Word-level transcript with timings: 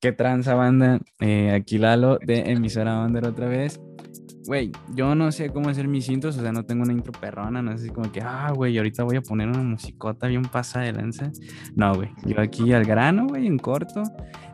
¿Qué 0.00 0.12
tranza 0.12 0.54
banda? 0.54 1.00
Eh, 1.20 1.52
aquí 1.52 1.78
Lalo 1.78 2.18
de 2.18 2.50
Emisora 2.50 3.00
Bonder 3.00 3.26
otra 3.26 3.46
vez. 3.46 3.80
Güey, 4.46 4.72
yo 4.94 5.14
no 5.14 5.30
sé 5.30 5.50
cómo 5.50 5.68
hacer 5.68 5.86
mis 5.86 6.06
cintos, 6.06 6.36
o 6.36 6.42
sea, 6.42 6.52
no 6.52 6.64
tengo 6.64 6.82
una 6.82 6.92
intro 6.92 7.12
perrona, 7.12 7.62
no 7.62 7.78
sé, 7.78 7.90
como 7.90 8.10
que, 8.10 8.20
ah, 8.20 8.52
güey, 8.54 8.76
ahorita 8.76 9.04
voy 9.04 9.16
a 9.16 9.22
poner 9.22 9.48
una 9.48 9.62
musicota 9.62 10.26
bien 10.26 10.42
pasa 10.42 10.80
de 10.80 10.92
lanza. 10.92 11.30
No, 11.76 11.94
güey, 11.94 12.10
yo 12.24 12.40
aquí 12.40 12.72
al 12.72 12.84
grano, 12.84 13.26
güey, 13.28 13.46
en 13.46 13.58
corto. 13.58 14.02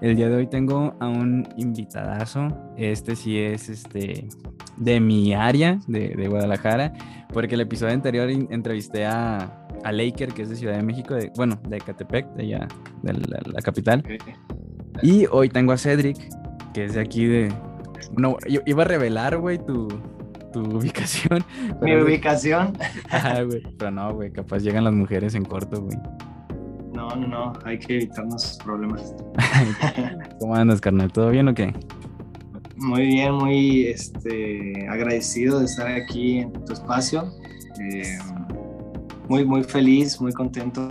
El 0.00 0.14
día 0.14 0.28
de 0.28 0.36
hoy 0.36 0.46
tengo 0.46 0.94
a 1.00 1.08
un 1.08 1.48
invitadazo, 1.56 2.48
este 2.76 3.16
sí 3.16 3.38
es, 3.38 3.68
este, 3.68 4.28
de 4.76 5.00
mi 5.00 5.32
área, 5.32 5.78
de, 5.86 6.10
de 6.10 6.28
Guadalajara, 6.28 6.92
porque 7.32 7.54
el 7.54 7.62
episodio 7.62 7.94
anterior 7.94 8.28
entrevisté 8.30 9.06
a, 9.06 9.66
a 9.84 9.92
Laker, 9.92 10.32
que 10.32 10.42
es 10.42 10.50
de 10.50 10.56
Ciudad 10.56 10.76
de 10.76 10.82
México, 10.82 11.14
de, 11.14 11.32
bueno, 11.36 11.60
de 11.68 11.78
Catepec, 11.78 12.26
de 12.34 12.42
allá, 12.42 12.68
de 13.02 13.12
la, 13.14 13.62
capital. 13.62 14.02
Y 15.02 15.26
hoy 15.30 15.48
tengo 15.48 15.72
a 15.72 15.78
Cedric, 15.78 16.18
que 16.74 16.84
es 16.84 16.94
de 16.94 17.00
aquí 17.00 17.26
de, 17.26 17.52
no, 18.16 18.36
yo 18.48 18.60
iba 18.66 18.82
a 18.82 18.86
revelar, 18.86 19.38
güey, 19.38 19.58
tu, 19.58 19.88
tu 20.52 20.60
ubicación. 20.78 21.44
Mi 21.82 21.96
ubicación. 21.96 22.76
Ajá, 23.10 23.42
güey. 23.42 23.62
Pero 23.78 23.90
no, 23.90 24.14
güey, 24.14 24.30
capaz 24.32 24.58
llegan 24.58 24.84
las 24.84 24.94
mujeres 24.94 25.34
en 25.34 25.44
corto, 25.44 25.82
güey. 25.82 25.98
No, 26.92 27.14
no, 27.14 27.28
no, 27.28 27.52
hay 27.64 27.78
que 27.78 27.96
evitarnos 27.96 28.58
problemas. 28.64 29.14
¿Cómo 30.40 30.54
andas, 30.54 30.80
carnal? 30.80 31.12
¿Todo 31.12 31.30
bien 31.30 31.48
o 31.48 31.54
qué? 31.54 31.72
Muy 32.76 33.06
bien, 33.06 33.34
muy 33.34 33.86
este, 33.86 34.88
agradecido 34.88 35.58
de 35.58 35.66
estar 35.66 35.86
aquí 35.88 36.38
en 36.38 36.52
tu 36.64 36.72
espacio. 36.72 37.32
Eh, 37.80 38.18
muy, 39.28 39.44
muy 39.44 39.62
feliz, 39.62 40.20
muy 40.20 40.32
contento. 40.32 40.88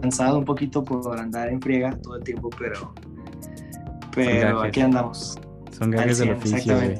Cansado 0.00 0.38
un 0.38 0.44
poquito 0.44 0.82
por 0.82 1.18
andar 1.18 1.48
en 1.48 1.60
friega 1.60 1.96
todo 2.02 2.16
el 2.16 2.24
tiempo, 2.24 2.48
pero, 2.58 2.94
pero 4.14 4.62
aquí 4.62 4.80
andamos. 4.80 5.38
Son 5.80 5.90
gajes 5.90 6.18
del 6.18 6.32
oficio, 6.32 6.76
güey. 6.76 6.98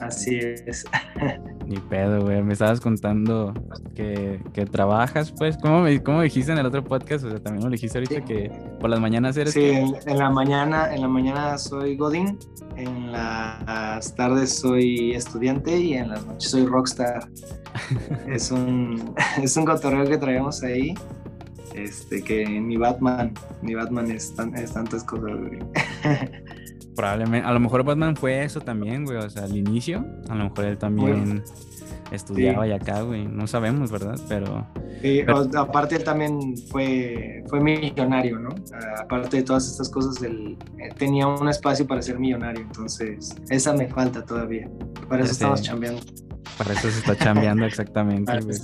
Así 0.00 0.38
es. 0.38 0.86
Ni 1.66 1.76
pedo, 1.76 2.22
güey. 2.22 2.42
Me 2.42 2.54
estabas 2.54 2.80
contando 2.80 3.52
que, 3.94 4.40
que 4.54 4.64
trabajas, 4.64 5.32
pues. 5.32 5.58
¿Cómo, 5.58 5.82
me, 5.82 6.02
¿Cómo 6.02 6.22
dijiste 6.22 6.50
en 6.50 6.58
el 6.58 6.66
otro 6.66 6.82
podcast? 6.82 7.24
O 7.24 7.30
sea, 7.30 7.40
también 7.40 7.64
lo 7.64 7.70
dijiste 7.70 7.98
ahorita 7.98 8.24
que 8.24 8.50
por 8.80 8.88
las 8.88 9.00
mañanas 9.00 9.36
eres. 9.36 9.52
Sí, 9.52 9.66
en, 9.66 10.18
la 10.18 10.30
mañana, 10.30 10.94
en 10.94 11.02
la 11.02 11.08
mañana 11.08 11.58
soy 11.58 11.94
Godín, 11.96 12.38
en 12.76 13.12
las 13.12 14.14
tardes 14.14 14.58
soy 14.58 15.12
estudiante 15.12 15.78
y 15.78 15.92
en 15.92 16.08
las 16.08 16.24
noches 16.24 16.50
soy 16.50 16.64
rockstar. 16.64 17.28
es 18.28 18.50
un 18.50 19.14
es 19.42 19.56
un 19.58 19.66
cotorreo 19.66 20.06
que 20.06 20.16
traemos 20.16 20.62
ahí. 20.62 20.94
Este, 21.74 22.22
que 22.22 22.46
mi 22.46 22.78
Batman, 22.78 23.34
mi 23.60 23.74
Batman 23.74 24.10
es, 24.10 24.32
es 24.56 24.72
tantas 24.72 25.04
cosas, 25.04 25.32
güey. 25.36 25.58
Probablemente, 26.96 27.46
a 27.46 27.52
lo 27.52 27.60
mejor 27.60 27.82
Batman 27.82 28.16
fue 28.16 28.44
eso 28.44 28.60
también, 28.60 29.04
güey, 29.04 29.18
o 29.18 29.28
sea, 29.28 29.44
al 29.44 29.56
inicio, 29.56 30.04
a 30.28 30.34
lo 30.34 30.44
mejor 30.44 30.64
él 30.64 30.78
también 30.78 31.42
estudiaba 32.12 32.66
y 32.66 32.72
acá, 32.72 33.02
güey, 33.02 33.26
no 33.26 33.46
sabemos, 33.46 33.90
¿verdad? 33.90 34.18
Pero... 34.28 34.66
Sí, 35.02 35.22
aparte 35.56 35.96
él 35.96 36.04
también 36.04 36.56
fue, 36.70 37.42
fue 37.48 37.60
millonario, 37.60 38.38
¿no? 38.38 38.50
Aparte 38.98 39.38
de 39.38 39.42
todas 39.42 39.68
estas 39.68 39.88
cosas, 39.88 40.22
él 40.22 40.56
eh, 40.78 40.90
tenía 40.96 41.26
un 41.26 41.48
espacio 41.48 41.86
para 41.86 42.00
ser 42.00 42.18
millonario, 42.18 42.62
entonces 42.62 43.34
esa 43.50 43.72
me 43.72 43.88
falta 43.88 44.24
todavía, 44.24 44.68
para 45.08 45.24
eso 45.24 45.32
estamos 45.32 45.62
chambeando. 45.62 46.00
Para 46.56 46.72
eso 46.72 46.90
se 46.90 46.98
está 47.00 47.16
chambeando 47.16 47.64
exactamente, 47.66 48.40
güey. 48.40 48.56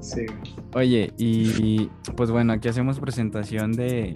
Sí. 0.00 0.26
Oye, 0.74 1.12
y 1.16 1.88
pues 2.16 2.30
bueno, 2.30 2.52
aquí 2.52 2.68
hacemos 2.68 3.00
presentación 3.00 3.72
de, 3.72 4.14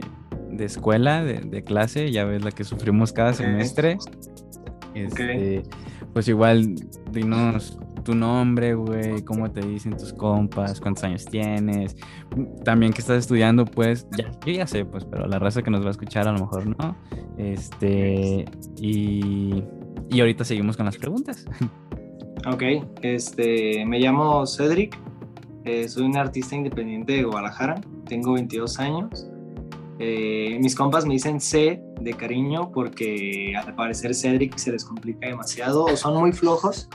de 0.61 0.67
escuela, 0.67 1.25
de, 1.25 1.65
clase, 1.65 2.13
ya 2.13 2.25
ves 2.25 2.45
la 2.45 2.53
que 2.53 2.65
sufrimos 2.65 3.13
cada 3.13 3.33
semestre. 3.33 3.97
Este, 4.95 5.63
Pues 6.13 6.29
igual, 6.29 6.75
dinos 7.11 7.79
tu 8.05 8.15
nombre, 8.15 8.75
güey, 8.75 9.23
cómo 9.25 9.51
te 9.51 9.61
dicen 9.61 9.97
tus 9.97 10.13
compas, 10.13 10.81
cuántos 10.81 11.05
años 11.05 11.25
tienes, 11.25 11.97
también 12.65 12.93
que 12.93 13.01
estás 13.01 13.19
estudiando, 13.19 13.65
pues, 13.65 14.07
ya, 14.17 14.31
yo 14.45 14.53
ya 14.53 14.67
sé, 14.67 14.85
pues, 14.85 15.05
pero 15.05 15.27
la 15.27 15.39
raza 15.39 15.63
que 15.63 15.71
nos 15.71 15.83
va 15.83 15.89
a 15.89 15.91
escuchar 15.93 16.27
a 16.29 16.33
lo 16.33 16.41
mejor 16.41 16.67
no. 16.67 16.97
Este, 17.39 18.45
y, 18.79 19.63
y 20.11 20.21
ahorita 20.21 20.45
seguimos 20.45 20.77
con 20.77 20.87
las 20.87 20.97
preguntas. 20.97 21.45
Ok, 22.47 22.63
este, 23.03 23.85
me 23.85 23.99
llamo 23.99 24.47
Cedric, 24.47 24.99
eh, 25.65 25.89
soy 25.89 26.05
un 26.05 26.17
artista 26.17 26.57
independiente 26.57 27.13
de 27.13 27.25
Guadalajara, 27.25 27.81
tengo 28.07 28.33
22 28.33 28.79
años. 28.81 29.31
Eh, 30.03 30.59
mis 30.63 30.75
compas 30.75 31.05
me 31.05 31.13
dicen 31.13 31.43
C 31.43 31.79
de 32.01 32.15
cariño 32.15 32.73
porque 32.73 33.53
al 33.55 33.75
parecer 33.75 34.15
Cedric 34.15 34.57
se 34.57 34.73
les 34.73 34.83
complica 34.83 35.29
demasiado 35.29 35.85
o 35.85 35.95
son 35.95 36.19
muy 36.19 36.33
flojos. 36.33 36.89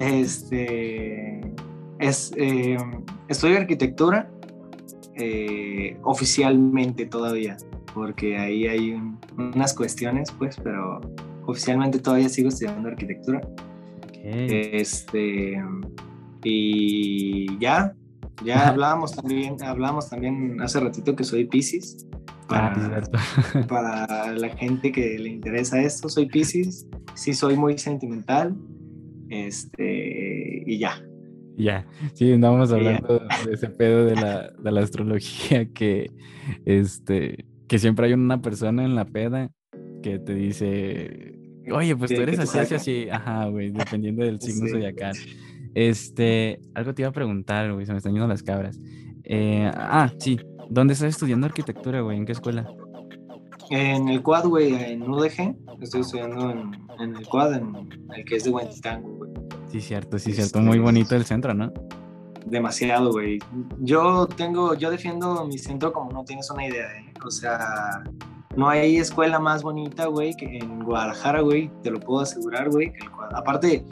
Este, 0.00 1.40
es, 2.00 2.32
eh, 2.36 2.76
estudio 3.28 3.58
arquitectura 3.58 4.28
eh, 5.14 5.96
oficialmente 6.02 7.06
todavía, 7.06 7.56
porque 7.94 8.36
ahí 8.36 8.66
hay 8.66 9.00
unas 9.38 9.72
cuestiones, 9.72 10.32
pues, 10.32 10.56
pero 10.62 11.00
oficialmente 11.46 12.00
todavía 12.00 12.28
sigo 12.28 12.48
estudiando 12.48 12.88
arquitectura. 12.88 13.40
Este, 14.24 15.62
y 16.42 17.56
ya, 17.60 17.94
ya 18.44 18.68
hablábamos 18.68 19.12
también, 19.12 19.62
hablábamos 19.62 20.10
también 20.10 20.60
hace 20.60 20.80
ratito 20.80 21.16
que 21.16 21.24
soy 21.24 21.46
Pisces. 21.46 22.06
Ah, 22.48 23.02
para, 23.68 24.32
la 24.32 24.48
gente 24.50 24.92
que 24.92 25.18
le 25.18 25.30
interesa 25.30 25.80
esto, 25.80 26.08
soy 26.08 26.26
Pisces, 26.26 26.86
sí 27.14 27.34
soy 27.34 27.56
muy 27.56 27.76
sentimental, 27.78 28.56
este, 29.28 30.62
y 30.66 30.78
ya. 30.78 31.02
Ya, 31.56 31.86
sí, 32.12 32.32
andamos 32.32 32.70
hablando 32.70 33.18
de 33.46 33.52
ese 33.52 33.68
pedo 33.68 34.04
de 34.04 34.14
la, 34.14 34.50
de 34.50 34.70
la, 34.70 34.80
astrología 34.82 35.64
que, 35.74 36.10
este, 36.66 37.46
que 37.66 37.78
siempre 37.78 38.06
hay 38.06 38.12
una 38.12 38.42
persona 38.42 38.84
en 38.84 38.94
la 38.94 39.06
peda 39.06 39.50
que 40.02 40.18
te 40.18 40.34
dice, 40.34 41.38
oye, 41.72 41.96
pues 41.96 42.14
tú 42.14 42.20
eres 42.20 42.38
así, 42.38 42.58
así, 42.58 42.74
así, 42.74 43.08
ajá, 43.10 43.46
güey, 43.46 43.70
dependiendo 43.70 44.24
del 44.24 44.40
signo 44.40 44.68
zodiacal. 44.68 45.16
Este, 45.76 46.58
algo 46.74 46.94
te 46.94 47.02
iba 47.02 47.10
a 47.10 47.12
preguntar, 47.12 47.70
güey, 47.70 47.84
se 47.84 47.92
me 47.92 47.98
están 47.98 48.12
yendo 48.12 48.26
las 48.26 48.42
cabras. 48.42 48.80
Eh, 49.24 49.70
ah, 49.74 50.10
sí, 50.18 50.38
¿Dónde 50.70 50.94
estás 50.94 51.10
estudiando 51.10 51.46
arquitectura, 51.46 52.00
güey? 52.00 52.16
¿En 52.16 52.24
qué 52.24 52.32
escuela? 52.32 52.66
En 53.70 54.08
el 54.08 54.22
Quad, 54.22 54.46
güey, 54.46 54.74
en 54.74 55.02
UDG. 55.02 55.54
Estoy 55.80 56.00
estudiando 56.00 56.50
en, 56.98 57.16
el 57.16 57.28
Quad, 57.28 57.54
en 57.54 57.88
el 58.16 58.24
que 58.24 58.36
es 58.36 58.44
de 58.44 58.50
Huentitango, 58.50 59.08
güey. 59.16 59.30
Sí, 59.70 59.82
cierto, 59.82 60.18
sí, 60.18 60.32
cierto. 60.32 60.60
Muy 60.60 60.78
bonito 60.78 61.14
el 61.14 61.24
centro, 61.24 61.52
¿no? 61.52 61.72
Demasiado, 62.46 63.12
güey. 63.12 63.38
Yo 63.80 64.26
tengo, 64.26 64.74
yo 64.74 64.90
defiendo 64.90 65.44
mi 65.46 65.58
centro 65.58 65.92
como 65.92 66.10
no 66.10 66.24
tienes 66.24 66.50
una 66.50 66.66
idea, 66.66 66.86
¿eh? 66.98 67.12
O 67.22 67.30
sea, 67.30 68.02
no 68.56 68.68
hay 68.68 68.96
escuela 68.96 69.38
más 69.38 69.62
bonita, 69.62 70.06
güey, 70.06 70.34
que 70.36 70.58
en 70.58 70.84
Guadalajara, 70.84 71.42
güey. 71.42 71.70
Te 71.82 71.90
lo 71.90 72.00
puedo 72.00 72.20
asegurar, 72.20 72.70
güey, 72.70 72.92
que 72.92 73.00
el 73.00 73.10
Quad. 73.10 73.34
Aparte, 73.34 73.84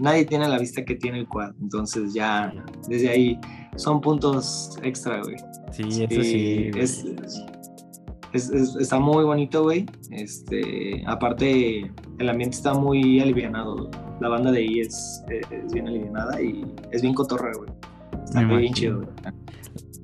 nadie 0.00 0.24
tiene 0.24 0.48
la 0.48 0.58
vista 0.58 0.84
que 0.84 0.94
tiene 0.94 1.20
el 1.20 1.28
Quad. 1.28 1.52
Entonces 1.60 2.14
ya, 2.14 2.52
desde 2.88 3.08
ahí, 3.10 3.40
son 3.76 4.00
puntos 4.00 4.78
extra, 4.82 5.22
güey. 5.22 5.36
Sí, 5.72 6.06
eso 6.08 6.22
sí. 6.22 6.70
Es, 8.32 8.50
está 8.78 8.98
muy 8.98 9.24
bonito, 9.24 9.62
güey. 9.62 9.86
Este, 10.10 11.02
aparte, 11.06 11.90
el 12.18 12.28
ambiente 12.28 12.56
está 12.56 12.74
muy 12.74 13.20
alivianado. 13.20 13.90
La 14.20 14.28
banda 14.28 14.50
de 14.50 14.58
ahí 14.58 14.80
es, 14.80 15.24
bien 15.72 15.88
alivianada 15.88 16.40
y 16.40 16.64
es 16.90 17.02
bien 17.02 17.14
cotorra, 17.14 17.52
güey. 17.56 17.70
Está 18.24 18.42
bien 18.42 18.74
chido, 18.74 18.98
güey. 18.98 19.08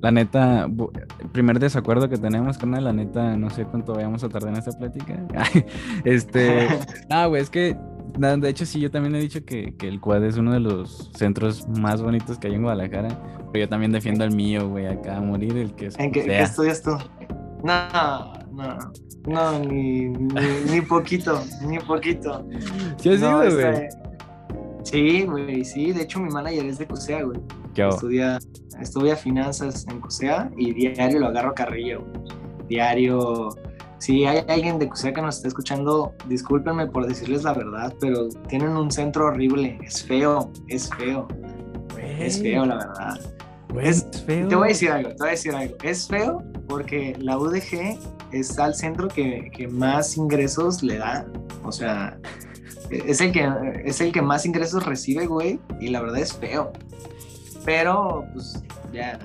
La 0.01 0.11
neta, 0.11 0.65
el 0.65 1.29
primer 1.31 1.59
desacuerdo 1.59 2.09
que 2.09 2.17
tenemos 2.17 2.57
con 2.57 2.71
la 2.71 2.93
neta, 2.93 3.35
no 3.37 3.49
sé 3.49 3.65
cuánto 3.65 3.93
vayamos 3.93 4.23
a 4.23 4.29
tardar 4.29 4.51
en 4.51 4.59
esta 4.59 4.71
plática. 4.71 5.19
este, 6.03 6.67
ah, 7.09 7.25
güey, 7.27 7.41
es 7.41 7.49
que 7.49 7.75
de 8.17 8.49
hecho, 8.49 8.65
sí, 8.65 8.79
yo 8.79 8.89
también 8.91 9.15
he 9.15 9.19
dicho 9.19 9.43
que, 9.43 9.75
que, 9.75 9.87
el 9.87 9.99
Quad 9.99 10.23
es 10.23 10.37
uno 10.37 10.53
de 10.53 10.59
los 10.59 11.11
centros 11.15 11.67
más 11.67 12.01
bonitos 12.01 12.37
que 12.39 12.47
hay 12.47 12.55
en 12.55 12.63
Guadalajara. 12.63 13.09
Pero 13.51 13.65
yo 13.65 13.69
también 13.69 13.91
defiendo 13.91 14.23
el 14.23 14.35
mío, 14.35 14.69
güey, 14.69 14.85
acá 14.87 15.17
a 15.17 15.21
morir, 15.21 15.57
el 15.57 15.73
que 15.75 15.87
es. 15.87 15.99
¿En 15.99 16.11
qué, 16.11 16.41
estudias 16.41 16.81
tú? 16.81 16.91
No, 17.63 18.33
no, 18.51 18.77
no, 19.27 19.59
ni, 19.59 20.09
ni, 20.09 20.81
poquito, 20.81 21.41
ni 21.67 21.79
poquito. 21.79 22.45
¿Sí 22.97 23.09
has 23.09 23.21
no, 23.21 23.37
güey? 23.37 23.87
Sí, 24.83 25.23
güey, 25.23 25.65
sí. 25.65 25.91
De 25.91 26.03
hecho, 26.03 26.19
mi 26.19 26.29
manager 26.29 26.65
es 26.65 26.77
de 26.77 26.87
CUSEA, 26.87 27.23
güey. 27.23 27.39
¿Qué 27.73 27.87
estudia, 27.87 28.39
estudia 28.79 29.15
finanzas 29.15 29.85
en 29.89 29.99
CUSEA 29.99 30.51
y 30.57 30.73
diario 30.73 31.19
lo 31.19 31.27
agarro 31.27 31.53
güey. 31.55 31.97
Diario 32.67 33.49
si 33.99 34.25
hay 34.25 34.43
alguien 34.47 34.79
de 34.79 34.89
CUSEA 34.89 35.13
que 35.13 35.21
nos 35.21 35.37
está 35.37 35.47
escuchando, 35.47 36.13
discúlpenme 36.27 36.87
por 36.87 37.07
decirles 37.07 37.43
la 37.43 37.53
verdad, 37.53 37.93
pero 37.99 38.29
tienen 38.47 38.69
un 38.69 38.91
centro 38.91 39.27
horrible. 39.27 39.79
Es 39.83 40.03
feo, 40.03 40.51
es 40.67 40.89
feo. 40.97 41.27
Es 42.19 42.41
feo, 42.41 42.65
la 42.65 42.75
verdad. 42.75 43.19
es, 43.81 44.07
feo. 44.25 44.47
Te 44.47 44.55
voy 44.55 44.65
a 44.65 44.69
decir 44.69 44.91
algo, 44.91 45.09
te 45.09 45.15
voy 45.17 45.27
a 45.27 45.31
decir 45.31 45.55
algo. 45.55 45.75
Es 45.83 46.07
feo 46.07 46.43
porque 46.67 47.15
la 47.19 47.37
UDG 47.37 47.97
es 48.31 48.57
al 48.59 48.75
centro 48.75 49.07
que, 49.07 49.49
que 49.55 49.67
más 49.67 50.17
ingresos 50.17 50.83
le 50.83 50.97
da. 50.97 51.25
O 51.63 51.71
sea, 51.71 52.17
es 52.89 53.21
el, 53.21 53.31
que, 53.31 53.49
es 53.85 54.01
el 54.01 54.11
que 54.11 54.21
más 54.21 54.45
ingresos 54.45 54.85
recibe, 54.85 55.25
güey, 55.25 55.59
y 55.79 55.89
la 55.89 56.01
verdad 56.01 56.19
es 56.19 56.33
feo. 56.33 56.71
Pero, 57.65 58.25
pues, 58.33 58.63
ya, 58.93 59.19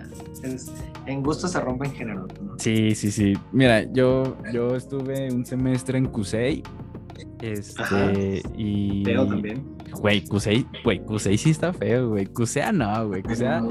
en 1.06 1.22
gusto 1.22 1.46
se 1.46 1.60
rompe 1.60 1.86
en 1.86 1.92
género. 1.92 2.26
Sí, 2.58 2.94
sí, 2.94 3.10
sí. 3.10 3.34
Mira, 3.52 3.82
yo, 3.92 4.36
yo 4.52 4.74
estuve 4.74 5.30
un 5.32 5.44
semestre 5.44 5.98
en 5.98 6.06
CUSEI. 6.06 6.62
Este, 7.42 8.42
y. 8.56 9.02
Feo 9.04 9.26
también. 9.26 9.64
Güey, 9.92 10.24
CUSEI, 10.24 10.66
güey, 10.84 11.00
CUSEI 11.04 11.36
sí 11.36 11.50
está 11.50 11.72
feo, 11.72 12.10
güey. 12.10 12.26
CUSEA 12.26 12.72
no, 12.72 13.08
güey. 13.08 13.22
CUSEA. 13.22 13.62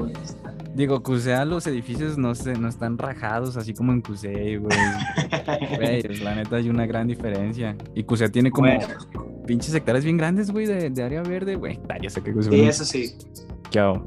Digo, 0.74 1.02
CUSEA 1.02 1.44
los 1.44 1.66
edificios 1.66 2.16
no, 2.16 2.34
se, 2.34 2.52
no 2.54 2.68
están 2.68 2.96
rajados 2.96 3.56
así 3.56 3.74
como 3.74 3.92
en 3.92 4.00
CUSEI, 4.02 4.56
güey. 4.56 4.78
Güey, 5.76 6.02
la 6.22 6.34
neta 6.34 6.56
hay 6.56 6.68
una 6.68 6.86
gran 6.86 7.08
diferencia. 7.08 7.76
Y 7.94 8.04
CUSEA 8.04 8.28
tiene 8.28 8.50
como 8.50 8.68
pinches 9.46 9.74
hectáreas 9.74 10.04
bien 10.04 10.16
grandes, 10.16 10.50
güey, 10.50 10.66
de, 10.66 10.90
de, 10.90 11.02
área 11.02 11.22
verde, 11.22 11.56
güey. 11.56 11.80
Ya 12.02 12.10
sé 12.10 12.22
que 12.22 12.32
Sí, 12.42 12.60
eso 12.60 12.84
sí. 12.84 13.16
¿Qué 13.70 13.78
hago? 13.78 14.04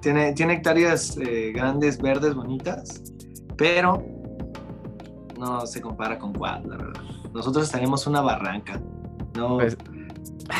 Tiene, 0.00 0.32
tiene, 0.32 0.54
hectáreas 0.54 1.16
eh, 1.18 1.52
grandes, 1.54 2.00
verdes, 2.00 2.34
bonitas, 2.34 3.02
pero 3.56 4.02
no 5.38 5.66
se 5.66 5.80
compara 5.80 6.18
con 6.18 6.32
Quad, 6.32 6.64
la 6.64 6.76
verdad. 6.76 7.02
Nosotros 7.32 7.70
tenemos 7.70 8.06
una 8.06 8.20
barranca. 8.20 8.80
No, 9.36 9.58
pues 9.58 9.76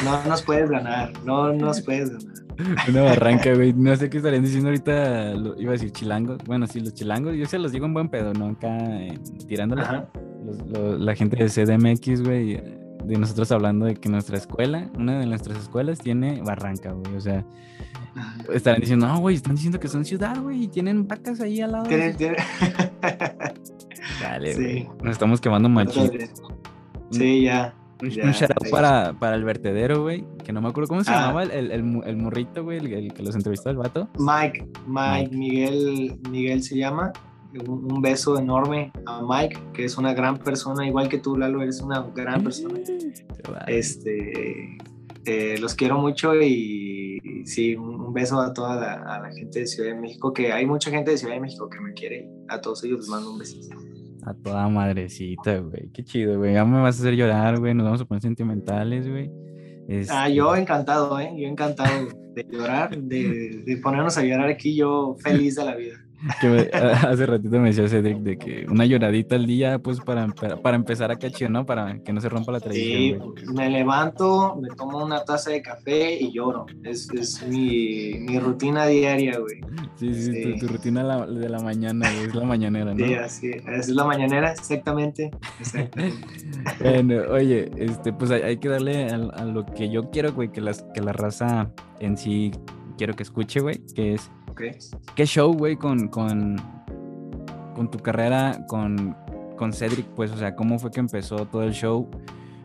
no 0.04 0.24
nos 0.24 0.42
puedes 0.42 0.70
ganar, 0.70 1.12
no 1.24 1.52
nos 1.52 1.80
puedes 1.80 2.10
ganar. 2.10 2.40
Una 2.88 3.02
barranca, 3.02 3.54
güey. 3.54 3.72
No 3.72 3.96
sé 3.96 4.10
qué 4.10 4.18
estarían 4.18 4.42
diciendo 4.42 4.68
ahorita. 4.68 5.32
iba 5.58 5.70
a 5.70 5.72
decir 5.72 5.92
chilangos. 5.92 6.38
Bueno, 6.44 6.66
sí, 6.66 6.80
los 6.80 6.92
chilangos. 6.94 7.34
Yo 7.34 7.46
se 7.46 7.58
los 7.58 7.72
digo 7.72 7.86
en 7.86 7.94
buen 7.94 8.10
pedo, 8.10 8.34
¿no? 8.34 8.48
Acá 8.48 8.76
eh, 9.00 9.18
la 10.98 11.14
gente 11.14 11.42
de 11.42 11.48
CDMX, 11.48 12.22
güey. 12.22 12.79
De 13.04 13.18
nosotros 13.18 13.50
hablando 13.52 13.86
de 13.86 13.96
que 13.96 14.08
nuestra 14.08 14.36
escuela, 14.36 14.90
una 14.94 15.18
de 15.18 15.26
nuestras 15.26 15.58
escuelas, 15.58 15.98
tiene 15.98 16.42
barranca, 16.42 16.92
güey. 16.92 17.16
O 17.16 17.20
sea, 17.20 17.44
estarán 18.52 18.80
diciendo, 18.80 19.06
no, 19.06 19.18
güey, 19.20 19.36
están 19.36 19.54
diciendo 19.54 19.78
que 19.80 19.88
son 19.88 20.04
ciudad, 20.04 20.40
güey, 20.40 20.64
y 20.64 20.68
tienen 20.68 21.06
vacas 21.08 21.40
ahí 21.40 21.60
al 21.60 21.72
lado. 21.72 21.88
Dale, 24.20 24.54
güey. 24.54 24.88
Nos 25.02 25.12
estamos 25.12 25.40
quemando 25.40 25.68
machito. 25.68 26.12
Sí, 27.10 27.42
ya. 27.42 27.74
Un, 28.02 28.08
shout 28.08 28.50
out 28.52 28.70
para, 28.70 29.12
para, 29.18 29.36
el 29.36 29.44
vertedero, 29.44 30.02
güey. 30.02 30.24
Que 30.44 30.52
no 30.52 30.62
me 30.62 30.68
acuerdo 30.68 30.88
cómo 30.88 31.04
se 31.04 31.10
ah. 31.10 31.20
llamaba 31.20 31.42
el, 31.42 31.70
el, 31.70 31.70
el, 31.70 32.16
morrito, 32.16 32.64
güey, 32.64 32.78
el, 32.78 33.12
que 33.12 33.22
los 33.22 33.34
entrevistó 33.34 33.68
el 33.70 33.76
vato. 33.76 34.08
Mike, 34.18 34.66
Mike, 34.86 35.36
Miguel, 35.36 36.18
Miguel 36.30 36.62
se 36.62 36.76
llama. 36.78 37.12
Un, 37.66 37.92
un, 37.92 38.00
beso 38.00 38.38
enorme 38.38 38.92
a 39.06 39.22
Mike, 39.22 39.58
que 39.72 39.84
es 39.84 39.98
una 39.98 40.14
gran 40.14 40.38
persona, 40.38 40.86
igual 40.86 41.08
que 41.08 41.18
tú, 41.18 41.36
Lalo, 41.36 41.62
eres 41.62 41.80
una 41.80 42.00
gran 42.14 42.44
persona. 42.44 42.78
Este, 43.66 44.78
eh, 45.26 45.58
los 45.58 45.74
quiero 45.74 45.98
mucho 45.98 46.34
y, 46.40 47.42
sí, 47.44 47.76
un, 47.76 48.12
beso 48.12 48.40
a 48.40 48.52
toda 48.52 48.76
la, 48.76 49.30
gente 49.32 49.60
de 49.60 49.66
Ciudad 49.66 49.90
de 49.90 50.00
México, 50.00 50.32
que 50.32 50.52
hay 50.52 50.66
mucha 50.66 50.90
gente 50.90 51.10
de 51.10 51.18
Ciudad 51.18 51.34
de 51.34 51.40
México 51.40 51.68
que 51.68 51.80
me 51.80 51.92
quiere. 51.92 52.28
A 52.48 52.60
todos 52.60 52.82
ellos 52.84 53.00
les 53.00 53.08
mando 53.08 53.32
un 53.32 53.38
besito. 53.38 53.76
A 54.24 54.34
toda 54.34 54.68
madrecita, 54.68 55.58
güey. 55.58 55.90
Qué 55.92 56.04
chido, 56.04 56.38
güey. 56.38 56.54
Ya 56.54 56.64
me 56.64 56.80
vas 56.80 56.98
a 56.98 57.00
hacer 57.00 57.14
llorar, 57.14 57.58
güey. 57.58 57.74
Nos 57.74 57.84
vamos 57.84 58.00
a 58.00 58.04
poner 58.04 58.22
sentimentales, 58.22 59.08
güey. 59.08 59.30
Ah, 60.08 60.28
yo 60.28 60.50
este 60.50 60.62
encantado, 60.62 61.18
¿eh? 61.18 61.32
Yo 61.36 61.48
encantado 61.48 62.08
de 62.34 62.46
llorar, 62.48 62.96
de, 62.96 63.62
de 63.64 63.76
ponernos 63.78 64.16
a 64.16 64.22
llorar 64.22 64.48
aquí, 64.48 64.76
yo 64.76 65.16
feliz 65.20 65.56
de 65.56 65.64
la 65.64 65.74
vida. 65.74 65.96
Que 66.40 66.70
hace 66.72 67.26
ratito 67.26 67.58
me 67.58 67.68
decía 67.68 67.88
Cedric 67.88 68.18
de 68.18 68.38
que 68.38 68.66
una 68.68 68.84
lloradita 68.84 69.36
al 69.36 69.46
día, 69.46 69.78
pues 69.78 70.00
para, 70.00 70.26
para, 70.28 70.76
empezar 70.76 71.10
a 71.10 71.16
cachar, 71.16 71.50
¿no? 71.50 71.64
Para 71.64 71.98
que 72.02 72.12
no 72.12 72.20
se 72.20 72.28
rompa 72.28 72.52
la 72.52 72.60
tradición. 72.60 73.34
Sí, 73.36 73.44
me 73.54 73.70
levanto, 73.70 74.56
me 74.60 74.68
tomo 74.76 75.02
una 75.02 75.24
taza 75.24 75.50
de 75.50 75.62
café 75.62 76.14
y 76.20 76.32
lloro. 76.32 76.66
Es, 76.84 77.08
es 77.14 77.42
mi, 77.46 78.14
mi, 78.20 78.38
rutina 78.38 78.86
diaria, 78.86 79.38
güey. 79.38 79.60
Sí, 79.96 80.14
sí, 80.14 80.58
Tu, 80.58 80.68
rutina 80.68 81.26
de 81.26 81.48
la 81.48 81.58
mañana, 81.60 82.10
es 82.12 82.34
la 82.34 82.44
mañanera, 82.44 82.94
¿no? 82.94 83.06
Sí, 83.06 83.14
así, 83.14 83.50
es 83.68 83.88
la 83.88 84.04
mañanera, 84.04 84.52
exactamente. 84.52 85.30
bueno, 86.80 87.22
oye, 87.30 87.70
este, 87.76 88.12
pues 88.12 88.30
hay, 88.30 88.58
que 88.58 88.68
darle 88.68 89.08
a, 89.08 89.14
a, 89.14 89.44
lo 89.44 89.64
que 89.64 89.90
yo 89.90 90.10
quiero, 90.10 90.32
güey, 90.32 90.52
que, 90.52 90.60
las, 90.60 90.84
que 90.94 91.00
la 91.00 91.12
raza 91.12 91.70
en 91.98 92.18
sí 92.18 92.52
quiero 93.00 93.14
que 93.14 93.22
escuche, 93.22 93.60
güey, 93.60 93.80
que 93.94 94.12
es 94.12 94.30
¿Qué 95.14 95.26
show, 95.26 95.52
güey, 95.52 95.76
con, 95.76 96.08
con, 96.08 96.56
con 97.74 97.90
tu 97.90 97.98
carrera 97.98 98.64
con, 98.68 99.16
con 99.56 99.72
Cedric? 99.72 100.06
Pues, 100.08 100.30
o 100.32 100.36
sea, 100.36 100.54
¿cómo 100.54 100.78
fue 100.78 100.90
que 100.90 101.00
empezó 101.00 101.46
todo 101.46 101.62
el 101.62 101.72
show? 101.72 102.08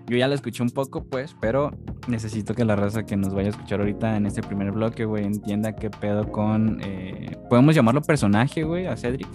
Yo 0.08 0.18
ya 0.18 0.28
lo 0.28 0.36
escuché 0.36 0.62
un 0.62 0.70
poco, 0.70 1.04
pues, 1.04 1.36
pero 1.42 1.72
necesito 2.08 2.54
que 2.54 2.64
la 2.64 2.76
raza 2.76 3.06
que 3.06 3.16
nos 3.16 3.34
vaya 3.34 3.48
a 3.48 3.52
escuchar 3.52 3.80
ahorita 3.80 4.18
en 4.18 4.28
este 4.28 4.44
primer 4.44 4.72
bloque, 4.72 5.06
güey, 5.06 5.26
entienda 5.26 5.76
qué 5.76 5.90
pedo 5.90 6.32
con. 6.32 6.80
Eh, 6.84 7.36
¿Podemos 7.50 7.74
llamarlo 7.74 8.02
personaje, 8.02 8.64
güey, 8.64 8.86
a 8.86 8.96
Cedric? 8.96 9.28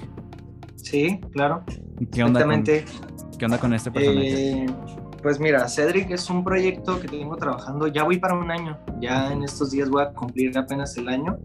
Sí, 0.76 1.20
claro. 1.32 1.64
¿Qué 2.12 2.22
onda, 2.22 2.44
con, 2.44 2.62
¿qué 2.62 3.44
onda 3.44 3.58
con 3.58 3.74
este 3.74 3.90
personaje? 3.90 4.62
Eh, 4.62 4.66
pues 5.22 5.38
mira, 5.38 5.68
Cedric 5.68 6.10
es 6.12 6.30
un 6.30 6.44
proyecto 6.44 7.00
que 7.00 7.08
tengo 7.08 7.36
trabajando, 7.36 7.88
ya 7.88 8.04
voy 8.04 8.18
para 8.18 8.34
un 8.34 8.50
año, 8.50 8.78
ya 9.00 9.32
en 9.32 9.42
estos 9.42 9.72
días 9.72 9.90
voy 9.90 10.02
a 10.02 10.10
cumplir 10.10 10.56
apenas 10.56 10.96
el 10.96 11.08
año 11.08 11.38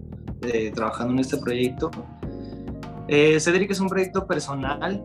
trabajando 0.73 1.13
en 1.13 1.19
este 1.19 1.37
proyecto. 1.37 1.91
Eh, 3.07 3.39
Cedric 3.39 3.71
es 3.71 3.79
un 3.79 3.87
proyecto 3.87 4.25
personal, 4.25 5.03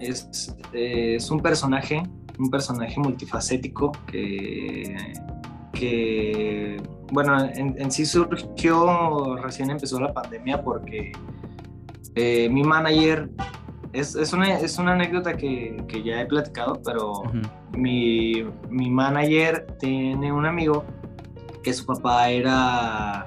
es, 0.00 0.54
eh, 0.72 1.16
es 1.16 1.30
un 1.30 1.40
personaje, 1.40 2.02
un 2.38 2.50
personaje 2.50 2.98
multifacético 2.98 3.92
que, 4.06 4.96
que 5.72 6.80
bueno, 7.12 7.38
en, 7.54 7.90
sí 7.90 8.06
surgió, 8.06 9.36
recién 9.36 9.70
empezó 9.70 10.00
la 10.00 10.12
pandemia 10.12 10.62
porque 10.62 11.12
eh, 12.14 12.48
mi 12.48 12.64
manager, 12.64 13.28
es, 13.92 14.14
es, 14.14 14.32
una, 14.32 14.58
es 14.58 14.78
una 14.78 14.92
anécdota 14.92 15.36
que, 15.36 15.76
que, 15.88 16.02
ya 16.02 16.22
he 16.22 16.26
platicado, 16.26 16.80
pero 16.84 17.22
mi, 17.76 18.42
mi 18.70 18.90
manager 18.90 19.66
tiene 19.78 20.32
un 20.32 20.46
amigo 20.46 20.84
que 21.62 21.72
su 21.72 21.84
papá 21.84 22.30
era 22.30 23.26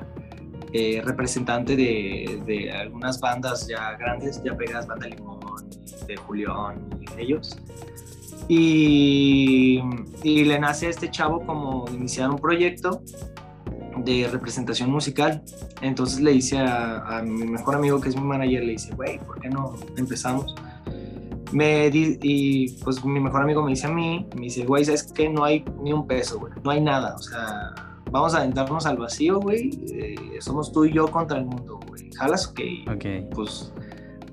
eh, 0.71 1.01
representante 1.03 1.75
de, 1.75 2.71
algunas 2.71 3.19
bandas 3.19 3.67
ya 3.67 3.93
grandes, 3.97 4.41
ya 4.43 4.55
pegadas, 4.55 4.85
Banda 4.85 5.07
Limón, 5.07 5.39
de 6.07 6.15
Julián 6.15 6.87
y 7.01 7.21
ellos. 7.21 7.57
Y, 8.47 9.81
le 10.23 10.59
nace 10.59 10.87
a 10.87 10.89
este 10.89 11.09
chavo 11.09 11.45
como 11.45 11.85
iniciar 11.91 12.29
un 12.29 12.37
proyecto 12.37 13.01
de 13.97 14.27
representación 14.31 14.91
musical. 14.91 15.41
Entonces 15.81 16.19
le 16.19 16.31
dice 16.31 16.59
a, 16.59 17.21
mi 17.25 17.45
mejor 17.45 17.75
amigo, 17.75 17.99
que 17.99 18.09
es 18.09 18.15
mi 18.15 18.23
manager, 18.23 18.63
le 18.63 18.73
dice, 18.73 18.93
güey, 18.95 19.17
¿por 19.19 19.39
qué 19.39 19.49
no 19.49 19.75
empezamos? 19.97 20.55
Me 21.51 21.89
y 21.91 22.73
pues 22.83 23.03
mi 23.03 23.19
mejor 23.19 23.41
amigo 23.41 23.63
me 23.63 23.71
dice 23.71 23.87
a 23.87 23.91
mí, 23.91 24.27
me 24.35 24.41
dice, 24.41 24.65
güey, 24.65 24.85
¿sabes 24.85 25.03
que 25.11 25.29
No 25.29 25.43
hay 25.43 25.65
ni 25.81 25.91
un 25.93 26.05
peso, 26.05 26.39
güey, 26.39 26.53
no 26.63 26.69
hay 26.69 26.79
nada, 26.79 27.15
o 27.15 27.19
sea, 27.19 27.73
vamos 28.11 28.33
a 28.35 28.39
aventarnos 28.39 28.85
al 28.85 28.97
vacío, 28.97 29.39
güey. 29.39 29.71
Eh, 29.91 30.37
somos 30.39 30.71
tú 30.71 30.85
y 30.85 30.93
yo 30.93 31.07
contra 31.07 31.37
el 31.37 31.45
mundo, 31.45 31.79
güey. 31.87 32.11
¿Jalas? 32.13 32.47
Ok. 32.47 32.59
Ok. 32.93 33.05
Pues 33.33 33.73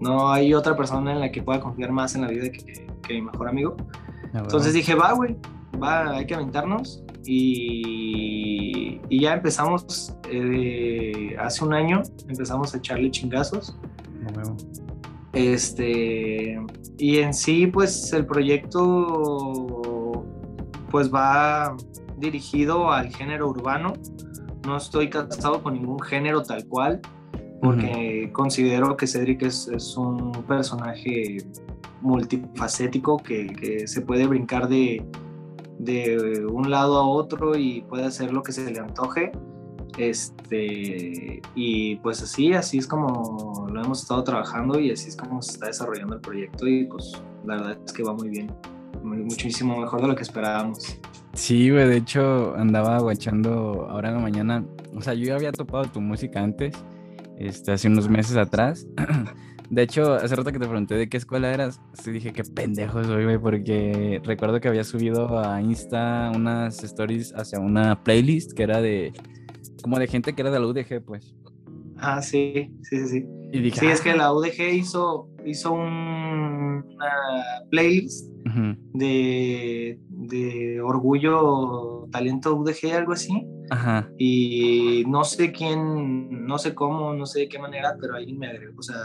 no 0.01 0.31
hay 0.31 0.55
otra 0.55 0.77
persona 0.77 1.13
en 1.13 1.21
la 1.21 1.31
que 1.31 1.43
pueda 1.43 1.61
confiar 1.61 1.93
más 1.93 2.15
en 2.15 2.23
la 2.23 2.29
vida 2.29 2.51
que, 2.51 2.87
mi 3.09 3.23
mejor 3.23 3.49
amigo. 3.49 3.77
Ah, 4.35 4.41
Entonces 4.43 4.75
dije, 4.75 4.95
va, 4.95 5.13
güey, 5.13 5.37
va, 5.83 6.17
hay 6.17 6.27
que 6.27 6.35
aventarnos. 6.35 7.03
Y, 7.25 9.01
y 9.09 9.21
ya 9.21 9.35
empezamos, 9.35 10.17
eh, 10.31 11.37
hace 11.39 11.65
un 11.65 11.75
año, 11.75 12.03
empezamos 12.29 12.75
a 12.75 12.79
echarle 12.79 13.11
chingazos. 13.11 13.77
Este, 15.33 16.59
y 16.99 17.19
en 17.19 17.35
sí, 17.35 17.67
pues 17.67 18.13
el 18.13 18.27
proyecto, 18.27 20.25
pues 20.91 21.13
va, 21.13 21.77
dirigido 22.17 22.91
al 22.91 23.15
género 23.15 23.49
urbano. 23.49 23.95
No 24.67 24.77
estoy 24.77 25.11
casado 25.11 25.63
con 25.63 25.75
ningún 25.75 26.01
género 26.01 26.43
tal 26.43 26.67
cual, 26.67 27.01
porque 27.63 28.31
considero 28.33 28.97
que 28.97 29.07
Cedric 29.07 29.43
es, 29.43 29.69
es, 29.69 29.97
un 29.97 30.33
personaje 30.47 31.39
multifacético 32.01 33.19
que, 33.19 33.47
que 33.47 33.87
se 33.87 34.01
puede 34.01 34.27
brincar 34.27 34.69
de, 34.69 35.05
de, 35.79 36.47
un 36.47 36.71
lado 36.71 36.99
a 36.99 37.07
otro 37.07 37.57
y 37.57 37.83
puede 37.83 38.05
hacer 38.05 38.33
lo 38.33 38.43
que 38.43 38.53
se 38.53 38.71
le 38.71 38.81
antoje. 38.81 39.33
Este, 39.99 41.41
y 41.55 41.97
pues 41.97 42.23
así, 42.23 42.53
así 42.53 42.79
es 42.79 42.87
como 42.87 43.67
lo 43.73 43.83
hemos 43.83 44.03
estado 44.03 44.23
trabajando 44.25 44.79
y 44.79 44.91
así 44.91 45.09
es 45.09 45.17
como 45.17 45.41
se 45.41 45.53
está 45.53 45.67
desarrollando 45.67 46.17
el 46.17 46.21
proyecto 46.21 46.67
y 46.67 46.85
pues 46.85 47.13
la 47.47 47.57
verdad 47.57 47.79
es 47.85 47.93
que 47.93 48.03
va 48.03 48.13
muy 48.13 48.29
bien, 48.29 48.53
muchísimo 49.03 49.79
mejor 49.79 50.03
de 50.03 50.09
lo 50.09 50.15
que 50.15 50.23
esperábamos. 50.23 50.99
Sí, 51.37 51.71
güey, 51.71 51.87
de 51.87 51.99
hecho 51.99 52.57
andaba 52.57 52.99
guachando 52.99 53.87
ahora 53.91 54.09
en 54.09 54.15
la 54.15 54.21
mañana, 54.21 54.65
o 54.95 55.03
sea, 55.03 55.13
yo 55.13 55.27
ya 55.27 55.35
había 55.35 55.53
topado 55.53 55.85
tu 55.85 56.01
música 56.01 56.43
antes, 56.43 56.75
este, 57.39 57.73
hace 57.73 57.89
unos 57.89 58.09
meses 58.09 58.37
atrás. 58.37 58.87
De 59.69 59.83
hecho, 59.83 60.15
hace 60.15 60.37
rato 60.37 60.53
que 60.53 60.61
te 60.61 60.67
pregunté 60.67 60.95
de 60.95 61.09
qué 61.09 61.17
escuela 61.17 61.53
eras, 61.53 61.81
sí 61.93 62.13
dije 62.13 62.33
qué 62.33 62.45
pendejo 62.45 63.03
soy, 63.03 63.25
güey, 63.25 63.37
porque 63.37 64.21
recuerdo 64.25 64.61
que 64.61 64.69
había 64.69 64.85
subido 64.85 65.41
a 65.41 65.61
Insta 65.61 66.31
unas 66.35 66.85
stories 66.85 67.35
hacia 67.35 67.59
una 67.59 68.03
playlist 68.05 68.53
que 68.53 68.63
era 68.63 68.81
de 68.81 69.13
como 69.83 69.99
de 69.99 70.07
gente 70.07 70.35
que 70.35 70.43
era 70.43 70.53
de 70.53 70.61
la 70.61 70.67
UDG, 70.67 71.05
pues. 71.05 71.35
Ah, 71.99 72.23
sí, 72.23 72.71
sí, 72.83 72.97
sí, 72.99 73.09
sí. 73.09 73.27
Y 73.53 73.61
dije, 73.61 73.81
sí, 73.81 73.87
es 73.87 74.01
que 74.01 74.11
ah". 74.13 74.17
la 74.17 74.33
UDG 74.33 74.73
hizo, 74.73 75.29
hizo 75.45 75.73
una 75.73 77.13
playlist 77.69 78.36
de, 78.93 79.99
de 80.09 80.81
orgullo, 80.81 82.09
talento 82.11 82.55
UDG, 82.55 82.95
algo 82.95 83.13
así. 83.13 83.47
Ajá. 83.71 84.09
Y 84.19 85.05
no 85.09 85.25
sé 85.25 85.53
quién, 85.53 86.47
no 86.47 86.59
sé 86.59 86.75
cómo, 86.75 87.15
no 87.15 87.27
sé 87.27 87.41
de 87.41 87.49
qué 87.49 87.59
manera, 87.59 87.97
pero 88.01 88.15
alguien 88.15 88.39
me 88.39 88.49
agregó, 88.49 88.79
o 88.79 88.83
sea, 88.83 88.97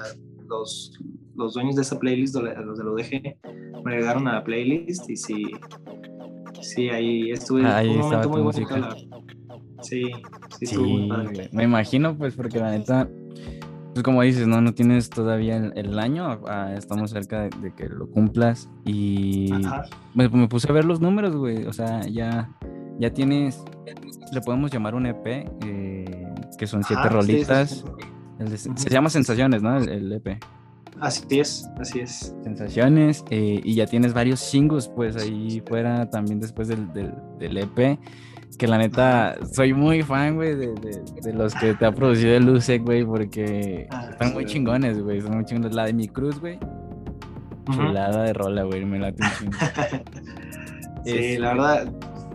los, 0.47 0.93
los 1.35 1.53
dueños 1.53 1.75
de 1.75 1.81
esa 1.81 1.99
playlist, 1.99 2.35
los 2.35 2.77
de 2.77 2.83
la 2.83 2.91
UDG, 2.91 3.83
me 3.83 3.91
agregaron 3.91 4.27
a 4.27 4.35
la 4.35 4.43
playlist 4.43 5.09
y 5.09 5.15
sí, 5.15 5.45
sí, 6.61 6.89
ahí 6.89 7.31
estuve. 7.31 7.65
Ah, 7.65 7.77
ahí 7.77 7.89
un 7.89 7.99
momento 7.99 8.29
muy 8.29 8.41
bonito. 8.41 8.75
Sí, 9.81 10.11
sí, 10.59 10.65
sí 10.67 11.09
me 11.51 11.63
imagino, 11.63 12.15
pues, 12.15 12.35
porque 12.35 12.59
la 12.59 12.71
neta, 12.71 13.09
pues 13.93 14.03
como 14.03 14.21
dices, 14.21 14.47
no, 14.47 14.61
no 14.61 14.73
tienes 14.73 15.09
todavía 15.09 15.57
el, 15.57 15.99
año, 15.99 16.41
ah, 16.47 16.73
estamos 16.77 17.11
cerca 17.11 17.49
de, 17.49 17.73
que 17.75 17.89
lo 17.89 18.09
cumplas 18.09 18.69
y 18.85 19.51
me, 20.13 20.29
me, 20.29 20.47
puse 20.47 20.69
a 20.69 20.73
ver 20.73 20.85
los 20.85 21.01
números, 21.01 21.35
güey, 21.35 21.65
o 21.65 21.73
sea, 21.73 22.01
ya, 22.07 22.49
ya 22.99 23.11
tienes, 23.11 23.63
le 24.31 24.41
podemos 24.41 24.71
llamar 24.71 24.95
un 24.95 25.07
EP, 25.07 25.27
eh, 25.65 26.33
que 26.57 26.67
son 26.67 26.83
siete 26.83 27.09
rolitas, 27.09 27.83
se 28.75 28.89
llama 28.89 29.09
Sensaciones, 29.09 29.61
¿no? 29.61 29.77
El, 29.77 30.11
EP. 30.13 30.39
Así 30.99 31.39
es, 31.39 31.67
así 31.79 31.99
es. 31.99 32.35
Sensaciones, 32.43 33.23
eh, 33.29 33.59
y 33.63 33.75
ya 33.75 33.87
tienes 33.87 34.13
varios 34.13 34.39
singles, 34.39 34.87
pues 34.87 35.15
ahí 35.15 35.61
fuera 35.67 36.09
también 36.09 36.39
después 36.39 36.67
del, 36.67 36.91
del, 36.93 37.57
EP. 37.57 37.99
Que 38.57 38.67
la 38.67 38.77
neta, 38.77 39.37
soy 39.53 39.73
muy 39.73 40.03
fan, 40.03 40.35
güey, 40.35 40.55
de, 40.55 40.73
de, 41.23 41.33
los 41.33 41.55
que 41.55 41.73
te 41.73 41.85
ha 41.85 41.91
producido 41.91 42.35
el 42.35 42.45
Lucek, 42.45 42.83
güey, 42.83 43.03
porque 43.03 43.87
ah, 43.89 44.09
están 44.11 44.33
muy 44.33 44.45
chingones, 44.45 45.01
güey. 45.01 45.21
Son 45.21 45.35
muy 45.35 45.45
chingones. 45.45 45.73
La 45.73 45.85
de 45.85 45.93
mi 45.93 46.07
cruz, 46.07 46.39
güey. 46.39 46.59
Chulada 47.71 48.23
de 48.23 48.33
rola, 48.33 48.63
güey. 48.63 48.85
Me 48.85 48.99
late 48.99 49.23
un 49.23 49.29
chingo. 49.31 49.57
sí, 51.05 51.37
la 51.37 51.53
verdad, 51.53 51.91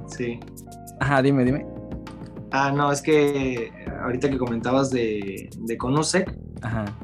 sí. 0.09 0.41
Ajá, 1.01 1.23
dime, 1.23 1.45
dime. 1.45 1.67
Ah, 2.51 2.73
no, 2.73 2.91
es 2.91 3.03
que 3.03 3.73
ahorita 4.03 4.31
que 4.31 4.39
comentabas 4.39 4.91
de, 4.91 5.51
de 5.59 5.77
Conusec, 5.77 6.35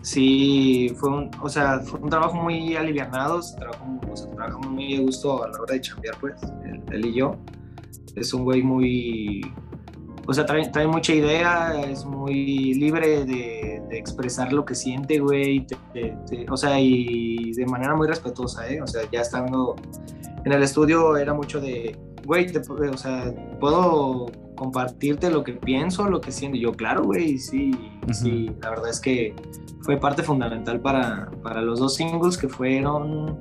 sí, 0.02 0.94
fue 0.98 1.10
un, 1.10 1.30
o 1.40 1.48
sea, 1.48 1.80
fue 1.80 2.00
un 2.00 2.08
trabajo 2.08 2.34
muy 2.34 2.76
alivianado, 2.76 3.42
se 3.42 3.56
trabajó, 3.56 3.84
muy 4.68 4.96
de 4.96 5.02
gusto 5.02 5.44
a 5.44 5.48
la 5.48 5.60
hora 5.60 5.74
de 5.74 5.80
chambear, 5.80 6.16
pues, 6.20 6.34
él, 6.90 7.06
y 7.06 7.14
yo. 7.14 7.36
Es 8.14 8.34
un 8.34 8.44
güey 8.44 8.62
muy, 8.62 9.40
o 10.26 10.32
sea, 10.32 10.46
trae, 10.46 10.68
trae, 10.68 10.86
mucha 10.86 11.14
idea, 11.14 11.80
es 11.82 12.04
muy 12.04 12.74
libre 12.74 13.24
de, 13.24 13.82
de 13.88 13.98
expresar 13.98 14.52
lo 14.52 14.64
que 14.64 14.74
siente, 14.74 15.18
güey, 15.18 15.66
o 16.48 16.56
sea, 16.56 16.78
y 16.80 17.52
de 17.52 17.66
manera 17.66 17.94
muy 17.94 18.06
respetuosa, 18.06 18.68
¿eh? 18.68 18.80
O 18.82 18.86
sea, 18.86 19.02
ya 19.10 19.20
estando 19.20 19.76
en 20.44 20.52
el 20.52 20.62
estudio 20.62 21.16
era 21.16 21.34
mucho 21.34 21.60
de, 21.60 21.96
güey, 22.24 22.46
o 22.92 22.96
sea, 22.96 23.34
puedo 23.60 24.26
compartirte 24.54 25.30
lo 25.30 25.42
que 25.42 25.54
pienso, 25.54 26.08
lo 26.08 26.20
que 26.20 26.30
siento. 26.30 26.56
yo, 26.56 26.72
claro, 26.72 27.02
güey, 27.04 27.38
sí, 27.38 27.72
sí, 28.12 28.50
la 28.60 28.70
verdad 28.70 28.90
es 28.90 29.00
que 29.00 29.34
fue 29.80 29.96
parte 29.96 30.22
fundamental 30.22 30.80
para, 30.80 31.30
para 31.42 31.62
los 31.62 31.80
dos 31.80 31.96
singles 31.96 32.36
que 32.38 32.48
fueron 32.48 33.38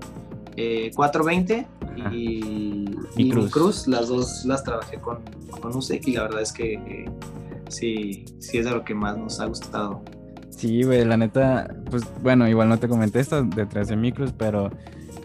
420 0.95 1.67
eh, 1.97 2.09
y, 2.11 2.85
y, 3.17 3.29
Cruz. 3.29 3.87
Las 3.87 4.07
dos 4.07 4.45
las 4.45 4.63
trabajé 4.63 4.97
con, 4.97 5.19
con 5.61 5.75
USEC 5.75 6.07
y 6.07 6.13
la 6.13 6.23
verdad 6.23 6.41
es 6.41 6.51
que 6.51 7.05
sí, 7.69 8.25
sí 8.39 8.57
es 8.57 8.65
de 8.65 8.71
lo 8.71 8.83
que 8.83 8.93
más 8.93 9.17
nos 9.17 9.39
ha 9.39 9.45
gustado. 9.45 10.03
Sí, 10.49 10.83
güey, 10.83 11.03
la 11.05 11.17
neta, 11.17 11.73
pues 11.89 12.03
bueno, 12.21 12.47
igual 12.47 12.69
no 12.69 12.77
te 12.77 12.87
comenté 12.87 13.19
esto 13.19 13.43
detrás 13.43 13.87
de 13.87 13.95
micros, 13.95 14.33
pero 14.33 14.69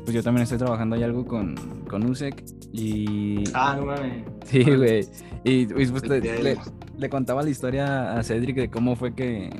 pues 0.04 0.14
yo 0.14 0.22
también 0.22 0.44
estoy 0.44 0.58
trabajando 0.58 0.96
ahí 0.96 1.02
algo 1.02 1.26
con, 1.26 1.56
con 1.88 2.08
USEC 2.08 2.44
y... 2.72 3.44
Ah, 3.52 3.76
no 3.78 3.86
mames. 3.86 4.24
Sí, 4.46 4.62
güey. 4.62 5.06
Y, 5.44 5.66
pues, 5.66 6.02
le, 6.08 7.08
contaba 7.08 7.42
la 7.42 7.50
historia 7.50 8.16
a 8.16 8.22
Cedric 8.22 8.56
de 8.56 8.70
cómo 8.70 8.96
fue 8.96 9.14
que 9.14 9.50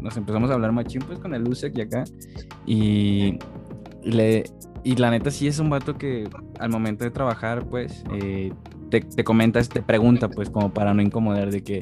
nos 0.00 0.16
empezamos 0.16 0.50
a 0.50 0.54
hablar 0.54 0.72
machín 0.72 1.02
pues 1.02 1.18
con 1.18 1.34
el 1.34 1.46
USEC 1.46 1.76
y 1.76 1.80
acá. 1.82 2.04
Y, 2.66 3.38
le, 4.02 4.44
y 4.84 4.96
la 4.96 5.10
neta 5.10 5.30
sí 5.30 5.46
es 5.46 5.58
un 5.58 5.70
vato 5.70 5.96
que 5.96 6.28
al 6.58 6.70
momento 6.70 7.04
de 7.04 7.10
trabajar 7.10 7.66
pues 7.66 8.04
eh, 8.14 8.52
te, 8.90 9.00
te 9.00 9.24
comenta, 9.24 9.62
te 9.62 9.82
pregunta 9.82 10.28
pues 10.28 10.50
como 10.50 10.72
para 10.72 10.94
no 10.94 11.02
incomodar 11.02 11.50
de 11.50 11.62
que 11.62 11.80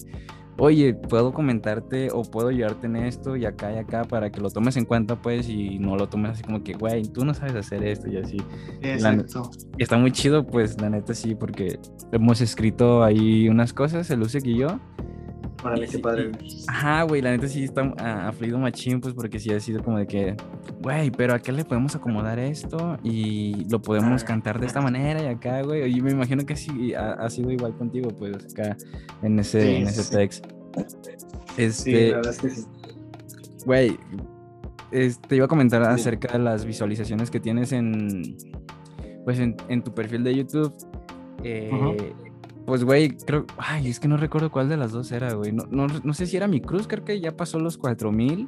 oye, 0.58 0.92
puedo 0.94 1.32
comentarte 1.32 2.08
o 2.12 2.22
puedo 2.22 2.48
ayudarte 2.48 2.86
en 2.86 2.96
esto 2.96 3.36
y 3.36 3.46
acá 3.46 3.72
y 3.72 3.78
acá 3.78 4.04
para 4.04 4.30
que 4.30 4.40
lo 4.40 4.50
tomes 4.50 4.76
en 4.76 4.84
cuenta, 4.84 5.16
pues, 5.16 5.48
y 5.48 5.78
no 5.78 5.96
lo 5.96 6.08
tomes 6.08 6.32
así 6.32 6.42
como 6.42 6.62
que, 6.62 6.74
güey, 6.74 7.04
tú 7.04 7.24
no 7.24 7.32
sabes 7.32 7.54
hacer 7.54 7.84
esto 7.84 8.08
y 8.08 8.16
así. 8.16 8.36
Exacto. 8.82 9.50
está 9.78 9.96
muy 9.96 10.10
chido, 10.10 10.46
pues, 10.46 10.80
la 10.80 10.90
neta 10.90 11.14
sí, 11.14 11.34
porque 11.34 11.78
hemos 12.12 12.40
escrito 12.40 13.04
ahí 13.04 13.48
unas 13.48 13.72
cosas, 13.72 14.10
el 14.10 14.20
Usek 14.20 14.46
y 14.46 14.58
yo. 14.58 14.80
Órale, 15.64 15.88
qué 15.88 15.98
padre. 15.98 16.30
ajá, 16.68 17.02
güey, 17.02 17.20
la 17.20 17.32
neta 17.32 17.48
sí 17.48 17.64
está 17.64 17.82
a, 17.98 18.32
fluido 18.32 18.58
machín, 18.58 19.00
pues, 19.00 19.12
porque 19.14 19.40
sí 19.40 19.52
ha 19.52 19.58
sido 19.58 19.82
como 19.82 19.98
de 19.98 20.06
que, 20.06 20.36
güey, 20.80 21.10
pero 21.10 21.34
acá 21.34 21.50
le 21.50 21.64
podemos 21.64 21.96
acomodar 21.96 22.38
esto 22.38 22.96
y 23.02 23.64
lo 23.68 23.82
podemos 23.82 24.22
cantar 24.22 24.60
de 24.60 24.66
esta 24.66 24.80
manera 24.80 25.20
y 25.22 25.26
acá, 25.26 25.62
güey. 25.62 25.92
Y 25.92 26.00
me 26.00 26.12
imagino 26.12 26.46
que 26.46 26.54
sí 26.54 26.94
ha, 26.94 27.28
sido 27.28 27.50
igual 27.50 27.76
contigo, 27.76 28.08
pues, 28.10 28.36
acá 28.52 28.76
en 29.22 29.38
ese, 29.40 29.78
en 29.78 29.88
ese 29.88 30.16
text. 30.16 30.46
Este, 31.56 31.70
sí, 31.70 32.10
la 32.10 32.16
verdad 32.18 32.32
es 32.32 32.38
que 32.38 32.50
sí. 32.50 32.64
Güey, 33.66 33.98
te 34.90 35.36
iba 35.36 35.46
a 35.46 35.48
comentar 35.48 35.82
acerca 35.82 36.32
de 36.32 36.38
las 36.38 36.64
visualizaciones 36.64 37.30
que 37.30 37.40
tienes 37.40 37.72
en, 37.72 38.36
pues, 39.24 39.40
en, 39.40 39.82
tu 39.82 39.92
perfil 39.92 40.22
de 40.22 40.36
YouTube. 40.36 40.72
Eh, 41.42 42.12
pues, 42.68 42.84
güey, 42.84 43.16
creo. 43.16 43.46
Ay, 43.56 43.88
es 43.88 43.98
que 43.98 44.08
no 44.08 44.18
recuerdo 44.18 44.50
cuál 44.50 44.68
de 44.68 44.76
las 44.76 44.92
dos 44.92 45.10
era, 45.10 45.32
güey. 45.32 45.52
No, 45.52 45.64
no, 45.70 46.12
sé 46.12 46.26
si 46.26 46.37
era 46.37 46.46
mi 46.46 46.60
cruz, 46.60 46.87
creo 46.87 47.02
que 47.02 47.18
ya 47.18 47.34
pasó 47.34 47.58
los 47.58 47.78
4000 47.78 48.46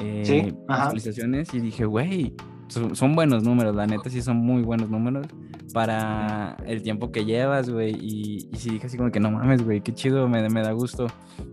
eh, 0.00 0.52
visualizaciones. 0.68 1.54
Y 1.54 1.60
dije, 1.60 1.86
güey, 1.86 2.34
son, 2.68 3.16
buenos 3.16 3.44
números, 3.44 3.74
la 3.74 3.86
neta, 3.86 4.10
sí 4.10 4.20
son 4.20 4.36
muy 4.36 4.60
buenos 4.60 4.90
números 4.90 5.28
para 5.72 6.58
el 6.66 6.82
tiempo 6.82 7.10
que 7.10 7.24
llevas, 7.24 7.70
güey. 7.70 7.96
Y, 7.98 8.50
y 8.52 8.56
sí 8.58 8.68
dije 8.68 8.86
así 8.86 8.98
como 8.98 9.10
que 9.10 9.18
no 9.18 9.30
mames, 9.30 9.64
güey, 9.64 9.80
qué 9.80 9.94
chido, 9.94 10.28
me, 10.28 10.46
me 10.50 10.60
da 10.60 10.72
gusto. 10.72 11.06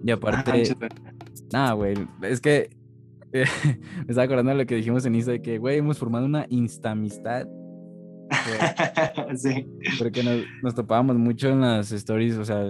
Y 0.03 0.11
aparte. 0.11 0.75
nada, 1.53 1.71
güey, 1.71 1.95
es 2.23 2.41
que. 2.41 2.71
me 3.31 3.41
estaba 4.09 4.23
acordando 4.23 4.51
de 4.51 4.57
lo 4.57 4.65
que 4.65 4.75
dijimos 4.75 5.05
en 5.05 5.15
Insta 5.15 5.31
de 5.31 5.41
que, 5.41 5.59
güey, 5.59 5.77
hemos 5.77 5.97
formado 5.97 6.25
una 6.25 6.45
instamistad 6.49 7.47
sí. 9.35 9.67
Porque 9.97 10.23
nos, 10.61 10.75
topábamos 10.75 11.17
mucho 11.17 11.49
en 11.49 11.61
las 11.61 11.91
stories, 11.91 12.37
o 12.37 12.45
sea, 12.45 12.63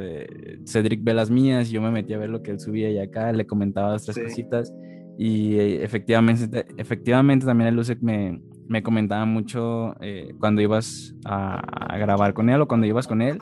Cedric 0.66 1.04
ve 1.04 1.14
las 1.14 1.30
mías, 1.30 1.70
y 1.70 1.74
yo 1.74 1.82
me 1.82 1.92
metí 1.92 2.14
a 2.14 2.18
ver 2.18 2.30
lo 2.30 2.42
que 2.42 2.52
él 2.52 2.60
subía 2.60 2.90
y 2.92 3.00
acá 3.00 3.32
le 3.32 3.46
comentaba 3.46 3.96
otras 3.96 4.18
cositas. 4.18 4.74
Y 5.18 5.56
eh, 5.56 5.84
efectivamente, 5.84 6.66
efectivamente 6.78 7.46
también 7.46 7.70
el 7.70 7.76
Lucek 7.76 8.02
me, 8.02 8.42
me 8.68 8.84
comentaba 8.84 9.26
mucho 9.26 9.96
eh, 10.02 10.34
cuando 10.40 10.62
ibas 10.62 11.16
a, 11.26 11.62
grabar 11.98 12.34
con 12.34 12.50
él 12.50 12.62
o 12.62 12.68
cuando 12.68 12.88
ibas 12.88 13.08
con 13.08 13.22
él. 13.22 13.40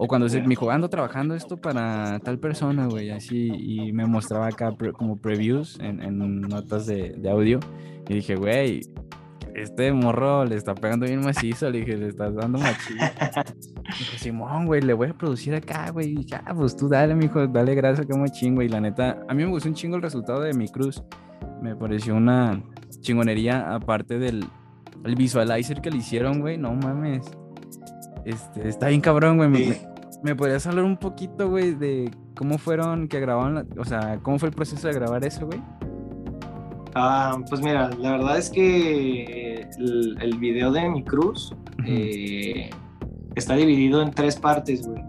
O 0.00 0.06
cuando 0.06 0.28
se 0.28 0.40
me 0.40 0.48
dijo, 0.48 0.70
ando 0.70 0.88
trabajando 0.88 1.34
esto 1.34 1.56
para 1.56 2.20
tal 2.20 2.38
persona, 2.38 2.86
güey, 2.86 3.10
así. 3.10 3.50
Y 3.52 3.92
me 3.92 4.06
mostraba 4.06 4.46
acá 4.46 4.72
como 4.92 5.16
previews 5.20 5.76
en, 5.80 6.00
en 6.00 6.40
notas 6.40 6.86
de, 6.86 7.14
de 7.18 7.30
audio. 7.30 7.58
Y 8.08 8.14
dije, 8.14 8.36
güey, 8.36 8.82
este 9.62 9.92
morro 9.92 10.44
le 10.44 10.56
está 10.56 10.74
pegando 10.74 11.06
bien 11.06 11.20
macizo, 11.20 11.68
le 11.70 11.80
dije, 11.80 11.96
le 11.96 12.08
estás 12.08 12.34
dando 12.34 12.58
machito. 12.58 13.04
Dijo, 13.98 14.18
Simón, 14.18 14.66
güey, 14.66 14.82
le 14.82 14.92
voy 14.92 15.08
a 15.08 15.14
producir 15.14 15.54
acá, 15.54 15.90
güey. 15.90 16.24
Ya, 16.24 16.44
pues 16.54 16.76
tú 16.76 16.88
dale, 16.88 17.14
mijo, 17.14 17.46
dale 17.46 17.74
gracias, 17.74 18.06
como 18.06 18.26
chingo. 18.28 18.62
Y 18.62 18.68
la 18.68 18.80
neta, 18.80 19.18
a 19.28 19.34
mí 19.34 19.44
me 19.44 19.50
gustó 19.50 19.68
un 19.68 19.74
chingo 19.74 19.96
el 19.96 20.02
resultado 20.02 20.40
de 20.40 20.52
mi 20.54 20.68
cruz. 20.68 21.02
Me 21.62 21.74
pareció 21.74 22.14
una 22.14 22.62
chingonería, 23.00 23.74
aparte 23.74 24.18
del 24.18 24.44
el 25.04 25.14
visualizer 25.14 25.80
que 25.80 25.90
le 25.90 25.98
hicieron, 25.98 26.40
güey. 26.40 26.58
No 26.58 26.74
mames. 26.74 27.24
Este, 28.24 28.68
está 28.68 28.88
bien 28.88 29.00
cabrón, 29.00 29.36
güey. 29.38 29.74
¿Me 30.22 30.34
podrías 30.34 30.66
hablar 30.66 30.84
un 30.84 30.96
poquito, 30.96 31.48
güey, 31.48 31.74
de 31.74 32.10
cómo 32.36 32.58
fueron 32.58 33.08
que 33.08 33.20
grabaron, 33.20 33.54
la- 33.54 33.66
o 33.78 33.84
sea, 33.84 34.18
cómo 34.22 34.38
fue 34.38 34.48
el 34.50 34.54
proceso 34.54 34.88
de 34.88 34.94
grabar 34.94 35.24
eso, 35.24 35.46
güey? 35.46 35.60
Ah, 36.94 37.36
pues 37.48 37.60
mira, 37.62 37.88
la 37.90 38.12
verdad 38.12 38.38
es 38.38 38.50
que 38.50 39.47
el, 39.78 40.16
el 40.20 40.38
video 40.38 40.72
de 40.72 40.88
mi 40.88 41.02
cruz 41.02 41.54
eh, 41.86 42.70
está 43.34 43.54
dividido 43.54 44.02
en 44.02 44.10
tres 44.10 44.36
partes, 44.36 44.86
güey. 44.86 45.02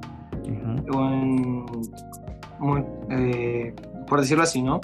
Eh, 3.12 3.74
por 4.08 4.22
decirlo 4.22 4.44
así, 4.44 4.62
¿no? 4.62 4.82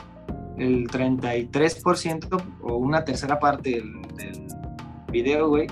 El 0.57 0.87
33% 0.87 2.43
o 2.61 2.75
una 2.77 3.03
tercera 3.03 3.39
parte 3.39 3.71
del, 3.71 4.01
del 4.15 4.47
video, 5.11 5.49
güey, 5.49 5.67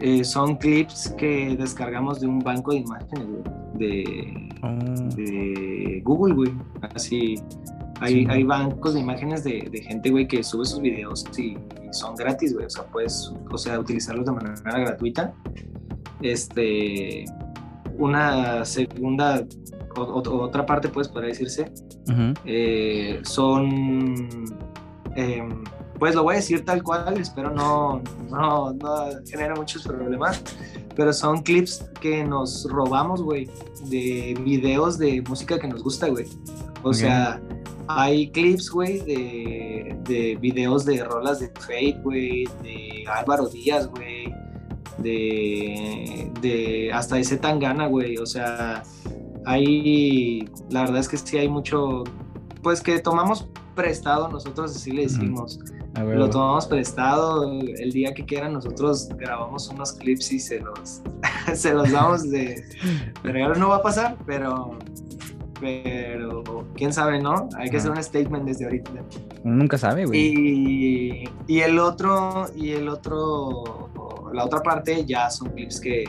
eh, 0.00 0.24
son 0.24 0.56
clips 0.56 1.14
que 1.16 1.56
descargamos 1.56 2.20
de 2.20 2.26
un 2.26 2.40
banco 2.40 2.72
de 2.72 2.78
imágenes, 2.78 3.26
güey, 3.26 3.42
de, 3.74 4.48
de 5.16 6.02
Google, 6.04 6.34
güey. 6.34 6.52
Así, 6.94 7.36
hay, 8.02 8.24
Sí. 8.24 8.26
hay 8.30 8.42
bancos 8.44 8.94
de 8.94 9.00
imágenes 9.00 9.44
de, 9.44 9.68
de 9.70 9.82
gente, 9.82 10.10
güey, 10.10 10.26
que 10.28 10.42
sube 10.42 10.64
sus 10.64 10.80
videos 10.80 11.24
y, 11.38 11.42
y 11.52 11.58
son 11.92 12.14
gratis, 12.16 12.52
güey. 12.54 12.66
O 12.66 12.70
sea, 12.70 12.84
puedes, 12.84 13.32
o 13.50 13.58
sea, 13.58 13.78
utilizarlos 13.80 14.26
de 14.26 14.32
manera 14.32 14.78
gratuita. 14.78 15.32
Este, 16.20 17.24
una 17.98 18.64
segunda, 18.64 19.44
o- 19.96 20.00
o- 20.02 20.42
otra 20.42 20.64
parte, 20.66 20.88
pues, 20.88 21.08
podría 21.08 21.28
decirse, 21.30 21.70
eh, 22.44 23.20
son, 23.22 24.28
em, 25.16 25.64
pues 25.98 26.14
lo 26.14 26.22
voy 26.24 26.34
a 26.34 26.36
decir 26.36 26.64
tal 26.64 26.82
cual, 26.82 27.16
espero 27.18 27.50
no, 27.50 28.02
no, 28.30 28.72
no 28.72 28.94
genere 29.26 29.54
muchos 29.54 29.82
problemas, 29.84 30.42
pero 30.96 31.12
son 31.12 31.42
clips 31.42 31.84
que 32.00 32.24
nos 32.24 32.66
robamos, 32.70 33.22
güey, 33.22 33.48
de 33.88 34.36
videos 34.44 34.98
de 34.98 35.22
música 35.28 35.58
que 35.58 35.68
nos 35.68 35.82
gusta, 35.82 36.08
güey. 36.08 36.26
O 36.82 36.92
sea, 36.92 37.40
hay 37.96 38.30
clips, 38.30 38.70
güey, 38.70 39.00
de, 39.00 39.96
de 40.04 40.36
videos 40.40 40.84
de 40.84 41.02
rolas 41.04 41.40
de 41.40 41.48
Fate, 41.48 41.98
güey, 42.02 42.44
de 42.62 43.04
Álvaro 43.08 43.48
Díaz, 43.48 43.88
güey, 43.88 44.32
de, 44.98 46.30
de 46.40 46.90
hasta 46.92 47.22
Z 47.22 47.40
Tangana, 47.40 47.86
güey, 47.86 48.18
o 48.18 48.26
sea, 48.26 48.82
hay, 49.44 50.48
la 50.70 50.82
verdad 50.82 50.98
es 50.98 51.08
que 51.08 51.16
sí 51.16 51.38
hay 51.38 51.48
mucho, 51.48 52.04
pues 52.62 52.80
que 52.80 52.98
tomamos 52.98 53.48
prestado, 53.74 54.28
nosotros 54.28 54.76
así 54.76 54.90
le 54.90 55.02
decimos, 55.02 55.58
lo 55.94 56.30
tomamos 56.30 56.66
prestado, 56.66 57.60
el 57.60 57.92
día 57.92 58.14
que 58.14 58.24
quieran 58.24 58.54
nosotros 58.54 59.08
grabamos 59.16 59.68
unos 59.68 59.92
clips 59.92 60.32
y 60.32 60.40
se 60.40 60.60
los, 60.60 61.02
se 61.54 61.72
los 61.74 61.90
damos 61.90 62.30
de, 62.30 62.64
de 63.22 63.32
regalo, 63.32 63.54
no 63.56 63.68
va 63.68 63.76
a 63.76 63.82
pasar, 63.82 64.16
pero, 64.26 64.78
pero 65.62 66.42
quién 66.74 66.92
sabe, 66.92 67.20
¿no? 67.22 67.48
Hay 67.56 67.70
que 67.70 67.76
hacer 67.76 67.92
un 67.92 68.02
statement 68.02 68.44
desde 68.44 68.64
ahorita. 68.64 68.90
Uno 69.44 69.54
nunca 69.56 69.78
sabe, 69.78 70.04
güey. 70.04 70.20
Y, 70.20 71.24
y 71.46 71.60
el 71.60 71.78
otro, 71.78 72.46
y 72.56 72.72
el 72.72 72.88
otro, 72.88 73.88
la 74.34 74.44
otra 74.44 74.60
parte 74.60 75.04
ya 75.06 75.30
son 75.30 75.50
clips 75.50 75.80
que, 75.80 76.04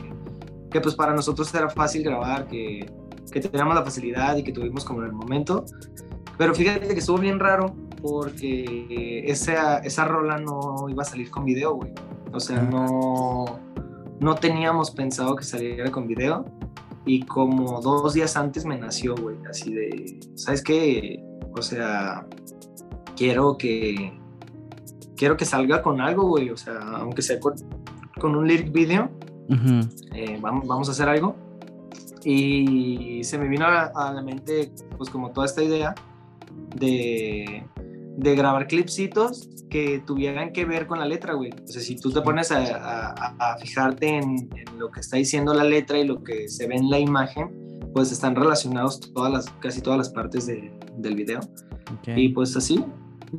que 0.72 0.82
pues 0.82 0.96
para 0.96 1.14
nosotros 1.14 1.54
era 1.54 1.70
fácil 1.70 2.04
grabar, 2.04 2.48
que, 2.48 2.92
que 3.32 3.40
teníamos 3.40 3.76
la 3.76 3.84
facilidad 3.84 4.36
y 4.38 4.44
que 4.44 4.52
tuvimos 4.52 4.84
como 4.84 5.02
en 5.02 5.08
el 5.08 5.14
momento. 5.14 5.66
Pero 6.38 6.56
fíjate 6.56 6.88
que 6.88 7.00
estuvo 7.00 7.20
bien 7.20 7.40
raro 7.40 7.76
porque 8.02 9.24
esa, 9.28 9.78
esa 9.80 10.06
rola 10.06 10.38
no 10.40 10.88
iba 10.90 11.04
a 11.04 11.06
salir 11.06 11.30
con 11.30 11.46
video, 11.46 11.76
güey. 11.76 11.94
O 12.34 12.40
sea, 12.40 12.58
Ah. 12.60 12.70
no, 12.72 13.60
no 14.20 14.36
teníamos 14.36 14.90
pensado 14.90 15.36
que 15.36 15.44
saliera 15.44 15.92
con 15.92 16.08
video. 16.08 16.44
Y 17.06 17.24
como 17.24 17.82
dos 17.82 18.14
días 18.14 18.38
antes 18.38 18.66
me 18.66 18.78
nació, 18.78 19.16
güey, 19.16 19.36
así 19.50 19.74
de, 19.74 20.20
¿sabes 20.36 20.64
qué? 20.64 21.22
O 21.56 21.62
sea, 21.62 22.26
quiero 23.16 23.58
que 23.58 24.14
quiero 25.16 25.38
que 25.38 25.46
salga 25.46 25.82
con 25.82 26.02
algo, 26.02 26.28
güey, 26.28 26.50
o 26.50 26.58
sea, 26.58 26.80
aunque 26.98 27.22
sea 27.22 27.40
con, 27.40 27.56
con 28.20 28.36
un 28.36 28.48
lyric 28.48 28.72
video, 28.72 29.10
eh, 30.14 30.38
vamos, 30.42 30.68
vamos 30.68 30.90
a 30.90 30.92
hacer 30.92 31.10
algo. 31.10 31.36
Y 32.26 33.22
se 33.24 33.38
me 33.38 33.48
vino 33.48 33.66
a, 33.66 33.92
a 33.96 34.14
la 34.14 34.22
mente, 34.22 34.72
pues 34.98 35.10
como 35.10 35.32
toda 35.32 35.46
esta 35.46 35.62
idea 35.62 35.94
de, 36.76 37.66
de 38.18 38.36
grabar 38.36 38.68
clipsitos 38.68 39.50
que 39.70 40.04
tuvieran 40.06 40.54
que 40.54 40.66
ver 40.66 40.86
con 40.88 41.00
la 41.00 41.06
letra, 41.06 41.34
güey. 41.34 41.52
O 41.52 41.68
sea, 41.68 41.82
si 41.82 41.96
tú 41.96 42.12
te 42.12 42.22
pones 42.22 42.52
a, 42.52 42.58
a- 42.60 43.36
a 43.54 43.58
fijarte 43.58 44.08
en, 44.18 44.50
en 44.56 44.80
lo 44.80 44.92
que 44.92 45.00
está 45.00 45.18
diciendo 45.18 45.54
la 45.54 45.64
letra 45.64 45.98
y 45.98 46.06
lo 46.06 46.24
que 46.24 46.48
se 46.48 46.68
ve 46.68 46.76
en 46.76 46.90
la 46.90 47.00
imagen, 47.00 47.50
pues 47.94 48.12
están 48.12 48.36
relacionados 48.36 49.00
todas 49.14 49.32
las, 49.32 49.50
casi 49.60 49.82
todas 49.82 49.98
las 49.98 50.10
partes 50.10 50.46
de- 50.46 50.72
del 50.98 51.16
video. 51.16 51.40
Y 52.16 52.30
pues 52.30 52.56
así, 52.56 52.84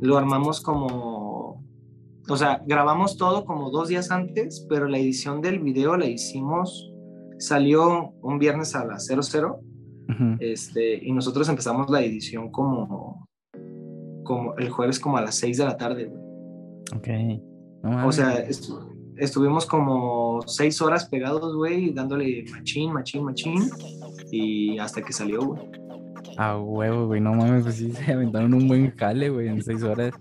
lo 0.01 0.17
armamos 0.17 0.59
como, 0.61 1.63
o 2.27 2.35
sea, 2.37 2.61
grabamos 2.67 3.17
todo 3.17 3.45
como 3.45 3.69
dos 3.69 3.87
días 3.87 4.11
antes, 4.11 4.65
pero 4.69 4.87
la 4.87 4.97
edición 4.97 5.41
del 5.41 5.59
video 5.59 5.95
la 5.95 6.05
hicimos, 6.07 6.91
salió 7.37 8.11
un 8.21 8.39
viernes 8.39 8.75
a 8.75 8.83
las 8.85 9.05
00, 9.07 9.59
Ujú. 10.09 10.35
este, 10.39 11.03
y 11.05 11.11
nosotros 11.13 11.47
empezamos 11.49 11.89
la 11.89 12.01
edición 12.01 12.51
como, 12.51 13.14
como 14.25 14.55
el 14.57 14.69
jueves 14.69 14.99
como 14.99 15.17
a 15.17 15.21
las 15.21 15.35
6 15.35 15.57
de 15.59 15.63
la 15.65 15.77
tarde, 15.77 16.05
güey. 16.05 16.21
Ok. 16.97 17.07
No 17.83 18.07
O 18.07 18.11
sea, 18.11 18.45
estu- 18.47 18.91
estuvimos 19.17 19.65
como 19.65 20.41
seis 20.47 20.81
horas 20.81 21.05
pegados, 21.07 21.55
güey, 21.55 21.93
dándole 21.93 22.43
machín, 22.51 22.91
machín, 22.91 23.23
machín, 23.23 23.69
y 24.31 24.77
hasta 24.79 25.01
que 25.01 25.13
salió, 25.13 25.41
güey. 25.45 25.61
A 26.37 26.57
huevo, 26.57 27.05
güey. 27.07 27.21
No 27.21 27.33
mames, 27.33 27.63
pues 27.63 27.75
sí, 27.75 27.91
se 27.93 28.11
aventaron 28.11 28.53
un 28.53 28.67
buen 28.67 28.91
jale, 28.97 29.29
güey, 29.29 29.47
en 29.47 29.61
seis 29.63 29.83
horas. 29.83 30.13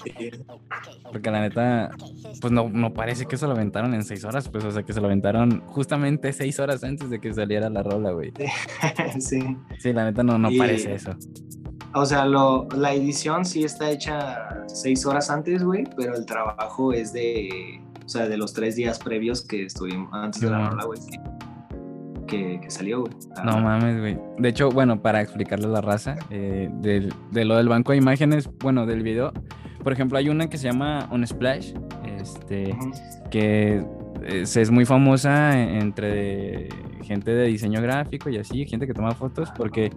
Porque 1.10 1.30
la 1.30 1.40
neta, 1.40 1.90
pues 2.40 2.52
no, 2.52 2.68
no 2.68 2.92
parece 2.92 3.24
que 3.26 3.36
se 3.36 3.46
lo 3.46 3.52
aventaron 3.52 3.94
en 3.94 4.04
seis 4.04 4.24
horas, 4.24 4.48
pues, 4.48 4.64
o 4.64 4.70
sea, 4.70 4.82
que 4.82 4.92
se 4.92 5.00
lo 5.00 5.06
aventaron 5.06 5.60
justamente 5.66 6.32
seis 6.32 6.60
horas 6.60 6.84
antes 6.84 7.08
de 7.10 7.20
que 7.20 7.32
saliera 7.32 7.68
la 7.70 7.82
rola, 7.82 8.12
güey. 8.12 8.32
sí. 9.20 9.40
Sí, 9.78 9.92
la 9.92 10.04
neta 10.04 10.22
no, 10.22 10.38
no 10.38 10.50
Y- 10.50 10.58
parece 10.58 10.94
eso. 10.94 11.12
O 11.94 12.04
sea, 12.04 12.24
lo, 12.26 12.66
la 12.76 12.92
edición 12.92 13.44
sí 13.44 13.62
está 13.64 13.90
hecha 13.90 14.64
seis 14.66 15.06
horas 15.06 15.30
antes, 15.30 15.62
güey, 15.62 15.84
pero 15.96 16.14
el 16.16 16.26
trabajo 16.26 16.92
es 16.92 17.12
de, 17.12 17.80
o 18.04 18.08
sea, 18.08 18.26
de 18.28 18.36
los 18.36 18.52
tres 18.52 18.74
días 18.76 18.98
previos 18.98 19.46
que 19.46 19.64
estuvimos 19.64 20.12
antes 20.12 20.40
de 20.40 20.50
la 20.50 20.70
rola, 20.70 20.84
güey, 20.86 20.98
que, 22.26 22.58
que, 22.60 22.70
salió, 22.70 23.02
güey. 23.02 23.12
No 23.44 23.60
mames, 23.60 24.00
güey. 24.00 24.18
De 24.38 24.48
hecho, 24.48 24.70
bueno, 24.70 25.00
para 25.00 25.20
explicarle 25.20 25.66
a 25.66 25.70
la 25.70 25.80
raza, 25.82 26.16
eh, 26.30 26.68
del- 26.80 27.12
de 27.30 27.44
lo 27.44 27.56
del 27.56 27.68
banco 27.68 27.92
de 27.92 27.98
imágenes, 27.98 28.48
bueno, 28.60 28.86
del 28.86 29.02
video, 29.02 29.32
por 29.82 29.92
ejemplo, 29.92 30.18
hay 30.18 30.28
una 30.30 30.48
que 30.48 30.56
se 30.58 30.64
llama 30.68 31.08
Unsplash, 31.12 31.74
este, 32.18 32.72
Ujú. 32.72 32.90
que 33.30 33.84
es, 34.26 34.56
es 34.56 34.70
muy 34.70 34.86
famosa 34.86 35.60
entre 35.60 36.68
gente 37.02 37.32
de 37.32 37.46
diseño 37.48 37.82
gráfico 37.82 38.30
y 38.30 38.38
así, 38.38 38.64
gente 38.66 38.86
que 38.86 38.94
toma 38.94 39.10
fotos, 39.12 39.50
porque 39.56 39.90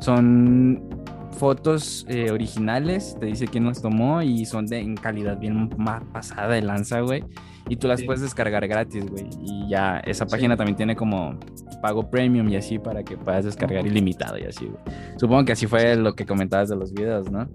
son 0.00 0.89
fotos 1.32 2.04
eh, 2.08 2.30
originales, 2.30 3.16
te 3.18 3.26
dice 3.26 3.46
quién 3.46 3.64
las 3.66 3.80
tomó 3.80 4.22
y 4.22 4.44
son 4.44 4.66
de 4.66 4.80
en 4.80 4.96
calidad 4.96 5.38
bien 5.38 5.70
más 5.78 6.02
pasada 6.12 6.48
de 6.54 6.62
lanza, 6.62 7.00
güey. 7.00 7.24
Y 7.68 7.76
tú 7.76 7.86
las 7.88 8.00
Sí. 8.00 8.06
puedes 8.06 8.20
descargar 8.22 8.66
gratis, 8.66 9.06
güey. 9.08 9.28
Y 9.42 9.68
ya 9.68 9.98
esa 10.00 10.24
Sí. 10.26 10.30
página 10.32 10.56
también 10.56 10.76
tiene 10.76 10.96
como 10.96 11.38
pago 11.82 12.10
premium 12.10 12.48
y 12.48 12.56
así 12.56 12.78
para 12.78 13.02
que 13.04 13.16
puedas 13.16 13.44
descargar 13.44 13.86
ilimitado 13.86 14.36
y 14.38 14.42
así, 14.42 14.66
güey. 14.66 14.78
Supongo 15.16 15.44
que 15.44 15.52
así 15.52 15.66
fue 15.66 15.94
lo 15.96 16.14
que 16.14 16.26
comentabas 16.26 16.68
de 16.68 16.76
los 16.76 16.92
videos, 16.92 17.30
¿no? 17.30 17.48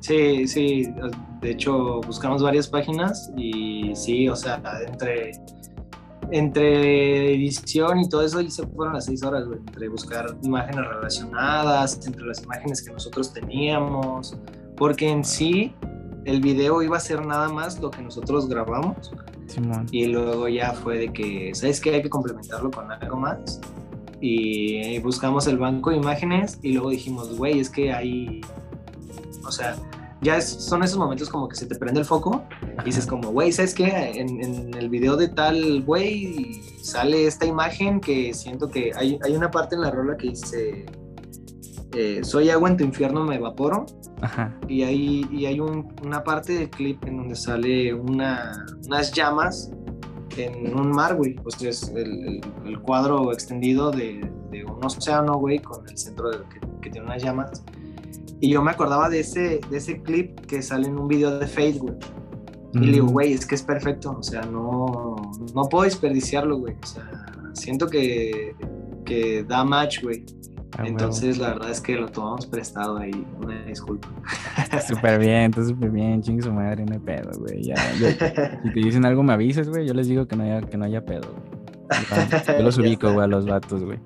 Sí, 0.00 0.46
sí, 0.46 0.86
de 1.40 1.50
hecho 1.52 2.00
buscamos 2.02 2.42
varias 2.42 2.68
páginas 2.68 3.32
y 3.36 3.92
sí, 3.94 4.28
o 4.28 4.36
sea, 4.36 4.60
entre, 4.86 5.32
entre 6.30 7.34
edición 7.34 8.00
y 8.00 8.08
todo 8.08 8.22
eso 8.22 8.40
y 8.40 8.50
se 8.50 8.66
fueron 8.66 8.94
las 8.94 9.06
seis 9.06 9.22
horas, 9.22 9.46
güey, 9.46 9.58
entre 9.58 9.88
buscar 9.88 10.26
imágenes 10.42 10.86
relacionadas, 10.88 12.06
entre 12.06 12.24
las 12.26 12.42
imágenes 12.42 12.82
que 12.82 12.92
nosotros 12.92 13.32
teníamos, 13.32 14.36
porque 14.76 15.08
en 15.08 15.24
sí 15.24 15.74
el 16.24 16.40
video 16.40 16.82
iba 16.82 16.96
a 16.96 17.00
ser 17.00 17.24
nada 17.24 17.48
más 17.48 17.80
lo 17.80 17.90
que 17.90 18.02
nosotros 18.02 18.48
grabamos 18.48 19.12
Simón. 19.46 19.86
y 19.92 20.06
luego 20.06 20.48
ya 20.48 20.72
fue 20.72 20.98
de 20.98 21.12
que, 21.12 21.54
¿sabes 21.54 21.80
qué? 21.80 21.94
Hay 21.94 22.02
que 22.02 22.10
complementarlo 22.10 22.70
con 22.70 22.90
algo 22.90 23.16
más. 23.16 23.60
Y 24.20 24.98
buscamos 25.00 25.46
el 25.46 25.58
banco 25.58 25.90
de 25.90 25.96
imágenes 25.96 26.58
y 26.62 26.72
luego 26.72 26.90
dijimos, 26.90 27.36
güey, 27.36 27.60
es 27.60 27.68
que 27.68 27.92
hay, 27.92 28.40
o 29.46 29.52
sea, 29.52 29.76
ya 30.22 30.36
es- 30.38 30.48
son 30.48 30.82
esos 30.82 30.98
momentos 30.98 31.28
como 31.28 31.48
que 31.48 31.56
se 31.56 31.66
te 31.66 31.74
prende 31.76 32.00
el 32.00 32.06
foco 32.06 32.44
y 32.82 32.84
dices 32.86 33.06
como, 33.06 33.30
güey, 33.30 33.52
¿sabes 33.52 33.74
qué? 33.74 33.86
En, 34.14 34.42
en 34.42 34.74
el 34.74 34.88
video 34.88 35.16
de 35.16 35.28
tal 35.28 35.82
güey 35.82 36.60
sale 36.82 37.26
esta 37.26 37.44
imagen 37.46 38.00
que 38.00 38.32
siento 38.34 38.68
que 38.68 38.92
hay, 38.96 39.18
hay 39.24 39.34
una 39.36 39.50
parte 39.50 39.74
en 39.74 39.82
la 39.82 39.90
rola 39.90 40.16
que 40.16 40.28
dice, 40.30 40.86
eh, 41.94 42.20
soy 42.22 42.50
agua 42.50 42.70
en 42.70 42.76
tu 42.76 42.84
infierno, 42.84 43.24
me 43.24 43.36
evaporo. 43.36 43.86
Ajá. 44.22 44.54
Y 44.68 44.82
hay, 44.82 45.26
y 45.30 45.46
hay 45.46 45.60
un- 45.60 45.94
una 46.04 46.22
parte 46.24 46.54
del 46.54 46.70
clip 46.70 47.04
en 47.06 47.18
donde 47.18 47.36
sale 47.36 47.92
una, 47.94 48.64
unas 48.86 49.12
llamas 49.12 49.70
en 50.36 50.78
un 50.78 50.90
mar, 50.90 51.16
güey. 51.16 51.36
O 51.44 51.50
sea, 51.50 51.70
es 51.70 51.88
el, 51.90 51.98
el- 52.26 52.40
el 52.66 52.80
cuadro 52.80 53.32
extendido 53.32 53.90
de, 53.90 54.28
de 54.50 54.64
un 54.64 54.84
océano, 54.84 55.34
güey, 55.38 55.58
con 55.58 55.86
el 55.88 55.96
centro 55.96 56.30
de- 56.30 56.38
que, 56.48 56.60
que 56.82 56.90
tiene 56.90 57.06
unas 57.06 57.22
llamas. 57.22 57.62
Y 58.40 58.50
yo 58.50 58.62
me 58.62 58.70
acordaba 58.70 59.08
de 59.08 59.20
ese, 59.20 59.60
de 59.70 59.76
ese 59.78 60.02
clip 60.02 60.40
que 60.40 60.62
sale 60.62 60.88
en 60.88 60.98
un 60.98 61.08
video 61.08 61.38
de 61.38 61.46
Fade, 61.46 61.78
güey. 61.78 61.94
Y 62.74 62.78
le 62.80 62.92
digo, 62.92 63.06
Mm, 63.06 63.12
güey, 63.12 63.32
es 63.32 63.46
que 63.46 63.54
es 63.54 63.62
perfecto. 63.62 64.16
O 64.18 64.22
sea, 64.22 64.42
no, 64.42 65.16
no 65.54 65.62
puedo 65.70 65.84
desperdiciarlo, 65.84 66.58
güey. 66.58 66.74
O 66.82 66.86
sea, 66.86 67.10
siento 67.54 67.86
que, 67.88 68.54
que 69.06 69.44
da 69.44 69.64
match, 69.64 70.02
güey. 70.02 70.26
ah. 70.76 70.86
Entonces, 70.86 71.38
la 71.38 71.54
verdad 71.54 71.70
es 71.70 71.80
que 71.80 71.94
lo 71.96 72.08
tomamos 72.08 72.46
prestado 72.46 72.98
ahí. 72.98 73.26
Una 73.42 73.64
disculpa. 73.64 74.08
Súper 74.86 75.18
bien, 75.18 75.50
está 75.50 75.64
súper 75.64 75.90
bien, 75.90 76.20
chingue 76.20 76.42
su 76.42 76.52
madre, 76.52 76.84
no 76.84 76.92
hay 76.92 76.98
pedo, 76.98 77.30
güey. 77.38 77.62
Ya, 77.62 77.76
si 78.62 78.70
te 78.72 78.80
dicen 78.80 79.06
algo, 79.06 79.22
me 79.22 79.32
avisas, 79.32 79.70
güey. 79.70 79.86
Yo 79.86 79.94
les 79.94 80.08
digo 80.08 80.26
que 80.28 80.36
no 80.36 80.42
haya, 80.44 80.60
que 80.60 80.76
no 80.76 80.84
haya 80.84 81.02
pedo, 81.02 81.32
güey. 81.32 81.56
Yo 82.58 82.62
los 82.62 82.76
ubico, 82.78 83.10
güey, 83.10 83.24
a 83.24 83.28
los 83.28 83.46
vatos, 83.46 83.82
güey. 83.82 83.98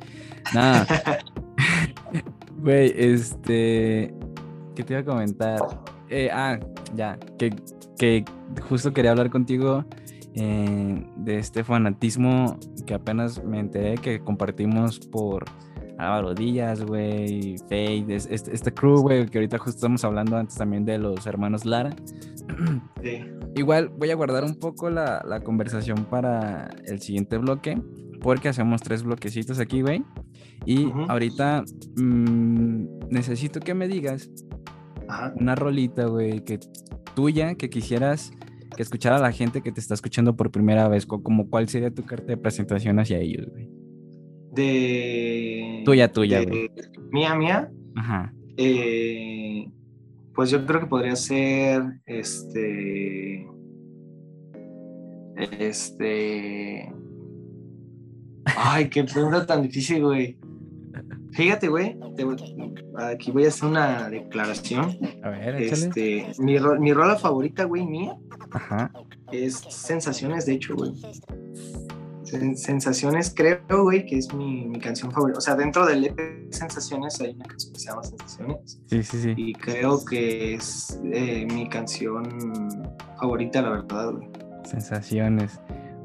Nada. 0.54 0.86
Güey, 2.58 2.92
este. 2.96 4.14
¿Qué 4.80 4.84
te 4.84 4.92
iba 4.94 5.00
a 5.02 5.04
comentar? 5.04 5.60
Eh, 6.08 6.30
ah, 6.32 6.58
ya. 6.96 7.18
Que, 7.38 7.54
que 7.98 8.24
justo 8.66 8.94
quería 8.94 9.10
hablar 9.10 9.28
contigo 9.28 9.84
eh, 10.32 11.04
de 11.18 11.38
este 11.38 11.64
fanatismo 11.64 12.58
que 12.86 12.94
apenas 12.94 13.44
me 13.44 13.58
enteré 13.60 13.96
que 13.98 14.20
compartimos 14.20 14.98
por 14.98 15.44
Álvaro 15.98 16.32
Díaz, 16.34 16.82
güey, 16.82 17.58
Fade, 17.68 18.06
es- 18.08 18.26
este, 18.30 18.54
este 18.54 18.72
crew, 18.72 19.02
güey, 19.02 19.26
que 19.26 19.36
ahorita 19.36 19.58
justo 19.58 19.76
estamos 19.76 20.02
hablando 20.02 20.38
antes 20.38 20.56
también 20.56 20.86
de 20.86 20.96
los 20.96 21.26
hermanos 21.26 21.66
Lara. 21.66 21.90
Sí. 23.02 23.20
Igual 23.56 23.90
voy 23.98 24.10
a 24.10 24.14
guardar 24.14 24.44
un 24.44 24.54
poco 24.54 24.88
la, 24.88 25.22
la 25.28 25.40
conversación 25.40 26.06
para 26.06 26.70
el 26.86 27.02
siguiente 27.02 27.36
bloque, 27.36 27.78
porque 28.22 28.48
hacemos 28.48 28.80
tres 28.80 29.02
bloquecitos 29.02 29.58
aquí, 29.58 29.82
güey. 29.82 30.02
Y 30.64 30.90
ahorita 31.08 31.64
mm, 31.98 33.08
necesito 33.10 33.60
que 33.60 33.74
me 33.74 33.88
digas 33.88 34.30
Ajá. 35.10 35.34
una 35.36 35.54
rolita, 35.54 36.06
güey, 36.06 36.40
que 36.44 36.58
tuya, 37.14 37.54
que 37.56 37.68
quisieras 37.70 38.32
que 38.76 38.82
escuchara 38.82 39.16
a 39.16 39.20
la 39.20 39.32
gente 39.32 39.62
que 39.62 39.72
te 39.72 39.80
está 39.80 39.94
escuchando 39.94 40.36
por 40.36 40.50
primera 40.52 40.88
vez, 40.88 41.04
co- 41.04 41.22
como 41.22 41.50
cuál 41.50 41.68
sería 41.68 41.90
tu 41.90 42.04
carta 42.04 42.26
de 42.26 42.36
presentación 42.36 42.98
hacia 43.00 43.18
ellos, 43.18 43.46
güey. 43.50 43.68
De. 44.52 45.82
Tuya, 45.84 46.12
tuya, 46.12 46.40
de- 46.40 46.46
güey. 46.46 46.70
Mía, 47.10 47.34
mía. 47.34 47.70
Ajá. 47.96 48.32
Eh, 48.56 49.68
pues 50.34 50.50
yo 50.50 50.64
creo 50.66 50.80
que 50.80 50.86
podría 50.86 51.16
ser 51.16 51.82
este. 52.06 53.46
Este. 55.36 56.92
Ay, 58.56 58.88
qué 58.88 59.04
pregunta 59.04 59.46
tan 59.46 59.62
difícil, 59.62 60.02
güey. 60.04 60.38
Fíjate, 61.32 61.68
güey. 61.68 61.98
Aquí 62.98 63.30
voy 63.30 63.44
a 63.44 63.48
hacer 63.48 63.68
una 63.68 64.08
declaración. 64.10 64.98
A 65.22 65.30
ver, 65.30 65.54
échale. 65.62 65.86
Este, 65.86 66.32
mi, 66.42 66.58
ro- 66.58 66.78
mi 66.80 66.92
rola 66.92 67.16
favorita, 67.16 67.64
güey, 67.64 67.86
mía, 67.86 68.16
Ajá. 68.52 68.90
es 69.32 69.54
Sensaciones, 69.68 70.46
de 70.46 70.54
hecho, 70.54 70.74
güey. 70.74 70.92
Sen- 72.24 72.54
Sensaciones, 72.56 73.32
creo, 73.34 73.60
güey, 73.82 74.06
que 74.06 74.18
es 74.18 74.32
mi, 74.34 74.66
mi 74.66 74.78
canción 74.78 75.10
favorita. 75.10 75.38
O 75.38 75.40
sea, 75.40 75.54
dentro 75.56 75.86
del 75.86 76.04
EP 76.04 76.48
Sensaciones 76.50 77.20
hay 77.20 77.34
una 77.34 77.44
canción 77.46 77.72
que 77.72 77.78
se 77.80 77.86
llama 77.88 78.02
Sensaciones. 78.04 78.80
Sí, 78.86 79.02
sí, 79.02 79.22
sí. 79.22 79.34
Y 79.36 79.52
creo 79.54 80.04
que 80.04 80.54
es 80.54 81.00
eh, 81.12 81.46
mi 81.52 81.68
canción 81.68 82.24
favorita, 83.18 83.62
la 83.62 83.70
verdad, 83.70 84.12
güey. 84.12 84.28
Sensaciones. 84.64 85.60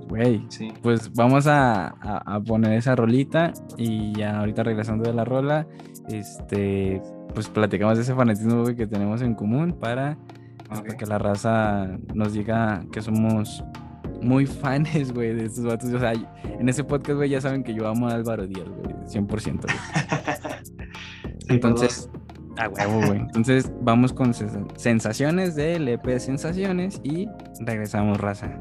Güey, 0.07 0.45
Sí. 0.49 0.71
pues 0.83 1.11
vamos 1.13 1.47
a, 1.47 1.87
a- 1.87 2.35
a 2.35 2.39
poner 2.39 2.73
esa 2.73 2.95
rolita 2.95 3.51
y 3.77 4.13
ya 4.13 4.39
ahorita 4.39 4.63
regresando 4.63 5.03
de 5.03 5.13
la 5.15 5.25
rola, 5.25 5.67
este, 6.09 7.01
pues 7.33 7.49
platicamos 7.49 7.97
de 7.97 8.03
ese 8.03 8.13
fanatismo 8.13 8.61
güey, 8.61 8.75
que 8.75 8.85
tenemos 8.87 9.21
en 9.23 9.33
común 9.33 9.73
para, 9.79 10.17
pues, 10.67 10.81
para 10.81 10.95
que 10.97 11.05
la 11.05 11.17
raza 11.17 11.87
nos 12.13 12.33
diga 12.33 12.83
que 12.91 13.01
somos 13.01 13.63
muy 14.21 14.45
fans, 14.45 15.11
güey, 15.11 15.33
de 15.33 15.45
estos 15.45 15.65
vatos. 15.65 15.91
O 15.91 15.99
sea, 15.99 16.13
en 16.43 16.69
ese 16.69 16.83
podcast, 16.83 17.17
güey, 17.17 17.29
ya 17.31 17.41
saben 17.41 17.63
que 17.63 17.73
yo 17.73 17.87
amo 17.87 18.07
a 18.07 18.13
Álvaro 18.13 18.45
Díaz, 18.47 18.67
güey, 18.69 18.95
100%. 19.07 19.61
güey. 19.63 19.75
Sí, 21.47 21.53
Entonces, 21.53 22.09
a 22.57 22.67
huevo, 22.69 23.05
güey. 23.07 23.19
Entonces, 23.19 23.71
vamos 23.81 24.13
con 24.13 24.33
sens- 24.33 24.65
sensaciones 24.77 25.55
del 25.55 25.87
EP 25.87 26.19
Sensaciones 26.19 26.99
y 27.03 27.27
regresamos, 27.59 28.19
raza. 28.19 28.59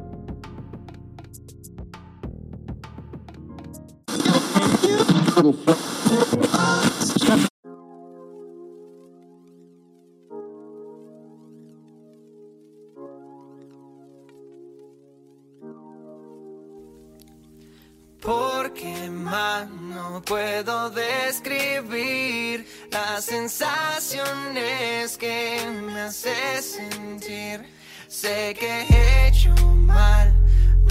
Porque 18.20 19.10
más 19.10 19.68
no 19.68 20.22
puedo 20.22 20.90
describir 20.90 22.66
las 22.92 23.24
sensaciones 23.24 25.18
que 25.18 25.58
me 25.82 26.02
hace 26.02 26.62
sentir. 26.62 27.66
Sé 28.06 28.54
que 28.58 28.82
he 28.82 29.26
hecho 29.28 29.52
mal, 29.66 30.32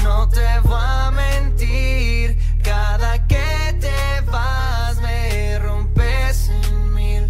no 0.04 0.28
te 0.28 0.60
voy 0.64 0.76
a 0.78 1.12
mentir. 1.12 2.38
Cada 2.64 3.28
que 3.28 3.76
te 3.80 4.32
vas 4.32 5.00
me 5.02 5.60
rompes 5.60 6.50
en 6.50 6.94
mil. 6.94 7.24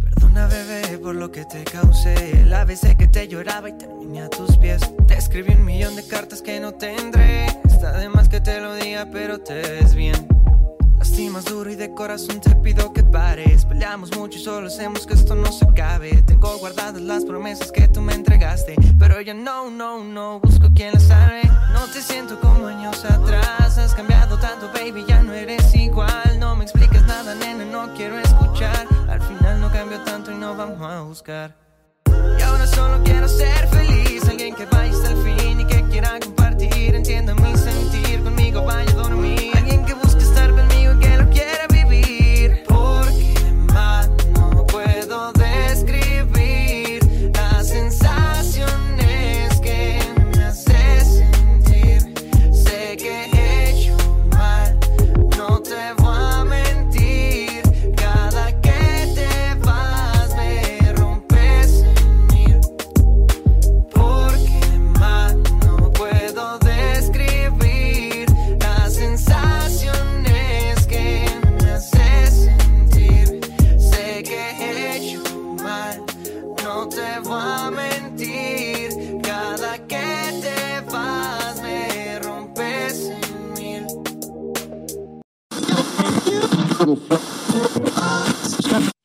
Perdona 0.00 0.46
bebé 0.48 0.98
por 0.98 1.14
lo 1.14 1.30
que 1.30 1.44
te 1.44 1.64
causé. 1.64 2.44
La 2.46 2.64
vez 2.64 2.80
que 2.98 3.06
te 3.06 3.28
lloraba 3.28 3.68
y 3.68 3.78
terminé 3.78 4.22
a 4.22 4.28
tus 4.28 4.56
pies. 4.56 4.80
Te 5.06 5.14
escribí 5.16 5.54
un 5.54 5.64
millón 5.64 5.94
de 5.96 6.06
cartas 6.06 6.42
que 6.42 6.58
no 6.58 6.72
tendré. 6.72 7.46
Está 7.64 7.92
de 7.92 8.08
más 8.08 8.28
que 8.28 8.40
te 8.40 8.60
lo 8.60 8.74
diga 8.74 9.06
pero 9.12 9.38
te 9.38 9.54
ves 9.54 9.94
bien. 9.94 10.26
Lastimas 10.98 11.44
duro 11.44 11.70
y 11.70 11.76
de 11.76 11.94
corazón 11.94 12.40
te 12.40 12.54
pido 12.56 12.92
que 12.92 13.04
pares. 13.04 13.64
Peleamos 13.66 14.16
mucho 14.16 14.38
y 14.38 14.42
solo 14.42 14.66
hacemos 14.66 15.06
que 15.06 15.14
esto 15.14 15.36
no 15.36 15.52
se 15.52 15.64
acabe. 15.64 16.22
Tengo 16.22 16.58
guardadas 16.58 17.00
las 17.00 17.24
promesas 17.24 17.70
que 17.70 17.88
tú 17.88 18.00
me 18.00 18.14
entregaste 18.14 18.74
Pero 18.98 19.20
ya 19.20 19.34
no, 19.34 19.70
no, 19.70 20.02
no 20.02 20.40
busco 20.40 20.68
quien 20.74 20.92
las 20.92 21.04
salve 21.04 21.42
No 21.72 21.86
te 21.92 22.02
siento 22.02 22.38
como 22.40 22.66
años 22.66 23.04
atrás. 23.04 23.78
Has 23.78 23.94
cambiado 23.94 24.38
tanto 24.38 24.70
baby, 24.72 25.04
ya 25.06 25.22
no 25.22 25.32
eres 25.32 25.74
igual. 25.74 26.38
No 26.38 26.56
me 26.56 26.64
expliques 26.64 27.02
nada 27.04 27.34
nena, 27.34 27.64
no 27.64 27.92
quiero 27.94 28.18
escuchar. 28.18 28.86
Al 29.08 29.20
final 29.22 29.60
no 29.60 29.70
cambio 29.70 30.00
tanto 30.00 30.30
y 30.30 30.36
no 30.36 30.54
vamos 30.54 30.80
a 30.80 31.00
buscar. 31.02 31.56
Y 32.38 32.42
ahora 32.42 32.66
solo 32.66 33.02
quiero 33.04 33.28
ser 33.28 33.68
feliz. 33.68 34.28
Alguien 34.28 34.54
que 34.54 34.66
vaya 34.66 34.92
hasta 34.92 35.10
el 35.10 35.16
fin 35.18 35.60
y 35.60 35.64
que 35.64 35.82
quiera 35.84 36.18
compartir. 36.20 36.94
Entienda 36.94 37.34
mi 37.34 37.56
sentir, 37.56 38.22
conmigo 38.22 38.64
vaya 38.64 38.90
a 38.90 38.94
dormir 38.94 39.57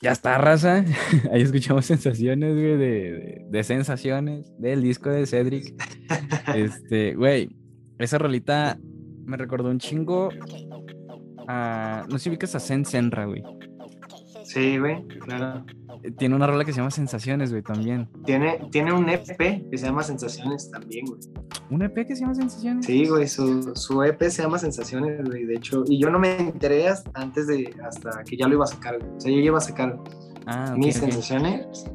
Ya 0.04 0.12
está, 0.12 0.38
raza. 0.38 0.84
Ahí 1.32 1.42
escuchamos 1.42 1.86
sensaciones, 1.86 2.54
güey, 2.54 2.78
de, 2.78 3.46
de- 3.50 3.64
sensaciones 3.64 4.52
del 4.60 4.82
disco 4.84 5.10
de 5.10 5.26
Cedric. 5.26 5.74
Este, 6.54 7.16
güey, 7.16 7.56
esa 8.00 8.18
rolita 8.18 8.78
me 9.26 9.38
recordó 9.38 9.70
un 9.70 9.80
chingo. 9.80 10.30
No 11.48 12.12
sé 12.12 12.20
si 12.20 12.30
ubicas 12.30 12.54
a 12.56 12.60
Zen 12.60 12.84
Senra, 12.84 13.26
güey. 13.26 13.44
Sí, 14.44 14.78
güey, 14.78 15.08
claro. 15.08 15.66
Tiene 16.18 16.36
una 16.36 16.48
rola 16.48 16.66
que 16.66 16.72
se 16.74 16.78
llama 16.78 16.92
Sensaciones, 16.92 17.52
güey, 17.52 17.64
también. 17.64 18.10
Tiene, 18.26 18.60
tiene 18.72 18.94
un 18.94 19.10
EP 19.10 19.26
que 19.70 19.78
se 19.78 19.86
llama 19.86 20.04
Sensaciones 20.04 20.70
también, 20.72 21.06
güey. 21.06 21.20
¿Un 21.70 21.82
EP 21.82 22.06
que 22.06 22.16
se 22.16 22.22
llama 22.22 22.36
Sensaciones? 22.36 22.86
Sí, 22.86 23.08
güey, 23.08 23.28
su, 23.28 23.74
su 23.76 24.04
EP 24.04 24.22
se 24.30 24.42
llama 24.44 24.60
Sensaciones, 24.60 25.24
güey, 25.28 25.46
de 25.46 25.56
hecho. 25.56 25.84
Y 25.88 26.00
yo 26.00 26.10
no 26.10 26.20
me 26.20 26.36
enteré 26.38 26.88
hasta 26.88 27.12
antes 27.14 27.48
de, 27.48 27.74
hasta 27.84 28.24
que 28.24 28.38
ya 28.38 28.48
lo 28.48 28.56
iba 28.56 28.64
a 28.64 28.68
sacar, 28.68 29.00
güey. 29.00 29.12
O 29.16 29.20
sea, 29.20 29.32
yo 29.32 29.38
iba 29.40 29.58
a 29.58 29.62
sacar 29.62 30.00
Ah, 30.46 30.76
mis 30.78 30.96
sensaciones. 30.96 31.86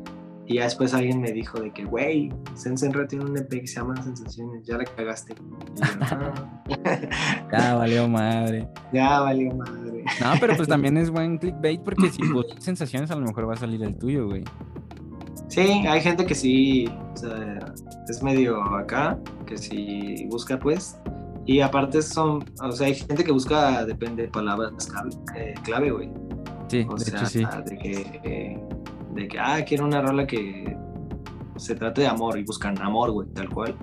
Y 0.50 0.54
ya 0.54 0.64
después 0.64 0.94
alguien 0.94 1.20
me 1.20 1.30
dijo 1.30 1.61
de 1.61 1.70
que, 1.72 1.84
güey, 1.84 2.32
Sensenra 2.54 3.06
tiene 3.06 3.26
un 3.26 3.37
EP 3.37 3.48
que 3.61 3.66
se 3.66 3.74
llama 3.80 4.02
Sensaciones, 4.02 4.64
ya 4.66 4.78
la 4.78 4.84
cagaste. 4.84 5.34
Yo, 5.34 5.84
"Ah, 6.00 6.58
Ya 7.52 7.74
valió 7.74 8.08
madre. 8.08 8.66
ya 8.92 9.20
valió 9.20 9.54
madre. 9.54 10.04
No, 10.20 10.32
pero 10.40 10.56
pues 10.56 10.66
también 10.66 10.96
es 10.96 11.11
buen 11.11 11.37
clickbait 11.38 11.82
porque 11.82 12.08
si 12.11 12.26
buscas 12.32 12.64
sensaciones 12.64 13.11
a 13.11 13.16
lo 13.16 13.26
mejor 13.26 13.48
va 13.48 13.54
a 13.54 13.56
salir 13.56 13.82
el 13.82 13.94
tuyo, 13.96 14.26
güey. 14.26 14.42
Sí, 15.48 15.61
hay 15.61 16.00
gente 16.00 16.24
que 16.26 16.34
sí, 16.34 16.87
o 17.14 17.16
sea, 17.16 17.58
es 18.08 18.22
medio 18.22 18.62
acá, 18.74 19.18
que 19.46 19.56
sí 19.56 20.26
busca 20.30 20.58
pues. 20.58 20.98
Y 21.46 21.61
aparte 21.61 22.02
son, 22.02 22.44
o 22.62 22.72
sea, 22.72 22.87
hay 22.88 22.94
gente 22.94 23.24
que 23.24 23.32
busca, 23.32 23.84
depende 23.87 24.24
de 24.24 24.28
palabras 24.28 24.87
clave, 24.87 25.11
eh, 25.37 25.54
clave, 25.62 25.90
güey. 25.90 26.11
Sí, 26.68 26.87
O 26.87 26.94
de 26.96 27.04
sea, 27.04 27.20
hecho 27.20 27.26
sí. 27.26 27.44
de 27.64 27.78
que, 27.78 28.20
eh, 28.24 28.61
de 29.18 29.28
que, 29.28 29.38
ah, 29.38 29.64
quiero 29.66 29.85
una 29.85 30.00
rola 30.00 30.26
que 30.26 30.76
se 31.57 31.74
trate 31.74 32.02
de 32.02 32.07
amor 32.07 32.38
y 32.38 32.44
buscan 32.44 32.81
amor, 32.81 33.11
güey, 33.11 33.28
tal 33.31 33.48
cual. 33.48 33.76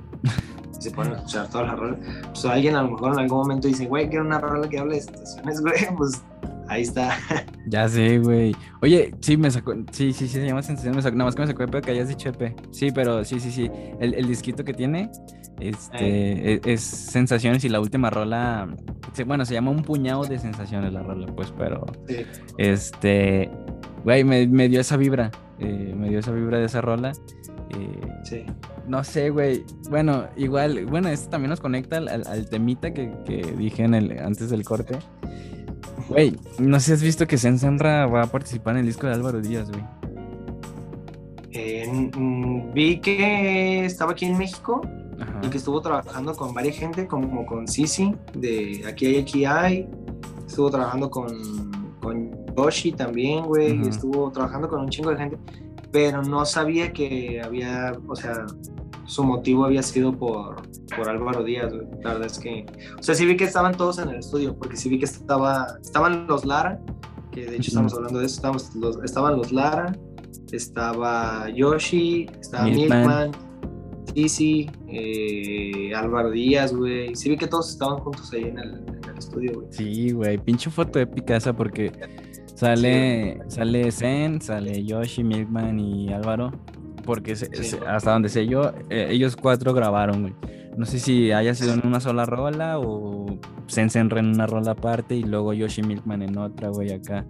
Y 0.77 0.81
se 0.81 0.91
ponen 0.91 1.13
a 1.13 1.15
escuchar 1.17 1.49
todas 1.49 1.67
las 1.67 1.79
rolas. 1.79 1.99
Pues 2.23 2.45
alguien 2.45 2.75
a 2.75 2.83
lo 2.83 2.91
mejor 2.91 3.13
en 3.13 3.19
algún 3.19 3.37
momento 3.39 3.67
dice, 3.67 3.85
güey, 3.85 4.09
quiero 4.09 4.25
una 4.25 4.39
rola 4.39 4.67
que 4.67 4.79
hable 4.79 4.95
de 4.95 5.01
estaciones, 5.01 5.61
güey, 5.61 5.73
pues 5.97 6.23
ahí 6.67 6.83
está. 6.83 7.17
Ya 7.67 7.89
sé, 7.89 8.19
güey. 8.19 8.55
Oye, 8.81 9.13
sí, 9.21 9.37
me 9.37 9.49
sacó. 9.51 9.73
Sí, 9.91 10.13
sí, 10.13 10.27
sí, 10.27 10.39
se 10.39 10.45
llama 10.45 10.61
Sensaciones. 10.61 10.97
Me 10.97 11.01
sacó, 11.01 11.15
nada 11.17 11.25
más 11.25 11.35
que 11.35 11.41
me 11.41 11.47
sacó 11.47 11.63
EP 11.63 11.83
que 11.83 11.91
hayas 11.91 12.07
dicho 12.07 12.29
EP. 12.29 12.55
Sí, 12.71 12.91
pero 12.91 13.25
sí, 13.25 13.39
sí, 13.39 13.51
sí. 13.51 13.71
El, 13.99 14.13
el 14.13 14.27
disquito 14.27 14.63
que 14.63 14.73
tiene 14.73 15.09
este, 15.59 16.55
es, 16.55 16.61
es 16.65 16.81
Sensaciones 16.81 17.63
y 17.65 17.69
la 17.69 17.79
última 17.79 18.09
rola. 18.09 18.67
Bueno, 19.25 19.45
se 19.45 19.53
llama 19.53 19.71
Un 19.71 19.83
puñado 19.83 20.25
de 20.25 20.37
sensaciones 20.37 20.93
la 20.93 21.01
rola, 21.01 21.27
pues, 21.35 21.53
pero. 21.57 21.85
Sí. 22.07 22.25
Este. 22.57 23.49
Güey, 24.05 24.23
me, 24.23 24.47
me 24.47 24.69
dio 24.69 24.79
esa 24.79 24.95
vibra. 24.97 25.31
eh, 25.59 25.93
me 25.97 26.07
dio 26.09 26.19
esa 26.19 26.31
vibra 26.31 26.59
de 26.59 26.65
esa 26.65 26.79
rola. 26.79 27.11
eh, 27.77 27.99
Sí. 28.23 28.45
no 28.87 29.03
sé, 29.03 29.29
güey. 29.31 29.63
Bueno, 29.89 30.27
igual, 30.37 30.85
bueno, 30.85 31.09
esto 31.09 31.29
también 31.29 31.49
nos 31.49 31.59
conecta 31.59 31.97
al, 31.97 32.47
temita 32.49 32.93
que, 32.93 33.11
que 33.25 33.41
dije 33.57 33.83
en 33.83 33.93
el, 33.95 34.17
antes 34.19 34.49
del 34.49 34.63
corte. 34.63 34.97
Güey, 36.09 36.35
no 36.59 36.79
sé 36.79 36.85
si 36.85 36.91
has 36.93 37.01
visto 37.03 37.25
que 37.27 37.37
Sensenra 37.37 38.05
va 38.05 38.21
a 38.23 38.27
participar 38.27 38.75
en 38.75 38.81
el 38.81 38.85
disco 38.85 39.07
de 39.07 39.13
Álvaro 39.13 39.41
Díaz, 39.41 39.69
güey. 39.71 39.83
Eh, 41.51 41.87
mm, 42.15 42.73
vi 42.73 42.99
que 42.99 43.85
estaba 43.85 44.11
aquí 44.11 44.25
en 44.25 44.37
México 44.37 44.81
Ajá. 45.19 45.39
y 45.43 45.47
que 45.49 45.57
estuvo 45.57 45.81
trabajando 45.81 46.33
con 46.35 46.53
varias 46.53 46.75
gente, 46.77 47.07
como 47.07 47.45
con 47.45 47.67
Sisi, 47.67 48.13
de 48.33 48.83
Aquí 48.87 49.05
hay, 49.07 49.17
aquí 49.17 49.45
hay. 49.45 49.87
Estuvo 50.47 50.69
trabajando 50.69 51.09
con 51.09 51.27
Yoshi 52.57 52.91
también, 52.91 53.45
güey. 53.45 53.79
Ujú. 53.79 53.89
Estuvo 53.89 54.31
trabajando 54.31 54.67
con 54.67 54.81
un 54.81 54.89
chingo 54.89 55.09
de 55.11 55.17
gente, 55.17 55.37
pero 55.91 56.21
no 56.23 56.45
sabía 56.45 56.91
que 56.93 57.41
había, 57.43 57.93
o 58.07 58.15
sea, 58.15 58.45
su 59.05 59.23
motivo 59.23 59.65
había 59.65 59.83
sido 59.83 60.11
por, 60.17 60.55
por 60.95 61.07
Álvaro 61.09 61.43
Díaz, 61.43 61.71
güey. 61.73 61.87
La 62.03 62.13
verdad 62.13 62.25
es 62.27 62.39
que, 62.39 62.65
o 62.99 63.03
sea, 63.03 63.13
sí 63.15 63.25
vi 63.25 63.37
que 63.37 63.43
estaban 63.43 63.75
todos 63.75 63.99
en 63.99 64.09
el 64.09 64.15
estudio, 64.17 64.55
porque 64.57 64.75
sí 64.77 64.89
vi 64.89 64.97
que 64.99 65.05
estaba, 65.05 65.67
estaban 65.81 66.25
los 66.27 66.43
Lara, 66.45 66.79
que 67.31 67.41
de 67.41 67.57
hecho 67.57 67.71
Ujú. 67.71 67.85
estamos 67.87 67.93
hablando 67.93 68.19
de 68.19 68.25
eso, 68.25 68.35
estábamos 68.35 68.75
los- 68.75 68.97
estaban 69.03 69.37
los 69.37 69.51
Lara, 69.51 69.93
estaba 70.51 71.49
Yoshi, 71.49 72.27
estaba 72.39 72.65
Milkman. 72.65 73.31
Sisi, 74.13 74.69
eh, 74.87 75.93
Álvaro 75.93 76.31
Díaz, 76.31 76.73
güey. 76.73 77.13
Sí 77.15 77.29
vi 77.29 77.35
que 77.37 77.47
todos 77.47 77.69
estaban 77.71 77.97
juntos 77.97 78.31
ahí 78.31 78.43
en 78.45 78.57
el, 78.59 78.75
en 78.87 79.03
el 79.11 79.17
estudio, 79.17 79.51
güey. 79.55 79.67
Sí, 79.71 80.11
güey, 80.11 80.37
pinche 80.37 80.69
foto 80.69 80.99
épica 80.99 81.35
esa 81.35 81.51
porque 81.53 81.91
sale, 82.55 83.39
sale 83.47 83.91
Zen, 83.91 84.41
sale 84.41 84.83
Yoshi, 84.83 85.23
Milkman 85.23 85.79
y 85.79 86.11
Álvaro. 86.11 86.51
Porque 87.05 87.35
se- 87.35 87.53
Sí. 87.55 87.63
se- 87.63 87.85
hasta 87.85 88.11
donde 88.11 88.29
sé 88.29 88.47
yo, 88.47 88.71
eh, 88.89 89.07
ellos 89.11 89.35
cuatro 89.35 89.73
grabaron, 89.73 90.21
güey. 90.23 90.33
No 90.75 90.85
sé 90.87 90.99
si 90.99 91.31
haya 91.31 91.53
sido 91.53 91.73
en 91.73 91.85
una 91.85 91.99
sola 91.99 92.25
rola 92.25 92.79
o 92.79 93.27
Sensenra 93.67 94.19
en 94.19 94.27
una 94.29 94.47
rola 94.47 94.71
aparte 94.71 95.15
y 95.15 95.23
luego 95.23 95.53
Yoshi 95.53 95.83
Milkman 95.83 96.23
en 96.23 96.37
otra, 96.37 96.69
güey, 96.69 96.91
acá. 96.91 97.25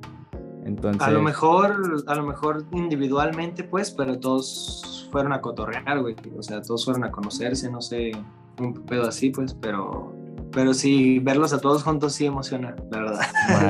Entonces, 0.66 1.02
A 1.04 1.12
lo 1.12 1.22
mejor, 1.22 1.76
a 2.08 2.16
lo 2.16 2.24
mejor 2.26 2.66
individualmente, 2.72 3.64
pues, 3.66 3.92
pero 3.92 4.18
todos 4.20 5.08
fueron 5.12 5.32
a 5.34 5.42
cotorrear, 5.42 6.02
güey. 6.02 6.16
O 6.38 6.42
sea, 6.42 6.62
todos 6.62 6.86
fueron 6.86 7.04
a 7.04 7.12
conocerse, 7.12 7.70
no 7.70 7.82
sé, 7.82 8.14
un 8.60 8.74
pedo 8.86 9.08
así, 9.08 9.30
pues, 9.30 9.54
pero, 9.54 10.15
pero 10.56 10.74
sí, 10.74 11.20
verlos 11.20 11.52
a 11.52 11.60
todos 11.60 11.84
juntos 11.84 12.14
sí 12.14 12.26
emociona, 12.26 12.76
la 12.90 13.00
verdad. 13.00 13.22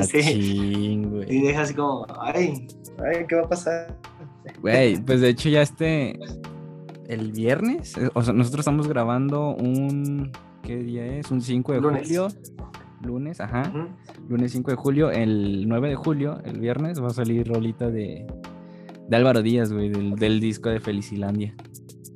sí, 0.08 0.18
machín, 0.18 1.10
güey. 1.10 1.36
y 1.36 1.42
deja 1.42 1.62
así 1.62 1.74
como, 1.74 2.06
ay, 2.20 2.68
ay, 3.04 3.26
¿qué 3.28 3.34
va 3.34 3.42
a 3.42 3.48
pasar? 3.48 3.98
Güey, 4.62 4.96
pues 5.02 5.20
de 5.20 5.30
hecho 5.30 5.48
ya 5.48 5.62
este, 5.62 6.16
el 7.08 7.32
viernes, 7.32 7.98
eh, 7.98 8.08
o 8.14 8.22
sea, 8.22 8.32
nosotros 8.32 8.60
estamos 8.60 8.86
grabando 8.86 9.56
un, 9.56 10.30
¿qué 10.62 10.76
día 10.76 11.04
es? 11.04 11.28
Un 11.32 11.42
5 11.42 11.72
de 11.72 11.80
Lunes. 11.80 12.02
julio. 12.06 12.28
Lunes, 13.02 13.40
ajá. 13.40 13.64
Lunes 14.28 14.52
5 14.52 14.70
de 14.70 14.76
julio. 14.76 15.10
El 15.10 15.68
9 15.68 15.88
de 15.88 15.96
julio, 15.96 16.38
el 16.44 16.60
viernes, 16.60 17.02
va 17.02 17.08
a 17.08 17.10
salir 17.10 17.48
rolita 17.48 17.90
de, 17.90 18.26
de 19.08 19.16
Álvaro 19.16 19.42
Díaz, 19.42 19.72
güey, 19.72 19.88
del, 19.88 20.14
del 20.14 20.38
disco 20.38 20.68
de 20.68 20.78
Felicilandia. 20.78 21.52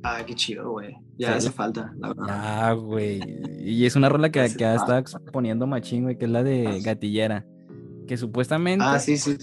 Ah, 0.03 0.23
qué 0.25 0.33
chido, 0.33 0.71
güey. 0.71 0.95
Ya 1.17 1.35
hace 1.35 1.51
falta, 1.51 1.93
la 1.99 2.07
verdad. 2.09 2.25
Ah, 2.29 2.73
güey. 2.73 3.19
Y 3.59 3.85
es 3.85 3.95
una 3.95 4.09
rola 4.09 4.31
que, 4.31 4.41
que 4.57 4.65
falta. 4.65 4.97
exponiendo 4.97 5.67
machín, 5.67 6.03
güey, 6.03 6.17
que 6.17 6.25
es 6.25 6.31
la 6.31 6.43
de 6.43 6.81
Gatillera. 6.81 7.45
Que 8.07 8.17
supuestamente, 8.17 8.83
Ah, 8.87 8.97
sí, 8.99 9.17
sí. 9.17 9.37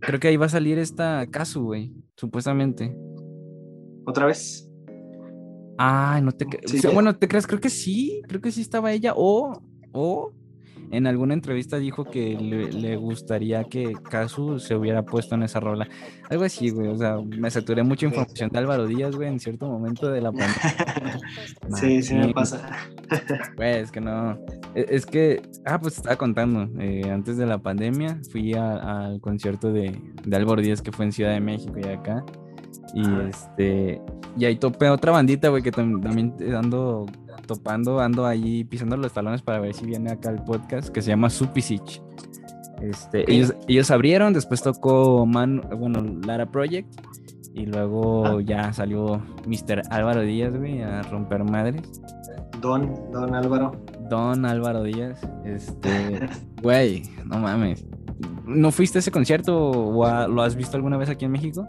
creo 0.00 0.18
que 0.18 0.28
ahí 0.28 0.36
va 0.36 0.46
a 0.46 0.50
salir 0.50 0.78
esta 0.78 1.26
Casu, 1.30 1.62
güey. 1.64 1.92
Supuestamente. 2.16 2.94
¿Otra 4.04 4.26
vez? 4.26 4.68
Ah, 5.78 6.20
no 6.22 6.32
te 6.32 6.46
crees. 6.46 6.70
Sí, 6.70 6.86
bueno, 6.92 7.16
¿te 7.16 7.28
crees? 7.28 7.46
Creo 7.46 7.60
que 7.60 7.70
sí, 7.70 8.20
creo 8.28 8.40
que 8.40 8.50
sí 8.50 8.60
estaba 8.60 8.92
ella. 8.92 9.12
O, 9.16 9.62
o 9.92 10.32
en 10.92 11.06
alguna 11.08 11.34
entrevista 11.34 11.78
dijo 11.78 12.04
que 12.04 12.36
le, 12.38 12.70
le 12.72 12.96
gustaría 12.96 13.64
que 13.64 13.94
Casu 14.10 14.58
se 14.60 14.76
hubiera 14.76 15.02
puesto 15.04 15.34
en 15.34 15.42
esa 15.42 15.58
rola. 15.58 15.88
Algo 16.30 16.44
así, 16.44 16.70
güey. 16.70 16.88
O 16.88 16.96
sea, 16.96 17.16
me 17.20 17.50
saturé 17.50 17.82
mucha 17.82 18.06
información 18.06 18.50
de 18.50 18.58
Álvaro 18.58 18.86
Díaz, 18.86 19.16
güey, 19.16 19.28
en 19.28 19.40
cierto 19.40 19.66
momento 19.66 20.10
de 20.10 20.20
la 20.20 20.30
pandemia. 20.32 21.20
sí, 21.76 22.02
sí 22.02 22.14
me 22.14 22.32
pasa. 22.32 22.68
Güey, 23.56 23.80
es 23.80 23.90
que 23.92 24.00
no. 24.00 24.32
e- 24.74 24.86
Es 24.88 25.04
que, 25.04 25.42
ah, 25.66 25.78
pues 25.78 25.96
estaba 25.98 26.16
contando. 26.16 26.68
eh, 26.80 27.10
antes 27.10 27.36
de 27.36 27.46
la 27.46 27.58
pandemia 27.58 28.18
fui 28.30 28.54
a- 28.54 29.04
al 29.06 29.20
concierto 29.20 29.72
de, 29.72 29.98
de 30.24 30.36
Álvaro 30.36 30.62
Díaz 30.62 30.80
que 30.80 30.92
fue 30.92 31.04
en 31.06 31.12
Ciudad 31.12 31.32
de 31.32 31.40
México 31.40 31.74
y 31.78 31.86
acá. 31.88 32.24
Y 32.94 33.02
este. 33.28 34.00
Y 34.38 34.44
ahí 34.46 34.56
topé 34.56 34.88
otra 34.88 35.12
bandita, 35.12 35.48
güey, 35.48 35.62
que 35.62 35.72
tam- 35.72 36.02
también 36.02 36.34
ando 36.54 37.04
topando, 37.54 38.00
ando 38.00 38.26
ahí 38.26 38.64
pisando 38.64 38.96
los 38.96 39.12
talones 39.12 39.42
para 39.42 39.60
ver 39.60 39.74
si 39.74 39.84
viene 39.86 40.10
acá 40.12 40.30
el 40.30 40.42
podcast, 40.42 40.88
que 40.88 41.02
se 41.02 41.10
llama 41.10 41.30
Supisich. 41.30 42.02
Este, 42.80 43.30
ellos, 43.32 43.54
ellos 43.68 43.90
abrieron, 43.90 44.32
después 44.32 44.62
tocó 44.62 45.24
Man, 45.26 45.62
bueno, 45.78 46.02
Lara 46.26 46.46
Project. 46.46 46.88
Y 47.54 47.66
luego 47.66 48.26
Ah. 48.26 48.38
ya 48.42 48.72
salió 48.72 49.22
Mr. 49.46 49.82
Álvaro 49.90 50.22
Díaz, 50.22 50.56
güey, 50.56 50.82
a 50.82 51.02
romper 51.02 51.44
madres. 51.44 51.82
Don, 52.60 52.94
Don 53.12 53.34
Álvaro. 53.34 53.72
Don 54.08 54.44
Álvaro 54.46 54.82
Díaz. 54.84 55.20
Este, 55.44 56.20
güey, 56.62 57.02
no 57.26 57.38
mames. 57.38 57.84
¿No 58.46 58.70
fuiste 58.72 58.98
a 58.98 59.00
ese 59.00 59.10
concierto 59.10 59.56
o 59.70 60.04
a- 60.06 60.26
lo 60.28 60.42
has 60.42 60.54
visto 60.56 60.76
alguna 60.76 60.96
vez 60.96 61.08
aquí 61.10 61.24
en 61.26 61.32
México? 61.32 61.66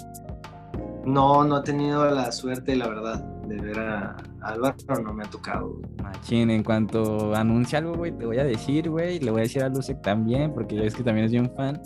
No, 1.06 1.43
no 1.43 1.60
he 1.60 1.63
tenido 1.63 2.10
la 2.10 2.32
suerte, 2.32 2.76
la 2.78 2.88
verdad, 2.88 3.26
de 3.47 3.56
ver 3.58 3.79
a 3.79 4.15
Álvaro, 4.41 4.75
no 5.03 5.13
me 5.13 5.23
ha 5.23 5.27
tocado. 5.29 5.79
Machín, 6.01 6.49
en 6.49 6.63
cuanto 6.63 7.36
anuncie 7.36 7.77
algo, 7.77 7.93
güey, 7.95 8.12
te 8.12 8.25
voy 8.25 8.38
a 8.38 8.43
decir, 8.43 8.89
güey. 8.89 9.19
Le 9.19 9.32
voy 9.32 9.41
a 9.41 9.43
decir 9.43 9.63
a 9.63 9.69
Lucek 9.69 10.01
también, 10.01 10.53
porque 10.53 10.75
ya 10.75 10.84
es 10.84 10.95
que 10.95 11.03
también 11.03 11.25
es 11.25 11.32
bien 11.32 11.51
fan. 11.56 11.82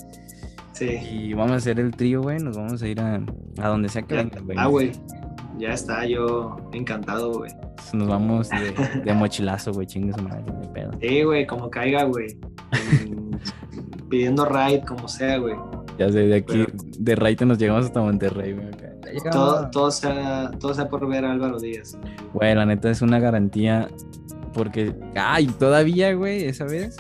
Sí. 0.74 0.90
Y 1.12 1.34
vamos 1.34 1.54
a 1.54 1.56
hacer 1.56 1.80
el 1.80 1.92
trío, 1.92 2.22
güey. 2.22 2.38
Nos 2.40 2.56
vamos 2.58 2.82
a 2.84 2.88
ir 2.88 3.00
a, 3.02 3.16
a 3.60 3.68
donde 3.68 3.90
sea 3.90 4.04
que 4.04 4.16
venga, 4.16 4.40
güey. 4.42 4.58
ah, 4.60 4.68
güey. 4.68 4.92
Ya 5.58 5.70
está, 5.74 6.06
yo 6.06 6.56
encantado, 6.72 7.34
güey. 7.34 7.52
Nos 7.94 8.08
vamos 8.08 8.50
de, 8.50 9.02
de 9.04 9.14
mochilazo, 9.14 9.72
güey. 9.74 9.88
Chingue 9.88 10.14
su 10.14 10.22
madre, 10.22 10.44
de 10.62 10.68
pedo. 10.68 10.92
Sí, 11.02 11.24
güey, 11.24 11.48
como 11.48 11.72
caiga, 11.72 12.04
güey. 12.04 12.28
Pidiendo 14.10 14.46
ride, 14.46 14.82
como 14.88 15.08
sea, 15.08 15.38
güey. 15.38 15.56
Ya 15.98 16.10
sé, 16.12 16.20
de 16.28 16.36
aquí, 16.36 16.64
Pero- 16.66 16.74
de 17.00 17.16
Raite 17.16 17.46
nos 17.46 17.58
llegamos 17.58 17.86
hasta 17.86 18.00
Monterrey, 18.02 18.54
güey. 18.54 18.68
Llegamos. 19.14 19.34
Todo, 19.34 19.70
todo, 19.72 19.92
sea, 19.92 20.52
todo 20.60 20.74
sea 20.74 20.90
por 20.90 21.08
ver 21.08 21.26
a 21.26 21.32
Álvaro 21.32 21.60
Díaz. 21.60 21.98
Güey, 22.34 22.56
la 22.56 22.66
neta 22.66 22.90
es 22.90 23.02
una 23.02 23.20
garantía 23.20 23.88
porque, 24.54 24.96
ay, 25.16 25.48
todavía, 25.48 26.14
güey, 26.14 26.46
esa 26.46 26.66
vez 26.66 26.98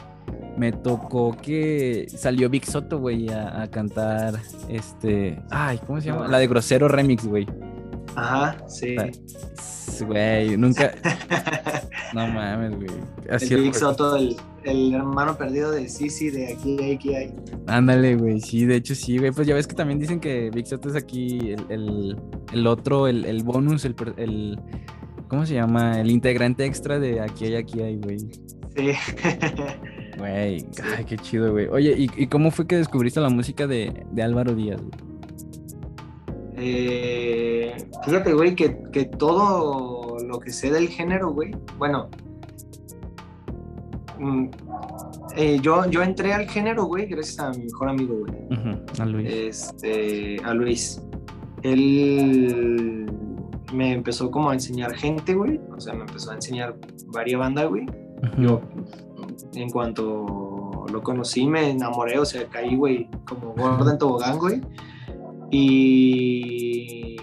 me 0.58 0.72
tocó 0.72 1.36
que 1.36 2.08
salió 2.10 2.50
Big 2.50 2.66
Soto, 2.66 3.00
güey, 3.00 3.30
a, 3.30 3.62
a 3.62 3.68
cantar 3.68 4.36
este. 4.70 5.42
Ay, 5.50 5.80
¿cómo 5.86 6.02
se 6.02 6.08
llama? 6.08 6.28
La 6.28 6.40
de 6.40 6.48
Grosero 6.48 6.88
Remix, 6.88 7.26
güey. 7.26 7.48
Ajá, 8.18 8.58
sí. 8.68 8.96
Güey, 10.06 10.58
nunca. 10.58 10.92
No 12.14 12.26
mames, 12.26 12.74
güey. 12.78 12.90
Así 13.30 13.54
el 13.54 13.64
Big 13.64 13.76
Soto, 13.76 14.16
el, 14.16 14.38
el 14.64 14.94
hermano 14.94 15.38
perdido 15.38 15.72
de 15.72 15.90
Sisi 15.90 16.30
de 16.30 16.54
aquí 16.54 16.78
hay, 16.82 16.94
aquí 16.94 17.14
hay. 17.14 17.36
Ándale, 17.68 18.16
güey. 18.16 18.40
Sí, 18.40 18.66
de 18.66 18.78
hecho 18.78 18.96
sí, 18.96 19.18
güey. 19.18 19.32
Pues 19.32 19.46
ya 19.46 19.54
ves 19.54 19.68
que 19.68 19.76
también 19.76 20.00
dicen 20.00 20.22
que 20.22 20.50
Big 20.50 20.66
Soto 20.66 20.88
es 20.88 20.96
aquí 20.96 21.52
el, 21.52 21.66
el, 21.70 22.18
el 22.54 22.66
otro, 22.66 23.08
el, 23.08 23.26
el 23.26 23.44
bonus, 23.44 23.84
el. 23.84 24.58
¿Cómo 25.28 25.46
se 25.46 25.56
llama? 25.56 26.00
El 26.00 26.10
integrante 26.10 26.66
extra 26.66 26.98
de 26.98 27.20
aquí 27.20 27.46
hay, 27.46 27.56
aquí 27.56 27.82
hay, 27.82 27.98
güey. 27.98 28.20
Sí. 28.20 28.94
Güey, 30.18 30.66
ay, 30.98 31.06
qué 31.06 31.18
chido, 31.18 31.52
güey. 31.52 31.68
Oye, 31.68 31.94
¿y, 31.98 32.10
y 32.16 32.28
cómo 32.28 32.52
fue 32.52 32.66
que 32.68 32.78
descubriste 32.78 33.20
la 33.20 33.30
música 33.30 33.68
de, 33.68 34.06
de 34.12 34.24
Álvaro 34.24 34.56
Díaz, 34.56 34.82
güey? 34.82 35.17
Eh, 36.60 37.76
fíjate, 38.04 38.34
güey, 38.34 38.56
que, 38.56 38.82
que 38.92 39.06
todo 39.06 40.18
lo 40.20 40.40
que 40.40 40.52
sé 40.52 40.72
del 40.72 40.88
género, 40.88 41.32
güey, 41.32 41.52
bueno, 41.78 42.10
mm, 44.18 44.48
eh, 45.36 45.60
yo, 45.62 45.86
yo 45.90 46.02
entré 46.02 46.34
al 46.34 46.48
género, 46.50 46.86
güey, 46.86 47.06
gracias 47.06 47.40
a 47.40 47.52
mi 47.52 47.66
mejor 47.66 47.90
amigo, 47.90 48.16
güey, 48.18 48.80
a 49.00 49.06
Luis. 49.06 49.30
este, 49.32 50.38
a 50.44 50.54
Luis. 50.54 51.02
Él 51.62 53.06
me 53.74 53.94
empezó 53.94 54.32
como 54.32 54.50
a 54.50 54.54
enseñar 54.54 54.96
gente, 54.96 55.36
güey, 55.36 55.60
o 55.76 55.80
sea, 55.80 55.94
me 55.94 56.02
empezó 56.02 56.32
a 56.32 56.36
enseñar 56.36 56.76
varias 57.14 57.40
bandas, 57.40 57.68
güey. 57.70 57.86
Yo, 58.40 58.62
en 59.54 59.70
cuanto 59.70 60.86
lo 60.92 61.04
conocí, 61.04 61.46
me 61.46 61.70
enamoré, 61.70 62.18
o 62.18 62.26
sea, 62.26 62.48
caí, 62.48 62.76
güey, 62.76 63.10
como 63.28 63.54
gorda 63.54 63.92
en 63.92 63.98
tobogán, 64.00 64.40
güey. 64.40 64.62
Y 65.52 67.18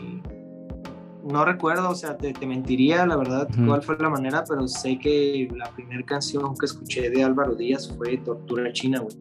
no 1.24 1.44
recuerdo, 1.44 1.90
o 1.90 1.94
sea, 1.94 2.16
te, 2.16 2.32
te 2.32 2.46
mentiría, 2.46 3.06
la 3.06 3.16
verdad, 3.16 3.48
cuál 3.66 3.82
fue 3.82 3.96
la 3.98 4.10
manera, 4.10 4.44
pero 4.48 4.68
sé 4.68 4.98
que 4.98 5.48
la 5.56 5.70
primera 5.70 6.02
canción 6.04 6.54
que 6.56 6.66
escuché 6.66 7.10
de 7.10 7.24
Álvaro 7.24 7.54
Díaz 7.54 7.92
fue 7.96 8.18
Tortura 8.18 8.72
China, 8.72 9.00
güey. 9.00 9.16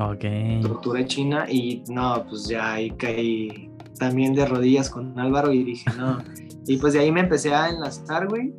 Ok. 0.00 0.62
Tortura 0.62 1.04
China, 1.06 1.46
y 1.48 1.84
no, 1.88 2.24
pues 2.28 2.48
ya 2.48 2.74
ahí 2.74 2.90
caí 2.92 3.70
también 3.98 4.34
de 4.34 4.46
rodillas 4.46 4.90
con 4.90 5.18
Álvaro 5.18 5.52
y 5.52 5.64
dije, 5.64 5.90
no. 5.96 6.18
Y 6.66 6.78
pues 6.78 6.94
de 6.94 7.00
ahí 7.00 7.12
me 7.12 7.20
empecé 7.20 7.54
a 7.54 7.68
enlazar, 7.68 8.26
güey. 8.26 8.54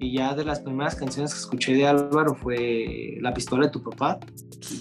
Y 0.00 0.14
ya 0.18 0.34
de 0.34 0.44
las 0.44 0.58
primeras 0.58 0.96
canciones 0.96 1.32
que 1.32 1.38
escuché 1.38 1.74
de 1.74 1.86
Álvaro 1.86 2.34
fue 2.34 3.18
La 3.20 3.32
pistola 3.32 3.66
de 3.66 3.70
tu 3.70 3.82
papá. 3.84 4.18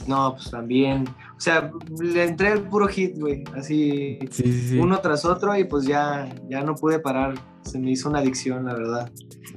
No, 0.08 0.34
pues 0.34 0.50
también, 0.50 1.06
o 1.36 1.40
sea, 1.40 1.72
le 2.02 2.24
entré 2.24 2.54
el 2.54 2.62
puro 2.64 2.88
hit, 2.88 3.18
güey, 3.20 3.44
así 3.56 4.18
Sí, 4.32 4.44
sí, 4.44 4.68
sí. 4.70 4.80
uno 4.80 5.00
tras 5.00 5.26
otro 5.26 5.56
y 5.58 5.66
pues 5.66 5.86
ya, 5.86 6.34
ya 6.50 6.62
no 6.64 6.76
pude 6.76 7.00
parar. 7.00 7.36
Se 7.64 7.78
me 7.80 7.92
hizo 7.92 8.10
una 8.10 8.20
adicción, 8.20 8.66
la 8.66 8.74
verdad. 8.74 9.12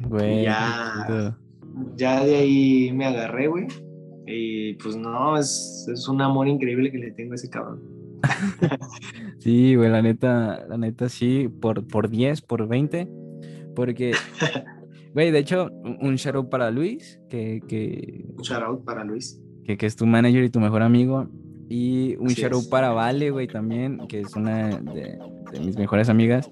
Güey. 0.08 0.42
ya. 0.44 1.36
Ya 1.96 2.24
de 2.24 2.36
ahí 2.36 2.92
me 2.92 3.04
agarré, 3.06 3.46
güey. 3.48 3.66
Y 4.26 4.74
pues 4.74 4.96
no, 4.96 5.38
es, 5.38 5.86
es 5.92 6.08
un 6.08 6.20
amor 6.20 6.48
increíble 6.48 6.90
que 6.90 6.98
le 6.98 7.12
tengo 7.12 7.32
a 7.32 7.34
ese 7.36 7.48
cabrón. 7.48 7.80
Sí, 9.38 9.76
güey, 9.76 9.88
la 9.88 10.02
neta, 10.02 10.66
la 10.68 10.76
neta 10.76 11.08
sí, 11.08 11.48
por, 11.48 11.86
por 11.86 12.10
10, 12.10 12.42
por 12.42 12.66
20, 12.66 13.08
porque, 13.76 14.12
güey, 15.14 15.30
de 15.30 15.38
hecho, 15.38 15.70
un 15.84 15.98
un 16.00 16.16
shout 16.16 16.34
out 16.34 16.50
para 16.50 16.72
Luis, 16.72 17.20
que, 17.30 17.62
que, 17.68 18.26
Un 18.36 18.42
shout 18.42 18.62
out 18.64 18.84
para 18.84 19.04
Luis. 19.04 19.40
que, 19.64 19.76
que 19.76 19.86
es 19.86 19.94
tu 19.94 20.06
manager 20.06 20.42
y 20.42 20.50
tu 20.50 20.58
mejor 20.58 20.82
amigo, 20.82 21.28
y 21.68 22.16
un 22.16 22.28
Así 22.28 22.40
shout 22.42 22.52
out 22.54 22.68
para 22.68 22.90
Vale, 22.90 23.30
güey, 23.30 23.46
también, 23.46 24.06
que 24.08 24.20
es 24.20 24.34
una 24.36 24.68
de, 24.68 25.18
de 25.52 25.60
mis 25.60 25.76
mejores 25.76 26.08
amigas, 26.08 26.50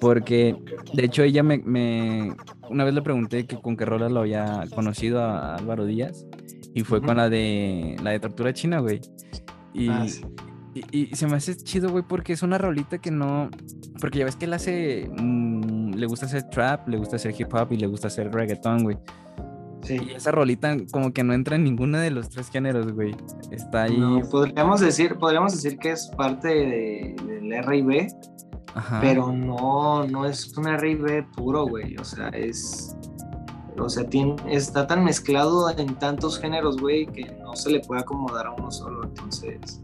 porque, 0.00 0.56
de 0.92 1.04
hecho, 1.04 1.22
ella 1.22 1.42
me, 1.42 1.58
me- 1.58 2.34
una 2.70 2.84
vez 2.84 2.94
le 2.94 3.02
pregunté 3.02 3.46
que 3.46 3.56
con 3.60 3.76
qué 3.76 3.84
rola 3.84 4.08
lo 4.08 4.20
había 4.20 4.64
conocido 4.74 5.20
a 5.22 5.56
Álvaro 5.56 5.84
Díaz, 5.86 6.26
y 6.74 6.82
fue 6.82 7.00
con 7.00 7.10
Ujú. 7.10 7.18
la 7.18 7.28
de, 7.30 7.96
la 8.02 8.10
de 8.10 8.20
Tortura 8.20 8.52
China, 8.52 8.80
güey. 8.80 9.00
Y, 9.72 9.88
Ah, 9.88 10.06
sí. 10.08 10.22
y, 10.90 11.12
y 11.12 11.14
se 11.16 11.26
me 11.26 11.36
hace 11.36 11.56
chido, 11.56 11.90
güey, 11.90 12.02
porque 12.08 12.32
es 12.32 12.42
una 12.42 12.58
rolita 12.58 12.98
que 12.98 13.10
no. 13.12 13.48
Porque 14.00 14.18
ya 14.18 14.24
ves 14.24 14.34
que 14.36 14.46
él 14.46 14.54
hace. 14.54 15.08
mm, 15.16 15.94
le 15.94 16.06
gusta 16.06 16.26
hacer 16.26 16.48
trap, 16.50 16.88
le 16.88 16.96
gusta 16.96 17.14
hacer 17.16 17.32
hip 17.38 17.52
hop 17.54 17.68
y 17.72 17.76
le 17.76 17.86
gusta 17.86 18.08
hacer 18.08 18.32
reggaetón, 18.32 18.82
güey. 18.82 18.96
Sí. 19.84 19.98
Y 20.10 20.14
esa 20.14 20.30
rolita, 20.32 20.76
como 20.90 21.12
que 21.12 21.22
no 21.22 21.32
entra 21.34 21.56
en 21.56 21.64
ninguno 21.64 21.98
de 21.98 22.10
los 22.10 22.28
tres 22.30 22.48
géneros, 22.50 22.92
güey. 22.92 23.14
Está 23.50 23.84
ahí. 23.84 23.96
No, 23.96 24.20
podríamos 24.30 24.80
decir, 24.80 25.16
podríamos 25.16 25.52
decir 25.52 25.78
que 25.78 25.92
es 25.92 26.10
parte 26.16 26.48
de- 26.48 27.16
del 27.26 27.52
R&B, 27.52 28.08
pero 29.00 29.30
no, 29.32 30.04
no 30.06 30.24
es 30.26 30.56
un 30.56 30.66
R&B 30.68 31.26
puro, 31.36 31.66
güey. 31.66 31.96
O 31.98 32.04
sea, 32.04 32.28
es, 32.28 32.96
o 33.78 33.88
sea, 33.88 34.04
tiene, 34.08 34.34
está 34.48 34.86
tan 34.86 35.04
mezclado 35.04 35.70
en 35.70 35.94
tantos 35.96 36.38
géneros, 36.40 36.78
güey, 36.80 37.06
que 37.06 37.30
no 37.42 37.54
se 37.54 37.70
le 37.70 37.80
puede 37.80 38.00
acomodar 38.00 38.46
a 38.46 38.50
uno 38.52 38.70
solo. 38.70 39.04
Entonces, 39.04 39.80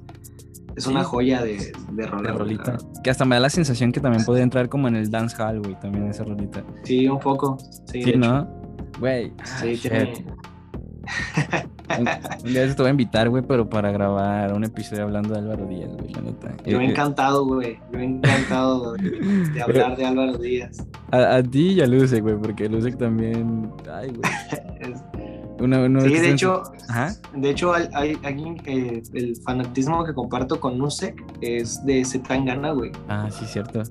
es 0.77 0.87
una 0.87 1.05
joya 1.05 1.43
de, 1.43 1.73
de 1.93 2.07
rola, 2.07 2.33
de 2.33 2.39
rolita. 2.39 2.79
Que 3.05 3.11
hasta 3.11 3.25
me 3.25 3.37
da 3.37 3.41
la 3.41 3.51
sensación 3.51 3.93
que 3.93 4.01
también 4.01 4.25
podría 4.25 4.45
entrar 4.45 4.69
como 4.69 4.89
en 4.89 4.97
el 4.97 5.11
dance 5.11 5.37
hall, 5.41 5.61
güey, 5.61 5.79
también 5.79 6.09
esa 6.09 6.25
rolita. 6.25 6.65
Sí, 6.85 7.07
un 7.09 7.19
poco. 7.21 7.59
Sí, 7.87 8.01
¿no? 8.17 8.41
Hecho. 8.41 8.60
Ah, 9.39 9.47
Sí, 9.61 9.77
tiene. 9.77 10.25
Un, 11.99 12.09
un 12.47 12.53
día 12.53 12.69
te 12.75 12.83
voy 12.83 12.87
a 12.87 12.91
invitar, 12.91 13.29
güey, 13.29 13.43
pero 13.43 13.69
para 13.69 13.91
grabar 13.91 14.53
un 14.53 14.65
episodio 14.65 15.05
hablando 15.05 15.33
de 15.35 15.41
Álvaro 15.41 15.67
Díaz, 15.67 15.91
güey, 15.99 16.13
la 16.13 16.21
neta. 16.21 16.57
Yo 16.65 16.81
Eh, 16.81 16.85
eh, 16.85 16.91
encantado, 16.91 17.45
güey. 17.47 17.81
Yo 17.93 17.99
encantado 17.99 18.93
de, 18.93 19.11
de 19.53 19.63
hablar 19.63 19.97
de 19.97 20.07
Álvaro 20.07 20.39
Díaz. 20.39 20.87
A, 21.11 21.37
a 21.37 21.43
ti 21.43 21.73
y 21.73 21.81
a 21.81 21.87
Luce, 21.87 22.21
güey, 22.21 22.37
porque 22.37 22.69
Luce 22.69 22.93
también. 22.93 23.71
Ay, 23.93 24.11
güey. 24.11 24.95
Una, 25.61 25.81
una 25.81 26.01
Sí, 26.01 26.15
de 26.15 26.31
hecho, 26.31 26.63
de 27.35 27.51
hecho 27.51 27.75
hay, 27.75 27.87
hay 27.93 28.19
alguien 28.23 28.57
que 28.57 29.03
el 29.13 29.37
fanatismo 29.37 30.03
que 30.07 30.15
comparto 30.15 30.59
con 30.59 30.79
Nusek 30.79 31.23
es 31.43 31.85
de 31.85 32.03
Zetangana, 32.03 32.73
güey. 32.73 32.93
Ah, 33.09 33.29
sí, 33.31 33.45
cierto. 33.45 33.83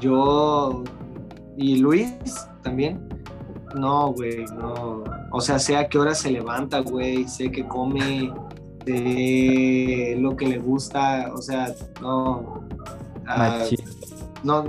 Yo 0.00 0.82
y 1.58 1.76
Luis 1.76 2.14
también. 2.62 2.98
No, 3.74 4.12
güey, 4.12 4.44
no. 4.56 5.04
O 5.30 5.40
sea, 5.40 5.58
sé 5.58 5.76
a 5.76 5.88
qué 5.88 5.98
hora 5.98 6.14
se 6.14 6.30
levanta, 6.30 6.80
güey, 6.80 7.26
sé 7.26 7.50
que 7.50 7.66
come, 7.66 8.32
sé 8.84 10.16
lo 10.18 10.36
que 10.36 10.46
le 10.46 10.58
gusta, 10.58 11.32
o 11.32 11.38
sea, 11.40 11.74
no. 12.00 12.68
ah, 13.26 13.64
no, 14.42 14.64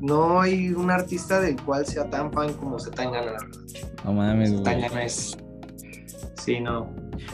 no 0.00 0.40
hay 0.40 0.70
un 0.70 0.90
artista 0.90 1.40
del 1.40 1.60
cual 1.62 1.86
sea 1.86 2.08
tan 2.10 2.32
fan 2.32 2.52
como 2.54 2.76
la 2.78 3.10
verdad. 3.10 3.38
No 4.04 4.12
mames, 4.12 4.60
güey. 4.60 4.84
Es. 5.04 5.36
Sí, 6.36 6.60
no. 6.60 6.90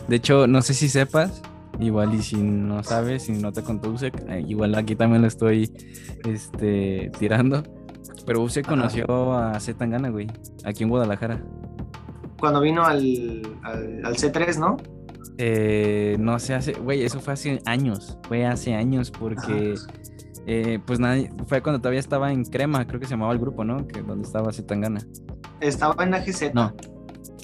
De 0.08 0.16
hecho, 0.16 0.46
no 0.46 0.62
sé 0.62 0.74
si 0.74 0.88
sepas, 0.88 1.42
igual 1.80 2.14
y 2.14 2.22
si 2.22 2.36
no 2.36 2.82
sabes, 2.84 3.24
si 3.24 3.32
no 3.32 3.52
te 3.52 3.62
contó 3.62 3.90
Usek, 3.90 4.24
eh, 4.28 4.44
igual 4.46 4.74
aquí 4.74 4.94
también 4.94 5.22
lo 5.22 5.28
estoy 5.28 5.72
este, 6.24 7.10
tirando. 7.18 7.62
Pero 8.30 8.46
Ajá. 8.46 8.62
conoció 8.62 9.34
a 9.34 9.58
Zetangana, 9.58 10.08
güey, 10.08 10.28
aquí 10.64 10.84
en 10.84 10.88
Guadalajara. 10.88 11.42
Cuando 12.38 12.60
vino 12.60 12.84
al, 12.84 13.42
al, 13.64 14.06
al 14.06 14.14
C3, 14.14 14.56
¿no? 14.56 14.76
Eh, 15.36 16.16
no 16.20 16.38
sé, 16.38 16.54
hace, 16.54 16.74
güey, 16.74 17.02
eso 17.02 17.18
fue 17.18 17.32
hace 17.32 17.60
años, 17.64 18.16
fue 18.28 18.46
hace 18.46 18.72
años 18.72 19.10
porque, 19.10 19.74
eh, 20.46 20.78
pues 20.86 21.00
nadie, 21.00 21.28
fue 21.48 21.60
cuando 21.60 21.80
todavía 21.80 21.98
estaba 21.98 22.30
en 22.30 22.44
Crema, 22.44 22.86
creo 22.86 23.00
que 23.00 23.06
se 23.06 23.14
llamaba 23.14 23.32
el 23.32 23.40
grupo, 23.40 23.64
¿no? 23.64 23.84
Que 23.88 24.00
donde 24.00 24.28
estaba 24.28 24.52
Zetangana. 24.52 25.00
Estaba 25.60 26.04
en 26.04 26.14
AGZ. 26.14 26.54
No. 26.54 26.72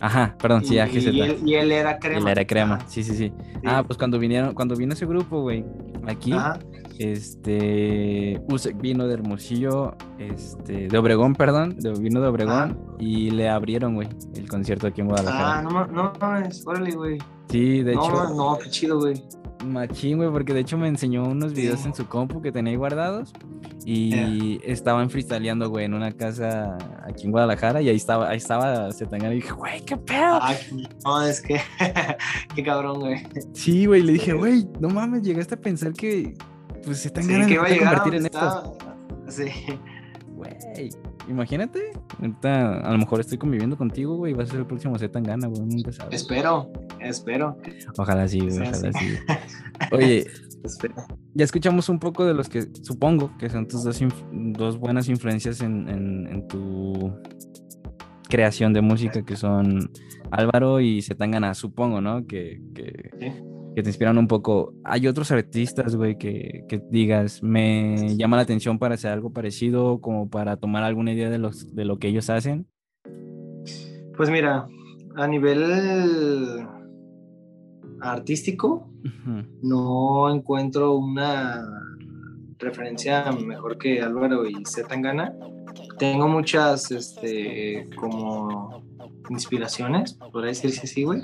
Ajá, 0.01 0.37
perdón, 0.41 0.65
sí, 0.65 0.75
y, 0.75 0.79
AGZ. 0.79 1.07
y 1.07 1.21
él, 1.21 1.39
y 1.45 1.55
él 1.55 1.73
era 1.73 1.99
crema. 1.99 2.21
Él 2.21 2.29
era 2.29 2.47
crema, 2.47 2.75
Ajá, 2.77 2.87
sí, 2.87 3.03
sí, 3.03 3.11
sí. 3.17 3.33
sí. 3.37 3.61
Ah, 3.65 3.83
pues 3.85 3.99
cuando 3.99 4.21
vinieron, 4.21 4.55
cuando 4.55 4.77
vino 4.77 4.93
ese 4.93 5.05
grupo, 5.05 5.43
güey, 5.43 5.65
aquí, 6.07 6.33
Ajá. 6.33 6.61
Este, 6.99 8.41
Usek 8.49 8.81
vino 8.81 9.07
de 9.07 9.15
Hermosillo, 9.15 9.95
este, 10.19 10.89
de 10.89 10.99
Obregón, 10.99 11.35
perdón, 11.35 11.77
de, 11.79 11.93
vino 11.93 12.21
de 12.21 12.29
Obregón 12.29 12.53
Ajá. 12.55 12.77
y 12.99 13.31
le 13.31 13.49
abrieron, 13.49 13.95
güey, 13.95 14.09
el 14.35 14.49
concierto 14.49 14.87
aquí 14.87 15.01
en 15.01 15.09
Guadalajara. 15.09 15.59
Ah, 15.59 15.63
no, 15.63 15.87
no 15.87 16.13
mames, 16.21 16.67
órale, 16.67 16.93
güey. 16.93 17.19
sí, 17.51 17.83
de 17.83 17.95
no, 17.95 18.05
hecho, 18.05 18.35
no, 18.35 18.59
qué 18.63 18.71
chido, 18.71 18.99
güey. 19.01 19.23
machín, 19.65 20.19
güey, 20.19 20.31
porque 20.31 20.53
de 20.55 20.61
hecho 20.61 20.77
me 20.79 20.89
enseñó 20.89 21.25
unos 21.25 21.53
videos 21.53 21.81
Sí. 21.81 21.89
en 21.89 21.95
su 21.95 22.07
compu 22.07 22.41
que 22.41 22.53
tenía 22.53 22.71
ahí 22.73 22.77
guardados 22.77 23.33
y 23.85 24.61
estaban 24.65 25.11
freestyleando, 25.11 25.71
güey, 25.71 25.85
en 25.85 25.95
una 25.95 26.11
casa 26.13 26.77
aquí 27.05 27.25
en 27.27 27.31
Guadalajara 27.31 27.81
y 27.83 27.89
ahí 27.89 27.95
estaba, 27.97 28.29
ahí 28.29 28.37
estaba 28.39 28.93
Zetangana 28.93 29.33
y 29.33 29.37
dije, 29.37 29.53
güey, 29.53 29.81
qué 29.85 29.97
pedo. 29.97 30.39
Ah, 30.43 30.55
no, 31.05 31.23
es 31.23 31.41
que, 31.41 31.61
qué 32.55 32.63
cabrón, 32.65 33.01
güey. 33.01 33.23
Sí, 33.55 33.87
güey, 33.87 34.03
le 34.03 34.13
dije, 34.15 34.33
güey, 34.33 34.69
no 34.81 34.89
mames, 34.89 35.23
llegaste 35.23 35.55
a 35.55 35.61
pensar 35.61 35.93
que, 35.93 36.35
pues, 36.87 37.03
Zetangana 37.03 37.35
Sí, 37.35 37.41
me 37.43 37.47
que 37.49 37.55
iba 37.55 37.65
a 37.65 37.69
llegar 37.69 37.99
convertir 38.03 38.15
en 38.15 38.23
donde 38.33 38.39
esto. 38.39 38.73
estaba. 38.73 38.97
Sí. 39.29 39.79
Güey, 40.35 40.91
imagínate. 41.29 41.93
Ahorita 42.19 42.81
a 42.81 42.93
lo 42.93 42.99
mejor 42.99 43.21
estoy 43.21 43.39
conviviendo 43.39 43.77
contigo, 43.77 44.17
güey. 44.17 44.33
y 44.33 44.35
Vas 44.37 44.49
a 44.49 44.53
ser 44.53 44.61
el 44.61 44.67
próximo 44.67 44.99
Z 44.99 45.11
Tangana, 45.13 45.47
güey. 45.49 45.63
Nunca 45.63 45.93
sabes. 45.93 46.23
Espero, 46.23 46.71
Espero. 47.01 47.57
Ojalá 47.99 48.29
sí, 48.29 48.41
güey, 48.41 48.53
Sí, 48.53 48.61
ojalá 48.63 48.93
sí. 48.93 48.99
sí. 48.99 49.17
Oye, 49.93 50.27
ya 51.35 51.45
escuchamos 51.45 51.89
un 51.89 51.99
poco 51.99 52.25
de 52.25 52.35
los 52.35 52.49
que 52.49 52.63
supongo 52.83 53.31
que 53.39 53.49
son 53.51 53.67
tus 53.69 53.85
dos, 53.85 53.99
dos 54.33 54.79
buenas 54.79 55.09
influencias 55.09 55.61
en, 55.61 55.89
en- 55.89 56.27
en 56.27 56.49
tu 56.49 57.13
creación 58.29 58.73
de 58.73 58.81
música, 58.83 59.23
que 59.23 59.37
son 59.37 59.91
Álvaro 60.31 60.81
y 60.81 61.01
Zetangana, 61.03 61.55
supongo, 61.55 62.01
¿no? 62.01 62.27
Que, 62.27 62.61
que, 62.75 63.11
Sí. 63.21 63.33
Que 63.77 63.83
te 63.83 63.91
inspiran 63.91 64.17
un 64.17 64.27
poco. 64.27 64.73
¿Hay 64.85 65.07
otros 65.07 65.31
artistas, 65.31 65.97
güey, 65.97 66.17
que, 66.17 66.65
que 66.67 66.81
digas, 66.91 67.43
me 67.43 68.17
llama 68.17 68.39
la 68.39 68.43
atención 68.43 68.79
para 68.79 68.95
hacer 68.95 69.13
algo 69.13 69.35
parecido, 69.35 70.01
como 70.01 70.31
para 70.31 70.57
tomar 70.57 70.83
alguna 70.83 71.13
idea 71.13 71.29
de, 71.29 71.37
los, 71.37 71.75
de 71.75 71.85
lo 71.85 71.99
que 71.99 72.09
ellos 72.09 72.31
hacen? 72.31 72.67
Pues 74.17 74.31
mira, 74.31 74.67
a 75.15 75.29
nivel 75.29 76.67
artístico, 78.01 78.91
no 79.63 80.35
encuentro 80.35 80.95
una 80.95 81.63
referencia 82.59 83.31
mejor 83.31 83.77
que 83.77 84.01
Álvaro 84.01 84.47
y 84.49 84.55
Z 84.65 84.89
Tangana. 84.89 85.35
Tengo 85.99 86.29
muchas, 86.29 86.91
este, 86.91 87.91
como 88.01 88.83
inspiraciones, 89.31 90.15
podría 90.15 90.49
decirse 90.51 90.83
así, 90.85 91.05
güey. 91.05 91.23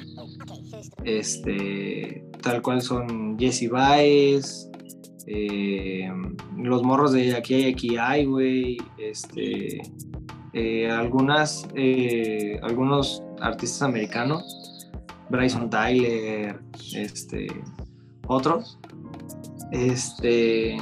Este, 1.04 2.24
tal 2.42 2.62
cual 2.62 2.82
son 2.82 3.38
Jesse 3.38 3.68
Baez, 3.68 4.70
eh, 5.26 6.10
los 6.56 6.82
morros 6.82 7.12
de 7.12 7.34
Aquí 7.34 7.54
hay, 7.54 7.72
aquí 7.72 7.96
hay, 7.96 8.24
güey. 8.24 8.78
Este, 8.98 9.82
eh, 10.52 10.90
algunas, 10.90 11.68
eh, 11.74 12.58
algunos 12.62 13.22
artistas 13.40 13.82
americanos, 13.82 14.90
Bryson 15.30 15.70
Tyler, 15.70 16.60
este, 16.94 17.46
otros. 18.26 18.78
Este, 19.70 20.76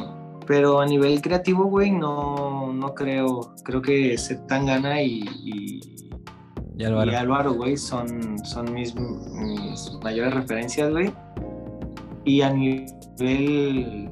pero 0.47 0.81
a 0.81 0.87
nivel 0.87 1.23
creativo, 1.23 1.65
güey, 1.65 1.93
no, 1.93 2.73
no 2.73 2.95
creo. 2.95 3.55
Creo 3.63 3.81
que 3.81 4.19
Zetangana 4.19 5.03
y, 5.03 5.25
y, 5.45 5.81
Y 6.81 6.85
Álvaro. 6.85 7.13
y 7.13 7.15
Álvaro, 7.15 7.53
güey, 7.53 7.77
son, 7.77 8.43
son 8.43 8.73
mis, 8.73 8.95
mis 8.95 9.93
mayores 10.03 10.33
referencias, 10.33 10.91
güey. 10.91 11.13
Y 12.25 12.41
a 12.41 12.51
nivel 12.51 14.09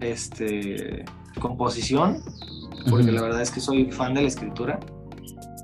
este, 0.00 1.04
composición, 1.42 2.22
porque 2.88 3.04
Ujú. 3.04 3.12
la 3.12 3.20
verdad 3.20 3.42
es 3.42 3.50
que 3.50 3.60
soy 3.60 3.92
fan 3.92 4.14
de 4.14 4.22
la 4.22 4.28
escritura. 4.28 4.80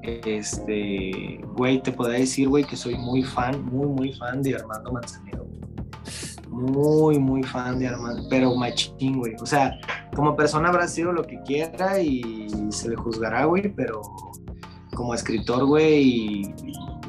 Este, 0.02 1.40
güey, 1.54 1.82
te 1.82 1.90
podría 1.90 2.18
decir, 2.18 2.50
güey, 2.50 2.64
que 2.64 2.76
soy 2.76 2.96
muy 2.96 3.22
fan, 3.22 3.64
muy, 3.64 3.86
muy 3.86 4.12
fan 4.12 4.42
de 4.42 4.56
Armando 4.56 4.92
Manzanero. 4.92 5.46
Muy, 6.50 7.18
muy 7.18 7.44
fan 7.44 7.78
de 7.78 7.88
Armando, 7.88 8.26
pero 8.28 8.54
machín, 8.54 9.20
güey. 9.20 9.32
O 9.40 9.46
sea, 9.46 9.78
como 10.14 10.36
persona 10.36 10.68
habrá 10.68 10.86
sido 10.86 11.12
lo 11.12 11.22
que 11.22 11.40
quiera 11.46 11.98
y 11.98 12.46
se 12.68 12.90
le 12.90 12.96
juzgará, 12.96 13.46
güey, 13.46 13.72
pero 13.74 14.02
como 14.96 15.14
escritor, 15.14 15.64
güey, 15.66 16.52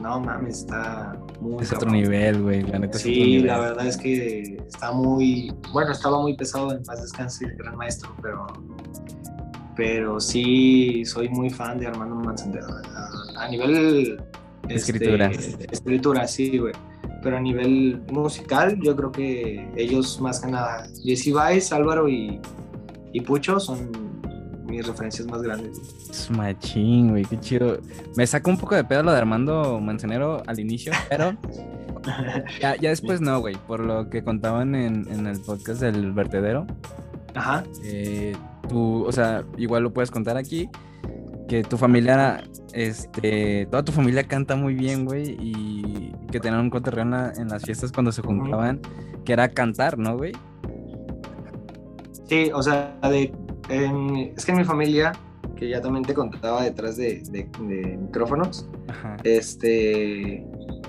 no 0.01 0.19
mames, 0.19 0.59
está 0.59 1.17
muy. 1.41 1.63
Es 1.63 1.73
otro 1.73 1.89
nivel, 1.89 2.43
güey. 2.43 2.61
La 2.63 2.77
neta 2.79 2.97
es 2.97 3.03
otro 3.03 3.13
Sí, 3.13 3.19
nivel. 3.25 3.47
la 3.47 3.59
verdad 3.59 3.87
es 3.87 3.97
que 3.97 4.57
está 4.67 4.91
muy, 4.91 5.51
bueno, 5.73 5.91
estaba 5.91 6.21
muy 6.21 6.35
pesado 6.35 6.71
en 6.71 6.83
paz 6.83 7.01
descanse 7.01 7.45
el 7.45 7.55
gran 7.55 7.75
maestro, 7.75 8.15
pero, 8.21 8.45
pero 9.75 10.19
sí 10.19 11.03
soy 11.05 11.29
muy 11.29 11.49
fan 11.49 11.79
de 11.79 11.87
Armando 11.87 12.15
Manzanero. 12.15 12.67
A, 12.67 13.43
a 13.45 13.49
nivel 13.49 14.21
este, 14.69 14.75
Escritura. 14.75 15.31
escritura, 15.71 16.27
sí, 16.27 16.57
güey. 16.59 16.73
Pero 17.23 17.37
a 17.37 17.39
nivel 17.39 18.01
musical, 18.11 18.79
yo 18.81 18.95
creo 18.95 19.11
que 19.11 19.67
ellos 19.75 20.21
más 20.21 20.39
que 20.39 20.51
nada, 20.51 20.87
Jesse 21.03 21.31
Baez, 21.33 21.71
Álvaro 21.73 22.07
y, 22.07 22.39
y 23.13 23.21
Pucho 23.21 23.59
son 23.59 23.89
mis 24.77 24.87
referencias 24.87 25.27
más 25.27 25.41
grandes. 25.41 25.77
Es 26.09 26.29
machín, 26.31 27.09
güey, 27.11 27.25
qué 27.25 27.39
chido. 27.39 27.79
Me 28.15 28.25
saca 28.27 28.49
un 28.49 28.57
poco 28.57 28.75
de 28.75 28.83
pedo 28.83 29.03
lo 29.03 29.11
de 29.11 29.17
Armando 29.17 29.79
Manzanero 29.79 30.41
al 30.47 30.59
inicio, 30.59 30.91
pero 31.09 31.35
ya, 32.61 32.75
ya 32.77 32.89
después 32.89 33.21
no, 33.21 33.39
güey. 33.39 33.55
Por 33.67 33.79
lo 33.81 34.09
que 34.09 34.23
contaban 34.23 34.75
en, 34.75 35.07
en 35.11 35.27
el 35.27 35.39
podcast 35.41 35.81
del 35.81 36.11
vertedero. 36.13 36.65
Ajá. 37.35 37.63
eh, 37.83 38.35
tú, 38.67 39.03
o 39.05 39.11
sea, 39.11 39.43
igual 39.57 39.83
lo 39.83 39.93
puedes 39.93 40.09
contar 40.11 40.37
aquí. 40.37 40.69
Que 41.47 41.63
tu 41.63 41.77
familia, 41.77 42.43
este, 42.73 43.67
toda 43.71 43.83
tu 43.83 43.91
familia 43.93 44.23
canta 44.23 44.55
muy 44.57 44.73
bien, 44.73 45.05
güey. 45.05 45.37
Y 45.39 46.13
que 46.31 46.39
tenían 46.41 46.61
un 46.61 46.69
cotorreo 46.69 47.03
en, 47.03 47.11
la- 47.11 47.33
en 47.37 47.47
las 47.47 47.63
fiestas 47.63 47.91
cuando 47.91 48.11
se 48.11 48.21
juntaban, 48.21 48.81
que 49.23 49.31
era 49.33 49.47
cantar, 49.49 49.97
¿no, 49.97 50.17
güey? 50.17 50.33
Sí, 52.27 52.51
o 52.53 52.61
sea, 52.61 52.97
de, 53.03 53.33
en- 53.69 54.33
es 54.35 54.45
que 54.45 54.51
en 54.51 54.57
mi 54.59 54.63
familia, 54.63 55.11
que 55.55 55.69
ya 55.69 55.81
también 55.81 56.03
te 56.05 56.13
contaba 56.13 56.63
detrás 56.63 56.97
de, 56.97 57.21
de- 57.31 57.49
de 57.67 57.97
micrófonos, 57.97 58.67
Ajá. 58.89 59.17
este, 59.23 60.45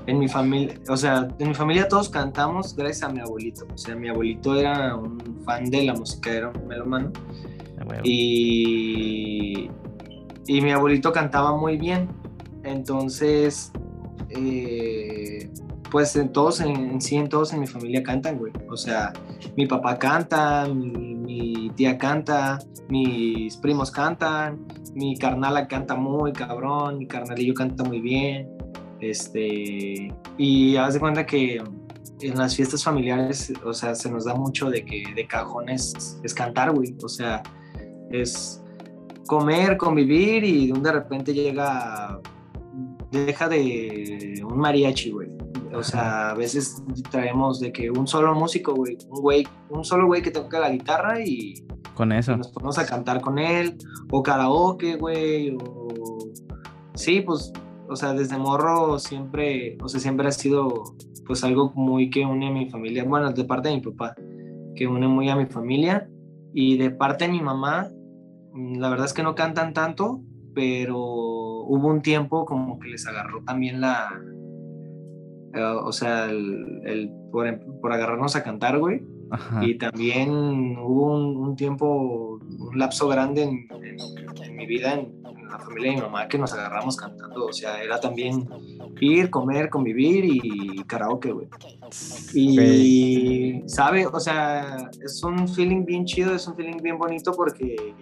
en 0.07 0.19
mi 0.19 0.29
familia, 0.29 0.75
o 0.89 0.97
sea, 0.97 1.29
en 1.39 1.49
mi 1.49 1.55
familia 1.55 1.89
todos 1.89 2.09
cantamos 2.09 2.75
gracias 2.77 3.03
a 3.09 3.13
mi 3.13 3.21
abuelito. 3.21 3.67
O 3.73 3.79
sea, 3.79 3.95
mi 3.97 4.09
abuelito 4.09 4.55
era 4.59 4.95
un 4.97 5.19
fan 5.45 5.65
de 5.71 5.85
la 5.85 5.95
música, 5.95 6.31
era 6.33 6.49
un 6.51 6.67
melómano. 6.67 7.13
a 7.81 7.85
huevo. 7.85 8.03
Y, 8.05 9.71
y 10.47 10.61
mi 10.61 10.71
abuelito 10.73 11.13
cantaba 11.13 11.57
muy 11.57 11.77
bien. 11.77 12.09
Entonces, 12.65 13.73
eh, 14.31 15.51
pues 15.91 16.15
en 16.17 16.33
todos, 16.33 16.61
en, 16.61 17.01
sí, 17.01 17.17
en 17.17 17.29
todos 17.29 17.53
en 17.53 17.61
mi 17.61 17.67
familia 17.67 18.03
cantan, 18.03 18.39
güey. 18.39 18.53
O 18.71 18.77
sea, 18.77 19.13
mi 19.57 19.67
papá 19.67 19.99
canta, 19.99 20.67
mi, 20.67 21.15
mi 21.15 21.71
tía 21.77 21.97
canta, 21.99 22.59
mis 22.89 23.57
primos 23.57 23.91
cantan, 23.91 24.67
mi 24.95 25.17
carnala 25.17 25.69
canta 25.69 25.95
muy 25.95 26.33
cabrón, 26.33 26.99
mi 26.99 27.07
carnalillo 27.07 27.55
canta 27.55 27.85
muy 27.85 28.01
bien. 28.01 28.49
Este, 29.01 30.13
y 30.37 30.77
haz 30.77 30.95
de 30.95 31.01
cuenta 31.01 31.25
que 31.25 31.63
en 32.21 32.37
las 32.37 32.57
fiestas 32.57 32.83
familiares, 32.83 33.53
o 33.65 33.73
sea, 33.73 33.95
se 33.95 34.11
nos 34.11 34.25
da 34.25 34.35
mucho 34.35 34.71
de 34.71 34.85
que 34.85 35.05
de 35.15 35.27
cajones 35.27 36.19
es 36.23 36.35
cantar, 36.35 36.73
güey. 36.73 36.97
O 37.03 37.09
sea, 37.09 37.43
es 38.11 38.63
comer, 39.27 39.77
convivir 39.77 40.43
y 40.45 40.73
de 40.73 40.93
repente 40.93 41.33
llega, 41.33 42.21
deja 43.13 43.49
de 43.49 44.43
un 44.45 44.59
mariachi, 44.59 45.11
güey. 45.11 45.38
O 45.79 45.83
sea, 45.85 46.31
a 46.31 46.35
veces 46.35 46.83
traemos 47.11 47.61
de 47.61 47.73
que 47.73 47.91
un 47.91 48.07
solo 48.07 48.35
músico, 48.35 48.75
güey, 48.75 48.99
un 49.09 49.23
güey, 49.23 49.47
un 49.71 49.85
solo 49.85 50.07
güey 50.07 50.23
que 50.23 50.33
toca 50.33 50.59
la 50.59 50.71
guitarra 50.71 51.21
y 51.21 51.55
Con 51.95 52.11
eso. 52.11 52.37
nos 52.37 52.49
ponemos 52.49 52.79
a 52.79 52.87
cantar 52.87 53.21
con 53.21 53.39
él, 53.39 53.79
o 54.11 54.23
karaoke, 54.23 54.97
güey, 54.97 55.57
o... 55.57 56.19
Sí, 56.95 57.21
pues, 57.21 57.53
o 57.89 57.95
sea, 57.95 58.13
desde 58.13 58.37
morro 58.37 58.99
siempre, 58.99 59.79
o 59.81 59.89
sea, 59.89 60.01
siempre 60.01 60.27
ha 60.27 60.33
sido, 60.33 60.83
pues, 61.27 61.45
algo 61.45 61.73
muy 61.77 62.11
que 62.11 62.25
une 62.25 62.49
a 62.49 62.51
mi 62.51 62.69
familia, 62.69 63.05
bueno, 63.05 63.31
de 63.31 63.45
parte 63.45 63.69
de 63.69 63.77
mi 63.77 63.81
papá, 63.81 64.17
que 64.75 64.87
une 64.89 65.07
muy 65.07 65.31
a 65.31 65.37
mi 65.37 65.47
familia, 65.47 66.09
y 66.53 66.77
de 66.77 66.91
parte 66.91 67.27
de 67.27 67.31
mi 67.31 67.41
mamá, 67.41 67.89
mm, 68.53 68.79
la 68.79 68.89
verdad 68.91 69.07
es 69.07 69.13
que 69.13 69.23
no 69.23 69.37
cantan 69.37 69.75
tanto, 69.75 70.23
pero 70.55 70.99
hubo 70.99 71.87
un 71.87 72.03
tiempo 72.03 72.45
como 72.45 72.81
que 72.81 72.89
les 72.89 73.07
agarró 73.07 73.45
también 73.45 73.81
la... 73.81 74.11
eh, 75.55 75.63
o 75.63 75.93
sea, 75.93 76.27
el, 76.31 76.81
el- 76.85 77.11
por, 77.33 77.47
em- 77.47 77.61
por 77.81 77.93
agarrarnos 77.93 78.37
a 78.37 78.43
cantar, 78.43 78.79
güey. 78.79 79.03
Ajá. 79.31 79.63
Y 79.65 79.77
también 79.77 80.31
hubo 80.79 81.15
un, 81.15 81.37
un 81.37 81.55
tiempo, 81.57 82.39
un 82.41 82.79
lapso 82.79 83.09
grande 83.09 83.43
en, 83.43 83.69
en- 83.85 84.43
en 84.43 84.57
mi 84.57 84.67
vida, 84.67 84.95
en, 84.95 85.13
en 85.27 85.49
la 85.49 85.59
familia 85.59 85.91
de 85.91 85.97
mi 85.97 86.03
mamá, 86.03 86.29
que 86.29 86.39
nos 86.39 86.53
agarramos 86.55 86.97
cantando. 86.97 87.45
O 87.47 87.53
sea, 87.53 87.83
era 87.83 88.01
también 88.01 88.47
ir, 89.01 89.29
comer, 89.31 89.69
convivir 89.69 90.25
y 90.25 90.83
karaoke, 90.87 91.33
güey. 91.33 91.49
Y, 92.35 93.63
¿sabe? 93.67 94.07
O 94.07 94.21
sea, 94.21 94.91
es 95.03 95.23
un 95.23 95.47
feeling 95.49 95.85
bien 95.85 96.05
chido, 96.05 96.35
es 96.35 96.47
un 96.49 96.55
feeling 96.57 96.79
bien 96.83 96.99
bonito 96.99 97.33
porque 97.33 97.95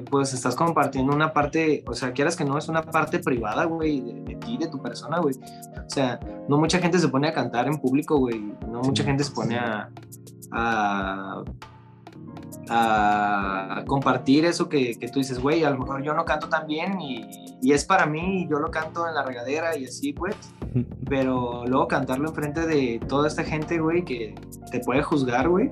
pues 0.00 0.32
estás 0.32 0.54
compartiendo 0.54 1.12
una 1.12 1.32
parte, 1.32 1.84
o 1.86 1.94
sea, 1.94 2.12
quieras 2.12 2.36
que 2.36 2.44
no, 2.44 2.56
es 2.56 2.68
una 2.68 2.82
parte 2.82 3.18
privada, 3.18 3.64
güey, 3.64 4.00
de, 4.00 4.20
de 4.22 4.34
ti, 4.36 4.56
de 4.56 4.68
tu 4.68 4.80
persona, 4.80 5.18
güey. 5.18 5.34
O 5.34 5.90
sea, 5.90 6.18
no 6.48 6.58
mucha 6.58 6.78
gente 6.78 6.98
se 6.98 7.08
pone 7.08 7.28
a 7.28 7.32
cantar 7.32 7.66
en 7.66 7.78
público, 7.78 8.16
güey. 8.18 8.40
No 8.68 8.80
mucha 8.80 9.04
gente 9.04 9.24
se 9.24 9.32
pone 9.32 9.58
a, 9.58 9.90
a, 10.50 11.42
a 12.68 13.84
compartir 13.86 14.44
eso 14.44 14.68
que, 14.68 14.98
que 14.98 15.08
tú 15.08 15.18
dices, 15.18 15.38
güey, 15.38 15.64
a 15.64 15.70
lo 15.70 15.78
mejor 15.78 16.02
yo 16.02 16.14
no 16.14 16.24
canto 16.24 16.48
tan 16.48 16.66
bien 16.66 17.00
y, 17.00 17.58
y 17.60 17.72
es 17.72 17.84
para 17.84 18.06
mí 18.06 18.42
y 18.42 18.48
yo 18.48 18.58
lo 18.58 18.70
canto 18.70 19.06
en 19.06 19.14
la 19.14 19.22
regadera 19.22 19.76
y 19.76 19.84
así, 19.84 20.12
pues. 20.12 20.34
Pero 21.08 21.64
luego 21.66 21.88
cantarlo 21.88 22.28
enfrente 22.28 22.66
de 22.66 23.00
toda 23.08 23.28
esta 23.28 23.44
gente, 23.44 23.78
güey, 23.78 24.04
que 24.04 24.34
te 24.70 24.80
puede 24.80 25.02
juzgar, 25.02 25.48
güey. 25.48 25.70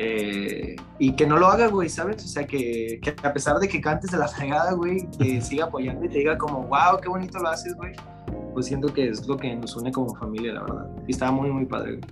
Eh, 0.00 0.76
y 1.00 1.16
que 1.16 1.26
no 1.26 1.38
lo 1.38 1.48
haga, 1.48 1.66
güey, 1.66 1.88
¿sabes? 1.88 2.24
O 2.24 2.28
sea, 2.28 2.46
que, 2.46 3.00
que 3.02 3.16
a 3.20 3.32
pesar 3.32 3.58
de 3.58 3.66
que 3.66 3.80
cantes 3.80 4.12
de 4.12 4.18
la 4.18 4.28
fregada, 4.28 4.72
güey, 4.72 5.08
te 5.18 5.40
siga 5.40 5.64
apoyando 5.64 6.04
y 6.04 6.08
te 6.08 6.18
diga 6.18 6.38
como, 6.38 6.62
wow, 6.68 7.00
qué 7.02 7.08
bonito 7.08 7.40
lo 7.40 7.48
haces, 7.48 7.74
güey. 7.74 7.94
pues 8.54 8.66
siento 8.66 8.94
que 8.94 9.08
es 9.08 9.26
lo 9.26 9.36
que 9.36 9.56
nos 9.56 9.74
une 9.76 9.90
como 9.90 10.14
familia, 10.14 10.52
la 10.52 10.60
verdad. 10.62 10.88
Y 11.08 11.10
estaba 11.10 11.32
muy, 11.32 11.50
muy 11.50 11.66
padre. 11.66 11.96
güey. 11.96 12.02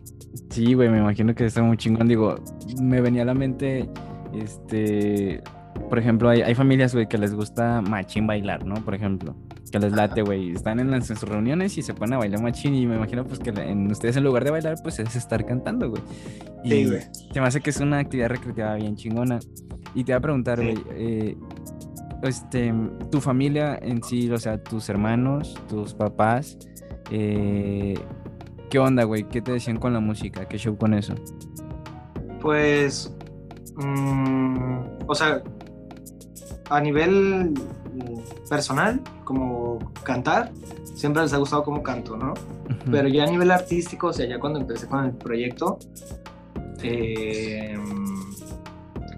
Sí, 0.50 0.74
güey, 0.74 0.88
me 0.88 0.98
imagino 0.98 1.32
que 1.32 1.44
está 1.44 1.62
muy 1.62 1.76
chingón. 1.76 2.08
Digo, 2.08 2.34
me 2.82 3.00
venía 3.00 3.22
a 3.22 3.26
la 3.26 3.34
mente, 3.34 3.88
este, 4.34 5.44
por 5.88 5.98
ejemplo, 5.98 6.28
hay, 6.28 6.42
hay 6.42 6.54
familias, 6.54 6.94
güey, 6.94 7.06
que 7.08 7.18
les 7.18 7.34
gusta 7.34 7.80
machín 7.80 8.26
bailar, 8.26 8.64
¿no? 8.64 8.74
Por 8.76 8.94
ejemplo, 8.94 9.34
que 9.70 9.78
les 9.78 9.92
late, 9.92 10.22
güey. 10.22 10.50
Están 10.50 10.80
en, 10.80 10.90
las, 10.90 11.08
en 11.10 11.16
sus 11.16 11.28
reuniones 11.28 11.76
y 11.78 11.82
se 11.82 11.94
ponen 11.94 12.14
a 12.14 12.18
bailar 12.18 12.42
machín 12.42 12.74
y 12.74 12.86
me 12.86 12.96
imagino, 12.96 13.24
pues, 13.24 13.38
que 13.38 13.50
en 13.50 13.90
ustedes 13.90 14.16
en 14.16 14.24
lugar 14.24 14.44
de 14.44 14.50
bailar, 14.50 14.76
pues, 14.82 14.98
es 14.98 15.14
estar 15.16 15.44
cantando, 15.46 15.90
güey. 15.90 16.02
Y 16.64 16.70
Sí, 16.70 16.86
güey. 16.86 17.00
se 17.32 17.40
me 17.40 17.46
hace 17.46 17.60
que 17.60 17.70
es 17.70 17.80
una 17.80 17.98
actividad 17.98 18.28
recreativa 18.28 18.74
bien 18.74 18.96
chingona. 18.96 19.38
Y 19.94 20.04
te 20.04 20.12
voy 20.12 20.18
a 20.18 20.20
preguntar, 20.20 20.58
Sí. 20.58 20.64
güey, 20.64 20.78
eh, 20.90 21.36
este, 22.22 22.72
tu 23.10 23.20
familia 23.20 23.78
en 23.80 24.02
sí, 24.02 24.30
o 24.30 24.38
sea, 24.38 24.62
tus 24.62 24.88
hermanos, 24.88 25.54
tus 25.68 25.94
papás, 25.94 26.58
eh, 27.10 27.94
¿qué 28.70 28.78
onda, 28.78 29.04
güey? 29.04 29.24
¿Qué 29.28 29.40
te 29.42 29.52
decían 29.52 29.76
con 29.78 29.92
la 29.92 30.00
música? 30.00 30.46
¿Qué 30.46 30.58
show 30.58 30.76
con 30.76 30.94
eso? 30.94 31.14
Pues, 32.40 33.14
mm, 33.76 34.78
o 35.06 35.14
sea, 35.14 35.42
a 36.70 36.80
nivel 36.80 37.50
mm, 37.94 38.48
personal, 38.48 39.00
como 39.24 39.78
cantar, 40.02 40.50
siempre 40.94 41.22
les 41.22 41.32
ha 41.32 41.36
gustado 41.38 41.62
cómo 41.64 41.82
canto, 41.82 42.16
¿no? 42.16 42.32
Ujú. 42.32 42.90
Pero 42.90 43.08
ya 43.08 43.24
a 43.24 43.26
nivel 43.26 43.50
artístico, 43.50 44.08
o 44.08 44.12
sea, 44.12 44.26
ya 44.26 44.38
cuando 44.38 44.58
empecé 44.60 44.86
con 44.86 45.04
el 45.04 45.12
proyecto, 45.12 45.78
eh, 46.82 47.76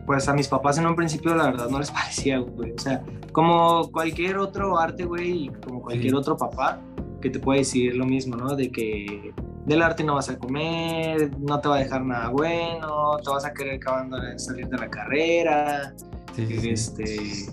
pues 0.06 0.28
a 0.28 0.34
mis 0.34 0.48
papás 0.48 0.78
en 0.78 0.86
un 0.86 0.96
principio 0.96 1.34
la 1.34 1.44
verdad 1.44 1.68
no 1.68 1.78
les 1.78 1.90
parecía, 1.90 2.38
güey. 2.38 2.72
O 2.72 2.78
sea, 2.78 3.02
como 3.32 3.90
cualquier 3.92 4.38
otro 4.38 4.78
arte, 4.78 5.04
güey, 5.04 5.44
y 5.44 5.48
como 5.48 5.82
cualquier 5.82 6.12
Sí. 6.12 6.16
otro 6.16 6.36
papá, 6.36 6.80
que 7.20 7.30
te 7.30 7.38
puede 7.40 7.60
decir 7.60 7.96
lo 7.96 8.06
mismo, 8.06 8.36
¿no? 8.36 8.54
De 8.54 8.70
que 8.70 9.32
del 9.66 9.82
arte 9.82 10.02
no 10.04 10.14
vas 10.14 10.30
a 10.30 10.38
comer, 10.38 11.30
no 11.38 11.60
te 11.60 11.68
va 11.68 11.76
a 11.76 11.78
dejar 11.80 12.02
nada 12.04 12.30
bueno, 12.30 13.16
te 13.22 13.28
vas 13.30 13.44
a 13.44 13.52
querer 13.52 13.74
acabando 13.74 14.18
de 14.18 14.38
salir 14.38 14.66
de 14.68 14.78
la 14.78 14.88
carrera, 14.88 15.92
Sí, 16.34 16.46
sí, 16.46 16.60
sí. 16.60 16.70
este, 16.70 17.46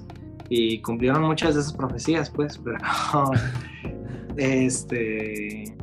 y 0.49 0.81
cumplieron 0.81 1.23
muchas 1.23 1.55
de 1.55 1.61
esas 1.61 1.73
profecías, 1.73 2.29
pues, 2.29 2.57
pero 2.63 2.77
este, 4.37 5.75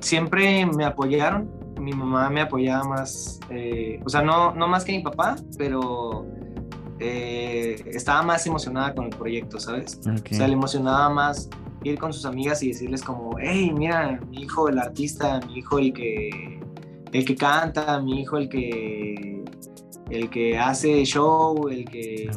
siempre 0.00 0.66
me 0.66 0.84
apoyaron. 0.84 1.50
Mi 1.80 1.92
mamá 1.92 2.30
me 2.30 2.42
apoyaba 2.42 2.84
más, 2.84 3.40
eh, 3.50 4.00
o 4.04 4.08
sea, 4.08 4.22
no, 4.22 4.54
no 4.54 4.68
más 4.68 4.84
que 4.84 4.92
mi 4.92 5.02
papá, 5.02 5.36
pero 5.58 6.26
eh, 7.00 7.82
estaba 7.86 8.22
más 8.22 8.46
emocionada 8.46 8.94
con 8.94 9.06
el 9.06 9.10
proyecto, 9.10 9.58
¿sabes? 9.58 9.98
O 10.06 10.34
sea, 10.34 10.46
le 10.46 10.54
emocionaba 10.54 11.10
más 11.10 11.48
ir 11.82 11.98
con 11.98 12.12
sus 12.12 12.24
amigas 12.24 12.62
y 12.62 12.68
decirles 12.68 13.02
como, 13.02 13.36
hey, 13.40 13.72
mira, 13.76 14.20
mi 14.30 14.42
hijo 14.42 14.68
el 14.68 14.78
artista, 14.78 15.40
mi 15.48 15.58
hijo 15.58 15.80
el 15.80 15.92
que, 15.92 16.60
el 17.12 17.24
que 17.24 17.34
canta, 17.34 18.00
mi 18.00 18.20
hijo 18.20 18.36
el 18.36 18.48
que, 18.48 19.41
el 20.14 20.30
que 20.30 20.58
hace 20.58 21.04
show, 21.04 21.68
el 21.68 21.84
que, 21.86 22.30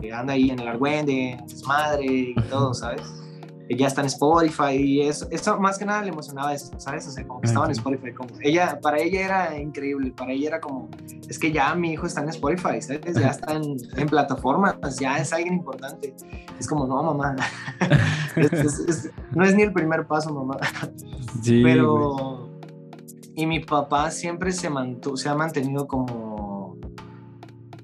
que 0.00 0.12
anda 0.12 0.32
ahí 0.34 0.50
en 0.50 0.58
el 0.60 0.68
argüende, 0.68 1.32
en 1.32 1.46
desmadre 1.46 2.04
y 2.06 2.34
todo, 2.50 2.72
¿sabes? 2.74 3.02
Que 3.68 3.76
ya 3.76 3.86
está 3.88 4.00
en 4.00 4.06
Spotify 4.06 4.76
y 4.76 5.02
eso, 5.02 5.26
eso 5.30 5.60
más 5.60 5.76
que 5.78 5.84
nada 5.84 6.00
le 6.02 6.08
emocionaba 6.08 6.54
eso, 6.54 6.72
¿sabes? 6.78 7.06
O 7.06 7.10
sea, 7.10 7.26
como 7.26 7.42
que 7.42 7.48
estaba 7.48 7.66
en. 7.66 7.72
Spotify, 7.72 8.12
como 8.14 8.30
ella, 8.40 8.78
para 8.80 8.98
ella 8.98 9.20
era 9.26 9.60
increíble, 9.60 10.10
para 10.16 10.32
ella 10.32 10.48
era 10.48 10.60
como, 10.60 10.88
es 11.28 11.38
que 11.38 11.52
ya 11.52 11.74
mi 11.74 11.92
hijo 11.92 12.06
está 12.06 12.22
en 12.22 12.30
Spotify, 12.30 12.80
¿sabes? 12.80 13.14
Ya 13.14 13.28
está 13.28 13.52
en, 13.52 13.76
en 13.96 14.08
plataformas, 14.08 14.76
ya 14.98 15.18
es 15.18 15.34
alguien 15.34 15.52
importante. 15.54 16.14
Es 16.58 16.66
como, 16.66 16.86
no, 16.86 17.02
mamá, 17.02 17.36
Es- 18.36 18.52
es- 18.52 18.78
es- 18.88 19.10
no 19.32 19.44
es 19.44 19.54
ni 19.54 19.62
el 19.62 19.72
primer 19.74 20.06
paso, 20.06 20.32
mamá. 20.32 20.56
Sí. 21.42 21.60
Pero, 21.62 22.48
y 23.34 23.44
mi 23.46 23.60
papá 23.60 24.10
siempre 24.10 24.50
se, 24.52 24.70
mantu- 24.70 25.16
se 25.16 25.28
ha 25.28 25.34
mantenido 25.34 25.86
como, 25.86 26.06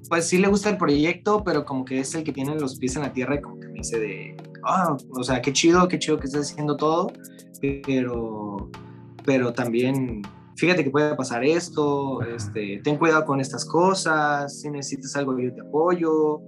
pues 0.09 0.29
sí 0.29 0.39
le 0.39 0.49
gusta 0.49 0.71
el 0.71 0.77
proyecto, 0.77 1.43
pero 1.45 1.65
como 1.65 1.85
que 1.85 2.01
es 2.01 2.15
el 2.15 2.25
que 2.25 2.33
tiene 2.33 2.59
los 2.59 2.79
pies 2.79 2.97
en 2.97 3.03
la 3.03 3.13
tierra 3.13 3.37
y 3.37 3.41
como 3.41 3.59
que 3.59 3.69
me 3.69 3.75
dice 3.75 3.99
de, 3.99 4.37
ah, 4.65 4.97
o 5.11 5.23
sea, 5.23 5.41
qué 5.41 5.53
chido, 5.53 5.89
qué 5.89 5.99
chido 5.99 6.19
que 6.19 6.27
estás 6.27 6.51
haciendo 6.51 6.77
todo, 6.77 7.13
pero, 7.85 8.71
pero 9.25 9.53
también, 9.53 10.23
fíjate 10.57 10.85
que 10.85 10.91
puede 10.91 11.15
pasar 11.15 11.45
esto, 11.45 12.23
este, 12.23 12.81
ten 12.85 12.97
cuidado 12.97 13.25
con 13.25 13.41
estas 13.41 13.65
cosas, 13.65 14.61
si 14.61 14.71
necesitas 14.71 15.17
algo 15.17 15.39
yo 15.39 15.55
te 15.55 15.61
apoyo, 15.63 16.41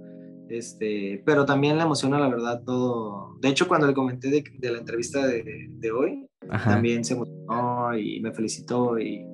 este, 0.49 1.21
pero 1.25 1.45
también 1.45 1.77
le 1.77 1.83
emociona 1.83 2.19
la 2.19 2.29
verdad 2.29 2.61
todo. 2.63 3.37
De 3.41 3.49
hecho, 3.49 3.67
cuando 3.67 3.87
le 3.87 3.93
comenté 3.93 4.29
de, 4.29 4.43
de 4.57 4.71
la 4.71 4.77
entrevista 4.77 5.25
de, 5.25 5.67
de 5.69 5.91
hoy, 5.91 6.27
Ajá. 6.49 6.71
también 6.71 7.03
se 7.03 7.15
emocionó 7.15 7.97
y 7.97 8.19
me 8.21 8.31
felicitó 8.31 8.97
y 8.99 9.25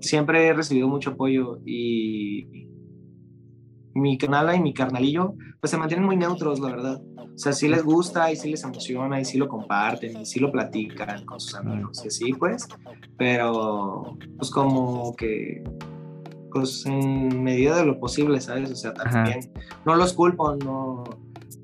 siempre 0.00 0.46
he 0.46 0.52
recibido 0.52 0.88
mucho 0.88 1.10
apoyo 1.10 1.60
y 1.66 2.67
mi 3.98 4.18
canala 4.18 4.54
y 4.54 4.60
mi 4.60 4.72
carnalillo 4.72 5.34
pues 5.60 5.70
se 5.70 5.76
mantienen 5.76 6.06
muy 6.06 6.16
neutros, 6.16 6.60
la 6.60 6.70
verdad. 6.70 7.02
O 7.16 7.38
sea, 7.38 7.52
sí 7.52 7.68
les 7.68 7.84
gusta 7.84 8.32
y 8.32 8.36
sí 8.36 8.50
les 8.50 8.64
emociona 8.64 9.20
y 9.20 9.24
sí 9.24 9.38
lo 9.38 9.48
comparten 9.48 10.20
y 10.20 10.26
sí 10.26 10.40
lo 10.40 10.50
platican 10.50 11.24
con 11.24 11.38
sus 11.38 11.54
amigos 11.54 12.04
y 12.04 12.08
así 12.08 12.32
pues, 12.32 12.68
pero 13.16 14.16
pues 14.36 14.50
como 14.50 15.14
que 15.14 15.62
pues 16.50 16.86
en 16.86 17.42
medida 17.42 17.76
de 17.76 17.86
lo 17.86 18.00
posible, 18.00 18.40
¿sabes? 18.40 18.70
O 18.70 18.76
sea, 18.76 18.94
también 18.94 19.52
no 19.84 19.94
los 19.94 20.12
culpo, 20.14 20.56
no 20.56 21.04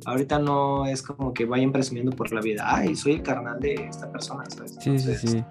ahorita 0.05 0.39
no 0.39 0.87
es 0.87 1.03
como 1.03 1.32
que 1.32 1.45
vayan 1.45 1.72
presumiendo 1.72 2.12
por 2.12 2.32
la 2.32 2.41
vida, 2.41 2.64
ay, 2.66 2.95
soy 2.95 3.14
el 3.14 3.22
carnal 3.22 3.59
de 3.61 3.74
esta 3.74 4.11
persona, 4.11 4.45
¿sabes? 4.49 4.72
Sí, 4.72 4.80
sí, 4.80 4.91
Entonces, 4.91 5.20
sí. 5.20 5.45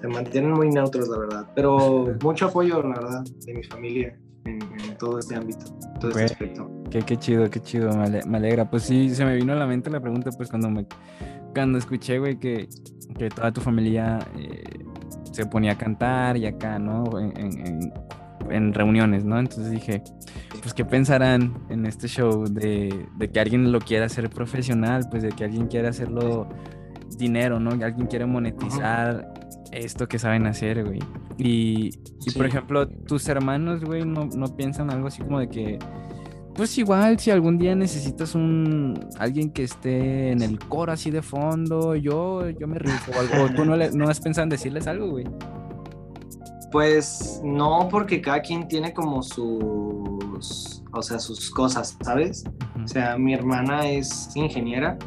Se 0.00 0.08
mantienen 0.08 0.52
muy 0.52 0.70
neutros, 0.70 1.08
la 1.08 1.18
verdad, 1.18 1.46
pero 1.54 2.06
mucho 2.22 2.46
apoyo, 2.46 2.82
la 2.82 3.00
verdad, 3.00 3.24
de 3.44 3.54
mi 3.54 3.64
familia 3.64 4.18
en, 4.44 4.62
en 4.62 4.96
todo 4.98 5.18
este 5.18 5.34
ámbito, 5.36 5.64
todo 6.00 6.10
este 6.10 6.24
aspecto. 6.32 6.70
Qué, 6.90 7.02
qué 7.02 7.16
chido, 7.16 7.48
qué 7.50 7.60
chido, 7.60 7.90
me, 7.96 8.04
ale- 8.04 8.24
me 8.26 8.38
alegra. 8.38 8.68
Pues 8.70 8.84
sí, 8.84 9.14
se 9.14 9.24
me 9.24 9.34
vino 9.36 9.52
a 9.52 9.56
la 9.56 9.66
mente 9.66 9.90
la 9.90 10.00
pregunta, 10.00 10.30
pues 10.36 10.48
cuando 10.48 10.70
me 10.70 10.86
cuando 11.54 11.78
escuché, 11.78 12.18
güey, 12.18 12.38
que, 12.38 12.68
que 13.16 13.30
toda 13.30 13.50
tu 13.52 13.60
familia 13.60 14.18
eh, 14.38 14.62
se 15.32 15.46
ponía 15.46 15.72
a 15.72 15.78
cantar 15.78 16.36
y 16.36 16.46
acá, 16.46 16.78
¿no? 16.78 17.18
En, 17.18 17.36
en- 17.38 17.66
en- 17.66 17.92
en 18.50 18.72
reuniones, 18.72 19.24
¿no? 19.26 19.38
Entonces 19.38 19.70
dije, 19.70 20.02
pues, 20.62 20.72
¿qué 20.72 20.82
pensarán 20.84 21.54
en 21.68 21.84
este 21.84 22.08
show 22.08 22.44
de, 22.44 23.06
de 23.16 23.28
que 23.30 23.40
alguien 23.40 23.70
lo 23.72 23.78
quiera 23.80 24.06
hacer 24.06 24.30
profesional, 24.30 25.06
pues 25.10 25.22
de 25.22 25.28
que 25.30 25.44
alguien 25.44 25.66
quiera 25.66 25.90
hacerlo 25.90 26.48
dinero, 27.18 27.60
¿no? 27.60 27.76
Que 27.76 27.84
alguien 27.84 28.06
quiere 28.06 28.24
monetizar 28.24 29.34
esto 29.72 30.08
que 30.08 30.18
saben 30.18 30.46
hacer, 30.46 30.84
güey. 30.84 30.98
Y, 31.36 31.90
y 32.26 32.30
por 32.36 32.46
ejemplo, 32.46 32.88
tus 32.88 33.28
hermanos, 33.28 33.84
güey, 33.84 34.04
no, 34.04 34.26
no 34.26 34.56
piensan 34.56 34.90
algo 34.90 35.08
así 35.08 35.22
como 35.22 35.38
de 35.40 35.48
que, 35.48 35.78
pues 36.54 36.76
igual, 36.78 37.18
si 37.20 37.30
algún 37.30 37.58
día 37.58 37.74
necesitas 37.76 38.34
un 38.34 38.98
alguien 39.18 39.50
que 39.50 39.62
esté 39.64 40.32
en 40.32 40.42
el 40.42 40.58
coro 40.58 40.90
así 40.92 41.10
de 41.10 41.22
fondo, 41.22 41.94
yo, 41.94 42.48
yo 42.50 42.66
me 42.66 42.78
rifo 42.78 43.12
o 43.12 43.20
algo. 43.20 43.44
¿O 43.44 43.48
¿Tú 43.54 43.64
no, 43.64 43.76
le- 43.76 43.92
no 43.92 44.08
has 44.08 44.20
pensado 44.20 44.42
en 44.44 44.48
decirles 44.50 44.86
algo, 44.88 45.08
güey? 45.10 45.24
Pues 46.70 47.40
no, 47.44 47.88
porque 47.90 48.20
cada 48.20 48.42
quien 48.42 48.68
tiene 48.68 48.92
como 48.92 49.22
sus, 49.22 50.82
o 50.92 51.02
sea, 51.02 51.18
sus 51.18 51.50
cosas, 51.50 51.96
¿sabes? 52.02 52.44
O 52.84 52.86
sea, 52.86 53.16
mi 53.16 53.32
hermana 53.32 53.88
es 53.88 54.30
ingeniera 54.34 54.98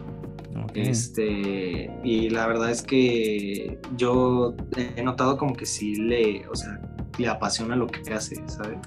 Este, 0.74 1.91
y 2.04 2.30
la 2.30 2.47
verdad 2.47 2.72
es 2.72 2.82
que 2.82 3.78
yo 3.97 4.56
he 4.95 5.04
notado 5.04 5.38
como 5.38 5.54
que 5.54 5.66
sí 5.66 5.95
le, 5.95 6.47
o 6.47 6.56
sea, 6.56 6.80
le 7.18 7.28
apasiona 7.28 7.76
lo 7.76 7.88
que 7.88 8.14
hace, 8.14 8.41
¿sabes? 8.47 8.80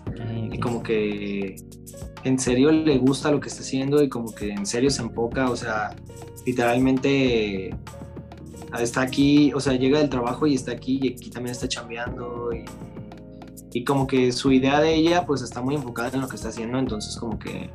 Y 0.50 0.58
como 0.58 0.82
que 0.82 1.56
en 2.24 2.38
serio 2.38 2.70
le 2.72 2.98
gusta 2.98 3.30
lo 3.30 3.40
que 3.40 3.48
está 3.48 3.62
haciendo 3.62 4.02
y 4.02 4.08
como 4.08 4.34
que 4.34 4.50
en 4.50 4.66
serio 4.66 4.90
se 4.90 5.02
enfoca, 5.02 5.50
o 5.50 5.56
sea, 5.56 5.94
literalmente 6.46 7.74
está 8.78 9.02
aquí, 9.02 9.52
o 9.52 9.60
sea, 9.60 9.74
llega 9.74 9.98
del 9.98 10.08
trabajo 10.08 10.46
y 10.46 10.54
está 10.54 10.72
aquí 10.72 10.98
y 11.02 11.12
aquí 11.12 11.30
también 11.30 11.52
está 11.52 11.68
chambeando 11.68 12.50
y, 12.52 12.64
y 13.72 13.84
como 13.84 14.06
que 14.06 14.32
su 14.32 14.52
idea 14.52 14.80
de 14.80 14.94
ella 14.94 15.26
pues 15.26 15.42
está 15.42 15.60
muy 15.60 15.74
enfocada 15.74 16.10
en 16.14 16.22
lo 16.22 16.28
que 16.28 16.36
está 16.36 16.48
haciendo, 16.48 16.78
entonces 16.78 17.16
como 17.16 17.38
que 17.38 17.70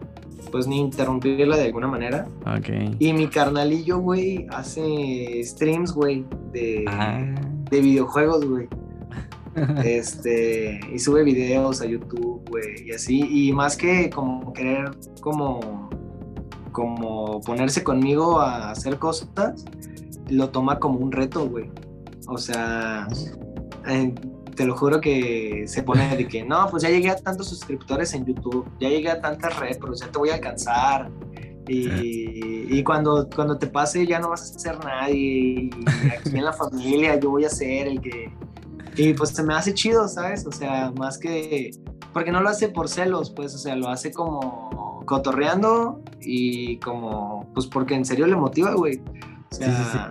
pues 0.51 0.67
ni 0.67 0.79
interrumpirla 0.79 1.57
de 1.57 1.65
alguna 1.65 1.87
manera. 1.87 2.27
Ok. 2.45 2.69
Y 2.99 3.13
mi 3.13 3.27
carnalillo, 3.27 3.99
güey, 3.99 4.45
hace 4.51 5.41
streams, 5.43 5.93
güey, 5.93 6.25
de, 6.51 6.85
Ah. 6.87 7.19
de 7.69 7.79
videojuegos, 7.81 8.45
güey. 8.45 8.67
Este, 9.83 10.79
y 10.93 10.99
sube 10.99 11.23
videos 11.23 11.81
a 11.81 11.85
YouTube, 11.85 12.41
güey, 12.49 12.87
y 12.87 12.91
así. 12.91 13.47
Y 13.47 13.51
más 13.51 13.75
que 13.75 14.09
como 14.09 14.53
querer, 14.53 14.91
como, 15.21 15.89
como 16.71 17.41
ponerse 17.41 17.83
conmigo 17.83 18.39
a 18.39 18.71
hacer 18.71 18.97
cosas, 18.99 19.65
lo 20.29 20.49
toma 20.49 20.79
como 20.79 20.99
un 20.99 21.11
reto, 21.11 21.49
güey. 21.49 21.69
O 22.27 22.37
sea, 22.37 23.07
eh, 23.87 24.13
te 24.59 24.65
lo 24.65 24.75
juro 24.75 24.99
que 24.99 25.63
se 25.67 25.83
pone 25.83 26.17
de 26.17 26.27
que, 26.27 26.43
no, 26.43 26.67
pues 26.69 26.83
ya 26.83 26.89
llegué 26.89 27.09
a 27.09 27.15
tantos 27.15 27.47
suscriptores 27.47 28.13
en 28.13 28.25
YouTube, 28.25 28.69
ya 28.77 28.89
llegué 28.89 29.09
a 29.09 29.21
tantas 29.21 29.57
repros, 29.57 30.01
ya 30.01 30.11
te 30.11 30.19
voy 30.19 30.31
a 30.31 30.33
alcanzar. 30.33 31.09
Y, 31.65 32.67
y 32.67 32.83
cuando, 32.83 33.29
cuando 33.33 33.57
te 33.57 33.67
pase 33.67 34.05
ya 34.05 34.19
no 34.19 34.31
vas 34.31 34.53
a 34.53 34.59
ser 34.59 34.77
nadie. 34.83 35.15
Y 35.15 35.71
aquí 36.11 36.35
en 36.35 36.43
la 36.43 36.51
familia 36.51 37.17
yo 37.17 37.29
voy 37.29 37.45
a 37.45 37.49
ser 37.49 37.87
el 37.87 38.01
que... 38.01 38.33
Y 38.97 39.13
pues 39.13 39.29
se 39.29 39.43
me 39.43 39.53
hace 39.53 39.73
chido, 39.73 40.09
¿sabes? 40.09 40.45
O 40.45 40.51
sea, 40.51 40.91
más 40.91 41.17
que... 41.17 41.71
Porque 42.11 42.33
no 42.33 42.41
lo 42.41 42.49
hace 42.49 42.67
por 42.67 42.89
celos, 42.89 43.29
pues, 43.29 43.55
o 43.55 43.59
sea, 43.59 43.77
lo 43.77 43.87
hace 43.87 44.11
como 44.11 45.05
cotorreando 45.05 46.01
y 46.19 46.79
como, 46.79 47.49
pues 47.53 47.65
porque 47.65 47.95
en 47.95 48.03
serio 48.03 48.27
le 48.27 48.35
motiva, 48.35 48.73
güey. 48.73 49.01
O 49.51 49.55
sea, 49.55 50.09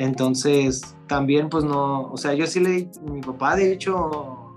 entonces 0.00 0.96
también, 1.06 1.50
pues 1.50 1.62
no, 1.62 2.10
o 2.10 2.16
sea, 2.16 2.32
yo 2.32 2.46
sí 2.46 2.58
le, 2.60 2.88
mi 3.04 3.20
papá, 3.20 3.54
de 3.54 3.70
hecho, 3.72 4.54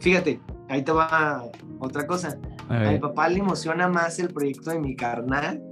fíjate, 0.00 0.40
ahí 0.70 0.82
te 0.82 0.92
va 0.92 1.44
otra 1.78 2.06
cosa. 2.06 2.38
A 2.68 2.74
A 2.88 2.92
mi 2.92 2.98
papá 2.98 3.28
le 3.28 3.40
emociona 3.40 3.86
más 3.86 4.18
el 4.18 4.30
proyecto 4.32 4.70
de 4.70 4.80
mi 4.80 4.96
carnal 4.96 5.62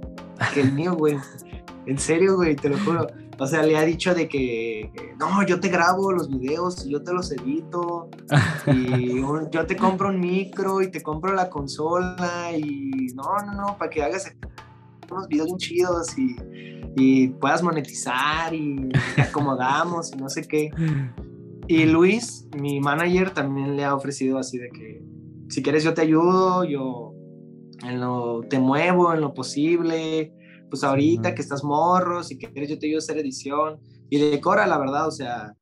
que 0.53 0.61
el 0.61 0.71
mío, 0.71 0.93
güey. 0.95 1.17
En 1.87 1.99
serio, 1.99 2.35
güey, 2.35 2.55
te 2.55 2.67
lo 2.69 2.79
juro. 2.79 3.05
O 3.37 3.45
sea, 3.45 3.61
le 3.61 3.77
ha 3.77 3.83
dicho 3.83 4.15
de 4.15 4.27
que, 4.27 4.91
no, 5.19 5.45
yo 5.45 5.59
te 5.59 5.69
grabo 5.69 6.11
los 6.11 6.27
videos 6.29 6.83
y 6.83 6.89
yo 6.89 7.03
te 7.03 7.13
los 7.13 7.31
edito. 7.31 8.09
Y 8.65 9.19
un- 9.19 9.51
yo 9.51 9.67
te 9.67 9.75
compro 9.75 10.09
un 10.09 10.19
micro 10.19 10.81
y 10.81 10.89
te 10.89 11.03
compro 11.03 11.33
la 11.35 11.47
consola. 11.47 12.49
Y 12.57 13.13
no, 13.13 13.23
no, 13.45 13.53
no, 13.53 13.77
para 13.77 13.91
que 13.91 14.01
hagas 14.01 14.33
unos 15.11 15.27
videos 15.27 15.45
bien 15.45 15.57
chidos 15.59 16.17
y, 16.17 16.35
y 16.95 17.29
puedas 17.29 17.61
monetizar 17.61 18.53
y 18.53 18.89
te 19.15 19.21
acomodamos 19.21 20.13
y 20.13 20.17
no 20.17 20.29
sé 20.29 20.47
qué. 20.47 20.71
Y 21.67 21.85
Luis, 21.85 22.47
mi 22.57 22.79
manager, 22.79 23.31
también 23.31 23.75
le 23.75 23.83
ha 23.83 23.95
ofrecido 23.95 24.37
así 24.37 24.57
de 24.57 24.69
que 24.69 25.03
si 25.49 25.61
quieres 25.61 25.83
yo 25.83 25.93
te 25.93 26.01
ayudo, 26.01 26.63
yo 26.63 27.13
en 27.83 27.99
lo, 27.99 28.41
te 28.49 28.59
muevo 28.59 29.13
en 29.13 29.21
lo 29.21 29.33
posible, 29.33 30.33
pues 30.69 30.83
ahorita 30.83 31.35
que 31.35 31.41
estás 31.41 31.63
morro, 31.63 32.23
si 32.23 32.37
quieres 32.37 32.69
yo 32.69 32.79
te 32.79 32.87
ayudo 32.87 32.99
a 32.99 33.03
hacer 33.03 33.17
edición 33.17 33.79
y 34.09 34.19
decora, 34.19 34.67
la 34.67 34.77
verdad, 34.77 35.07
o 35.07 35.11
sea, 35.11 35.55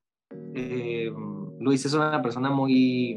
eh, 0.55 1.11
Luis 1.59 1.85
es 1.85 1.93
una 1.93 2.21
persona 2.21 2.49
muy, 2.49 3.15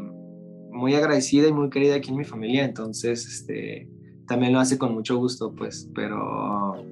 muy 0.70 0.94
agradecida 0.94 1.48
y 1.48 1.52
muy 1.52 1.70
querida 1.70 1.96
aquí 1.96 2.10
en 2.10 2.18
mi 2.18 2.24
familia, 2.24 2.64
entonces, 2.64 3.26
este, 3.26 3.88
también 4.26 4.52
lo 4.52 4.60
hace 4.60 4.78
con 4.78 4.94
mucho 4.94 5.16
gusto, 5.16 5.52
pues, 5.52 5.88
pero, 5.94 6.84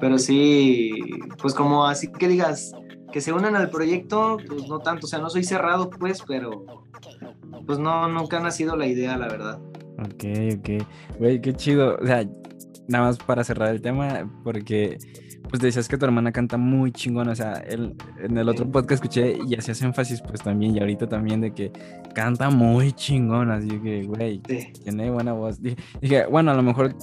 pero 0.00 0.18
sí, 0.18 0.92
pues 1.40 1.54
como 1.54 1.86
así 1.86 2.10
que 2.10 2.28
digas, 2.28 2.72
que 3.12 3.20
se 3.20 3.32
unan 3.32 3.56
al 3.56 3.70
proyecto, 3.70 4.38
pues 4.46 4.68
no 4.68 4.80
tanto, 4.80 5.06
o 5.06 5.08
sea, 5.08 5.18
no 5.20 5.30
soy 5.30 5.44
cerrado, 5.44 5.90
pues, 5.90 6.22
pero 6.26 6.64
pues 7.66 7.78
no, 7.78 8.08
nunca 8.08 8.38
ha 8.38 8.40
nacido 8.40 8.76
la 8.76 8.86
idea, 8.86 9.16
la 9.16 9.28
verdad. 9.28 9.60
Ok, 9.98 10.24
ok. 10.58 10.86
Güey, 11.18 11.40
qué 11.40 11.54
chido. 11.54 11.96
O 12.00 12.06
sea, 12.06 12.24
nada 12.88 13.06
más 13.06 13.18
para 13.18 13.44
cerrar 13.44 13.70
el 13.70 13.80
tema, 13.80 14.30
porque 14.42 14.98
pues 15.54 15.62
decías 15.62 15.86
que 15.86 15.96
tu 15.96 16.04
hermana 16.04 16.32
canta 16.32 16.56
muy 16.56 16.90
chingón. 16.90 17.28
O 17.28 17.34
sea, 17.36 17.52
el- 17.52 17.94
en 18.20 18.36
el 18.36 18.48
otro 18.48 18.68
podcast 18.68 19.04
escuché 19.04 19.38
y 19.46 19.54
hacías 19.54 19.80
énfasis 19.82 20.20
pues 20.20 20.42
también, 20.42 20.74
y 20.74 20.80
ahorita 20.80 21.08
también 21.08 21.40
de 21.40 21.52
que 21.52 21.70
canta 22.12 22.50
muy 22.50 22.90
chingón. 22.92 23.52
Así 23.52 23.68
que, 23.80 24.02
güey, 24.02 24.40
Sí. 24.48 24.72
tiene 24.82 25.10
buena 25.12 25.32
voz. 25.32 25.62
Dije, 25.62 25.76
dije, 26.00 26.26
bueno, 26.26 26.50
a 26.50 26.54
lo 26.54 26.64
mejor 26.64 26.96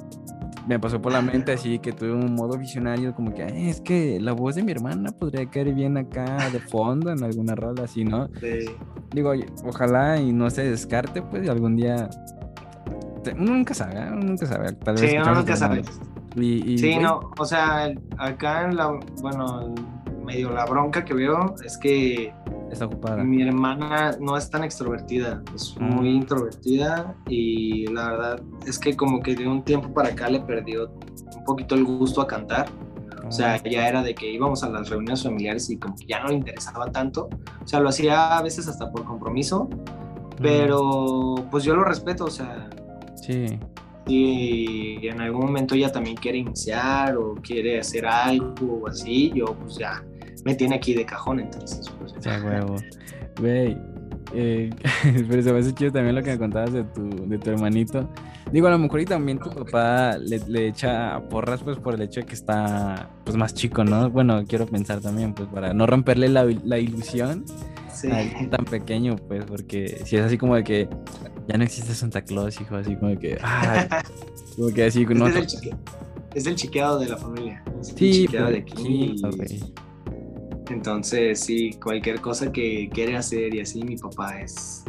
me 0.68 0.78
pasó 0.80 1.02
por 1.02 1.14
la 1.14 1.22
mente 1.22 1.54
así 1.54 1.80
que 1.80 1.94
tuve 1.94 2.12
un 2.12 2.36
modo 2.36 2.58
visionario 2.58 3.16
como 3.16 3.34
que 3.34 3.44
"Ay, 3.44 3.70
es 3.70 3.80
que 3.80 4.20
la 4.20 4.34
voz 4.34 4.56
de 4.56 4.64
mi 4.64 4.74
hermana 4.74 5.12
podría 5.14 5.50
caer 5.50 5.74
bien 5.74 5.96
acá 5.96 6.50
de 6.52 6.60
fondo 6.60 7.10
en 7.10 7.24
alguna 7.24 7.56
rola 7.56 7.86
así, 7.86 8.04
¿no? 8.04 8.28
sí. 8.42 8.66
Digo, 9.16 9.32
ojalá 9.66 10.20
y 10.20 10.34
no 10.34 10.50
se 10.50 10.70
descarte, 10.70 11.22
pues, 11.22 11.46
y 11.46 11.48
algún 11.48 11.78
día. 11.78 12.10
uno 13.38 13.54
nunca 13.54 13.74
sabe, 13.74 13.94
¿eh? 14.00 14.08
uno 14.12 14.24
nunca 14.24 14.46
sabe. 14.46 14.74
Tal 14.74 14.96
vez 14.96 15.10
Sí, 15.10 15.18
uno 15.18 15.36
nunca 15.36 15.56
sabe. 15.56 15.84
Y, 16.36 16.74
y, 16.74 16.78
Sí, 16.78 16.98
no, 16.98 17.32
o 17.38 17.46
sea, 17.46 17.92
acá 18.18 18.64
en 18.66 18.76
la, 18.78 18.98
bueno, 19.22 19.74
medio 20.26 20.52
la 20.52 20.66
bronca 20.66 21.04
que 21.04 21.14
veo 21.14 21.56
es 21.66 21.78
que 21.78 22.34
Está 22.72 22.86
ocupada. 22.86 23.22
mi 23.24 23.42
hermana 23.42 24.16
no 24.20 24.38
es 24.38 24.50
tan 24.50 24.64
extrovertida, 24.64 25.44
es 25.54 25.76
Mm. 25.78 25.84
muy 25.84 26.10
introvertida 26.10 27.14
y 27.28 27.86
la 27.88 28.12
verdad 28.12 28.42
es 28.66 28.80
que 28.80 28.96
como 28.96 29.20
que 29.22 29.36
de 29.36 29.46
un 29.48 29.62
tiempo 29.64 29.94
para 29.94 30.10
acá 30.10 30.30
le 30.30 30.40
perdió 30.40 30.90
un 31.36 31.44
poquito 31.46 31.76
el 31.76 31.84
gusto 31.84 32.22
a 32.22 32.28
cantar. 32.28 32.68
O 33.28 33.32
sea, 33.34 33.62
ya 33.64 33.88
era 33.88 34.02
de 34.04 34.14
que 34.16 34.30
íbamos 34.32 34.64
a 34.64 34.70
las 34.70 34.90
reuniones 34.90 35.24
familiares 35.24 35.70
y 35.70 35.78
como 35.78 35.96
que 35.96 36.06
ya 36.06 36.22
no 36.22 36.30
le 36.30 36.36
interesaba 36.36 36.92
tanto. 36.92 37.30
O 37.64 37.68
sea, 37.68 37.80
lo 37.80 37.88
hacía 37.90 38.38
a 38.38 38.42
veces 38.42 38.68
hasta 38.68 38.92
por 38.92 39.04
compromiso, 39.06 39.70
pero 40.42 41.36
pues 41.50 41.64
yo 41.64 41.76
lo 41.76 41.84
respeto, 41.84 42.26
o 42.26 42.30
sea, 42.30 42.70
Sí, 43.16 43.46
si 44.08 45.00
en 45.04 45.22
algún 45.22 45.46
momento 45.46 45.76
ella 45.76 45.92
también 45.92 46.16
quiere 46.16 46.40
iniciar 46.40 47.16
o 47.18 47.36
quiere 47.36 47.80
hacer 47.80 48.06
algo 48.06 48.82
o 48.82 48.88
así, 48.88 49.32
yo 49.34 49.46
pues 49.60 49.78
ya 49.78 50.04
me 50.46 50.56
tiene 50.56 50.76
aquí 50.76 50.94
de 50.94 51.06
cajón, 51.06 51.40
entonces 51.40 51.90
pues 52.00 52.14
sí, 52.20 52.30
a 52.30 52.44
huevo. 52.44 52.76
Güey, 53.40 53.78
eh, 54.34 54.70
pero 55.30 55.42
se 55.42 55.54
me 55.54 55.60
hace 55.60 55.74
chido 55.74 55.92
también 55.92 56.16
lo 56.16 56.24
que 56.24 56.32
me 56.32 56.38
contabas 56.38 56.74
de 56.74 56.84
tu, 56.84 57.10
de 57.28 57.38
tu 57.38 57.50
hermanito. 57.50 58.10
Digo, 58.52 58.68
a 58.68 58.72
lo 58.72 58.78
mejor 58.80 59.00
y 59.02 59.06
también 59.06 59.40
tu 59.40 59.50
papá 59.50 60.18
le, 60.18 60.40
le 60.48 60.68
echa 60.68 61.22
porras, 61.30 61.62
pues, 61.64 61.78
por 61.78 61.94
el 61.96 62.02
hecho 62.02 62.20
de 62.22 62.26
que 62.26 62.34
está, 62.34 63.10
pues, 63.24 63.38
más 63.38 63.54
chico, 63.54 63.84
¿no? 63.84 64.10
Bueno, 64.10 64.44
quiero 64.48 64.66
pensar 64.66 65.00
también, 65.02 65.34
pues, 65.34 65.48
para 65.50 65.74
no 65.74 65.86
romperle 65.88 66.28
la, 66.30 66.44
la 66.64 66.78
ilusión 66.80 67.46
sí. 67.94 68.10
a 68.12 68.50
tan 68.50 68.66
pequeño, 68.66 69.16
pues, 69.16 69.46
porque 69.46 70.02
si 70.06 70.18
es 70.18 70.24
así 70.24 70.38
como 70.38 70.56
de 70.56 70.64
que 70.64 70.90
ya 71.48 71.58
no 71.58 71.64
existe 71.64 71.94
Santa 71.94 72.22
Claus, 72.24 72.60
hijo, 72.60 72.76
así 72.76 72.96
como 72.96 73.10
de 73.12 73.18
que, 73.18 73.38
como 74.56 74.70
que 74.70 74.84
así, 74.86 75.06
no, 75.06 75.28
es, 75.28 75.36
el 75.36 75.48
chique- 75.48 75.78
es 76.34 76.46
el 76.46 76.56
chiqueado 76.56 77.00
de 77.00 77.08
la 77.10 77.18
familia. 77.18 77.64
Es 77.82 77.90
el 77.90 77.98
sí, 77.98 78.12
chiqueado 78.26 78.50
de 78.52 78.58
aquí. 78.60 79.24
Entonces, 80.72 81.40
sí, 81.40 81.72
cualquier 81.84 82.22
cosa 82.22 82.52
que 82.52 82.90
quiere 82.94 83.16
hacer 83.18 83.54
y 83.54 83.60
así, 83.62 83.84
mi 83.84 83.98
papá 83.98 84.40
es. 84.42 84.84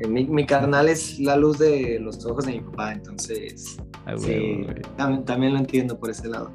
eh, 0.00 0.08
Mi, 0.08 0.26
mi 0.26 0.46
carnal 0.46 0.88
es 0.88 1.18
la 1.20 1.36
luz 1.36 1.58
de 1.58 1.98
los 2.00 2.24
ojos 2.26 2.46
de 2.46 2.52
mi 2.52 2.60
papá, 2.60 2.92
entonces. 2.92 3.76
A 4.06 4.12
huevo, 4.14 4.22
sí, 4.22 4.66
también, 4.96 5.24
también 5.24 5.52
lo 5.52 5.58
entiendo 5.58 5.98
por 5.98 6.10
ese 6.10 6.28
lado. 6.28 6.50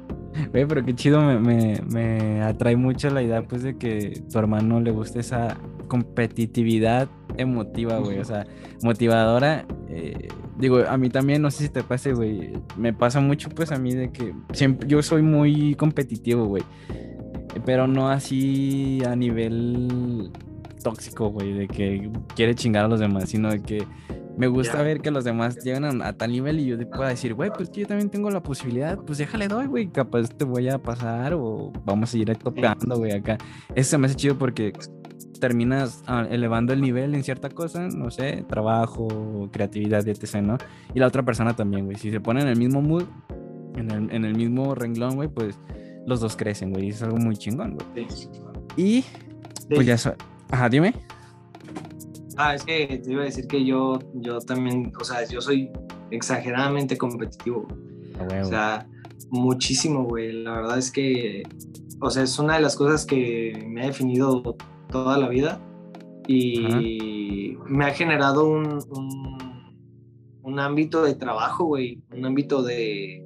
Güey, 0.50 0.66
pero 0.66 0.84
qué 0.84 0.94
chido, 0.94 1.20
me, 1.22 1.38
me, 1.38 1.80
me 1.88 2.42
atrae 2.42 2.74
mucho 2.76 3.08
la 3.10 3.22
idea, 3.22 3.42
pues, 3.46 3.62
de 3.62 3.76
que 3.78 4.20
tu 4.30 4.38
hermano 4.38 4.80
le 4.80 4.90
guste 4.90 5.20
esa 5.20 5.56
competitividad 5.86 7.08
emotiva, 7.36 7.98
güey, 7.98 8.18
o 8.18 8.24
sea, 8.24 8.44
motivadora. 8.82 9.64
eh, 9.88 10.28
digo, 10.58 10.78
a 10.88 10.96
mí 10.96 11.08
también, 11.08 11.40
no 11.42 11.50
sé 11.52 11.64
si 11.64 11.68
te 11.68 11.84
pase, 11.84 12.12
güey, 12.14 12.52
me 12.76 12.92
pasa 12.92 13.20
mucho, 13.20 13.48
pues, 13.50 13.70
a 13.70 13.78
mí 13.78 13.94
de 13.94 14.10
que 14.10 14.34
siempre, 14.52 14.88
yo 14.88 15.02
soy 15.02 15.22
muy 15.22 15.76
competitivo, 15.76 16.46
güey, 16.46 16.64
pero 17.64 17.86
no 17.86 18.08
así 18.08 19.02
a 19.06 19.14
nivel 19.16 20.30
tóxico, 20.82 21.30
güey, 21.30 21.52
de 21.52 21.68
que 21.68 22.10
quiere 22.34 22.54
chingar 22.54 22.84
a 22.84 22.88
los 22.88 23.00
demás, 23.00 23.28
sino 23.28 23.50
de 23.50 23.62
que 23.62 23.86
me 24.36 24.48
gusta 24.48 24.82
ver 24.82 25.00
que 25.00 25.10
los 25.10 25.24
demás 25.24 25.62
llegan 25.64 26.02
a, 26.02 26.08
a 26.08 26.12
tal 26.12 26.32
nivel 26.32 26.58
y 26.60 26.66
yo 26.66 26.78
te 26.78 26.86
pueda 26.86 27.08
decir, 27.08 27.34
güey, 27.34 27.50
pues 27.56 27.70
que 27.70 27.82
yo 27.82 27.86
también 27.86 28.10
tengo 28.10 28.30
la 28.30 28.42
posibilidad, 28.42 28.98
pues 28.98 29.18
déjale 29.18 29.48
doy, 29.48 29.66
güey, 29.66 29.88
capaz 29.88 30.28
te 30.28 30.44
voy 30.44 30.68
a 30.68 30.78
pasar 30.78 31.34
o 31.34 31.72
vamos 31.84 32.12
a 32.12 32.18
ir 32.18 32.36
topeando, 32.36 32.96
güey, 32.96 33.12
acá. 33.12 33.38
Eso 33.74 33.90
se 33.90 33.98
me 33.98 34.06
hace 34.06 34.16
chido 34.16 34.36
porque 34.36 34.72
terminas 35.40 36.02
ah, 36.06 36.26
elevando 36.30 36.72
el 36.72 36.80
nivel 36.80 37.14
en 37.14 37.22
cierta 37.22 37.48
cosa, 37.48 37.88
no 37.88 38.10
sé, 38.10 38.44
trabajo, 38.48 39.48
creatividad, 39.52 40.06
etc., 40.06 40.36
¿no? 40.42 40.58
Y 40.94 41.00
la 41.00 41.06
otra 41.06 41.22
persona 41.22 41.54
también, 41.54 41.84
güey. 41.84 41.96
Si 41.96 42.10
se 42.10 42.20
ponen 42.20 42.44
en 42.44 42.48
el 42.50 42.58
mismo 42.58 42.82
mood, 42.82 43.04
en 43.76 43.90
el, 43.90 44.10
en 44.10 44.24
el 44.24 44.34
mismo 44.34 44.74
renglón, 44.74 45.16
güey, 45.16 45.28
pues 45.28 45.58
los 46.06 46.20
dos 46.20 46.36
crecen, 46.36 46.72
güey. 46.72 46.86
y 46.86 46.88
Es 46.90 47.02
algo 47.02 47.16
muy 47.18 47.36
chingón, 47.36 47.76
güey. 47.76 48.06
Sí. 48.08 48.28
Y 48.76 49.02
Sí. 49.02 49.68
pues 49.74 49.86
ya... 49.86 49.96
so- 49.98 50.14
Ajá, 50.50 50.68
dime. 50.68 50.94
Ah, 52.36 52.54
es 52.54 52.64
que 52.64 53.00
te 53.02 53.12
iba 53.12 53.22
a 53.22 53.24
decir 53.26 53.46
que 53.46 53.64
yo, 53.64 53.98
yo 54.14 54.38
también, 54.40 54.92
o 55.00 55.04
sea, 55.04 55.26
yo 55.28 55.40
soy 55.40 55.70
exageradamente 56.10 56.96
competitivo. 56.98 57.66
A 58.18 58.42
O 58.42 58.44
sea, 58.44 58.86
muchísimo, 59.30 60.04
güey. 60.04 60.32
La 60.42 60.52
verdad 60.52 60.78
es 60.78 60.90
que, 60.90 61.44
o 62.00 62.10
sea, 62.10 62.22
es 62.24 62.38
una 62.38 62.56
de 62.56 62.60
las 62.60 62.76
cosas 62.76 63.06
que 63.06 63.64
me 63.68 63.82
ha 63.82 63.86
definido 63.86 64.56
toda 64.90 65.16
la 65.18 65.28
vida 65.28 65.60
y 66.28 67.56
me 67.66 67.84
ha 67.86 67.90
generado 67.90 68.46
un, 68.46 68.78
un, 68.90 69.74
un 70.42 70.58
ámbito 70.60 71.02
de 71.04 71.14
trabajo, 71.14 71.64
güey. 71.64 72.02
Un 72.12 72.26
ámbito 72.26 72.62
de, 72.62 73.24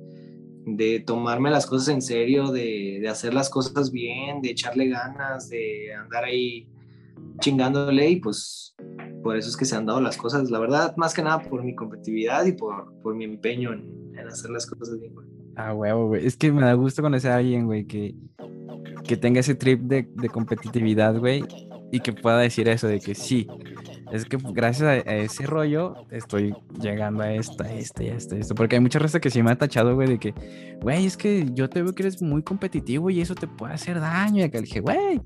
de 0.77 1.01
tomarme 1.01 1.51
las 1.51 1.67
cosas 1.67 1.89
en 1.89 2.03
serio, 2.03 2.51
de, 2.51 2.99
de 3.01 3.09
hacer 3.09 3.35
las 3.35 3.51
cosas 3.51 3.91
bien, 3.91 4.43
de 4.43 4.51
echarle 4.51 4.89
ganas, 4.89 5.49
de 5.49 5.95
andar 5.95 6.25
ahí 6.25 6.69
chingándole 7.41 8.11
y 8.11 8.17
pues 8.17 8.75
por 9.23 9.37
eso 9.37 9.49
es 9.49 9.57
que 9.57 9.65
se 9.65 9.77
han 9.77 9.87
dado 9.87 10.01
las 10.01 10.17
cosas, 10.17 10.51
la 10.51 10.59
verdad, 10.59 10.97
más 10.97 11.15
que 11.15 11.23
nada 11.23 11.43
por 11.43 11.63
mi 11.65 11.75
competitividad 11.75 12.47
y 12.47 12.53
por, 12.53 12.93
por 13.03 13.15
mi 13.15 13.25
empeño 13.25 13.73
en, 13.73 14.19
hacer 14.29 14.51
las 14.51 14.67
cosas 14.67 14.99
bien. 14.99 15.15
Ah, 15.57 15.73
huevo. 15.73 16.15
Es 16.15 16.37
que 16.37 16.53
me 16.53 16.63
da 16.63 16.75
gusto 16.75 17.03
conocer 17.03 17.31
a 17.31 17.37
alguien, 17.37 17.67
güey, 17.67 17.85
que, 17.85 18.15
que 19.05 19.17
tenga 19.17 19.41
ese 19.41 19.55
trip 19.55 19.81
de, 19.83 20.09
de 20.13 20.29
competitividad, 20.29 21.17
güey, 21.19 21.45
y 21.93 22.01
que 22.01 22.13
pueda 22.13 22.39
decir 22.39 22.69
eso, 22.69 22.89
de 22.89 23.01
que 23.01 23.15
sí, 23.15 23.47
es 24.13 24.25
que 24.25 24.37
gracias 24.53 24.83
a, 25.07 25.11
a 25.11 25.15
ese 25.17 25.47
rollo 25.47 26.07
estoy 26.11 26.55
llegando 26.81 27.23
a 27.23 27.33
esto, 27.33 27.63
a 27.65 27.71
esto 27.73 28.03
y 28.03 28.09
a 28.09 28.15
esto. 28.15 28.37
Porque 28.55 28.77
hay 28.77 28.81
mucha 28.81 28.99
raza 28.99 29.21
que 29.21 29.31
sí 29.31 29.43
me 29.43 29.51
ha 29.51 29.57
tachado, 29.57 29.95
güey, 29.95 30.09
de 30.09 30.19
que, 30.19 30.35
güey, 30.81 31.07
es 31.07 31.17
que 31.17 31.47
yo 31.55 31.69
te 31.69 31.83
veo 31.83 31.95
que 31.95 32.03
eres 32.03 32.23
muy 32.23 32.43
competitivo 32.43 33.11
y 33.11 33.21
eso 33.21 33.35
te 33.35 33.47
puede 33.47 33.75
hacer 33.75 34.01
daño. 34.01 34.39
Y 34.41 34.43
acá 34.43 34.61
dije, 34.61 34.81
güey, 34.81 35.21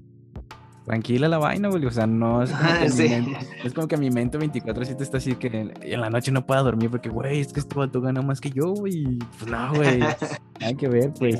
tranquila 0.84 1.28
la 1.28 1.38
vaina, 1.38 1.68
güey. 1.68 1.84
O 1.86 1.90
sea, 1.90 2.06
no 2.06 2.42
es 2.42 2.50
como 2.50 2.62
que, 2.64 2.68
Ah, 2.74 2.80
mi, 2.82 2.88
sí. 2.90 3.08
mente, 3.08 3.38
es 3.64 3.72
como 3.72 3.88
que 3.88 3.96
mi 3.96 4.10
mente 4.10 4.38
24-7 4.38 5.00
está 5.00 5.18
así 5.18 5.34
que 5.36 5.46
en, 5.48 5.72
en 5.80 6.00
la 6.00 6.10
noche 6.10 6.32
no 6.32 6.44
pueda 6.46 6.62
dormir 6.62 6.90
porque, 6.90 7.08
güey, 7.08 7.40
es 7.40 7.52
que 7.52 7.60
este 7.60 7.74
vato 7.76 8.00
gana 8.00 8.22
más 8.22 8.40
que 8.40 8.50
yo, 8.50 8.72
güey. 8.74 9.18
Pues 9.38 9.50
no, 9.50 9.74
güey, 9.74 9.98
nada 10.60 10.74
que 10.78 10.88
ver, 10.88 11.12
pues. 11.18 11.38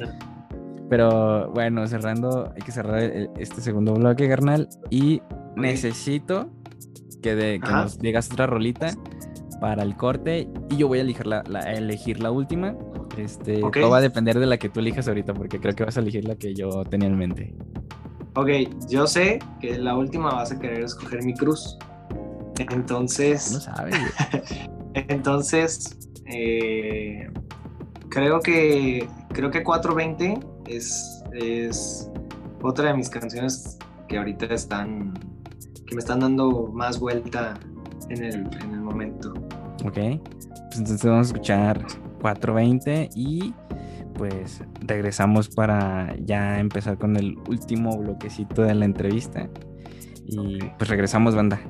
Pero 0.88 1.50
bueno, 1.52 1.86
cerrando, 1.88 2.52
hay 2.54 2.60
que 2.62 2.70
cerrar 2.70 2.98
el- 3.02 3.30
este 3.38 3.62
segundo 3.62 3.94
bloque, 3.94 4.28
carnal. 4.28 4.68
Y 4.90 5.22
necesito 5.56 6.50
que, 7.22 7.34
de, 7.34 7.60
que 7.60 7.70
nos 7.70 7.98
digas 7.98 8.30
otra 8.30 8.46
rolita 8.46 8.94
para 9.60 9.82
el 9.82 9.96
corte. 9.96 10.48
Y 10.70 10.76
yo 10.76 10.88
voy 10.88 10.98
a 10.98 11.02
elegir 11.02 11.26
la, 11.26 11.40
elegir 11.72 12.20
la 12.20 12.30
última. 12.30 12.74
Este, 13.16 13.62
Ok. 13.62 13.78
todo 13.80 13.90
va 13.90 13.98
a 13.98 14.00
depender 14.00 14.38
de 14.38 14.46
la 14.46 14.56
que 14.58 14.68
tú 14.68 14.80
elijas 14.80 15.08
ahorita, 15.08 15.32
porque 15.34 15.60
creo 15.60 15.74
que 15.74 15.84
vas 15.84 15.96
a 15.96 16.00
elegir 16.00 16.26
la 16.26 16.34
que 16.34 16.54
yo 16.54 16.84
tenía 16.84 17.08
en 17.08 17.16
mente. 17.16 17.54
Ok, 18.34 18.48
yo 18.88 19.06
sé 19.06 19.38
que 19.60 19.78
la 19.78 19.94
última 19.96 20.30
vas 20.32 20.52
a 20.52 20.58
querer 20.58 20.82
escoger 20.82 21.22
mi 21.22 21.34
cruz. 21.34 21.78
No 22.58 22.74
Entonces, 22.74 23.42
sabes, 23.62 23.94
güey. 23.98 24.42
entonces, 25.08 25.96
eh, 26.26 27.30
creo 28.08 28.40
que 28.40 29.08
creo 29.32 29.50
que 29.50 29.62
420 29.62 30.38
es, 30.66 31.22
es 31.34 32.10
otra 32.62 32.88
de 32.88 32.94
mis 32.96 33.08
canciones 33.08 33.78
que 34.08 34.18
ahorita 34.18 34.46
están, 34.46 35.14
que 35.92 35.96
me 35.96 36.00
están 36.00 36.20
dando 36.20 36.70
más 36.72 36.98
vuelta 36.98 37.52
en 38.08 38.24
el, 38.24 38.34
en 38.62 38.72
el 38.72 38.80
momento. 38.80 39.34
Ok. 39.84 39.92
Pues 39.94 40.78
entonces 40.78 41.04
vamos 41.04 41.26
a 41.26 41.30
escuchar 41.32 41.86
420 42.22 43.10
y 43.14 43.52
pues 44.14 44.62
regresamos 44.80 45.50
para 45.50 46.16
ya 46.24 46.58
empezar 46.60 46.96
con 46.96 47.16
el 47.16 47.36
último 47.46 47.98
bloquecito 47.98 48.62
de 48.62 48.74
la 48.74 48.86
entrevista. 48.86 49.50
Y 50.24 50.60
pues 50.78 50.88
regresamos, 50.88 51.34
banda. 51.34 51.60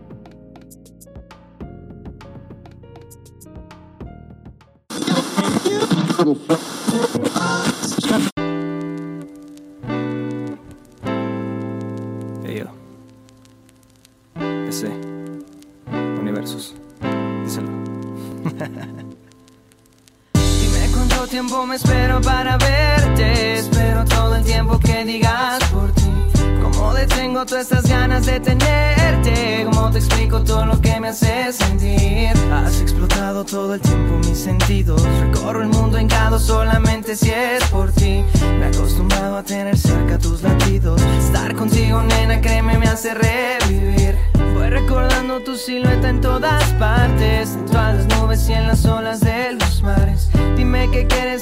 Tiempo 21.33 21.65
me 21.65 21.77
espero 21.77 22.21
para 22.21 22.59
verte. 22.59 23.55
Espero 23.55 24.05
todo 24.05 24.37
el 24.37 24.45
tiempo 24.45 24.79
que 24.79 25.03
digas 25.07 25.65
por 25.73 25.91
ti. 25.93 26.11
Cómo 26.61 26.93
detengo 26.93 27.47
todas 27.47 27.63
estas 27.63 27.89
ganas 27.89 28.27
de 28.27 28.39
tenerte. 28.39 29.65
Cómo 29.65 29.91
te 29.91 29.99
explico 29.99 30.45
todo 30.45 30.67
lo 30.67 30.79
que 30.83 31.01
me 31.01 31.09
hace 31.09 31.51
sentir. 31.55 32.33
Has 32.53 32.83
explotado 32.83 33.47
todo 33.47 33.73
el 33.73 33.81
tiempo 33.81 34.19
mis 34.29 34.41
sentidos. 34.41 35.03
Recorro 35.21 35.63
el 35.63 35.69
mundo 35.69 35.97
en 35.97 36.07
cada 36.07 36.39
solamente 36.39 37.17
si 37.17 37.31
es 37.31 37.65
por 37.71 37.91
ti. 37.93 38.23
Me 38.59 38.67
he 38.67 38.69
acostumbrado 38.69 39.39
a 39.39 39.43
tener 39.43 39.79
cerca 39.79 40.19
tus 40.19 40.43
latidos. 40.43 41.01
Estar 41.19 41.55
contigo, 41.57 42.03
nena, 42.03 42.43
créeme, 42.43 42.77
me 42.77 42.89
hace 42.89 43.15
revivir. 43.15 44.19
Voy 44.53 44.69
recordando 44.69 45.41
tu 45.41 45.57
silueta 45.57 46.11
en 46.11 46.21
todas 46.21 46.63
partes, 46.75 47.55
en 47.55 47.65
todas 47.65 47.95
las 47.97 48.21
nubes 48.21 48.47
y 48.51 48.53
en 48.53 48.67
las 48.67 48.85
olas 48.85 49.21
de 49.21 49.53
los 49.53 49.83
mares. 49.83 50.29
Dime 50.57 50.82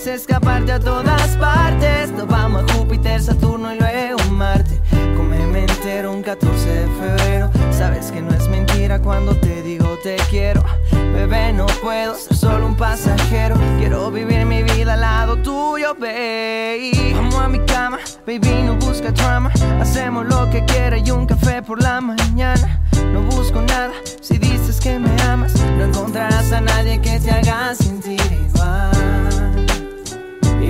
escaparte 0.07 0.73
a 0.73 0.81
todas 0.81 1.37
partes. 1.37 2.11
Nos 2.13 2.27
vamos 2.27 2.65
a 2.65 2.75
Júpiter, 2.75 3.21
Saturno 3.21 3.75
y 3.75 3.79
luego 3.79 4.19
Marte. 4.31 4.81
Cómeme 5.17 5.61
entero 5.61 6.13
un 6.13 6.23
14 6.23 6.69
de 6.69 6.87
febrero. 6.87 7.51
Sabes 7.71 8.11
que 8.11 8.23
no 8.23 8.31
es 8.31 8.49
mentira 8.49 9.01
cuando 9.01 9.35
te 9.35 9.63
digo 9.63 9.99
te 10.03 10.17
quiero. 10.31 10.65
Bebé, 11.13 11.53
no 11.53 11.67
puedo 11.83 12.15
ser 12.15 12.37
solo 12.37 12.67
un 12.67 12.77
pasajero. 12.77 13.57
Quiero 13.79 14.11
vivir 14.11 14.47
mi 14.47 14.63
vida 14.63 14.95
al 14.95 15.01
lado 15.01 15.37
tuyo, 15.37 15.95
baby. 15.95 17.13
Vamos 17.15 17.35
a 17.35 17.49
mi 17.49 17.59
cama, 17.67 17.99
baby, 18.27 18.63
no 18.65 18.77
busca 18.77 19.11
drama. 19.11 19.53
Hacemos 19.81 20.25
lo 20.27 20.49
que 20.51 20.65
quiera 20.65 20.97
y 20.97 21.11
un 21.11 21.27
café 21.27 21.63
por 21.63 21.83
la 21.83 22.01
mañana. 22.01 22.81
No 23.13 23.21
busco 23.23 23.61
nada, 23.61 23.93
si 24.21 24.39
dices 24.39 24.81
que 24.81 24.99
me 24.99 25.11
amas, 25.23 25.53
no 25.77 25.85
encontrarás 25.85 26.53
a 26.53 26.61
nadie 26.61 27.01
que 27.01 27.19
te 27.19 27.31
haga 27.31 27.75
sentir 27.75 28.21
igual. 28.33 29.01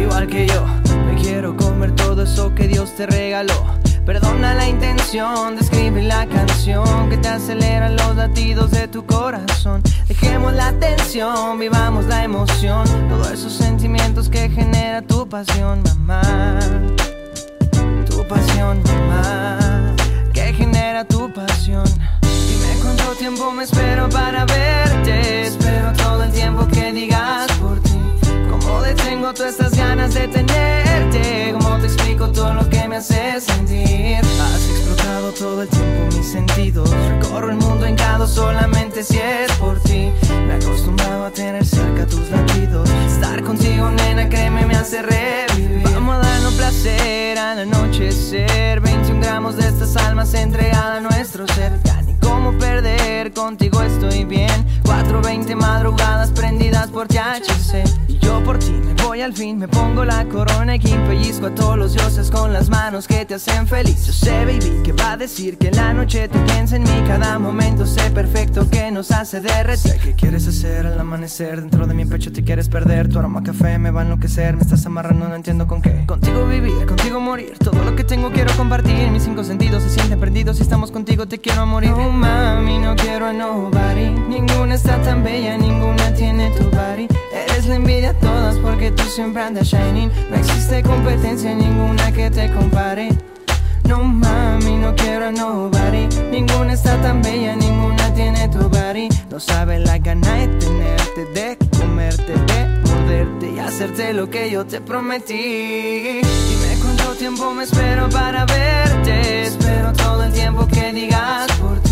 Igual 0.01 0.27
que 0.29 0.47
yo, 0.47 0.65
me 1.07 1.15
quiero 1.21 1.55
comer 1.57 1.95
todo 1.95 2.23
eso 2.23 2.55
que 2.55 2.67
Dios 2.67 2.97
te 2.97 3.07
regaló. 3.07 3.67
Perdona 4.07 4.55
la 4.55 4.67
intención 4.67 5.57
de 5.57 5.61
escribir 5.61 6.05
la 6.05 6.27
canción 6.27 7.11
que 7.11 7.19
te 7.19 7.29
acelera 7.29 7.91
los 7.91 8.17
latidos 8.17 8.71
de 8.71 8.89
tu 8.89 9.05
corazón. 9.05 9.83
Dejemos 10.09 10.55
la 10.55 10.73
tensión, 10.73 11.59
vivamos 11.59 12.07
la 12.07 12.25
emoción, 12.25 12.85
todos 13.11 13.31
esos 13.31 13.53
sentimientos 13.53 14.31
que 14.31 14.49
genera 14.49 15.03
tu 15.03 15.29
pasión, 15.29 15.83
mamá. 15.83 16.59
Tu 18.09 18.27
pasión, 18.27 18.83
mamá, 18.83 19.95
que 20.33 20.55
genera 20.55 21.05
tu 21.05 21.31
pasión. 21.31 21.85
Dime 22.23 22.75
cuánto 22.83 23.15
tiempo 23.17 23.53
me 23.53 23.65
espero 23.65 24.09
para 24.09 24.47
verte. 24.47 25.43
Espero 25.43 25.93
todo 25.93 26.25
el 26.25 26.33
tiempo 26.33 26.67
que 26.69 26.91
digas 26.91 27.50
detengo 28.95 29.33
todas 29.33 29.53
estas 29.53 29.77
ganas 29.77 30.15
de 30.15 30.29
tenerte. 30.29 31.60
Explico 31.93 32.31
todo 32.31 32.55
lo 32.55 32.69
que 32.69 32.87
me 32.87 32.97
hace 32.97 33.41
sentir. 33.41 34.19
Has 34.19 34.69
explotado 34.71 35.33
todo 35.33 35.63
el 35.63 35.69
tiempo 35.69 36.17
mis 36.17 36.31
sentidos. 36.31 36.89
Recorro 37.09 37.51
el 37.51 37.57
mundo 37.57 37.85
en 37.85 37.97
cada 37.97 38.29
solamente 38.29 39.03
si 39.03 39.19
es 39.19 39.51
por 39.59 39.81
ti. 39.81 40.13
Me 40.47 40.55
he 40.55 40.57
acostumbrado 40.57 41.27
a 41.27 41.31
tener 41.31 41.67
cerca 41.67 42.07
tus 42.07 42.31
latidos. 42.31 42.89
Estar 43.09 43.43
contigo, 43.43 43.91
nena, 43.91 44.29
créeme, 44.29 44.67
me 44.67 44.77
hace 44.77 45.03
revivir. 45.03 45.83
Vamos 45.93 46.15
a 46.15 46.19
darnos 46.21 46.55
placer 46.55 47.39
al 47.39 47.59
anochecer. 47.59 48.81
21 48.81 49.21
gramos 49.21 49.57
de 49.57 49.67
estas 49.67 49.97
almas 49.97 50.33
entregadas 50.35 50.99
a 50.99 51.01
nuestro 51.01 51.47
ser. 51.49 51.73
Ya 51.85 52.03
ni 52.03 52.15
cómo 52.15 52.57
perder, 52.57 53.33
contigo 53.33 53.83
estoy 53.83 54.25
bien. 54.25 54.65
4.20 54.85 55.57
madrugadas 55.57 56.31
prendidas 56.31 56.89
por 56.91 57.09
THC. 57.09 57.83
Y 58.07 58.19
yo 58.19 58.43
por 58.45 58.59
ti 58.59 58.71
me 58.71 58.95
voy 59.03 59.23
al 59.23 59.33
fin, 59.33 59.59
me 59.59 59.67
pongo 59.67 60.05
la 60.05 60.25
corona 60.27 60.77
y 60.77 60.79
pellizco 60.79 61.47
a 61.47 61.55
todos 61.55 61.79
los 61.81 61.95
dioses 61.95 62.31
con 62.31 62.53
las 62.53 62.69
manos 62.69 63.09
que 63.09 63.25
te 63.25 63.35
hacen 63.35 63.67
feliz. 63.67 64.07
Yo 64.07 64.13
sé, 64.13 64.45
baby, 64.45 64.83
que 64.85 64.93
va 64.93 65.13
a 65.13 65.17
decir 65.17 65.57
que 65.57 65.71
la 65.71 65.95
noche 65.95 66.29
te 66.29 66.39
piensa 66.41 66.77
en 66.77 66.83
mí. 66.83 67.05
Cada 67.07 67.39
momento 67.39 67.87
sé 67.87 68.11
perfecto 68.11 68.69
que 68.69 68.91
nos 68.91 69.11
hace 69.11 69.41
derretir. 69.41 69.93
Sé 69.93 69.99
que 69.99 70.13
quieres 70.13 70.47
hacer 70.47 70.87
al 70.87 71.01
amanecer, 71.01 71.59
dentro 71.63 71.87
de 71.87 71.95
mi 71.95 72.05
pecho 72.05 72.31
te 72.31 72.45
quieres 72.45 72.69
perder. 72.69 73.09
Tu 73.09 73.19
aroma 73.19 73.41
a 73.41 73.43
café 73.43 73.79
me 73.79 73.91
va 73.91 74.03
a 74.03 74.05
enloquecer, 74.05 74.57
me 74.57 74.63
estás 74.63 74.85
amarrando, 74.85 75.27
no 75.27 75.35
entiendo 75.35 75.67
con 75.67 75.81
qué. 75.81 76.05
Contigo 76.05 76.47
vivir, 76.47 76.85
contigo 76.85 77.19
morir, 77.19 77.55
todo 77.59 77.83
lo 77.83 77.97
que 77.97 78.05
tengo 78.05 78.31
quiero 78.31 78.55
compartir. 78.59 79.11
Mis 79.11 79.23
cinco 79.23 79.43
sentidos 79.43 79.83
se 79.83 79.89
sienten 79.89 80.21
prendidos, 80.21 80.59
si 80.59 80.63
estamos 80.63 80.91
contigo 80.91 81.27
te 81.29 81.39
quiero 81.39 81.65
morir. 81.65 81.93
Oh 81.93 82.11
mami, 82.11 82.79
no 82.79 82.95
quiero 82.95 83.25
a 83.27 83.33
nobody, 83.33 84.11
ninguna 84.29 84.75
está 84.75 85.01
tan 85.01 85.25
bella, 85.25 85.57
ninguna 85.57 86.13
tiene 86.13 86.51
tu 86.51 86.65
body. 86.65 87.09
Eres 87.33 87.67
la 87.67 87.77
envidia 87.77 88.11
a 88.11 88.15
todas 88.15 88.57
porque 88.59 88.91
tú 88.91 89.03
siempre 89.05 89.43
andas 89.43 89.67
shining. 89.67 90.11
No 90.31 90.37
existe 90.37 90.83
competencia 90.83 91.55
ninguna 91.71 92.13
que 92.13 92.31
te 92.31 92.51
compare. 92.53 93.09
No 93.85 94.05
mami, 94.05 94.77
no 94.77 94.95
quiero 94.95 95.27
a 95.27 95.33
nobody. 95.33 96.07
Ninguna 96.31 96.73
está 96.73 97.01
tan 97.01 97.23
bella, 97.23 97.57
ninguna 97.57 98.13
tiene 98.15 98.49
tu 98.49 98.69
body 98.69 99.09
No 99.31 99.41
sabe 99.41 99.79
la 99.79 99.99
gana 99.99 100.35
de 100.35 100.49
tenerte, 100.49 101.25
de 101.35 101.59
comerte, 101.79 102.33
de 102.33 102.69
morderte 102.87 103.51
Y 103.51 103.59
hacerte 103.59 104.13
lo 104.13 104.29
que 104.31 104.51
yo 104.51 104.65
te 104.65 104.81
prometí. 104.81 106.21
Dime 106.23 106.79
cuánto 106.83 107.15
tiempo 107.17 107.53
me 107.53 107.65
espero 107.65 108.09
para 108.11 108.45
verte. 108.45 109.43
Espero 109.43 109.93
todo 109.93 110.25
el 110.25 110.33
tiempo 110.33 110.67
que 110.69 110.93
digas 110.93 111.51
por 111.61 111.79
ti 111.81 111.90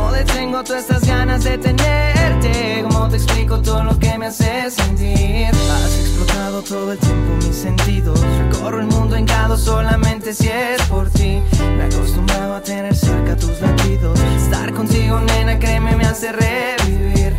Cómo 0.00 0.12
detengo 0.12 0.64
todas 0.64 0.82
estas 0.84 1.06
ganas 1.06 1.44
de 1.44 1.58
tenerte. 1.58 2.82
Cómo 2.88 3.10
te 3.10 3.16
explico 3.16 3.60
todo 3.60 3.84
lo 3.84 3.98
que 3.98 4.16
me 4.16 4.26
hace 4.26 4.70
sentir 4.70 5.48
Has 5.48 5.94
explotado 6.00 6.62
todo 6.62 6.92
el 6.92 6.98
tiempo 6.98 7.34
mis 7.46 7.54
sentidos. 7.54 8.18
Recorro 8.38 8.80
el 8.80 8.86
mundo 8.86 9.16
en 9.16 9.26
cada 9.26 9.58
solamente 9.58 10.32
si 10.32 10.48
es 10.48 10.80
por 10.88 11.10
ti. 11.10 11.42
Me 11.76 11.84
he 11.84 11.94
acostumbrado 11.94 12.54
a 12.54 12.62
tener 12.62 12.96
cerca 12.96 13.36
tus 13.36 13.60
latidos. 13.60 14.18
Estar 14.42 14.72
contigo 14.72 15.20
nena 15.20 15.58
créeme 15.58 15.94
me 15.94 16.04
hace 16.06 16.32
revivir. 16.32 17.36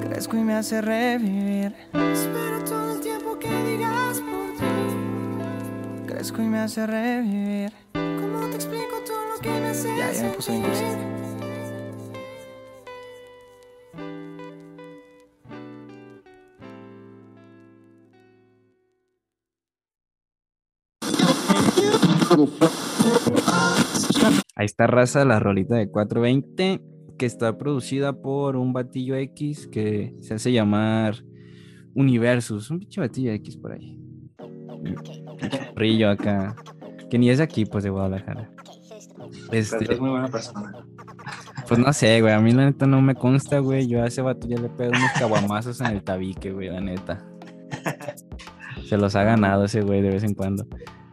Crezco 0.00 0.36
y 0.36 0.40
me 0.40 0.54
hace 0.54 0.80
revivir. 0.80 1.76
Espero 1.92 2.64
todo 2.64 2.94
el 2.94 3.00
tiempo 3.00 3.38
que 3.38 3.62
digas 3.64 4.18
por 4.18 4.58
ti 4.58 5.01
Crezco 6.22 6.40
y 6.40 6.46
me 6.46 6.60
hace 6.60 6.86
revivir 6.86 7.72
¿Cómo 7.94 8.48
te 8.48 8.54
explico 8.54 8.94
todo 9.04 9.16
lo 9.26 9.42
Ya, 9.42 10.12
ya 10.12 10.22
me 10.22 10.30
puso 10.30 10.52
bien. 10.52 10.62
Ahí 24.54 24.66
está 24.66 24.86
raza, 24.86 25.24
la 25.24 25.40
rolita 25.40 25.74
de 25.74 25.90
420, 25.90 26.80
que 27.18 27.26
está 27.26 27.58
producida 27.58 28.22
por 28.22 28.54
un 28.54 28.72
batillo 28.72 29.16
X 29.16 29.66
que 29.66 30.14
se 30.20 30.34
hace 30.34 30.52
llamar 30.52 31.16
Universus, 31.96 32.70
un 32.70 32.78
pinche 32.78 33.00
batillo 33.00 33.32
X 33.32 33.56
por 33.56 33.72
ahí. 33.72 33.98
Rillo 35.76 36.10
acá, 36.10 36.54
que 37.10 37.18
ni 37.18 37.30
es 37.30 37.38
de 37.38 37.44
aquí, 37.44 37.64
pues 37.64 37.84
de 37.84 37.90
Guadalajara. 37.90 38.50
Este, 39.50 39.92
es 39.92 40.00
muy 40.00 40.10
buena 40.10 40.28
persona. 40.28 40.72
pues 41.68 41.78
no 41.78 41.92
sé, 41.92 42.20
güey, 42.20 42.32
a 42.32 42.40
mí 42.40 42.52
la 42.52 42.64
neta 42.66 42.86
no 42.86 43.00
me 43.00 43.14
consta, 43.14 43.58
güey. 43.58 43.86
Yo 43.86 44.02
a 44.02 44.06
ese 44.06 44.22
vato 44.22 44.46
ya 44.48 44.58
le 44.58 44.68
pego 44.68 44.90
unos 44.90 45.12
caguamazos 45.18 45.80
en 45.80 45.88
el 45.88 46.02
tabique, 46.02 46.52
güey, 46.52 46.68
la 46.68 46.80
neta. 46.80 47.24
Se 48.88 48.96
los 48.96 49.14
ha 49.16 49.22
ganado 49.24 49.64
ese 49.64 49.80
güey 49.82 50.02
de 50.02 50.10
vez 50.10 50.24
en 50.24 50.34
cuando. 50.34 50.66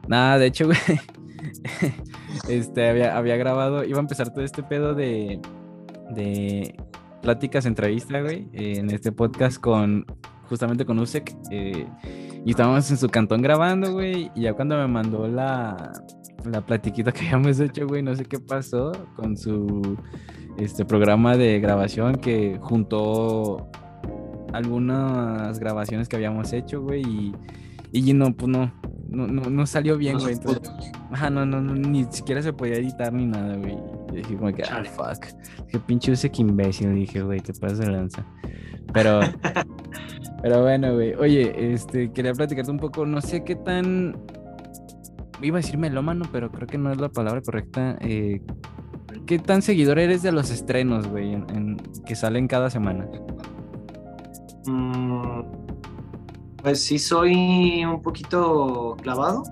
Nada, 0.07 0.37
de 0.37 0.47
hecho, 0.47 0.65
güey, 0.65 0.77
este, 2.49 2.89
había, 2.89 3.17
había 3.17 3.37
grabado, 3.37 3.83
iba 3.83 3.97
a 3.97 4.01
empezar 4.01 4.33
todo 4.33 4.43
este 4.43 4.63
pedo 4.63 4.95
de, 4.95 5.39
de 6.11 6.75
pláticas, 7.21 7.65
entrevista, 7.65 8.21
güey, 8.21 8.49
en 8.53 8.89
este 8.89 9.11
podcast 9.11 9.59
con, 9.59 10.05
justamente 10.47 10.85
con 10.85 10.99
Usek. 10.99 11.35
eh, 11.51 11.87
y 12.45 12.51
estábamos 12.51 12.89
en 12.91 12.97
su 12.97 13.09
cantón 13.09 13.41
grabando, 13.41 13.93
güey, 13.93 14.31
y 14.35 14.41
ya 14.41 14.53
cuando 14.53 14.77
me 14.77 14.87
mandó 14.87 15.27
la, 15.27 15.91
la 16.45 16.61
platiquita 16.61 17.11
que 17.11 17.19
habíamos 17.27 17.59
hecho, 17.59 17.87
güey, 17.87 18.01
no 18.01 18.15
sé 18.15 18.25
qué 18.25 18.39
pasó 18.39 18.91
con 19.15 19.37
su 19.37 19.97
este 20.57 20.83
programa 20.83 21.37
de 21.37 21.59
grabación 21.59 22.15
que 22.15 22.57
juntó 22.61 23.69
algunas 24.51 25.59
grabaciones 25.59 26.09
que 26.09 26.15
habíamos 26.15 26.51
hecho, 26.53 26.81
güey, 26.81 27.01
y, 27.01 27.33
y 27.91 28.13
no, 28.13 28.33
pues 28.33 28.49
no, 28.49 28.71
no, 29.11 29.27
no, 29.27 29.49
no 29.49 29.65
salió 29.65 29.97
bien, 29.97 30.17
güey. 30.17 30.33
entonces- 30.33 30.71
Ajá, 31.11 31.29
no, 31.29 31.45
no, 31.45 31.61
no, 31.61 31.73
ni 31.75 32.05
siquiera 32.11 32.41
se 32.41 32.53
podía 32.53 32.75
editar 32.75 33.11
ni 33.13 33.25
nada, 33.25 33.55
güey. 33.57 33.77
Y 34.13 34.15
dije 34.17 34.35
como 34.37 34.51
que, 34.53 34.63
ah, 34.63 34.83
fuck. 34.85 35.25
Qué 35.67 35.79
pinche 35.79 36.11
use 36.11 36.29
que 36.31 36.41
imbécil, 36.41 36.93
dije, 36.95 37.21
güey, 37.21 37.39
te 37.39 37.53
pasas 37.53 37.79
de 37.79 37.87
lanza. 37.87 38.23
Pero, 38.93 39.19
pero 40.41 40.61
bueno, 40.61 40.93
güey. 40.93 41.13
Oye, 41.15 41.73
este, 41.73 42.11
quería 42.11 42.33
platicarte 42.33 42.71
un 42.71 42.77
poco, 42.79 43.05
no 43.05 43.21
sé 43.21 43.43
qué 43.43 43.55
tan... 43.55 44.17
Iba 45.41 45.57
a 45.57 45.61
decir 45.61 45.77
melómano, 45.77 46.25
pero 46.31 46.51
creo 46.51 46.67
que 46.67 46.77
no 46.77 46.91
es 46.91 46.99
la 46.99 47.09
palabra 47.09 47.41
correcta. 47.41 47.97
eh, 48.01 48.41
¿Qué 49.25 49.39
tan 49.39 49.61
seguidor 49.61 49.99
eres 49.99 50.21
de 50.21 50.31
los 50.31 50.49
estrenos, 50.51 51.07
güey, 51.07 51.33
en- 51.33 51.45
en- 51.55 51.77
que 52.05 52.15
salen 52.15 52.47
cada 52.47 52.69
semana? 52.69 53.07
Mm, 54.65 55.41
pues 56.61 56.81
sí 56.81 56.99
soy 56.99 57.83
un 57.85 58.01
poquito 58.01 58.95
clavado 59.01 59.43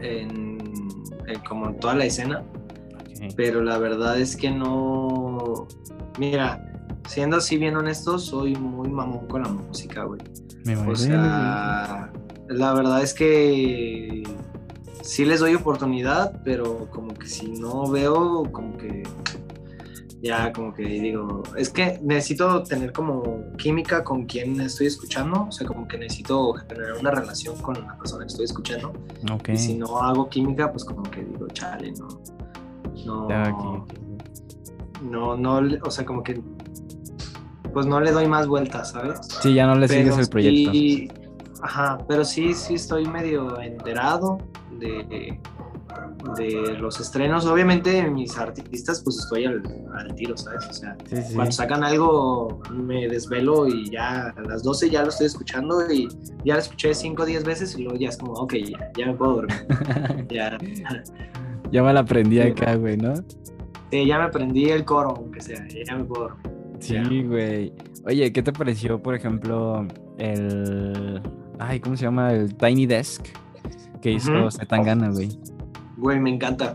en, 0.00 0.58
en 1.26 1.40
como 1.48 1.68
en 1.68 1.78
toda 1.78 1.94
la 1.94 2.04
escena, 2.04 2.42
pero 3.36 3.62
la 3.62 3.78
verdad 3.78 4.18
es 4.18 4.36
que 4.36 4.50
no... 4.50 5.66
Mira, 6.18 6.70
siendo 7.08 7.38
así 7.38 7.56
bien 7.56 7.76
honesto, 7.76 8.18
soy 8.18 8.54
muy 8.54 8.88
mamón 8.88 9.26
con 9.26 9.42
la 9.42 9.48
música, 9.48 10.04
güey. 10.04 10.20
Me 10.64 10.76
O 10.76 10.94
sea, 10.94 12.12
la 12.48 12.74
verdad 12.74 13.02
es 13.02 13.14
que 13.14 14.22
sí 15.02 15.24
les 15.24 15.40
doy 15.40 15.54
oportunidad, 15.54 16.40
pero 16.44 16.88
como 16.90 17.14
que 17.14 17.26
si 17.26 17.50
no 17.52 17.90
veo, 17.90 18.44
como 18.52 18.76
que 18.76 19.02
ya 20.22 20.52
como 20.52 20.74
que 20.74 20.82
digo, 20.82 21.42
es 21.56 21.70
que 21.70 21.98
necesito 22.02 22.62
tener 22.62 22.92
como 22.92 23.52
química 23.56 24.04
con 24.04 24.26
quien 24.26 24.60
estoy 24.60 24.86
escuchando, 24.88 25.46
o 25.48 25.52
sea, 25.52 25.66
como 25.66 25.88
que 25.88 25.96
necesito 25.98 26.52
generar 26.54 26.92
una 27.00 27.10
relación 27.10 27.56
con 27.62 27.74
la 27.86 27.96
persona 27.96 28.24
que 28.24 28.28
estoy 28.28 28.44
escuchando. 28.44 28.92
güey. 28.92 29.38
Ok. 29.38 29.48
Y 29.50 29.56
si 29.56 29.74
no 29.74 29.98
hago 30.02 30.28
química, 30.28 30.70
pues 30.70 30.84
como 30.84 31.02
que 31.04 31.24
digo, 31.24 31.46
chale, 31.48 31.92
no. 31.92 32.08
No, 33.06 33.86
no, 35.02 35.60
no, 35.60 35.78
o 35.84 35.90
sea, 35.90 36.04
como 36.04 36.22
que 36.22 36.40
pues 37.72 37.86
no 37.86 38.00
le 38.00 38.10
doy 38.10 38.26
más 38.26 38.46
vueltas, 38.48 38.90
¿sabes? 38.90 39.20
Sí, 39.40 39.54
ya 39.54 39.66
no 39.66 39.74
le 39.76 39.88
sigues 39.88 40.18
el 40.18 40.28
proyecto. 40.28 40.72
sí- 40.72 41.08
ajá, 41.62 41.98
pero 42.08 42.24
sí, 42.24 42.52
sí 42.54 42.74
estoy 42.74 43.06
medio 43.06 43.58
enterado 43.60 44.38
de, 44.78 45.40
de 46.36 46.76
los 46.78 47.00
estrenos. 47.00 47.46
Obviamente 47.46 48.08
mis 48.10 48.36
artistas, 48.38 49.02
pues 49.02 49.18
estoy 49.18 49.44
al, 49.46 49.62
al 49.96 50.14
tiro, 50.14 50.36
¿sabes? 50.36 50.66
O 50.68 50.72
sea, 50.72 50.96
Sí, 51.08 51.16
sí. 51.16 51.34
cuando 51.34 51.52
sacan 51.52 51.82
algo 51.84 52.60
me 52.72 53.08
desvelo 53.08 53.66
y 53.68 53.90
ya 53.90 54.28
a 54.36 54.40
las 54.42 54.62
12 54.62 54.90
ya 54.90 55.02
lo 55.02 55.08
estoy 55.08 55.26
escuchando 55.26 55.90
y 55.90 56.08
ya 56.44 56.54
lo 56.54 56.60
escuché 56.60 56.94
5 56.94 57.22
o 57.22 57.26
10 57.26 57.44
veces 57.44 57.76
y 57.78 57.82
luego 57.82 57.98
ya 57.98 58.08
es 58.10 58.16
como, 58.16 58.32
ok, 58.34 58.54
ya, 58.54 58.90
ya 58.96 59.06
me 59.06 59.14
puedo 59.14 59.34
dormir. 59.36 59.66
ya, 60.30 60.58
ya 61.72 61.82
me 61.82 61.92
la 61.92 62.00
aprendí 62.00 62.36
Sí. 62.36 62.48
acá, 62.48 62.74
güey, 62.76 62.96
¿no? 62.96 63.14
sí, 63.90 64.06
ya 64.06 64.18
me 64.18 64.24
aprendí 64.24 64.66
el 64.70 64.84
coro, 64.84 65.14
aunque 65.16 65.40
sea, 65.40 65.66
ya 65.68 65.96
me 65.96 66.04
puedo 66.04 66.28
dormir. 66.28 66.46
Sí, 66.80 67.22
güey. 67.24 67.72
Oye, 68.06 68.32
¿qué 68.32 68.42
te 68.42 68.52
pareció, 68.52 69.02
por 69.02 69.14
ejemplo, 69.14 69.86
el. 70.16 71.20
Ay, 71.58 71.78
¿cómo 71.80 71.94
se 71.96 72.04
llama? 72.04 72.32
El 72.32 72.54
Tiny 72.56 72.86
Desk 72.86 73.22
que 74.00 74.12
hizo 74.12 74.32
Ujú. 74.32 74.50
Zetangana, 74.52 75.10
güey. 75.10 75.28
Güey, 76.00 76.18
me 76.18 76.30
encanta. 76.30 76.74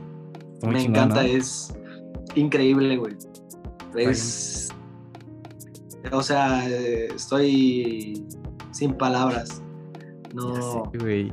Está 0.54 0.68
me 0.68 0.84
encanta, 0.84 1.24
¿no? 1.24 1.28
es 1.28 1.74
increíble, 2.36 2.98
güey. 2.98 3.16
Es. 3.96 4.70
O 6.12 6.22
sea, 6.22 6.68
estoy 6.68 8.24
sin 8.72 8.94
palabras. 8.94 9.62
No, 10.34 10.56
sé, 10.94 11.32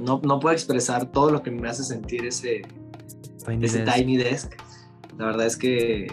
no, 0.00 0.20
no 0.24 0.40
puedo 0.40 0.52
expresar 0.52 1.10
todo 1.12 1.30
lo 1.30 1.42
que 1.42 1.50
me 1.50 1.68
hace 1.68 1.84
sentir 1.84 2.24
ese, 2.24 2.62
Tiny 3.46 3.64
ese 3.64 3.84
Desk. 3.84 3.94
Tiny 3.94 4.16
Desk. 4.16 4.52
La 5.18 5.26
verdad 5.26 5.46
es 5.46 5.56
que. 5.56 6.06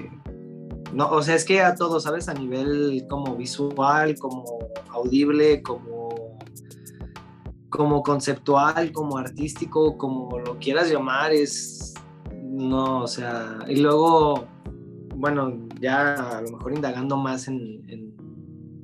No, 0.93 1.09
o 1.09 1.21
sea, 1.23 1.35
es 1.35 1.45
que 1.45 1.61
a 1.61 1.75
todos, 1.75 2.03
¿sabes? 2.03 2.27
A 2.27 2.33
nivel 2.33 3.05
como 3.09 3.35
visual, 3.35 4.15
como 4.19 4.43
audible, 4.89 5.63
como. 5.63 6.00
Como 7.71 8.03
conceptual, 8.03 8.91
como 8.91 9.17
artístico, 9.17 9.97
como 9.97 10.37
lo 10.37 10.59
quieras 10.59 10.91
llamar, 10.91 11.31
es. 11.31 11.95
No, 12.43 13.01
o 13.03 13.07
sea. 13.07 13.57
Y 13.67 13.77
luego, 13.77 14.45
bueno, 15.15 15.67
ya 15.79 16.37
a 16.37 16.41
lo 16.41 16.51
mejor 16.51 16.73
indagando 16.75 17.17
más 17.17 17.47
en, 17.47 17.81
en- 17.89 18.11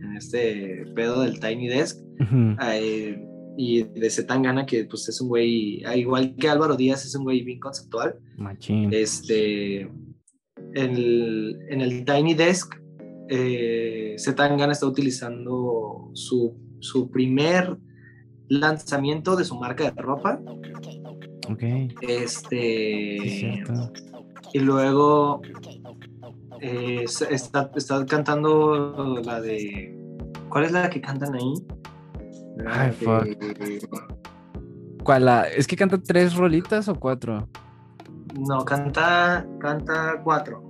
en 0.01 0.17
este 0.17 0.85
pedo 0.95 1.21
del 1.21 1.39
Tiny 1.39 1.67
Desk. 1.67 1.99
Ujú. 2.19 2.55
eh, 2.63 3.23
y 3.59 3.83
de 3.83 4.09
Zetangana, 4.11 4.65
que 4.67 4.85
pues 4.85 5.09
es 5.09 5.19
un 5.19 5.29
güey, 5.29 5.83
ah, 5.85 5.95
igual 5.95 6.35
que 6.35 6.47
Álvaro 6.47 6.75
Díaz, 6.75 7.03
es 7.05 7.15
un 7.15 7.23
güey 7.23 7.41
bien 7.43 7.59
conceptual. 7.59 8.15
Machín. 8.37 8.93
Este, 8.93 9.81
en 9.81 10.95
el, 10.95 11.59
en 11.69 11.81
el 11.81 12.05
Tiny 12.05 12.35
Desk, 12.35 12.75
eh, 13.29 14.15
Zetangana 14.19 14.73
está 14.73 14.85
utilizando 14.85 16.11
su, 16.13 16.55
su 16.79 17.09
primer 17.09 17.77
lanzamiento 18.49 19.35
de 19.35 19.43
su 19.45 19.55
marca 19.55 19.83
de 19.91 20.01
ropa. 20.01 20.39
Ok. 21.49 21.63
Este, 22.01 23.19
Sí, 23.21 23.63
y 24.53 24.59
luego 24.59 25.41
eh, 26.61 27.05
está, 27.29 27.71
está 27.75 28.05
cantando 28.05 29.21
la 29.23 29.41
de. 29.41 29.93
¿Cuál 30.49 30.65
es 30.65 30.71
la 30.71 30.89
que 30.89 31.01
cantan 31.01 31.35
ahí? 31.35 31.53
La 32.57 32.81
Ay, 32.83 32.91
fuck. 32.91 33.27
¿Cuál? 35.03 35.25
La... 35.25 35.43
¿Es 35.47 35.67
que 35.67 35.75
canta 35.75 35.97
tres 36.01 36.35
rolitas 36.35 36.87
o 36.87 36.95
cuatro? 36.95 37.47
No, 38.47 38.63
canta, 38.65 39.45
canta 39.59 40.21
cuatro. 40.23 40.65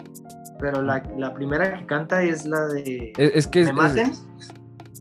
Pero 0.60 0.82
la, 0.82 1.04
la 1.18 1.34
primera 1.34 1.78
que 1.80 1.86
canta 1.86 2.24
es 2.24 2.46
la 2.46 2.66
de 2.68 3.14
Es, 3.18 3.32
es 3.36 3.48
que 3.48 3.62
es. 3.62 3.68
Me 3.68 3.74
Maten. 3.74 4.10
es- 4.12 4.28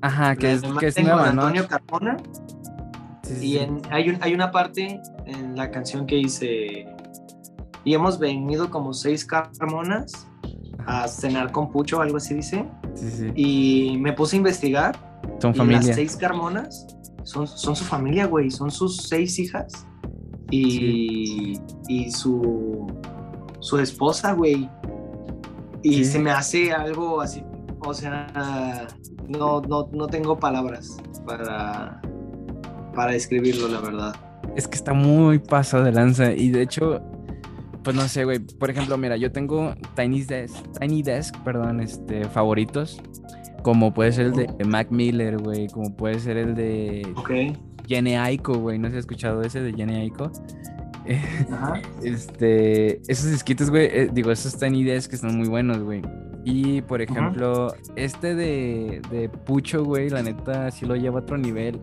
Ajá, 0.03 0.37
que 0.37 0.49
la 0.49 0.53
es, 0.53 0.63
que 0.79 0.87
es 0.89 1.03
nueva, 1.03 1.33
¿no? 1.33 1.43
Antonio 1.43 1.67
Carmona. 1.67 2.17
Sí, 3.35 3.47
Y 3.55 3.59
en- 3.59 3.83
hay, 3.91 4.09
un- 4.11 4.19
hay 4.23 4.35
una 4.35 4.51
parte 4.51 5.01
en 5.27 5.57
la 5.57 5.71
canción 5.71 6.07
que 6.07 6.17
dice: 6.17 6.87
Y 7.85 7.95
hemos 7.95 8.19
venido 8.19 8.71
como 8.71 8.93
seis 8.95 9.25
Carmonas 9.25 10.27
a 10.87 11.09
cenar 11.09 11.51
con 11.53 11.71
Pucho, 11.71 12.01
algo 12.01 12.17
así 12.19 12.35
dice. 12.35 12.65
Y 13.35 13.97
me 13.99 14.13
puse 14.13 14.37
a 14.37 14.39
investigar. 14.39 15.21
Son 15.41 15.53
y 15.53 15.57
familia. 15.59 15.83
las 15.83 15.95
seis 15.97 16.17
Carmonas 16.17 16.87
son, 17.25 17.47
son 17.47 17.75
su 17.77 17.85
familia, 17.85 18.27
güey. 18.27 18.51
Son 18.51 18.71
sus 18.71 18.97
seis 19.09 19.39
hijas. 19.39 19.87
Y, 20.51 21.59
y 21.89 22.11
su, 22.13 22.87
su 23.61 23.79
esposa, 23.81 24.33
güey. 24.33 24.69
Y 25.83 26.05
se 26.05 26.19
me 26.21 26.31
hace 26.31 26.73
algo 26.73 27.21
así. 27.21 27.43
O 27.81 27.93
sea, 27.93 28.87
no, 29.29 29.61
no, 29.63 29.89
no 29.93 30.07
tengo 30.07 30.39
palabras 30.39 30.97
para, 31.27 32.01
para 32.97 33.13
describirlo, 33.13 33.69
la 33.69 33.81
verdad. 33.81 34.17
Es 34.57 34.67
que 34.67 34.75
está 34.75 34.93
muy 34.93 35.39
pasado 35.39 35.85
de 35.85 35.93
lanza. 35.93 36.33
Y 36.33 36.51
de 36.51 36.63
hecho, 36.63 37.01
pues 37.85 37.95
no 37.95 38.09
sé, 38.09 38.25
güey. 38.25 38.41
Por 38.41 38.71
ejemplo, 38.71 38.97
mira, 38.99 39.17
yo 39.17 39.31
tengo 39.31 39.75
Tiny 39.95 40.23
Desk, 40.23 40.57
Tiny 40.81 41.03
Desk, 41.03 41.37
perdón, 41.45 41.81
este, 41.81 42.25
favoritos. 42.25 43.01
Como 43.63 43.95
puede 43.95 44.13
ser 44.13 44.27
el 44.27 44.33
de 44.33 44.65
Mac 44.65 44.91
Miller, 44.91 45.39
güey. 45.39 45.69
Como 45.69 45.95
puede 45.95 46.19
ser 46.19 46.37
el 46.37 46.55
de 46.55 47.07
Ok. 47.17 47.31
Jenny 47.87 48.17
Aiko, 48.17 48.55
güey. 48.55 48.79
¿No 48.79 48.91
se 48.91 48.97
ha 48.97 48.99
escuchado 48.99 49.43
ese 49.43 49.61
de 49.61 49.73
Jenny 49.73 49.97
Aiko? 49.97 50.33
Ajá. 51.53 51.81
Este, 52.03 53.01
esos 53.11 53.27
esquites, 53.27 53.71
güey, 53.71 53.87
eh, 53.87 54.11
digo, 54.13 54.33
esos 54.33 54.59
Tiny 54.59 54.83
Desk 54.83 55.11
que 55.11 55.17
son 55.17 55.37
muy 55.37 55.49
buenos, 55.49 55.79
güey. 55.79 56.03
Y, 56.45 56.81
por 56.83 57.03
ejemplo, 57.03 57.75
este 57.97 58.37
de, 58.37 59.03
de 59.11 59.29
Pucho, 59.29 59.85
güey, 59.85 60.11
la 60.11 60.23
neta 60.23 60.71
sí 60.71 60.87
lo 60.87 60.95
lleva 60.95 61.19
a 61.19 61.23
otro 61.23 61.37
nivel. 61.37 61.81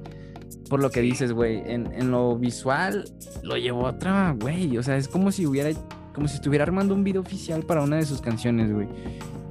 Por 0.73 0.81
lo 0.81 0.89
que 0.89 1.01
dices, 1.01 1.33
güey, 1.33 1.61
en, 1.67 1.93
en 1.93 2.09
lo 2.09 2.35
visual 2.35 3.05
lo 3.43 3.57
llevó 3.57 3.85
a 3.85 3.91
otra, 3.91 4.35
güey. 4.39 4.75
O 4.79 4.81
sea, 4.81 4.97
es 4.97 5.07
como 5.07 5.31
si 5.31 5.45
hubiera, 5.45 5.69
como 6.15 6.27
si 6.27 6.33
estuviera 6.33 6.63
armando 6.63 6.95
un 6.95 7.03
video 7.03 7.21
oficial 7.21 7.61
para 7.61 7.83
una 7.83 7.97
de 7.97 8.05
sus 8.07 8.21
canciones, 8.21 8.73
güey. 8.73 8.87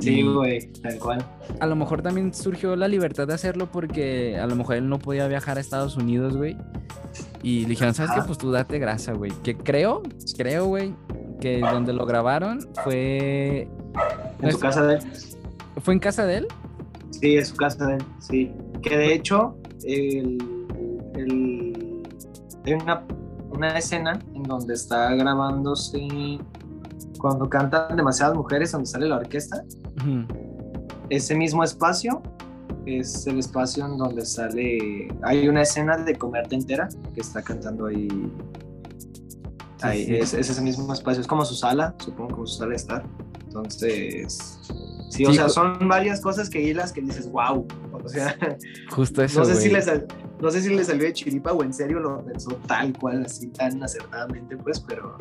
Sí, 0.00 0.22
güey, 0.22 0.72
tal 0.82 0.98
cual. 0.98 1.24
A 1.60 1.66
lo 1.68 1.76
mejor 1.76 2.02
también 2.02 2.34
surgió 2.34 2.74
la 2.74 2.88
libertad 2.88 3.28
de 3.28 3.34
hacerlo 3.34 3.70
porque 3.70 4.36
a 4.36 4.48
lo 4.48 4.56
mejor 4.56 4.74
él 4.74 4.88
no 4.88 4.98
podía 4.98 5.28
viajar 5.28 5.58
a 5.58 5.60
Estados 5.60 5.96
Unidos, 5.96 6.36
güey. 6.36 6.56
Y 7.40 7.60
le 7.62 7.68
dijeron, 7.68 7.94
¿sabes 7.94 8.10
qué? 8.16 8.22
Pues 8.26 8.38
tú 8.38 8.50
date 8.50 8.80
grasa, 8.80 9.12
güey. 9.12 9.30
Que 9.44 9.56
creo, 9.56 10.02
creo, 10.36 10.66
güey, 10.66 10.92
que 11.40 11.60
donde 11.60 11.92
lo 11.92 12.04
grabaron 12.04 12.68
fue... 12.82 13.68
En 14.40 14.50
su 14.50 14.58
casa 14.58 14.84
de 14.84 14.94
él. 14.96 15.02
¿Fue 15.82 15.94
en 15.94 16.00
casa 16.00 16.26
de 16.26 16.38
él? 16.38 16.48
Sí, 17.10 17.36
en 17.36 17.46
su 17.46 17.54
casa 17.54 17.86
de 17.86 17.94
él, 17.94 18.04
sí. 18.18 18.50
Que 18.82 18.96
de 18.96 19.14
hecho, 19.14 19.56
el- 19.84 20.61
hay 22.64 22.74
una, 22.74 23.04
una 23.50 23.78
escena 23.78 24.18
en 24.34 24.42
donde 24.44 24.74
está 24.74 25.14
grabándose 25.14 26.38
cuando 27.18 27.48
cantan 27.48 27.96
demasiadas 27.96 28.36
mujeres, 28.36 28.72
donde 28.72 28.86
sale 28.86 29.08
la 29.08 29.16
orquesta. 29.16 29.62
Ujú. 30.00 30.26
Ese 31.10 31.34
mismo 31.36 31.62
espacio 31.62 32.22
es 32.86 33.26
el 33.26 33.38
espacio 33.38 33.84
en 33.86 33.96
donde 33.98 34.24
sale. 34.24 35.08
Hay 35.22 35.46
una 35.48 35.62
escena 35.62 35.96
de 35.98 36.16
comerte 36.16 36.54
entera 36.54 36.88
que 37.14 37.20
está 37.20 37.42
cantando 37.42 37.86
ahí. 37.86 38.08
Sí, 39.76 39.86
ahí 39.88 40.04
sí. 40.06 40.14
Es, 40.16 40.34
es 40.34 40.50
ese 40.50 40.60
mismo 40.62 40.92
espacio, 40.92 41.20
es 41.20 41.26
como 41.26 41.44
su 41.44 41.54
sala, 41.54 41.94
supongo 41.98 42.34
como 42.34 42.46
su 42.46 42.58
sala 42.58 42.70
de 42.70 42.76
estar. 42.76 43.04
Entonces, 43.44 44.58
sí, 45.10 45.26
o 45.26 45.30
Sí, 45.30 45.36
sea, 45.36 45.46
ju- 45.46 45.50
son 45.50 45.88
varias 45.88 46.20
cosas 46.20 46.48
que 46.48 46.62
hilas 46.62 46.92
que 46.92 47.02
dices, 47.02 47.30
wow. 47.30 47.66
O 47.92 48.08
sea, 48.08 48.34
Justo 48.90 49.22
eso, 49.24 49.40
no 49.40 49.44
sé, 49.44 49.56
si 49.56 49.68
güey. 49.68 49.82
No 50.42 50.50
sé 50.50 50.60
si 50.60 50.74
le 50.74 50.82
salió 50.82 51.04
de 51.04 51.12
chiripa 51.12 51.52
o 51.52 51.62
en 51.62 51.72
serio 51.72 52.00
lo 52.00 52.24
pensó 52.24 52.50
tal 52.66 52.92
cual, 52.98 53.24
así 53.24 53.46
tan 53.46 53.80
acertadamente, 53.80 54.56
pues, 54.56 54.80
pero. 54.80 55.16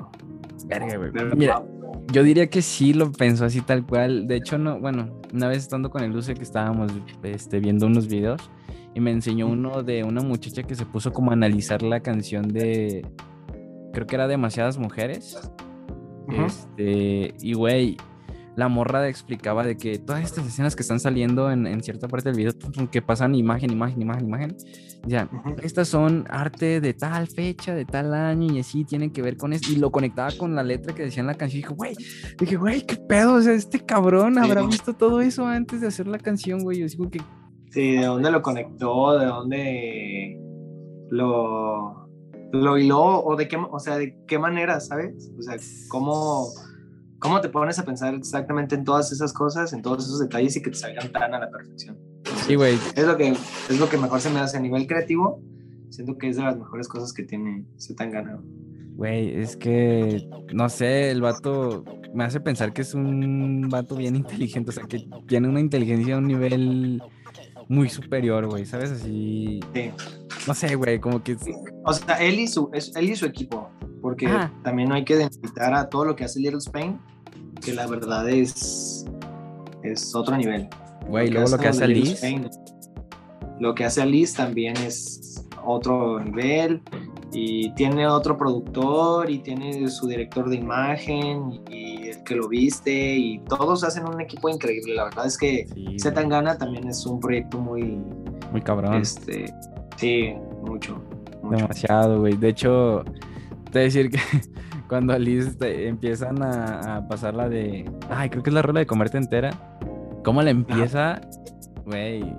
Verga, 0.66 0.98
güey. 0.98 1.12
pero 1.12 1.36
Mira, 1.36 1.60
wow. 1.60 2.04
yo 2.12 2.24
diría 2.24 2.50
que 2.50 2.64
sí 2.64 2.94
lo 2.94 3.12
pensó 3.12 3.46
así 3.46 3.62
tal 3.62 3.86
cual. 3.86 4.28
De 4.28 4.38
hecho, 4.38 4.58
no, 4.58 4.80
bueno, 4.80 5.22
una 5.32 5.48
vez 5.48 5.60
estando 5.60 5.92
con 5.92 6.04
el 6.04 6.12
Luce 6.12 6.34
que 6.34 6.42
estábamos 6.42 6.92
este, 7.22 7.60
viendo 7.60 7.86
unos 7.86 8.08
videos 8.08 8.50
y 8.96 9.00
me 9.00 9.12
enseñó 9.12 9.48
uno 9.48 9.84
de 9.84 10.04
una 10.04 10.22
muchacha 10.22 10.64
que 10.64 10.74
se 10.74 10.88
puso 10.88 11.14
como 11.14 11.30
a 11.30 11.34
analizar 11.34 11.84
la 11.84 12.00
canción 12.00 12.48
de, 12.48 13.06
creo 13.94 14.08
que 14.08 14.16
era 14.16 14.28
Demasiadas 14.28 14.80
Mujeres. 14.80 15.40
Este, 16.30 17.36
y 17.42 17.54
güey, 17.54 17.98
la 18.56 18.68
morra 18.68 19.08
explicaba 19.08 19.64
de 19.64 19.78
que 19.78 19.98
todas 19.98 20.24
estas 20.24 20.46
escenas 20.46 20.76
que 20.76 20.82
están 20.82 21.00
saliendo 21.00 21.52
en, 21.52 21.66
en 21.68 21.82
cierta 21.82 22.08
parte 22.08 22.30
del 22.32 22.38
video, 22.38 22.52
que 22.92 23.02
pasan 23.02 23.34
imagen, 23.36 23.72
imagen, 23.72 24.02
imagen, 24.02 24.28
imagen, 24.28 24.58
ya, 25.08 25.30
estas 25.64 25.88
son 25.88 26.26
arte 26.30 26.82
de 26.82 26.94
tal 26.94 27.28
fecha, 27.28 27.74
de 27.74 27.86
tal 27.86 28.14
año 28.14 28.54
y 28.54 28.60
así 28.60 28.84
tienen 28.84 29.12
que 29.12 29.22
ver 29.22 29.38
con 29.38 29.54
esto. 29.54 29.72
Y 29.72 29.78
lo 29.78 29.90
conectaba 29.92 30.30
con 30.38 30.54
la 30.54 30.64
letra 30.64 30.94
que 30.94 31.04
decía 31.04 31.22
en 31.22 31.28
la 31.28 31.36
canción. 31.36 31.60
Y 31.60 31.62
dije, 31.64 31.74
güey, 31.74 31.96
dije, 32.40 32.56
güey, 32.58 32.86
qué 32.86 32.98
pedo. 32.98 33.36
O 33.36 33.42
sea, 33.42 33.54
este 33.54 33.80
cabrón 33.80 34.38
habrá 34.38 34.62
Sí. 34.62 34.68
visto 34.68 34.94
todo 34.94 35.22
eso 35.22 35.48
antes 35.48 35.82
de 35.82 35.88
hacer 35.88 36.08
la 36.08 36.20
canción, 36.20 36.60
güey. 36.62 36.80
Yo 36.80 36.88
digo 36.88 37.10
que, 37.10 37.22
Sí, 37.72 37.94
de 37.94 38.06
dónde 38.06 38.30
lo 38.32 38.42
conectó, 38.42 39.18
de 39.18 39.26
dónde 39.28 40.38
lo, 41.10 42.10
lo 42.52 42.78
hiló, 42.78 43.24
o 43.24 43.36
de 43.36 43.48
qué, 43.48 43.58
o 43.58 43.80
sea, 43.80 43.98
de 43.98 44.18
qué 44.28 44.38
manera, 44.40 44.80
¿sabes? 44.80 45.32
O 45.38 45.42
sea, 45.42 45.56
cómo, 45.90 46.48
cómo 47.22 47.40
te 47.40 47.50
pones 47.50 47.78
a 47.80 47.86
pensar 47.86 48.14
exactamente 48.16 48.74
en 48.76 48.84
todas 48.84 49.12
esas 49.12 49.32
cosas, 49.32 49.72
en 49.74 49.82
todos 49.84 50.04
esos 50.06 50.20
detalles 50.20 50.56
y 50.58 50.62
que 50.62 50.72
te 50.72 50.78
salgan 50.78 51.12
tan 51.12 51.34
a 51.34 51.40
la 51.40 51.50
perfección. 51.50 51.98
sí, 52.48 52.56
güey. 52.56 52.78
Es 52.96 53.06
lo 53.06 53.16
que, 53.16 53.30
es 53.30 53.80
lo 53.80 53.88
que 53.88 53.98
mejor 53.98 54.20
se 54.20 54.30
me 54.32 54.40
hace 54.40 54.58
a 54.58 54.60
nivel 54.60 54.88
creativo. 54.88 55.40
Siento 55.90 56.18
que 56.18 56.30
es 56.30 56.38
de 56.38 56.44
las 56.44 56.58
mejores 56.58 56.88
cosas 56.88 57.14
que 57.14 57.24
tiene 57.24 57.64
Zetangana. 57.80 58.42
Güey, 58.96 59.40
es 59.40 59.56
que, 59.56 60.28
no 60.54 60.68
sé, 60.70 61.12
el 61.12 61.22
vato 61.22 61.84
me 62.14 62.24
hace 62.24 62.40
pensar 62.40 62.74
que 62.74 62.82
es 62.82 62.94
un 62.94 63.68
vato 63.70 63.96
bien 63.96 64.16
inteligente, 64.16 64.70
o 64.72 64.74
sea, 64.74 64.84
que 64.84 65.08
tiene 65.28 65.48
una 65.48 65.60
inteligencia 65.60 66.16
a 66.16 66.18
un 66.18 66.28
nivel 66.28 67.02
muy 67.68 67.90
superior, 67.90 68.48
güey, 68.48 68.66
¿sabes? 68.66 68.92
Así, 68.92 69.60
Sí. 69.74 69.92
no 70.48 70.54
sé, 70.54 70.76
güey, 70.76 71.00
como 71.00 71.24
que... 71.24 71.38
O 71.86 71.94
sea, 71.94 72.16
él 72.22 72.40
y 72.40 72.48
su, 72.48 72.70
él 72.74 73.10
y 73.10 73.16
su 73.16 73.26
equipo, 73.26 73.70
porque 74.02 74.28
Ajá. 74.28 74.52
también 74.64 74.90
no 74.90 74.96
hay 74.96 75.06
que 75.06 75.16
demeritar 75.16 75.74
a 75.74 75.88
todo 75.90 76.06
lo 76.06 76.16
que 76.16 76.26
hace 76.26 76.40
Little 76.40 76.58
Spain, 76.60 77.00
que 77.62 77.74
la 77.74 77.88
verdad 77.88 78.30
es, 78.30 79.06
es 79.84 80.14
otro 80.16 80.36
nivel. 80.38 80.68
Güey, 81.08 81.30
luego 81.30 81.50
lo 81.50 81.58
que 81.58 81.68
hace 81.68 81.92
Spain, 81.92 82.50
lo 83.60 83.76
que 83.76 83.86
hace 83.86 84.02
Alice 84.02 84.36
también 84.36 84.76
es 84.78 85.46
otro 85.64 86.20
nivel 86.20 86.82
y 87.34 87.72
tiene 87.76 88.08
otro 88.08 88.38
productor 88.38 89.30
y 89.30 89.40
tiene 89.40 89.88
su 89.88 90.08
director 90.08 90.50
de 90.50 90.58
imagen 90.58 91.62
y 91.70 92.10
el 92.10 92.24
que 92.24 92.36
lo 92.36 92.48
viste 92.48 93.18
y 93.18 93.40
todos 93.40 93.84
hacen 93.84 94.08
un 94.08 94.20
equipo 94.20 94.50
increíble. 94.50 94.96
La 94.96 95.06
verdad 95.06 95.28
es 95.28 95.38
que 95.38 95.68
sí, 95.74 95.98
Zetangana 96.00 96.58
también 96.58 96.88
es 96.88 97.06
un 97.06 97.20
proyecto 97.20 97.60
muy, 97.60 98.00
muy 98.52 98.62
cabrón. 98.62 98.96
este, 98.96 99.54
sí, 99.98 100.34
mucho, 100.68 101.02
mucho. 101.42 101.58
Demasiado, 101.58 102.20
güey. 102.20 102.36
De 102.36 102.50
hecho, 102.50 103.04
te 103.66 103.72
voy 103.72 103.82
a 103.82 103.84
decir 103.84 104.10
que 104.10 104.20
cuando 104.92 105.14
a 105.14 105.18
Liz 105.20 105.58
te- 105.58 105.88
empiezan 105.88 106.44
a, 106.44 106.98
a 106.98 107.08
pasar 107.08 107.34
la 107.34 107.48
de. 107.48 107.90
Ay, 108.10 108.30
creo 108.30 108.44
que 108.44 108.50
es 108.50 108.54
la 108.54 108.62
rola 108.62 108.82
de 108.82 108.86
comerte 108.86 109.18
entera. 109.18 109.52
¿Cómo 110.22 110.42
la 110.42 110.50
empieza? 110.50 111.22
Güey. 111.86 112.36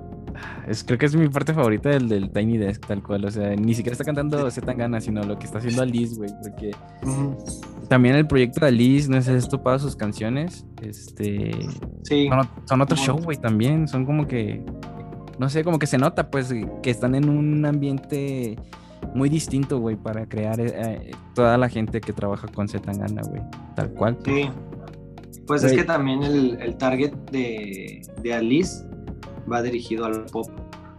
Es, 0.68 0.84
creo 0.84 0.98
que 0.98 1.06
es 1.06 1.16
mi 1.16 1.28
parte 1.30 1.54
favorita 1.54 1.88
del, 1.88 2.10
del 2.10 2.30
Tiny 2.30 2.58
Desk, 2.58 2.86
tal 2.86 3.02
cual. 3.02 3.24
O 3.24 3.30
sea, 3.30 3.56
ni 3.56 3.72
siquiera 3.72 3.92
está 3.94 4.04
cantando 4.04 4.50
Z 4.50 4.66
Tangana, 4.66 5.00
sino 5.00 5.22
lo 5.22 5.38
que 5.38 5.46
está 5.46 5.58
haciendo 5.60 5.80
Alice, 5.80 6.14
güey. 6.14 6.30
Porque 6.42 6.72
Ujú. 7.04 7.38
también 7.88 8.16
el 8.16 8.26
proyecto 8.26 8.60
de 8.60 8.66
Alice, 8.66 9.08
no 9.10 9.22
sé, 9.22 9.34
esto 9.34 9.62
para 9.62 9.78
sus 9.78 9.96
canciones. 9.96 10.66
Este. 10.82 11.52
Sí, 12.02 12.28
Son, 12.28 12.48
son 12.66 12.80
otro 12.82 12.98
show, 12.98 13.18
güey, 13.18 13.38
también. 13.38 13.88
Son 13.88 14.04
como 14.04 14.26
que. 14.26 14.62
No 15.38 15.48
sé, 15.48 15.64
como 15.64 15.78
que 15.78 15.86
se 15.86 15.96
nota, 15.96 16.30
pues, 16.30 16.52
que 16.82 16.90
están 16.90 17.14
en 17.14 17.30
un 17.30 17.64
ambiente 17.64 18.56
muy 19.14 19.28
distinto, 19.28 19.78
güey, 19.78 19.96
para 19.96 20.26
crear 20.26 20.60
eh, 20.60 20.72
eh, 20.74 21.10
toda 21.34 21.58
la 21.58 21.68
gente 21.68 22.00
que 22.00 22.12
trabaja 22.12 22.48
con 22.48 22.68
Zetangana, 22.68 23.22
güey. 23.22 23.42
Tal 23.74 23.90
cual. 23.92 24.18
Sí. 24.24 24.48
Pues 25.46 25.64
es 25.64 25.72
que 25.72 25.84
también 25.84 26.22
el, 26.22 26.58
el 26.60 26.76
target 26.76 27.12
de, 27.30 28.02
de 28.22 28.34
Alice 28.34 28.84
va 29.50 29.60
dirigido 29.62 30.04
al 30.04 30.24
pop. 30.26 30.46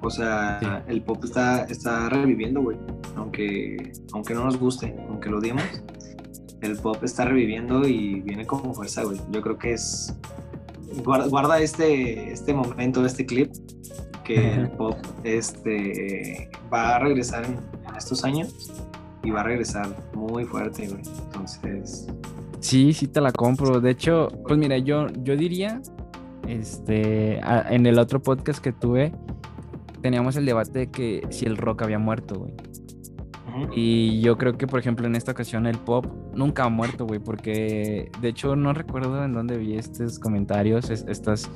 O 0.02 0.10
sea, 0.10 0.60
Sí. 0.60 0.68
el 0.88 1.02
pop 1.02 1.24
está, 1.24 1.64
está 1.64 2.10
reviviendo, 2.10 2.62
güey. 2.62 2.78
Aunque, 3.16 3.94
aunque 4.12 4.34
no 4.34 4.44
nos 4.44 4.58
guste, 4.60 4.96
aunque 5.08 5.30
lo 5.30 5.38
odiemos, 5.38 5.64
el 6.62 6.78
pop 6.78 7.02
está 7.04 7.26
reviviendo 7.26 7.88
y 7.88 8.22
viene 8.22 8.46
con 8.46 8.74
fuerza, 8.76 9.04
güey. 9.04 9.18
Yo 9.32 9.42
creo 9.42 9.58
que 9.58 9.74
es. 9.74 10.14
Guarda, 11.04 11.28
guarda 11.28 11.60
este, 11.60 12.32
este 12.32 12.54
momento, 12.54 13.04
este 13.06 13.26
clip, 13.26 13.52
que 14.24 14.54
el 14.54 14.70
pop 14.72 14.98
este, 15.24 16.50
va 16.72 16.98
a 16.98 17.00
regresar 17.00 17.46
en, 17.46 17.58
en 17.94 17.98
estos 17.98 18.24
años 18.24 18.72
y 19.24 19.32
va 19.32 19.42
a 19.42 19.44
regresar 19.44 19.88
muy 20.14 20.44
fuerte, 20.46 20.88
güey. 20.88 21.02
Entonces, 21.26 22.08
Sí, 22.60 22.94
sí 22.94 23.08
te 23.08 23.20
la 23.22 23.32
compro. 23.32 23.82
De 23.82 23.92
hecho, 23.92 24.30
pues 24.48 24.58
mira, 24.58 24.78
yo, 24.78 25.08
yo 25.24 25.36
diría, 25.36 25.82
este, 26.48 27.40
a- 27.44 27.74
en 27.74 27.86
el 27.86 28.00
otro 28.00 28.22
podcast 28.22 28.64
que 28.64 28.72
tuve, 28.72 29.14
teníamos 30.02 30.36
el 30.38 30.46
debate 30.46 30.80
de 30.80 30.88
que 30.92 31.28
si 31.30 31.46
el 31.46 31.58
rock 31.58 31.82
había 31.84 32.00
muerto, 32.00 32.36
güey. 32.40 32.54
Y 33.76 34.20
yo 34.22 34.38
creo 34.38 34.58
que, 34.58 34.66
por 34.66 34.80
ejemplo, 34.80 35.06
en 35.06 35.16
esta 35.16 35.32
ocasión 35.34 35.68
el 35.68 35.78
pop 35.78 36.06
nunca 36.34 36.64
ha 36.64 36.70
muerto, 36.70 37.06
güey, 37.06 37.20
porque 37.20 38.10
de 38.20 38.28
hecho 38.30 38.56
no 38.56 38.74
recuerdo 38.74 39.24
en 39.24 39.34
dónde 39.34 39.58
vi 39.58 39.76
estos 39.78 40.18
comentarios, 40.18 40.90
es- 40.90 41.06
estas 41.08 41.52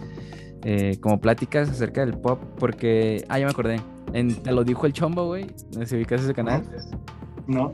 eh, 0.64 0.97
como 0.99 1.20
pláticas 1.20 1.70
acerca 1.70 2.05
del 2.05 2.18
pop, 2.18 2.41
porque, 2.58 3.24
ah, 3.30 3.39
ya 3.39 3.45
me 3.45 3.51
acordé, 3.51 3.80
en, 4.14 4.36
te 4.36 4.51
lo 4.51 4.64
dijo 4.64 4.86
el 4.86 4.93
chombo, 4.93 5.26
güey, 5.26 5.45
no 5.74 5.82
sé 5.82 5.86
si 5.88 5.95
ubicas 5.97 6.22
ese 6.24 6.34
canal. 6.34 6.64
No. 7.47 7.74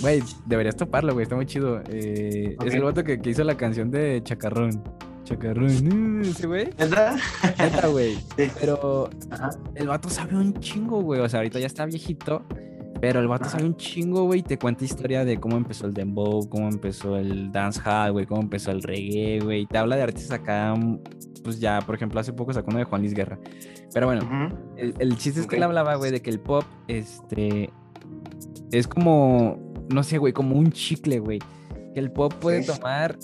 Güey, 0.00 0.22
deberías 0.46 0.76
toparlo, 0.76 1.12
güey, 1.12 1.24
está 1.24 1.36
muy 1.36 1.46
chido. 1.46 1.82
Eh, 1.88 2.56
Es 2.64 2.74
el 2.74 2.82
vato 2.82 3.04
que, 3.04 3.20
que 3.20 3.30
hizo 3.30 3.44
la 3.44 3.56
canción 3.56 3.90
de 3.90 4.22
Chacarrón. 4.22 4.82
Chacarrón, 5.24 6.20
uh, 6.20 6.22
ese 6.22 6.46
güey. 6.46 6.66
Neta, 6.78 7.16
güey. 7.88 8.14
Sí. 8.36 8.50
Pero 8.60 9.10
Ajá. 9.30 9.50
el 9.74 9.88
vato 9.88 10.08
sabe 10.08 10.36
un 10.36 10.54
chingo, 10.54 11.02
güey. 11.02 11.20
O 11.20 11.28
sea, 11.28 11.40
ahorita 11.40 11.58
ya 11.58 11.66
está 11.66 11.86
viejito. 11.86 12.44
Pero 13.00 13.20
el 13.20 13.28
vato 13.28 13.48
sabe 13.48 13.64
un 13.64 13.76
chingo, 13.76 14.24
güey, 14.24 14.40
y 14.40 14.42
te 14.42 14.58
cuenta 14.58 14.84
historia 14.84 15.24
de 15.24 15.38
cómo 15.38 15.56
empezó 15.56 15.86
el 15.86 15.94
dembow, 15.94 16.46
cómo 16.50 16.68
empezó 16.68 17.16
el 17.16 17.50
dancehall, 17.50 18.12
güey, 18.12 18.26
cómo 18.26 18.42
empezó 18.42 18.72
el 18.72 18.82
reggae, 18.82 19.40
güey. 19.40 19.64
Te 19.66 19.78
habla 19.78 19.96
de 19.96 20.02
artistas 20.02 20.38
acá, 20.38 20.74
pues 21.42 21.60
ya, 21.60 21.80
por 21.80 21.94
ejemplo, 21.94 22.20
hace 22.20 22.32
poco 22.32 22.52
sacó 22.52 22.70
uno 22.70 22.78
de 22.78 22.84
Juan 22.84 23.02
Luis 23.02 23.14
Guerra. 23.14 23.38
Pero 23.92 24.06
bueno, 24.06 24.56
el, 24.76 24.94
el 24.98 25.16
chiste 25.16 25.40
es 25.40 25.46
que 25.46 25.56
él 25.56 25.62
hablaba, 25.62 25.94
güey, 25.96 26.10
de 26.10 26.22
que 26.22 26.30
el 26.30 26.40
pop, 26.40 26.64
este, 26.88 27.70
es 28.72 28.86
como, 28.86 29.58
no 29.88 30.02
sé, 30.02 30.18
güey, 30.18 30.32
como 30.32 30.56
un 30.56 30.72
chicle, 30.72 31.18
güey. 31.18 31.38
Que 31.94 32.00
el 32.00 32.12
pop 32.12 32.32
puede 32.34 32.64
tomar, 32.64 33.18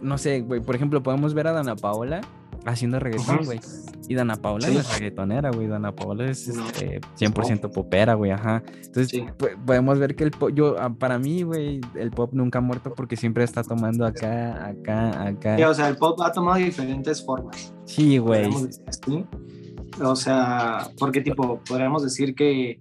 no 0.00 0.18
sé, 0.18 0.40
güey, 0.40 0.60
por 0.60 0.74
ejemplo, 0.74 1.02
podemos 1.02 1.34
ver 1.34 1.46
a 1.48 1.52
Dana 1.52 1.76
Paola 1.76 2.20
haciendo 2.64 2.98
reggaetón, 3.00 3.44
güey. 3.44 3.60
Y 4.08 4.14
Dana 4.14 4.36
Paola 4.36 4.66
Sí. 4.68 4.74
no 4.74 4.80
es 4.80 4.94
reggaetonera, 4.98 5.50
güey. 5.50 5.68
Dana 5.68 5.94
Paola 5.94 6.30
es 6.30 6.48
No, 6.48 6.66
este, 6.66 7.00
100% 7.16 7.70
popera, 7.70 8.14
güey, 8.14 8.30
ajá. 8.32 8.62
Entonces, 8.66 9.08
Sí. 9.08 9.24
podemos 9.64 9.98
ver 9.98 10.14
que 10.16 10.24
el 10.24 10.30
pop, 10.32 10.50
yo, 10.54 10.76
ah, 10.78 10.92
para 10.92 11.18
mí, 11.18 11.42
güey, 11.42 11.80
el 11.94 12.10
pop 12.10 12.30
nunca 12.32 12.58
ha 12.58 12.62
muerto 12.62 12.92
porque 12.94 13.16
siempre 13.16 13.44
está 13.44 13.62
tomando 13.62 14.04
acá, 14.04 14.66
acá, 14.66 15.26
acá. 15.28 15.56
Sí, 15.56 15.62
o 15.62 15.74
sea, 15.74 15.88
el 15.88 15.96
pop 15.96 16.20
ha 16.20 16.32
tomado 16.32 16.58
diferentes 16.58 17.24
formas. 17.24 17.72
Sí, 17.86 18.18
güey. 18.18 18.48
O 20.02 20.16
sea, 20.16 20.88
porque 20.98 21.20
tipo, 21.20 21.60
podríamos 21.68 22.02
decir 22.02 22.34
que 22.34 22.80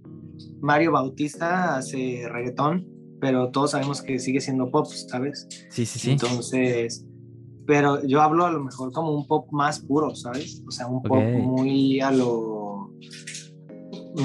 Mario 0.61 0.91
Bautista 0.93 1.75
hace 1.75 2.27
reggaetón, 2.29 2.87
pero 3.19 3.51
todos 3.51 3.71
sabemos 3.71 4.01
que 4.01 4.17
sigue 4.19 4.41
siendo 4.41 4.71
pop, 4.71 4.85
¿sabes? 4.87 5.47
Sí, 5.69 5.85
sí, 5.85 5.99
sí. 5.99 6.11
Entonces, 6.11 7.05
pero 7.71 8.05
yo 8.05 8.21
hablo 8.21 8.45
a 8.45 8.51
lo 8.51 8.61
mejor 8.61 8.91
como 8.91 9.13
un 9.13 9.25
pop 9.25 9.47
más 9.49 9.79
puro, 9.79 10.13
¿sabes? 10.13 10.61
O 10.67 10.71
sea, 10.71 10.87
un 10.87 11.01
pop 11.01 11.23
muy 11.23 12.01
a 12.01 12.11
lo... 12.11 12.91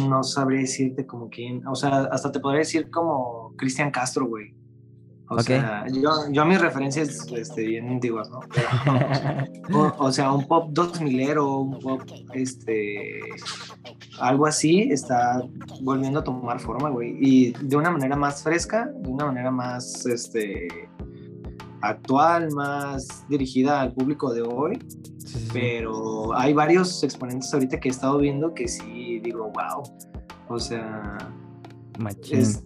No 0.09 0.25
sabría 0.25 0.63
decirte 0.63 1.07
como 1.07 1.31
quién, 1.31 1.65
o 1.65 1.77
sea, 1.77 2.09
hasta 2.11 2.33
te 2.33 2.41
podría 2.41 2.59
decir 2.59 2.91
como 2.91 3.55
Cristian 3.57 3.93
Castro, 3.93 4.27
güey. 4.27 4.53
O 5.29 5.39
sea, 5.39 5.85
yo, 5.93 6.11
yo 6.33 6.43
a 6.43 6.45
mis 6.45 6.61
referencias 6.61 7.25
este, 7.31 7.67
bien 7.67 7.89
antiguas, 7.89 8.29
¿no? 8.31 8.41
Pero- 8.53 9.95
o, 9.97 10.07
o 10.07 10.11
sea, 10.11 10.33
un 10.33 10.45
pop 10.49 10.71
2000 10.73 11.39
un 11.39 11.79
pop, 11.79 12.03
este, 12.35 13.21
algo 14.19 14.47
así 14.47 14.89
está 14.91 15.41
volviendo 15.83 16.19
a 16.19 16.25
tomar 16.25 16.59
forma, 16.59 16.91
güey. 16.91 17.17
Y 17.21 17.53
de 17.53 17.77
una 17.77 17.93
manera 17.93 18.17
más 18.17 18.43
fresca, 18.43 18.91
de 18.93 19.09
una 19.09 19.27
manera 19.27 19.53
más, 19.53 20.05
este, 20.07 20.67
actual, 21.83 22.51
más 22.53 23.25
dirigida 23.29 23.81
al 23.81 23.93
público 23.93 24.33
de 24.33 24.43
hoy. 24.43 24.79
Sí, 25.19 25.27
sí, 25.27 25.39
sí. 25.39 25.49
Pero 25.53 26.37
hay 26.37 26.53
varios 26.53 27.03
exponentes 27.03 27.53
ahorita 27.53 27.79
que 27.81 27.89
he 27.89 27.91
estado 27.93 28.19
viendo 28.19 28.55
que 28.55 28.69
sí 28.69 29.19
digo, 29.21 29.45
wow. 29.53 29.83
O 30.49 30.59
sea, 30.59 31.19
es, 32.31 32.65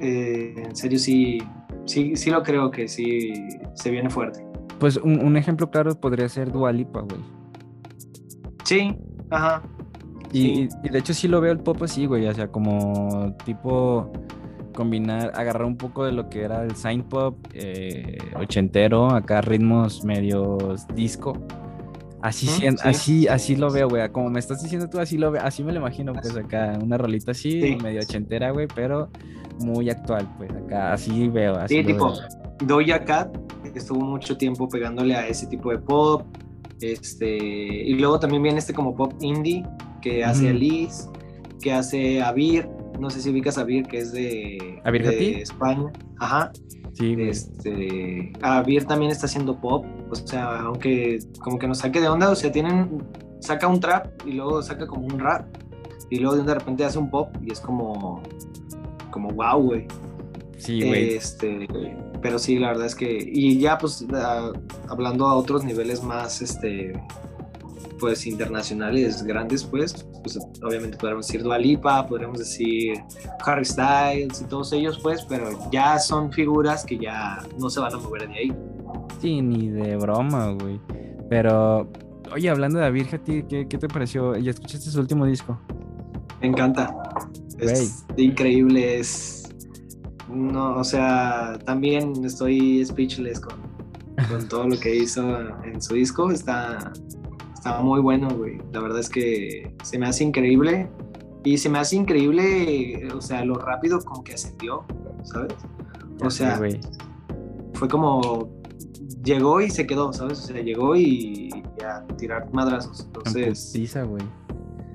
eh, 0.00 0.54
en 0.56 0.76
serio 0.76 0.98
sí, 0.98 1.38
sí, 1.86 2.16
sí 2.16 2.30
lo 2.30 2.42
creo 2.42 2.70
que 2.70 2.86
sí 2.88 3.32
se 3.74 3.90
viene 3.90 4.10
fuerte. 4.10 4.46
Pues 4.78 4.96
un, 4.98 5.24
un 5.24 5.36
ejemplo 5.36 5.70
claro 5.70 5.94
podría 5.98 6.28
ser 6.28 6.52
Dualipa, 6.52 7.00
güey. 7.00 7.20
Sí, 8.64 8.94
ajá. 9.30 9.62
Y, 10.32 10.42
Sí. 10.42 10.68
y- 10.84 10.86
y 10.88 10.90
de 10.90 10.98
hecho 10.98 11.14
sí 11.14 11.28
lo 11.28 11.40
veo 11.40 11.52
el 11.52 11.60
pop 11.60 11.82
así, 11.82 12.04
güey. 12.04 12.26
O 12.26 12.34
sea, 12.34 12.48
como 12.48 13.34
tipo 13.44 14.10
combinar, 14.76 15.32
agarrar 15.34 15.64
un 15.64 15.76
poco 15.76 16.04
de 16.04 16.12
lo 16.12 16.28
que 16.30 16.42
era 16.42 16.62
el 16.62 16.76
sign 16.76 17.02
pop 17.02 17.36
eh, 17.52 18.16
ochentero, 18.36 19.08
acá 19.10 19.40
ritmos 19.40 20.04
medios 20.04 20.86
disco. 20.94 21.32
Así, 22.22 22.46
sí. 22.46 22.66
así, 22.82 23.28
así 23.28 23.56
lo 23.56 23.70
veo, 23.70 23.88
güey. 23.88 24.08
Como 24.10 24.30
me 24.30 24.38
estás 24.38 24.62
diciendo 24.62 24.88
tú, 24.88 24.98
así 25.00 25.18
lo 25.18 25.32
veo, 25.32 25.42
así 25.44 25.64
me 25.64 25.72
lo 25.72 25.78
imagino, 25.80 26.12
pues 26.12 26.36
acá, 26.36 26.78
una 26.80 26.96
rolita 26.96 27.32
así, 27.32 27.60
Sí. 27.60 27.76
medio 27.82 28.00
ochentera, 28.00 28.52
güey, 28.52 28.68
pero 28.72 29.08
muy 29.60 29.90
actual, 29.90 30.28
pues 30.38 30.50
acá, 30.52 30.92
así 30.92 31.28
veo, 31.28 31.56
así 31.56 31.78
Sí, 31.78 31.84
tipo, 31.84 32.12
veo. 32.12 32.78
Doja 32.80 33.04
Cat 33.04 33.36
estuvo 33.74 34.00
mucho 34.00 34.36
tiempo 34.36 34.68
pegándole 34.68 35.14
a 35.14 35.26
ese 35.26 35.46
tipo 35.46 35.70
de 35.70 35.78
pop. 35.78 36.22
Este, 36.80 37.36
y 37.36 37.94
luego 37.94 38.18
también 38.20 38.42
viene 38.42 38.58
este 38.58 38.74
como 38.74 38.94
pop 38.94 39.12
indie 39.20 39.64
que 40.02 40.24
hace 40.24 40.50
Ujú. 40.50 40.58
Liz, 40.58 41.08
que 41.60 41.72
hace 41.72 42.22
Avir. 42.22 42.68
No 42.98 43.10
sé 43.10 43.20
si 43.20 43.30
ubicas 43.30 43.58
a 43.58 43.62
Avir, 43.62 43.86
que 43.86 43.98
es 43.98 44.12
de. 44.12 44.80
España. 45.42 45.92
Ajá. 46.18 46.50
Sí. 46.94 47.14
Este, 47.18 48.32
Avir 48.42 48.84
también 48.86 49.10
está 49.10 49.26
haciendo 49.26 49.56
pop. 49.60 49.84
O 50.10 50.14
sea, 50.14 50.60
aunque 50.60 51.18
como 51.40 51.58
que 51.58 51.66
nos 51.68 51.78
saque 51.78 52.00
de 52.00 52.08
onda, 52.08 52.30
o 52.30 52.34
sea, 52.34 52.50
tienen, 52.52 53.02
saca 53.40 53.66
un 53.68 53.80
trap 53.80 54.06
y 54.26 54.32
luego 54.32 54.62
saca 54.62 54.86
como 54.86 55.06
un 55.06 55.18
rap. 55.18 55.46
Y 56.08 56.20
luego 56.20 56.36
de 56.36 56.54
repente 56.54 56.84
hace 56.84 56.98
un 56.98 57.10
pop 57.10 57.28
y 57.44 57.50
es 57.52 57.60
como, 57.60 58.22
como 59.10 59.28
wow, 59.30 59.60
güey. 59.60 59.86
Sí, 60.58 60.80
güey. 60.86 61.14
Este, 61.14 61.66
pero 62.22 62.38
sí, 62.38 62.58
la 62.58 62.68
verdad 62.68 62.86
es 62.86 62.94
que, 62.94 63.18
y 63.20 63.58
ya 63.58 63.76
pues 63.76 64.06
a- 64.14 64.52
hablando 64.88 65.26
a 65.26 65.34
otros 65.34 65.64
niveles 65.64 66.02
más, 66.02 66.40
este, 66.40 66.92
pues 67.98 68.26
internacionales 68.26 69.22
grandes, 69.22 69.64
pues, 69.64 70.06
pues 70.22 70.38
obviamente 70.62 70.96
podríamos 70.96 71.26
decir 71.26 71.42
Dua 71.42 71.58
Lipa, 71.58 72.06
podríamos 72.06 72.38
decir 72.38 72.98
Harry 73.44 73.64
Styles 73.64 74.40
y 74.40 74.44
todos 74.44 74.72
ellos, 74.72 74.98
pues, 75.02 75.24
pero 75.28 75.50
ya 75.70 75.98
son 75.98 76.32
figuras 76.32 76.84
que 76.84 76.98
ya 76.98 77.38
no 77.58 77.70
se 77.70 77.80
van 77.80 77.94
a 77.94 77.98
mover 77.98 78.28
de 78.28 78.34
ahí. 78.34 78.52
Sí, 79.20 79.40
ni 79.40 79.68
de 79.68 79.96
broma, 79.96 80.52
güey. 80.52 80.80
Pero, 81.28 81.90
oye, 82.32 82.48
hablando 82.50 82.78
de 82.78 82.84
David, 82.84 83.06
¿a 83.14 83.18
ti 83.18 83.44
qué, 83.48 83.66
qué 83.68 83.78
te 83.78 83.88
pareció? 83.88 84.36
¿Ya 84.36 84.50
escuchaste 84.50 84.90
su 84.90 85.00
último 85.00 85.26
disco? 85.26 85.58
Me 86.40 86.48
encanta. 86.48 86.94
Es 87.58 88.04
increíble, 88.16 89.00
es... 89.00 89.42
No, 90.28 90.76
o 90.76 90.84
sea, 90.84 91.58
también 91.64 92.12
estoy 92.24 92.84
speechless 92.84 93.40
con, 93.40 93.56
con 94.28 94.48
todo 94.48 94.68
lo 94.68 94.78
que 94.78 94.96
hizo 94.96 95.22
en 95.64 95.80
su 95.80 95.94
disco. 95.94 96.30
Está, 96.30 96.92
está 97.70 97.82
muy 97.82 98.00
bueno, 98.00 98.28
güey. 98.30 98.58
La 98.72 98.80
verdad 98.80 99.00
es 99.00 99.08
que 99.08 99.72
se 99.82 99.98
me 99.98 100.06
hace 100.06 100.24
increíble. 100.24 100.88
Y 101.44 101.58
se 101.58 101.68
me 101.68 101.78
hace 101.78 101.94
increíble, 101.94 103.08
o 103.14 103.20
sea, 103.20 103.44
lo 103.44 103.54
rápido 103.54 104.00
con 104.00 104.24
que 104.24 104.34
ascendió, 104.34 104.84
¿sabes? 105.22 105.54
O 106.20 106.28
sea, 106.28 106.60
fue 107.74 107.88
como... 107.88 108.50
Llegó 109.22 109.60
y 109.60 109.70
se 109.70 109.86
quedó, 109.86 110.12
¿sabes? 110.12 110.40
O 110.40 110.42
sea, 110.42 110.60
llegó 110.60 110.96
y, 110.96 111.50
y 111.50 111.84
a 111.84 112.04
tirar 112.16 112.52
madrazos. 112.52 113.00
En 113.00 113.06
Entonces, 113.06 113.72
güey. 114.08 114.22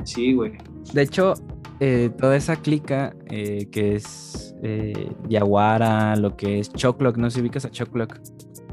sí, 0.04 0.34
güey. 0.34 0.58
De 0.94 1.02
hecho, 1.04 1.36
eh, 1.80 2.10
toda 2.18 2.36
esa 2.36 2.58
clica 2.58 3.16
eh, 3.30 3.68
que 3.72 3.96
es 3.96 4.54
eh, 4.62 5.14
Yaguara, 5.30 6.18
lo 6.18 6.36
que 6.36 6.60
es 6.60 6.72
Choclock, 6.74 7.16
no 7.18 7.30
sé 7.30 7.36
si 7.36 7.42
ubicas 7.42 7.64
a 7.64 7.72
Choclock. 7.72 8.20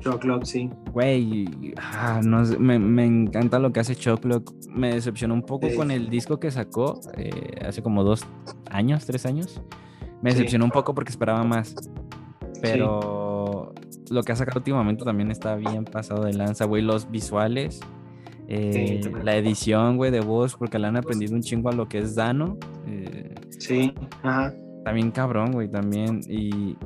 Choclock, 0.00 0.44
sí. 0.44 0.70
Güey, 0.92 1.74
ah, 1.76 2.20
no 2.24 2.44
sé, 2.44 2.58
me, 2.58 2.78
me 2.78 3.04
encanta 3.04 3.58
lo 3.58 3.72
que 3.72 3.80
hace 3.80 3.94
Choclock. 3.96 4.52
Me 4.70 4.94
decepcionó 4.94 5.34
un 5.34 5.42
poco 5.42 5.68
Sí. 5.68 5.76
con 5.76 5.90
el 5.90 6.08
disco 6.10 6.38
que 6.38 6.50
sacó 6.50 7.00
eh, 7.16 7.30
hace 7.66 7.82
como 7.82 8.04
dos 8.04 8.24
años, 8.70 9.04
tres 9.06 9.26
años. 9.26 9.60
Me 10.22 10.30
Sí. 10.30 10.36
decepcionó 10.38 10.64
un 10.64 10.70
poco 10.70 10.94
porque 10.94 11.10
esperaba 11.10 11.44
más. 11.44 11.74
Pero 12.62 13.72
lo 14.10 14.22
que 14.22 14.32
ha 14.32 14.36
sacado 14.36 14.58
últimamente 14.58 15.04
también 15.04 15.30
está 15.30 15.54
bien 15.56 15.84
pasado 15.84 16.24
de 16.24 16.32
lanza, 16.32 16.64
güey. 16.64 16.82
Los 16.82 17.10
visuales, 17.10 17.80
eh, 18.48 19.00
la 19.22 19.36
edición, 19.36 19.96
güey, 19.96 20.10
de 20.10 20.20
voz, 20.20 20.56
porque 20.56 20.78
le 20.78 20.86
han 20.88 20.96
aprendido 20.96 21.34
un 21.34 21.42
chingo 21.42 21.68
a 21.68 21.72
lo 21.72 21.88
que 21.88 21.98
es 21.98 22.14
Dano. 22.14 22.56
eh, 22.86 23.34
Sí, 23.58 23.92
ajá. 24.22 24.52
también 24.84 25.10
cabrón, 25.10 25.52
güey, 25.52 25.68
también. 25.68 26.20
Y, 26.28 26.76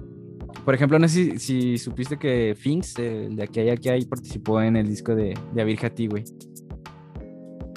por 0.64 0.74
ejemplo, 0.74 0.98
no 0.98 1.09
sé 1.09 1.39
si, 1.39 1.39
si 1.39 1.78
supiste 1.78 2.18
que 2.18 2.55
Finks, 2.56 2.98
el 2.98 3.36
de 3.36 3.43
aquí 3.43 3.60
hay, 3.60 3.70
aquí 3.70 3.89
hay, 3.89 4.05
participó 4.05 4.60
en 4.60 4.76
el 4.76 4.86
disco 4.86 5.14
de, 5.14 5.34
de 5.52 5.62
Abir 5.62 5.78
Jati, 5.78 6.06
güey. 6.06 6.24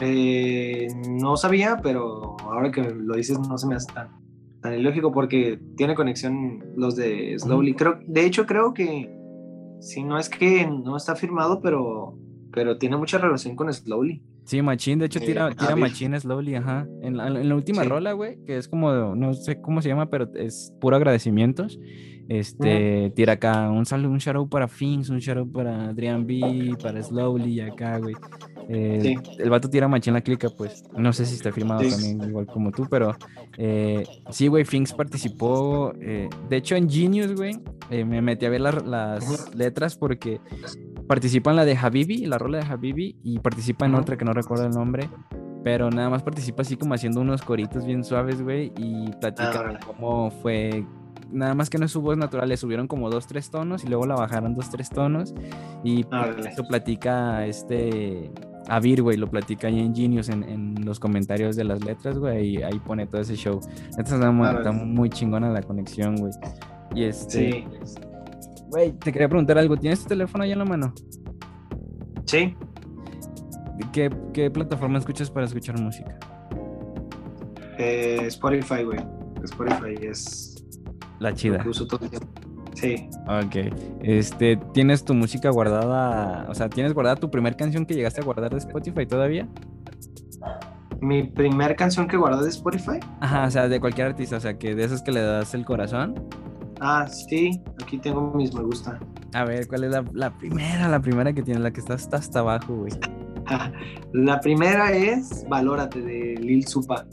Eh, 0.02 0.88
no 1.10 1.38
sabía, 1.38 1.80
pero 1.82 2.36
ahora 2.42 2.72
que 2.72 2.82
lo 2.82 3.16
dices 3.16 3.40
no 3.40 3.58
se 3.58 3.68
me 3.68 3.76
hace 3.76 3.92
tan, 3.94 4.10
tan 4.62 4.74
ilógico 4.74 5.12
porque 5.12 5.60
tiene 5.78 5.96
conexión 5.96 6.64
los 6.76 6.96
de 6.96 7.38
Slowly. 7.40 7.74
Creo, 7.76 8.00
de 8.06 8.26
hecho, 8.26 8.46
creo 8.46 8.74
que 8.74 9.10
si 9.80 10.04
no 10.04 10.20
es 10.20 10.30
que 10.30 10.68
no 10.68 10.98
está 10.98 11.16
firmado, 11.16 11.62
pero, 11.62 12.18
pero 12.52 12.78
tiene 12.78 12.98
mucha 12.98 13.18
relación 13.18 13.56
con 13.56 13.72
Slowly. 13.74 14.22
Sí, 14.46 14.62
Machín, 14.62 15.00
de 15.00 15.08
hecho, 15.08 15.20
Eh, 15.20 15.26
tira, 15.26 15.50
tira. 15.52 15.76
Machín 15.76 16.18
Slowly, 16.20 16.56
ajá. 16.56 16.88
En 17.02 17.18
la, 17.18 17.28
en 17.28 17.50
la 17.50 17.56
última 17.56 17.82
Sí. 17.84 17.90
rola, 17.90 18.12
güey, 18.14 18.38
que 18.46 18.58
es 18.58 18.68
como, 18.68 19.16
no 19.16 19.34
sé 19.34 19.60
cómo 19.60 19.82
se 19.82 19.90
llama, 19.90 20.10
pero 20.10 20.30
es 20.36 20.72
puro 20.80 20.96
agradecimientos. 20.96 21.80
Este, 22.28 23.12
tira 23.16 23.34
acá 23.34 23.70
un 23.70 23.86
saludo, 23.86 24.10
un 24.12 24.18
shout 24.18 24.36
out 24.36 24.50
para 24.50 24.68
Finks, 24.68 25.10
un 25.10 25.20
shout 25.20 25.38
out 25.38 25.52
para 25.52 25.90
Adrian 25.90 26.26
B, 26.26 26.76
para 26.82 27.02
Slowly 27.04 27.54
y 27.54 27.60
acá, 27.62 28.00
güey. 28.00 28.16
Eh, 28.68 29.00
Sí. 29.02 29.16
El 29.40 29.50
vato 29.52 29.70
tira 29.70 29.88
Machín 29.88 30.14
la 30.14 30.22
clica, 30.22 30.50
pues. 30.50 30.84
No 30.98 31.14
sé 31.14 31.26
si 31.26 31.36
está 31.36 31.52
firmado 31.52 31.82
Sí. 31.84 31.92
también, 31.92 32.30
igual 32.30 32.48
como 32.48 32.72
tú, 32.72 32.88
pero 32.90 33.16
eh, 33.58 34.04
sí, 34.32 34.48
güey, 34.48 34.66
Finks 34.66 34.94
participó. 34.94 35.94
eh, 36.02 36.28
de 36.50 36.58
hecho, 36.58 36.76
en 36.76 36.90
Genius, 36.90 37.36
güey, 37.36 37.58
eh, 37.92 38.04
me 38.06 38.22
metí 38.22 38.46
a 38.46 38.50
ver 38.50 38.62
la- 38.62 38.72
las 38.72 39.54
letras 39.56 39.96
porque 39.96 40.40
participa 41.08 41.50
en 41.52 41.56
la 41.58 41.66
de 41.66 41.76
Habibi, 41.78 42.26
la 42.26 42.38
rola 42.38 42.60
de 42.60 42.66
Habibi, 42.66 43.16
y 43.24 43.40
participa 43.40 43.86
en 43.86 43.96
otra 43.96 44.18
que 44.18 44.26
no 44.26 44.34
recuerdo 44.34 44.66
el 44.66 44.72
nombre. 44.72 45.10
pero 45.64 45.90
nada 45.90 46.12
más 46.12 46.22
participa 46.22 46.62
así 46.62 46.78
como 46.78 46.94
haciendo 46.94 47.22
unos 47.22 47.42
coritos 47.42 47.86
bien 47.86 48.04
suaves, 48.04 48.40
güey, 48.42 48.72
y 48.78 49.10
platica 49.20 49.64
Ah, 49.66 49.80
cómo 49.86 50.30
fue. 50.30 50.86
Nada 51.32 51.56
más 51.56 51.72
que 51.72 51.80
no 51.80 51.86
es 51.86 51.92
su 51.92 52.02
voz 52.02 52.18
natural, 52.18 52.48
le 52.50 52.56
subieron 52.56 52.88
como 52.88 53.10
dos, 53.10 53.26
tres 53.26 53.50
tonos 53.50 53.84
y 53.84 53.88
luego 53.88 54.06
la 54.06 54.14
bajaron 54.16 54.54
dos, 54.54 54.70
tres 54.70 54.90
tonos. 54.92 55.34
Y 55.84 56.06
Ah, 56.12 56.30
eso 56.48 56.64
platica 56.68 57.46
este. 57.48 58.30
Avir, 58.68 59.02
güey, 59.02 59.18
lo 59.18 59.28
platica 59.28 59.68
ahí 59.68 59.80
en 59.80 59.94
Genius 59.96 60.30
en, 60.30 60.44
en 60.44 60.86
los 60.86 61.00
comentarios 61.00 61.56
de 61.56 61.64
las 61.64 61.84
letras, 61.84 62.18
güey, 62.20 62.58
y 62.58 62.64
ahí 62.64 62.80
pone 62.80 63.06
todo 63.08 63.22
ese 63.22 63.36
show. 63.36 63.60
Neta 63.98 64.16
está 64.16 64.32
muy, 64.32 64.48
está 64.48 64.72
muy 64.72 65.10
chingona 65.10 65.50
la 65.50 65.62
conexión, 65.64 66.16
güey. 66.16 66.32
Y 66.94 67.04
este. 67.06 67.52
Sí, 67.52 67.66
Güey, 68.76 68.92
te 68.92 69.14
quería 69.14 69.30
preguntar 69.30 69.58
algo. 69.58 69.78
¿Tienes 69.78 70.02
tu 70.04 70.10
teléfono 70.10 70.44
ahí 70.44 70.52
en 70.52 70.60
la 70.60 70.66
mano? 70.66 70.94
sí. 72.26 72.54
¿Qué, 73.94 74.10
qué 74.34 74.52
plataforma 74.52 74.98
escuchas 75.00 75.30
para 75.32 75.46
escuchar 75.46 75.80
música? 75.80 76.18
Eh, 77.78 78.24
Spotify, 78.28 78.84
güey. 78.84 79.00
Spotify 79.44 79.96
es 80.02 80.62
La 81.20 81.30
lo 81.30 81.36
chida. 81.36 81.60
que 81.64 81.70
uso 81.70 81.88
todo 81.88 82.04
el 82.04 82.10
tiempo. 82.10 82.28
Sí. 82.74 83.10
Ok. 83.28 83.74
Este, 84.02 84.58
¿tienes 84.74 85.06
tu 85.06 85.14
música 85.14 85.50
guardada? 85.52 86.46
O 86.50 86.54
sea, 86.56 86.68
¿tienes 86.70 86.94
guardada 86.94 87.16
tu 87.16 87.32
primer 87.32 87.56
canción 87.56 87.86
que 87.86 87.94
llegaste 87.94 88.20
a 88.20 88.26
guardar 88.26 88.52
de 88.52 88.58
Spotify 88.58 89.06
todavía? 89.06 89.48
Mi 91.00 91.24
primer 91.24 91.76
canción 91.78 92.08
que 92.08 92.18
guardé 92.18 92.44
de 92.44 92.50
Spotify. 92.50 93.00
Ajá, 93.22 93.46
o 93.46 93.52
sea, 93.52 93.70
de 93.70 93.80
cualquier 93.80 94.08
artista, 94.08 94.36
o 94.38 94.42
sea, 94.42 94.58
que 94.58 94.76
de 94.76 94.84
esos 94.84 95.02
que 95.02 95.12
le 95.14 95.22
das 95.22 95.54
el 95.54 95.64
corazón. 95.64 96.16
Ah, 96.80 97.08
sí. 97.08 97.60
Aquí 97.82 97.98
tengo 97.98 98.32
mis 98.36 98.54
me 98.54 98.62
gusta. 98.64 99.00
A 99.34 99.44
ver, 99.46 99.68
¿cuál 99.68 99.84
es 99.86 99.92
la, 99.92 100.04
la 100.14 100.38
primera, 100.38 100.88
la 100.88 101.02
primera 101.02 101.34
que 101.34 101.42
tienes, 101.44 101.62
la 101.64 101.72
que 101.72 101.80
está 101.82 101.96
hasta, 101.96 102.18
hasta 102.18 102.40
abajo, 102.40 102.76
güey? 102.76 102.94
La 104.14 104.40
primera 104.40 104.92
es 104.92 105.46
Valórate 105.48 106.02
de 106.02 106.36
Lil 106.42 106.68
Supa. 106.68 107.06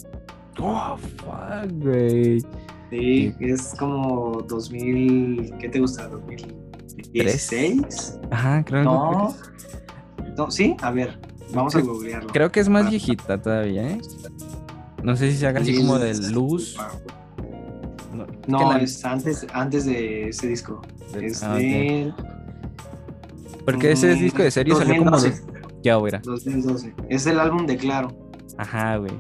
Oh, 0.59 0.97
fuck, 0.97 1.70
güey. 1.82 2.40
Sí, 2.90 3.34
es 3.40 3.74
como 3.78 4.43
2000, 4.48 5.55
¿qué 5.59 5.68
te 5.68 5.80
gusta? 5.80 6.09
2016. 6.09 8.18
Ajá, 8.30 8.64
creo, 8.64 8.84
No. 8.84 9.34
No, 10.36 10.51
sí, 10.51 10.74
a 10.80 10.90
ver, 10.90 11.18
vamos 11.52 11.74
a 11.76 11.80
googlearlo. 11.80 12.30
creo 12.32 12.51
que 12.51 12.60
es 12.60 12.68
más 12.68 12.86
Ah. 12.86 12.90
viejita 12.90 13.43
todavía, 13.43 13.90
¿eh? 13.90 14.01
No 15.02 15.16
sé 15.16 15.30
si 15.32 15.36
se 15.36 15.47
haga 15.47 15.60
así 15.60 15.76
como 15.76 15.98
de 15.98 16.14
luz. 16.30 16.76
Que 16.78 17.12
No, 18.48 18.77
es 18.77 19.05
antes, 19.05 19.47
antes 19.52 19.85
de 19.86 20.28
ese 20.28 20.48
disco. 20.48 20.81
Es 21.20 21.43
ah, 21.43 21.56
Porque 23.64 23.93
ese 23.93 24.14
mm, 24.14 24.19
disco 24.19 24.43
de 24.43 24.51
serie 24.51 24.74
salió 24.74 24.97
como... 24.98 25.10
2012. 25.12 25.52
de- 25.52 25.62
Ya, 25.82 25.97
güey. 25.97 26.12
2012. 26.23 26.94
Es 27.09 27.27
el 27.27 27.39
álbum 27.39 27.66
de 27.66 27.77
Claro. 27.77 28.09
Ajá, 28.59 28.97
güey. 28.97 29.12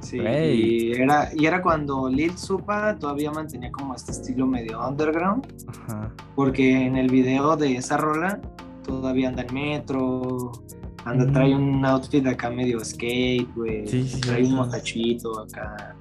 Sí, 0.00 0.18
y 0.18 0.92
era, 0.92 1.30
y 1.34 1.46
era 1.46 1.62
cuando 1.62 2.08
Lil 2.08 2.36
Supa 2.36 2.96
todavía 2.98 3.30
mantenía 3.30 3.70
como 3.70 3.94
este 3.94 4.10
estilo 4.12 4.46
medio 4.46 4.86
underground, 4.86 5.46
Ajá. 5.68 6.12
porque 6.34 6.86
en 6.86 6.96
el 6.96 7.08
video 7.08 7.56
de 7.56 7.76
esa 7.76 7.96
rola 7.96 8.40
todavía 8.84 9.28
anda 9.28 9.42
en 9.48 9.54
metro, 9.54 10.52
anda, 11.04 11.24
Mm. 11.24 11.32
trae 11.32 11.54
un 11.54 11.84
outfit 11.86 12.26
acá 12.26 12.50
medio 12.50 12.84
skate, 12.84 13.48
güey, 13.54 13.86
Sí, 13.86 14.06
sí, 14.08 14.20
trae 14.20 14.44
sí. 14.44 14.50
un 14.50 14.56
motachito 14.56 15.40
acá. 15.40 15.94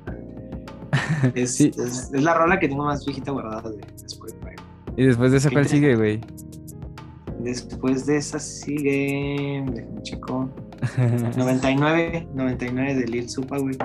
Es, 1.35 1.55
Sí. 1.55 1.71
es, 1.77 2.11
es 2.13 2.23
la 2.23 2.33
rola 2.33 2.59
que 2.59 2.67
tengo 2.67 2.83
más 2.85 3.05
viejita 3.05 3.31
guardada 3.31 3.69
de 3.69 3.81
Spotify. 4.05 4.55
Y 4.97 5.05
después 5.05 5.31
de 5.31 5.37
esa, 5.37 5.49
¿Qué 5.49 5.55
¿cuál 5.55 5.67
sigue, 5.67 5.95
güey? 5.95 6.21
Después 7.39 8.05
de 8.05 8.17
esa 8.17 8.39
sigue, 8.39 9.63
déjame 9.71 10.01
checo, 10.03 10.49
99, 11.37 12.27
99 12.35 12.95
de 12.95 13.07
Lil 13.07 13.29
Supa, 13.29 13.57
güey. 13.57 13.77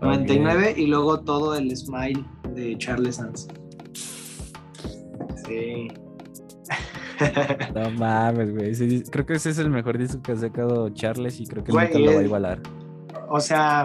99 0.00 0.74
y 0.76 0.86
luego 0.86 1.20
todo 1.20 1.54
el 1.56 1.76
Smile 1.76 2.24
de 2.54 2.76
Charles 2.78 3.16
Sands. 3.16 3.48
Sí. 5.46 5.88
No 7.74 7.90
mames, 7.98 8.54
güey. 8.54 9.02
Creo 9.04 9.26
que 9.26 9.34
ese 9.34 9.50
es 9.50 9.58
el 9.58 9.70
mejor 9.70 9.98
disco 9.98 10.20
que 10.22 10.32
ha 10.32 10.36
sacado 10.36 10.88
Charles 10.90 11.40
y 11.40 11.46
creo 11.46 11.64
que 11.64 11.72
Güey, 11.72 11.86
nunca 11.88 11.98
lo 11.98 12.14
va 12.14 12.20
a 12.20 12.24
igualar. 12.24 12.60
o 13.28 13.40
sea, 13.40 13.84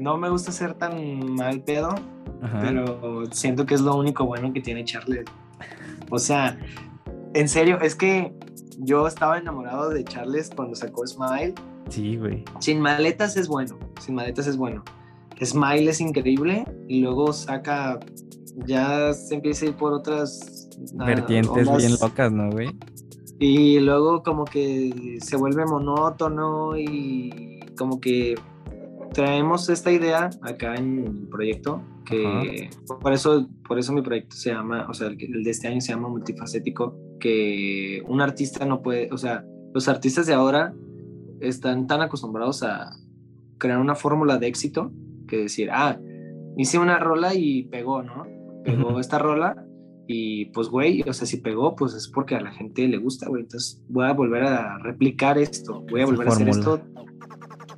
no 0.00 0.16
me 0.16 0.30
gusta 0.30 0.50
ser 0.50 0.74
tan 0.74 1.34
mal 1.34 1.60
pedo, 1.60 1.94
Ajá. 2.40 2.62
pero 2.62 3.26
siento 3.30 3.66
que 3.66 3.74
es 3.74 3.82
lo 3.82 3.94
único 3.96 4.24
bueno 4.24 4.52
que 4.52 4.62
tiene 4.62 4.82
Charles. 4.84 5.26
O 6.10 6.18
sea, 6.18 6.58
en 7.34 7.48
serio, 7.48 7.78
es 7.82 7.94
que 7.94 8.32
yo 8.78 9.06
estaba 9.06 9.38
enamorado 9.38 9.90
de 9.90 10.02
Charles 10.04 10.50
cuando 10.56 10.74
sacó 10.74 11.06
Smile. 11.06 11.54
Sí, 11.90 12.16
güey. 12.16 12.44
Sin 12.60 12.80
maletas 12.80 13.36
es 13.36 13.46
bueno, 13.46 13.78
sin 14.00 14.14
maletas 14.14 14.46
es 14.46 14.56
bueno. 14.56 14.82
Smile 15.44 15.90
es 15.90 16.00
increíble 16.00 16.64
y 16.88 17.00
luego 17.00 17.32
saca, 17.34 18.00
ya 18.66 19.12
se 19.12 19.34
empieza 19.34 19.66
a 19.66 19.68
ir 19.68 19.74
por 19.74 19.92
otras 19.92 20.68
ah, 20.98 21.04
Vertientes 21.04 21.76
bien 21.76 21.92
locas, 22.00 22.32
¿no, 22.32 22.50
güey? 22.50 22.74
Y 23.38 23.80
luego 23.80 24.22
como 24.22 24.44
que 24.44 25.18
se 25.20 25.36
vuelve 25.36 25.64
monótono 25.66 26.76
y 26.76 27.60
como 27.76 28.00
que 28.00 28.34
traemos 29.12 29.68
esta 29.68 29.90
idea 29.92 30.30
acá 30.42 30.74
en 30.76 31.04
el 31.06 31.28
proyecto 31.28 31.82
que 32.04 32.70
por 33.00 33.12
eso 33.12 33.48
por 33.66 33.78
eso 33.78 33.92
mi 33.92 34.02
proyecto 34.02 34.34
se 34.34 34.50
llama, 34.50 34.86
o 34.88 34.94
sea, 34.94 35.08
el, 35.08 35.44
de 35.44 35.50
este 35.50 35.68
año 35.68 35.80
se 35.80 35.92
llama 35.92 36.08
multifacético, 36.08 36.96
que 37.20 38.02
un 38.08 38.20
artista 38.20 38.64
no 38.64 38.82
puede, 38.82 39.08
o 39.12 39.18
sea, 39.18 39.44
los 39.72 39.88
artistas 39.88 40.26
de 40.26 40.34
ahora 40.34 40.74
están 41.40 41.86
tan 41.86 42.02
acostumbrados 42.02 42.62
a 42.62 42.90
crear 43.58 43.78
una 43.78 43.94
fórmula 43.94 44.38
de 44.38 44.48
éxito 44.48 44.90
que 45.28 45.36
decir, 45.36 45.70
ah, 45.72 46.00
hice 46.56 46.78
una 46.78 46.98
rola 46.98 47.34
y 47.34 47.64
pegó, 47.64 48.02
¿no? 48.02 48.26
Pegó 48.64 48.98
esta 48.98 49.18
rola 49.18 49.64
y 50.06 50.46
pues, 50.46 50.68
güey, 50.68 51.02
o 51.08 51.12
sea, 51.12 51.26
si 51.26 51.36
pegó, 51.36 51.76
pues 51.76 51.94
es 51.94 52.08
porque 52.08 52.34
a 52.34 52.40
la 52.40 52.50
gente 52.50 52.88
le 52.88 52.98
gusta, 52.98 53.28
güey. 53.28 53.42
Entonces 53.42 53.80
voy 53.88 54.06
a 54.06 54.12
volver 54.12 54.42
a 54.42 54.78
replicar 54.78 55.38
esto, 55.38 55.84
voy 55.88 56.00
a 56.00 56.04
Esa 56.04 56.12
volver 56.12 56.28
a 56.28 56.30
hacer 56.32 56.48
fórmula. 56.48 56.74
esto. 56.74 57.09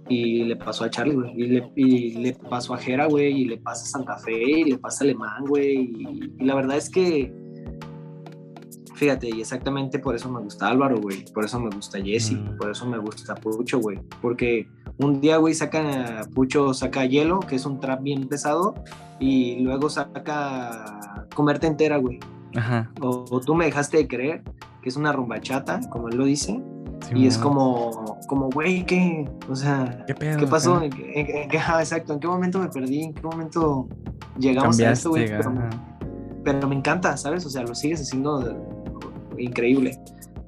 Y 0.09 0.45
le 0.45 0.57
pasó 0.57 0.85
a 0.85 0.91
Charlie, 0.91 1.15
güey. 1.15 1.33
Y 1.37 1.47
le, 1.47 1.73
y 1.77 2.11
le 2.19 2.33
pasó 2.35 2.75
a 2.75 2.79
Jera, 2.79 3.07
güey. 3.07 3.43
Y 3.43 3.45
le 3.45 3.59
pasa 3.59 3.85
a 3.85 3.87
Santa 3.87 4.19
Fe. 4.19 4.61
Y 4.61 4.65
le 4.65 4.79
pasa 4.79 5.05
a 5.05 5.07
Alemán, 5.07 5.45
güey. 5.47 5.75
Y, 5.75 6.35
y 6.39 6.45
la 6.45 6.55
verdad 6.55 6.77
es 6.77 6.91
que, 6.91 7.33
fíjate, 8.95 9.29
y 9.29 9.41
exactamente 9.41 9.99
por 9.99 10.15
eso 10.15 10.31
me 10.31 10.41
gusta 10.41 10.69
Álvaro, 10.69 11.01
güey. 11.01 11.25
Por 11.33 11.45
eso 11.45 11.61
me 11.61 11.71
gusta 11.71 12.01
Jesse. 12.01 12.33
Mm. 12.33 12.59
Por 12.59 12.71
eso 12.71 12.87
me 12.87 12.99
gusta 12.99 13.35
Pucho, 13.35 13.79
güey. 13.81 14.01
Porque 14.21 14.69
un 14.99 15.21
día, 15.21 15.37
güey, 15.39 15.55
saca 15.55 16.27
Pucho, 16.35 16.75
saca 16.75 17.07
Hielo, 17.07 17.41
que 17.41 17.57
es 17.57 17.65
un 17.65 17.81
trap 17.81 18.03
bien 18.03 18.29
pesado. 18.29 18.75
Y 19.21 19.61
luego 19.61 19.89
saca 19.89 21.27
Comerte 21.35 21.69
entera, 21.69 21.97
güey. 21.97 22.19
Ajá. 22.55 22.91
O, 23.01 23.25
o 23.31 23.41
tú 23.41 23.55
me 23.55 23.65
dejaste 23.65 23.97
de 23.97 24.09
creer, 24.09 24.43
que 24.83 24.89
es 24.89 24.97
una 24.97 25.13
rumbachata, 25.13 25.81
como 25.89 26.09
él 26.09 26.17
lo 26.17 26.25
dice. 26.25 26.61
Y 27.15 27.27
es 27.27 27.39
como, 27.39 28.19
como, 28.29 28.49
güey, 28.51 28.85
¿qué? 28.85 29.29
O 29.51 29.57
sea, 29.57 30.05
¿Qué 30.07 30.15
pedo? 30.15 30.39
¿qué 30.39 30.47
pasó? 30.47 30.83
¿En 30.83 30.93
en 30.93 31.27
en 31.31 31.51
exacto, 31.53 32.15
¿en 32.15 32.21
qué 32.21 32.27
momento 32.27 32.59
me 32.59 32.69
perdí? 32.69 33.03
¿En 33.05 33.15
qué 33.15 33.23
momento 33.23 33.89
llegamos 34.39 34.79
a 34.81 34.93
esto, 34.93 35.11
güey? 35.11 35.29
Cambiaste, 35.29 35.79
Pero, 36.45 36.59
pero 36.59 36.69
me 36.69 36.77
encanta, 36.77 37.17
¿sabes? 37.17 37.45
O 37.47 37.51
sea, 37.51 37.63
lo 37.63 37.75
sigues 37.75 38.01
haciendo 38.01 38.57
increíble. 39.39 39.99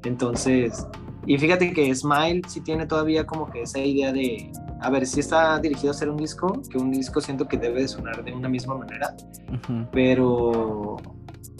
Entonces, 0.04 0.86
y 1.26 1.38
fíjate 1.38 1.72
que 1.72 1.94
Smile 1.94 2.42
sí 2.46 2.60
tiene 2.60 2.86
todavía 2.86 3.26
como 3.26 3.50
que 3.50 3.62
esa 3.62 3.78
idea 3.78 4.12
de, 4.12 4.50
a 4.80 4.90
ver, 4.90 5.06
si 5.06 5.20
está 5.20 5.58
dirigido 5.58 5.90
a 5.92 5.94
hacer 5.94 6.10
un 6.10 6.16
disco, 6.16 6.60
que 6.70 6.78
un 6.78 6.90
disco 6.90 7.20
siento 7.20 7.48
que 7.48 7.56
debe 7.56 7.82
de 7.82 7.88
sonar 7.88 8.22
de 8.22 8.32
una 8.32 8.48
misma 8.48 8.76
manera, 8.76 9.14
Ujú. 9.52 9.86
pero 9.92 10.96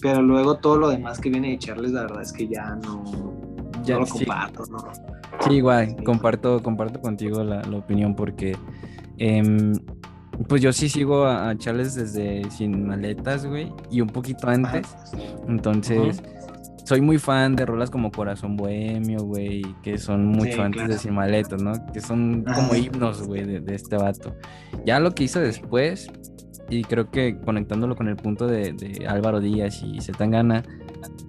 pero 0.03 0.21
luego 0.21 0.57
todo 0.57 0.77
lo 0.77 0.89
demás 0.91 1.19
que 1.19 1.31
viene 1.31 1.51
de 1.51 1.59
Charles 1.59 1.93
la 1.93 2.03
verdad 2.03 2.21
es 2.21 2.33
que 2.33 2.47
ya 2.47 2.77
no, 2.77 3.03
Ya, 3.85 3.94
no 3.94 4.01
lo 4.01 4.06
sí. 4.06 4.19
comparto 4.24 4.65
no 4.70 4.78
Sí, 5.47 5.52
igual, 5.55 5.89
Sí. 5.98 6.05
comparto, 6.05 6.62
comparto 6.62 7.01
contigo 7.01 7.43
la, 7.44 7.62
la 7.62 7.77
opinión 7.77 8.15
porque 8.15 8.56
em, 9.19 9.73
pues 10.48 10.61
yo 10.62 10.73
sí 10.73 10.89
sigo 10.89 11.24
a, 11.27 11.51
a 11.51 11.56
Charles 11.59 11.94
desde 11.94 12.51
Sin 12.51 12.86
Maletas, 12.86 13.47
güey, 13.47 13.73
y 13.90 14.01
un 14.01 14.09
poquito 14.09 14.48
antes. 14.48 14.97
Entonces, 15.48 16.23
soy 16.85 17.01
muy 17.01 17.19
fan 17.19 17.55
de 17.56 17.65
rolas 17.66 17.90
como 17.90 18.11
Corazón 18.11 18.56
Bohemio, 18.56 19.20
güey, 19.20 19.62
que 19.82 19.97
son 19.98 20.27
mucho 20.27 20.52
Sí, 20.55 20.61
antes 20.61 20.89
de. 20.89 20.98
Sin 20.98 21.15
Maletas, 21.15 21.62
¿no? 21.62 21.73
Que 21.93 22.01
son 22.01 22.44
Ajá. 22.47 22.61
como 22.61 22.74
himnos, 22.74 23.27
güey, 23.27 23.44
de, 23.44 23.61
de 23.61 23.74
este 23.74 23.97
vato. 23.97 24.35
Ya 24.85 24.98
lo 25.01 25.12
que 25.15 25.24
hizo 25.24 25.40
después, 25.40 26.09
y 26.69 26.82
creo 26.82 27.11
que 27.11 27.39
conectándolo 27.39 27.94
con 27.94 28.09
el 28.09 28.16
punto 28.16 28.47
de, 28.47 28.73
de 28.73 29.06
Álvaro 29.06 29.40
Díaz 29.40 29.82
y 29.82 30.01
Zetangana, 30.01 30.62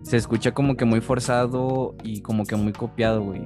se 0.03 0.17
escucha 0.17 0.53
como 0.53 0.75
que 0.75 0.85
muy 0.85 1.01
forzado 1.01 1.95
y 2.03 2.21
como 2.21 2.45
que 2.45 2.55
muy 2.55 2.73
copiado, 2.73 3.21
güey. 3.23 3.41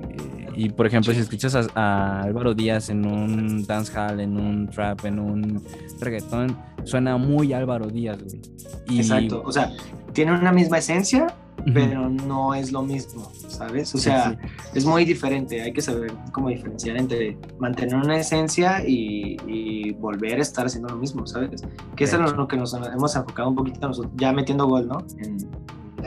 Y 0.56 0.70
por 0.70 0.88
ejemplo, 0.88 1.14
Sí. 1.14 1.20
si 1.20 1.24
escuchas 1.24 1.56
a, 1.56 1.68
a 1.76 2.22
Álvaro 2.24 2.54
Díaz 2.54 2.90
en 2.90 3.06
un 3.06 3.66
dancehall, 3.66 4.20
en 4.20 4.38
un 4.38 4.68
trap, 4.68 5.06
en 5.06 5.20
un 5.20 5.64
reggaetón, 6.00 6.58
suena 6.84 7.18
muy 7.18 7.54
Álvaro 7.54 7.88
Díaz, 7.88 8.22
güey. 8.24 8.42
Y 8.90 9.00
exacto 9.00 9.44
o 9.46 9.52
sea 9.52 9.72
tiene 10.14 10.34
una 10.34 10.52
misma 10.52 10.80
esencia 10.80 11.28
pero 11.74 12.10
no 12.10 12.54
es 12.54 12.72
lo 12.72 12.82
mismo, 12.82 13.32
¿sabes? 13.48 13.94
O 13.94 13.98
sea, 13.98 14.38
es 14.74 14.86
muy 14.86 15.06
diferente, 15.06 15.62
hay 15.62 15.74
que 15.74 15.82
saber 15.82 16.14
cómo 16.32 16.50
diferenciar 16.50 16.98
entre 16.98 17.38
mantener 17.60 17.96
una 17.96 18.18
esencia 18.18 18.84
y, 18.88 19.92
volver 20.00 20.40
a 20.40 20.42
estar 20.42 20.66
haciendo 20.66 20.90
lo 20.90 20.96
mismo, 20.96 21.28
¿sabes? 21.28 21.62
Que 21.96 22.06
es 22.06 22.14
lo 22.14 22.48
que 22.48 22.56
nos 22.56 22.74
hemos 22.74 23.16
enfocado 23.16 23.50
un 23.50 23.56
poquito 23.56 23.88
nosotros, 23.88 24.14
ya 24.16 24.32
metiendo 24.32 24.68
gol, 24.68 24.88
¿no? 24.88 25.00
En 25.18 25.38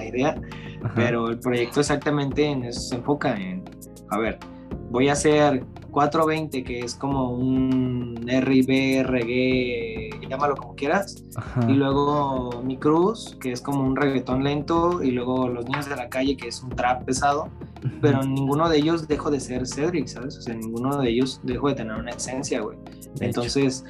la 0.03 0.09
idea, 0.09 0.41
pero 0.95 1.29
el 1.29 1.39
proyecto 1.39 1.81
exactamente 1.81 2.45
en 2.45 2.65
eso 2.65 2.81
se 2.81 2.97
enfoca, 2.97 3.37
en, 3.37 3.65
a 4.11 4.19
ver, 4.19 4.39
voy 4.91 5.09
a 5.09 5.13
hacer 5.13 5.65
420, 5.93 6.65
que 6.65 6.81
es 6.81 6.95
como 6.95 7.33
un 7.33 8.17
RB, 8.27 9.05
reggae, 9.07 10.11
llámalo 10.29 10.57
como 10.57 10.75
quieras. 10.75 11.23
Y 11.69 11.73
luego 11.73 12.63
Mi 12.65 12.79
Cruz, 12.79 13.37
que 13.41 13.53
es 13.53 13.61
como 13.61 13.85
un 13.85 13.95
reggaetón 13.95 14.43
lento. 14.43 15.03
Y 15.03 15.11
luego 15.13 15.49
Los 15.49 15.67
Niños 15.67 15.89
de 15.89 15.97
la 15.97 16.09
Calle, 16.09 16.37
que 16.37 16.49
es 16.49 16.63
un 16.63 16.71
trap 16.71 17.05
pesado. 17.05 17.49
Pero 18.01 18.23
ninguno 18.23 18.69
de 18.69 18.79
ellos 18.79 19.07
dejó 19.07 19.31
de 19.31 19.39
ser 19.39 19.67
Cedric, 19.67 20.07
¿sabes? 20.07 20.39
O 20.39 20.43
sea, 20.43 20.55
ninguno 20.55 20.97
de 20.99 21.11
ellos 21.11 21.41
dejó 21.43 21.69
de 21.69 21.75
tener 21.75 21.97
una 21.97 22.13
esencia, 22.13 22.61
güey. 22.61 22.79
Entonces, 23.21 23.85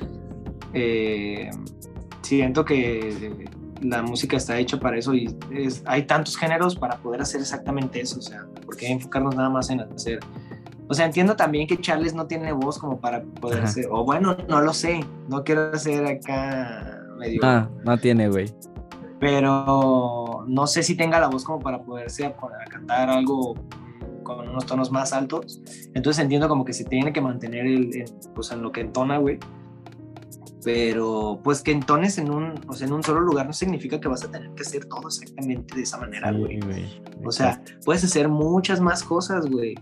eh, 0.74 1.51
siento 2.22 2.64
que 2.64 3.48
la 3.83 4.03
música 4.03 4.37
está 4.37 4.59
hecha 4.59 4.79
para 4.79 4.97
eso 4.97 5.15
y 5.15 5.35
hay 5.85 6.05
tantos 6.05 6.37
géneros 6.37 6.77
para 6.77 6.97
poder 6.99 7.23
hacer 7.23 7.41
exactamente 7.41 8.01
eso. 8.01 8.19
O 8.19 8.23
sea, 8.23 8.47
porque 8.65 8.89
enfocarnos 8.89 9.35
nada 9.35 9.51
más 9.51 9.71
en 9.71 9.81
hacer 9.81 10.21
o 10.93 10.95
sea, 10.95 11.07
entiendo 11.07 11.37
también 11.37 11.67
que 11.67 11.81
Charles 11.81 12.13
no 12.13 12.27
tiene 12.27 12.53
voz 12.53 12.79
como 12.79 13.01
para 13.01 13.23
poder 13.23 13.67
ser, 13.67 13.87
o 13.91 14.05
bueno, 14.05 14.37
no 14.47 14.61
lo 14.61 14.75
sé, 14.75 15.01
no 15.27 15.43
quiero 15.43 15.75
ser 15.79 16.05
acá 16.05 17.03
medio... 17.17 17.41
Ah, 17.43 17.67
no 17.83 17.97
tiene, 17.97 18.29
güey. 18.29 18.53
Pero 19.19 20.45
no 20.47 20.67
sé 20.67 20.83
si 20.83 20.95
tenga 20.95 21.19
la 21.19 21.29
voz 21.29 21.45
como 21.45 21.61
para 21.61 21.83
poderse 21.83 22.27
a, 22.27 22.35
cantar 22.69 23.09
algo 23.09 23.55
con 24.23 24.49
unos 24.49 24.67
tonos 24.67 24.91
más 24.91 25.15
altos. 25.15 25.63
Entonces 25.95 26.23
entiendo 26.23 26.47
como 26.47 26.63
que 26.63 26.75
se 26.75 26.85
tiene 26.85 27.11
que 27.11 27.23
mantener 27.23 27.65
el, 27.65 28.05
pues 28.35 28.53
en 28.53 28.61
lo 28.61 28.71
que 28.71 28.83
entona, 28.83 29.17
güey. 29.17 29.39
Pero 30.64 31.40
pues 31.43 31.62
que 31.62 31.72
entones 31.72 32.18
en 32.18 32.30
un, 32.30 32.55
o 32.68 32.72
sea, 32.72 32.86
en 32.86 32.93
un 32.93 33.02
solo 33.02 33.20
lugar 33.20 33.47
no 33.47 33.52
significa 33.52 34.01
que 34.01 34.09
vas 34.09 34.24
a 34.24 34.30
tener 34.30 34.51
que 34.55 34.62
hacer 34.62 34.84
todo 34.84 35.09
exactamente 35.09 35.74
de 35.74 35.82
esa 35.82 35.98
manera, 35.98 36.30
güey. 36.30 36.60
o 37.24 37.32
sea, 37.32 37.62
puedes 37.84 38.05
hacer 38.05 38.28
muchas 38.28 38.80
más 38.80 39.02
cosas, 39.02 39.47
güey. 39.47 39.74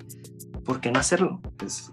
¿por 0.65 0.81
qué 0.81 0.93
no 0.93 1.01
hacerlo? 1.01 1.41
Es, 1.65 1.91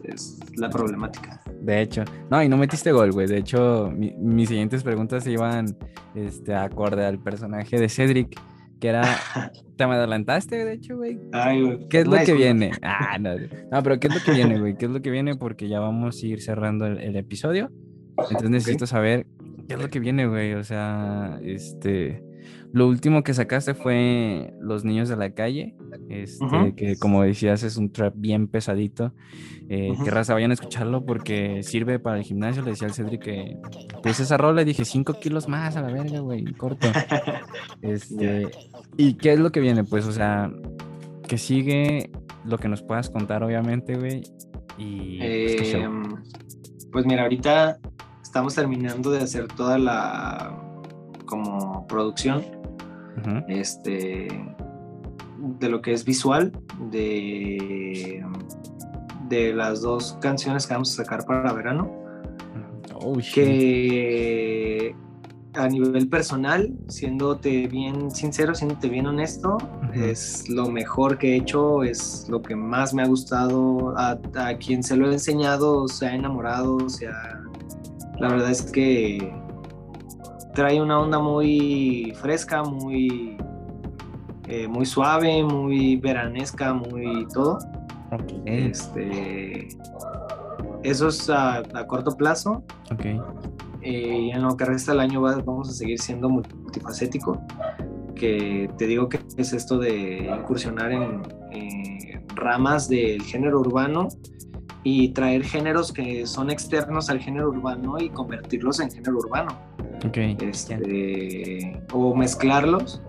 la 0.55 0.69
problemática. 0.69 1.41
De 1.61 1.81
hecho, 1.81 2.03
no, 2.30 2.41
y 2.43 2.49
no 2.49 2.57
metiste 2.57 2.91
gol, 2.91 3.11
güey. 3.11 3.27
De 3.27 3.38
hecho, 3.38 3.91
mis 3.91 4.49
siguientes 4.49 4.84
preguntas 4.84 5.26
iban 5.27 5.76
este, 6.15 6.53
acorde 6.53 7.05
al 7.05 7.19
personaje 7.19 7.80
de 7.80 7.89
Cedric, 7.89 8.39
que 8.80 8.89
era. 8.89 9.01
Te 9.77 9.85
me 9.85 9.93
adelantaste, 9.93 10.64
de 10.65 10.73
hecho, 10.73 10.97
güey. 10.97 11.19
Ay, 11.31 11.61
güey. 11.61 11.88
¿Qué 11.88 11.99
es 11.99 12.07
lo 12.07 12.18
que 12.18 12.34
viene? 12.34 12.72
Ah, 12.81 13.18
no. 13.19 13.35
No, 13.72 13.84
pero 13.84 13.99
¿qué 13.99 14.07
es 14.07 14.15
lo 14.15 14.22
que 14.22 14.31
viene, 14.31 14.59
güey? 14.59 14.76
¿Qué 14.76 14.85
es 14.85 14.91
lo 14.91 15.01
que 15.01 15.11
viene? 15.11 15.35
Porque 15.35 15.68
ya 15.68 15.80
vamos 15.80 16.22
a 16.22 16.26
ir 16.26 16.41
cerrando 16.41 16.85
el, 16.88 17.15
episodio. 17.15 17.72
Entonces 18.18 18.49
necesito 18.49 18.88
saber 18.88 19.27
qué 19.68 19.76
es 19.76 19.81
lo 19.81 19.89
que 19.89 19.99
viene, 19.99 20.27
güey. 20.27 20.53
O 20.53 20.64
sea, 20.64 21.39
este. 21.44 22.23
Lo 22.73 22.88
último 22.88 23.23
que 23.23 23.34
sacaste 23.34 23.73
fue 23.73 24.53
Los 24.60 24.84
Niños 24.84 25.07
de 25.07 25.15
la 25.15 25.31
Calle, 25.31 25.76
este, 26.10 26.76
que 26.76 26.98
como 26.98 27.23
decías 27.23 27.64
es 27.64 27.77
un 27.77 27.91
trap 27.91 28.14
bien 28.18 28.48
pesadito. 28.48 29.14
Eh, 29.69 29.94
Que 30.03 30.11
raza, 30.11 30.34
vayan 30.34 30.52
a 30.52 30.53
escucharlo 30.53 31.06
porque 31.06 31.64
sirve 31.64 31.98
para 31.98 32.18
el 32.18 32.23
gimnasio. 32.23 32.64
Le 32.64 32.72
decía 32.72 32.88
al 32.88 32.94
Cedric 32.94 33.22
que 33.22 33.57
pues 34.03 34.19
esa 34.19 34.38
rola, 34.38 34.64
dije 34.64 34.84
5 34.85 35.14
kilos 35.19 35.48
más 35.48 35.77
a 35.77 35.81
la 35.81 35.91
verga, 35.91 36.19
güey, 36.19 36.44
corto. 36.53 36.88
este, 37.81 38.48
¿Y 38.98 39.14
qué 39.15 39.34
es 39.34 39.39
lo 39.39 39.52
que 39.52 39.61
viene? 39.61 39.84
Pues, 39.84 40.06
o 40.06 40.11
sea, 40.11 40.52
que 41.27 41.38
sigue 41.38 42.11
lo 42.45 42.57
que 42.57 42.68
nos 42.68 42.81
puedas 42.81 43.10
contar, 43.10 43.44
obviamente, 43.44 43.95
güey. 43.95 44.23
Y 44.77 45.18
pues, 45.19 45.73
em, 45.73 46.03
pues 46.91 47.06
mira, 47.06 47.23
ahorita 47.23 47.80
estamos 48.38 48.53
terminando 48.53 49.09
de 49.09 49.23
hacer 49.23 49.47
toda 49.47 49.80
la 49.80 50.55
como 51.26 51.88
producción 51.88 52.45
este, 53.47 54.27
de 55.59 55.69
lo 55.69 55.81
que 55.81 55.93
es 55.93 56.05
visual 56.05 56.51
de, 56.91 58.23
de 59.27 59.53
las 59.55 59.81
dos 59.81 60.19
canciones 60.22 60.68
que 60.68 60.76
vamos 60.76 60.91
a 60.91 61.03
sacar 61.03 61.26
para 61.26 61.51
verano. 61.51 61.91
Oh, 62.93 63.18
que 63.34 64.95
a 65.55 65.68
nivel 65.68 66.07
personal, 66.07 66.72
siéndote 66.89 67.68
bien 67.68 68.11
sincero, 68.11 68.53
siéndote 68.53 68.88
bien 68.88 69.07
honesto, 69.07 69.57
es 69.95 70.47
lo 70.47 70.69
mejor 70.69 71.18
que 71.18 71.34
he 71.34 71.38
hecho, 71.38 71.81
es 71.81 72.27
lo 72.30 72.43
que 72.43 72.55
más 72.55 72.93
me 72.93 73.01
ha 73.01 73.07
gustado, 73.07 73.97
a, 73.97 74.19
a, 74.35 74.57
quien 74.57 74.84
se 74.84 74.95
lo 74.95 75.09
he 75.09 75.14
enseñado 75.14 75.88
se 75.88 76.05
ha 76.05 76.14
enamorado, 76.14 76.76
o 76.76 76.89
sea, 76.89 77.41
la 78.19 78.30
verdad 78.30 78.52
es 78.52 78.72
que 78.72 79.34
trae 80.53 80.81
una 80.81 80.99
onda 80.99 81.19
muy 81.19 82.14
fresca, 82.19 82.64
muy, 82.64 83.38
eh, 84.48 84.68
muy 84.68 84.85
suave, 84.85 85.44
muy 85.44 85.98
veranesca, 85.98 86.73
muy 86.73 87.27
todo. 87.34 87.60
Este, 88.45 89.68
eso 90.84 91.10
es 91.10 91.30
a, 91.30 91.64
corto 91.88 92.15
plazo. 92.18 92.64
Okay. 92.91 93.19
Eh, 93.81 94.31
en 94.34 94.41
lo 94.41 94.57
que 94.57 94.65
resta 94.65 94.91
del 94.94 95.02
año 95.02 95.22
vamos 95.22 95.69
a 95.69 95.73
seguir 95.73 95.99
siendo 95.99 96.30
multifacético. 96.30 97.39
Que 98.15 98.68
te 98.80 98.88
digo 98.88 99.10
que 99.10 99.19
es 99.38 99.53
esto 99.53 99.77
de 99.77 100.26
incursionar 100.39 100.91
en 100.91 101.22
ramas 102.35 102.88
del 102.88 103.22
género 103.23 103.60
urbano 103.60 104.07
y 104.84 105.10
traer 105.10 105.44
géneros 105.44 105.91
que 105.91 106.26
son 106.26 106.49
externos 106.49 107.10
al 107.10 107.20
género 107.20 107.49
urbano 107.49 107.99
y 107.99 108.10
convertirlos 108.10 108.80
en 108.80 108.91
género 108.91 109.18
urbano. 109.18 109.58
Este, 110.40 111.82
o 111.91 112.16
mezclarlos. 112.16 113.02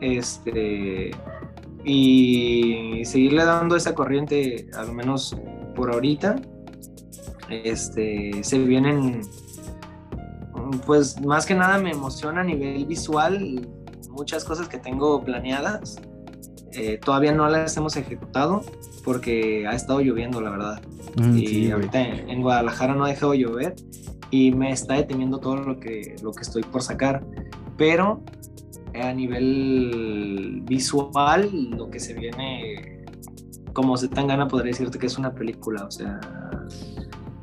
Este, 0.00 1.10
y 1.84 3.02
seguirle 3.04 3.44
dando 3.44 3.76
esa 3.76 3.94
corriente, 3.94 4.68
al 4.74 4.92
menos 4.92 5.36
por 5.74 5.92
ahorita. 5.92 6.36
Este, 7.48 8.42
se 8.42 8.58
vienen, 8.58 9.22
pues 10.86 11.20
más 11.20 11.46
que 11.46 11.54
nada 11.54 11.78
me 11.78 11.90
emociona 11.90 12.42
a 12.42 12.44
nivel 12.44 12.86
visual 12.86 13.68
muchas 14.10 14.44
cosas 14.44 14.68
que 14.68 14.78
tengo 14.78 15.22
planeadas. 15.24 15.98
Eh, 16.72 16.98
todavía 17.04 17.32
no 17.32 17.48
las 17.48 17.76
hemos 17.76 17.96
ejecutado 17.96 18.62
porque 19.04 19.66
ha 19.66 19.74
estado 19.74 20.00
lloviendo, 20.00 20.40
la 20.40 20.50
verdad. 20.50 20.82
Mm, 21.16 21.38
y 21.38 21.70
ahorita 21.70 22.00
en, 22.00 22.42
Guadalajara 22.42 22.94
no 22.94 23.04
ha 23.04 23.08
dejado 23.08 23.34
llover 23.34 23.74
y 24.30 24.52
me 24.52 24.70
está 24.70 24.94
deteniendo 24.94 25.38
todo 25.38 25.56
lo 25.56 25.80
que, 25.80 26.16
lo 26.22 26.32
que 26.32 26.42
estoy 26.42 26.62
por 26.62 26.82
sacar. 26.82 27.24
Pero 27.76 28.22
a 28.94 29.12
nivel 29.12 30.62
visual, 30.66 31.50
lo 31.70 31.90
que 31.90 31.98
se 31.98 32.14
viene, 32.14 33.04
como 33.72 33.96
se 33.96 34.08
tan 34.08 34.26
gana, 34.26 34.46
podría 34.46 34.72
decirte 34.72 34.98
que 34.98 35.06
es 35.06 35.18
una 35.18 35.34
película. 35.34 35.84
O 35.84 35.90
sea, 35.90 36.20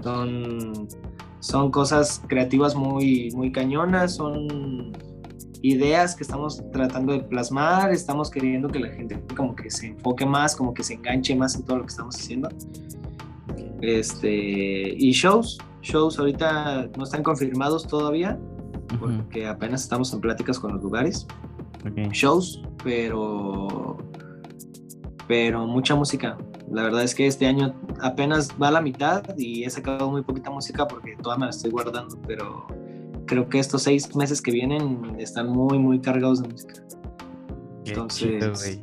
son, 0.03 0.87
son 1.39 1.71
cosas 1.71 2.21
creativas 2.27 2.75
muy, 2.75 3.31
muy 3.35 3.51
cañonas, 3.51 4.15
son 4.15 4.93
ideas 5.61 6.15
que 6.15 6.23
estamos 6.23 6.61
tratando 6.71 7.13
de 7.13 7.19
plasmar, 7.19 7.91
estamos 7.91 8.29
queriendo 8.29 8.67
que 8.67 8.79
la 8.79 8.89
gente 8.89 9.21
como 9.35 9.55
que 9.55 9.69
se 9.69 9.87
enfoque 9.87 10.25
más, 10.25 10.55
como 10.55 10.73
que 10.73 10.83
se 10.83 10.95
enganche 10.95 11.35
más 11.35 11.55
en 11.55 11.63
todo 11.63 11.77
lo 11.77 11.83
que 11.83 11.89
estamos 11.89 12.15
haciendo. 12.15 12.49
Este, 13.81 14.95
y 14.97 15.11
shows, 15.11 15.57
shows 15.81 16.19
ahorita 16.19 16.89
no 16.97 17.03
están 17.03 17.23
confirmados 17.23 17.87
todavía, 17.87 18.39
porque 18.99 19.47
apenas 19.47 19.83
estamos 19.83 20.13
en 20.13 20.21
pláticas 20.21 20.59
con 20.59 20.73
los 20.73 20.83
lugares. 20.83 21.27
Shows, 22.11 22.63
pero 22.83 23.97
pero 25.27 25.67
mucha 25.67 25.95
música. 25.95 26.37
La 26.71 26.83
verdad 26.83 27.03
es 27.03 27.13
que 27.13 27.27
este 27.27 27.45
año 27.45 27.75
apenas 28.01 28.49
va 28.61 28.69
a 28.69 28.71
la 28.71 28.81
mitad 28.81 29.23
y 29.37 29.63
he 29.63 29.69
sacado 29.69 30.09
muy 30.09 30.23
poquita 30.23 30.49
música 30.49 30.87
porque 30.87 31.15
toda 31.21 31.37
me 31.37 31.45
la 31.45 31.51
estoy 31.51 31.71
guardando, 31.71 32.17
pero 32.25 32.67
creo 33.27 33.47
que 33.47 33.59
estos 33.59 33.83
seis 33.83 34.15
meses 34.15 34.41
que 34.41 34.51
vienen 34.51 35.15
están 35.19 35.49
muy, 35.49 35.77
muy 35.77 35.99
cargados 35.99 36.41
de 36.41 36.49
música. 36.49 36.73
Entonces... 37.85 38.81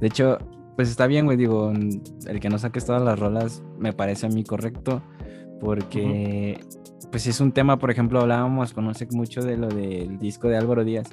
de 0.00 0.06
hecho, 0.06 0.38
pues 0.76 0.90
está 0.90 1.06
bien, 1.06 1.24
güey, 1.24 1.36
digo, 1.36 1.72
el 2.26 2.40
que 2.40 2.48
no 2.50 2.58
saques 2.58 2.84
todas 2.84 3.02
las 3.02 3.18
rolas 3.18 3.62
me 3.78 3.92
parece 3.92 4.26
a 4.26 4.28
mí 4.28 4.44
correcto, 4.44 5.02
porque 5.60 6.60
pues 7.10 7.26
es 7.26 7.40
un 7.40 7.52
tema, 7.52 7.78
por 7.78 7.90
ejemplo, 7.90 8.20
hablábamos, 8.20 8.74
conoce 8.74 9.08
mucho 9.10 9.40
de 9.42 9.56
lo 9.56 9.68
del 9.68 10.18
disco 10.18 10.48
de 10.48 10.56
Álvaro 10.56 10.84
Díaz, 10.84 11.08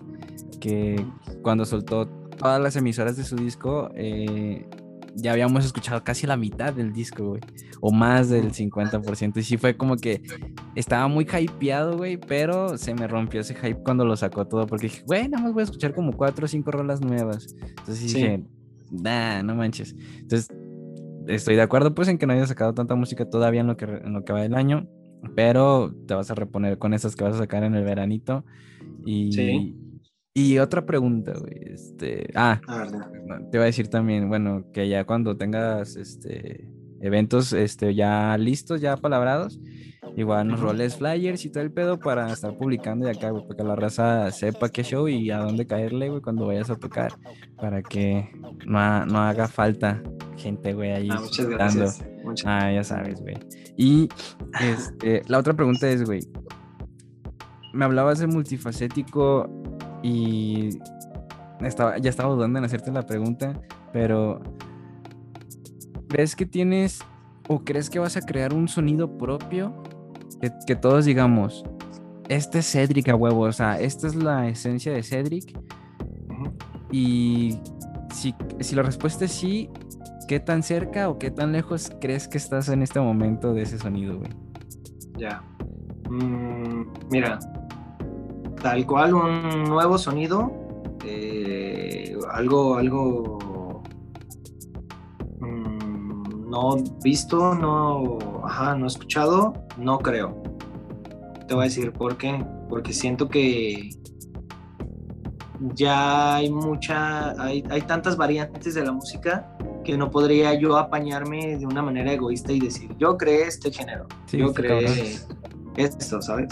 que 0.59 1.03
cuando 1.41 1.65
soltó 1.65 2.07
todas 2.07 2.61
las 2.61 2.75
emisoras 2.75 3.15
de 3.17 3.23
su 3.23 3.35
disco, 3.37 3.89
eh, 3.95 4.67
ya 5.15 5.31
habíamos 5.31 5.65
escuchado 5.65 6.03
casi 6.03 6.27
la 6.27 6.35
mitad 6.35 6.73
del 6.73 6.91
disco, 6.91 7.25
güey. 7.29 7.41
O 7.79 7.91
más 7.91 8.29
del 8.29 8.51
50%. 8.51 9.37
Y 9.37 9.43
sí 9.43 9.57
fue 9.57 9.77
como 9.77 9.95
que 9.95 10.21
estaba 10.75 11.07
muy 11.07 11.25
hypeado, 11.25 11.97
güey, 11.97 12.17
pero 12.17 12.77
se 12.77 12.93
me 12.93 13.07
rompió 13.07 13.41
ese 13.41 13.55
hype 13.55 13.81
cuando 13.83 14.05
lo 14.05 14.15
sacó 14.17 14.45
todo. 14.45 14.67
Porque 14.67 14.87
dije, 14.87 15.03
güey, 15.05 15.29
nada 15.29 15.43
más 15.43 15.53
voy 15.53 15.61
a 15.61 15.63
escuchar 15.63 15.93
como 15.93 16.11
cuatro 16.13 16.45
o 16.45 16.47
cinco 16.47 16.71
rolas 16.71 17.01
nuevas. 17.01 17.55
Entonces 17.61 18.13
dije, 18.13 18.43
nah, 18.91 19.41
no 19.41 19.55
manches. 19.55 19.95
Entonces, 20.19 20.49
estoy 21.27 21.55
de 21.55 21.61
acuerdo 21.61 21.95
pues 21.95 22.07
en 22.07 22.17
que 22.17 22.27
no 22.27 22.33
haya 22.33 22.45
sacado 22.45 22.73
tanta 22.73 22.95
música 22.95 23.29
todavía 23.29 23.61
en 23.61 23.67
lo 23.67 23.77
que, 23.77 23.85
en 23.85 24.13
lo 24.13 24.25
que 24.25 24.33
va 24.33 24.41
del 24.41 24.55
año. 24.55 24.87
Pero 25.35 25.95
te 26.07 26.13
vas 26.13 26.29
a 26.29 26.35
reponer 26.35 26.77
con 26.77 26.93
esas 26.93 27.15
que 27.15 27.23
vas 27.23 27.35
a 27.35 27.39
sacar 27.39 27.63
en 27.63 27.73
el 27.73 27.83
veranito. 27.83 28.45
Y, 29.05 29.31
Sí. 29.31 29.75
Y 30.37 30.57
otra 30.59 30.85
pregunta, 30.85 31.33
güey. 31.39 31.73
Este, 31.73 32.27
ah, 32.35 32.59
te 33.49 33.57
iba 33.57 33.63
a 33.63 33.67
decir 33.67 33.87
también, 33.87 34.27
bueno, 34.27 34.65
que 34.73 34.87
ya 34.89 35.05
cuando 35.05 35.37
tengas 35.37 35.95
este 35.95 36.67
eventos 37.01 37.53
este 37.53 37.95
ya 37.95 38.37
listos, 38.37 38.81
ya 38.81 38.97
palabrados, 38.97 39.59
igual 40.17 40.47
nos 40.49 40.59
roles 40.59 40.95
flyers 40.97 41.45
y 41.45 41.49
todo 41.51 41.63
el 41.63 41.71
pedo 41.71 41.99
para 41.99 42.31
estar 42.31 42.57
publicando 42.57 43.07
y 43.07 43.11
acá, 43.11 43.29
güey, 43.29 43.43
para 43.47 43.57
que 43.57 43.63
la 43.63 43.75
raza 43.75 44.29
sepa 44.31 44.69
qué 44.69 44.83
show 44.83 45.07
y 45.07 45.31
a 45.31 45.37
dónde 45.39 45.65
caerle, 45.67 46.09
güey, 46.09 46.21
cuando 46.21 46.47
vayas 46.47 46.69
a 46.69 46.75
tocar, 46.75 47.13
para 47.57 47.81
que 47.81 48.29
no, 48.65 48.77
ha- 48.79 49.05
no 49.05 49.19
haga 49.19 49.47
falta 49.47 50.01
gente, 50.37 50.73
güey, 50.73 50.91
ahí 50.91 51.07
Ah, 51.11 51.19
muchas 51.21 51.37
dando. 51.47 51.57
gracias. 51.57 52.05
Muchas- 52.25 52.45
Ah, 52.47 52.71
ya 52.73 52.83
sabes, 52.83 53.21
güey. 53.21 53.35
Y 53.77 54.09
este, 54.61 55.21
la 55.27 55.37
otra 55.39 55.53
pregunta 55.53 55.87
es, 55.89 56.03
güey, 56.03 56.21
me 57.73 57.85
hablabas 57.85 58.19
de 58.19 58.27
multifacético 58.27 59.49
y 60.05 60.69
estaba, 61.61 61.97
ya 61.97 62.11
estaba 62.11 62.31
dudando 62.31 62.59
en 62.59 62.65
hacerte 62.65 62.91
la 62.91 63.07
pregunta, 63.07 63.59
pero 63.91 64.39
¿crees 66.07 66.35
que 66.35 66.45
tienes 66.45 66.99
o 67.47 67.63
crees 67.63 67.89
que 67.89 67.97
vas 67.97 68.15
a 68.15 68.21
crear 68.21 68.53
un 68.53 68.67
sonido 68.67 69.17
propio? 69.17 69.81
Que, 70.39 70.51
que 70.67 70.75
todos 70.75 71.05
digamos, 71.05 71.63
este 72.29 72.59
es 72.59 72.71
Cedric 72.71 73.09
a 73.09 73.15
huevo, 73.15 73.41
o 73.41 73.51
sea, 73.51 73.79
esta 73.79 74.05
es 74.05 74.13
la 74.13 74.47
esencia 74.47 74.93
de 74.93 75.01
Cedric. 75.01 75.59
Y 76.91 77.57
si, 78.13 78.35
si 78.59 78.75
la 78.75 78.83
respuesta 78.83 79.25
es 79.25 79.31
sí, 79.31 79.71
¿qué 80.27 80.39
tan 80.39 80.61
cerca 80.61 81.09
o 81.09 81.17
qué 81.17 81.31
tan 81.31 81.51
lejos 81.51 81.91
crees 81.99 82.27
que 82.27 82.37
estás 82.37 82.69
en 82.69 82.83
este 82.83 82.99
momento 82.99 83.55
de 83.55 83.63
ese 83.63 83.79
sonido, 83.79 84.19
güey? 84.19 84.29
Ya. 85.17 85.41
Mm, 86.11 86.93
mira, 87.09 87.39
tal 88.65 88.83
cual 88.87 89.13
un 89.13 89.65
nuevo 89.65 89.95
sonido, 89.95 90.51
eh, 91.05 92.17
algo, 92.31 92.77
algo 92.77 93.83
mm, 95.39 96.49
no 96.49 96.75
visto, 97.03 97.53
no, 97.53 98.17
ajá, 98.43 98.73
no 98.73 98.87
escuchado, 98.87 99.53
no 99.77 99.99
creo. 99.99 100.41
Te 101.47 101.53
voy 101.53 101.61
a 101.61 101.65
decir 101.65 101.91
por 101.91 102.17
qué. 102.17 102.43
Porque 102.67 102.91
siento 102.91 103.29
que 103.29 103.91
ya 105.75 106.37
hay 106.37 106.49
mucha, 106.49 107.39
hay, 107.39 107.63
hay 107.69 107.81
tantas 107.83 108.17
variantes 108.17 108.73
de 108.73 108.83
la 108.83 108.91
música 108.91 109.55
que 109.83 109.95
no 109.95 110.09
podría 110.09 110.55
yo 110.55 110.75
apañarme 110.75 111.55
de 111.57 111.67
una 111.67 111.83
manera 111.83 112.13
egoísta 112.13 112.51
y 112.51 112.61
decir, 112.61 112.89
yo 112.97 113.15
creé 113.15 113.43
este 113.43 113.71
género 113.71 114.07
Sí, 114.25 114.39
yo 114.39 114.51
creé 114.51 115.19
esto, 115.77 116.19
¿sabes? 116.19 116.47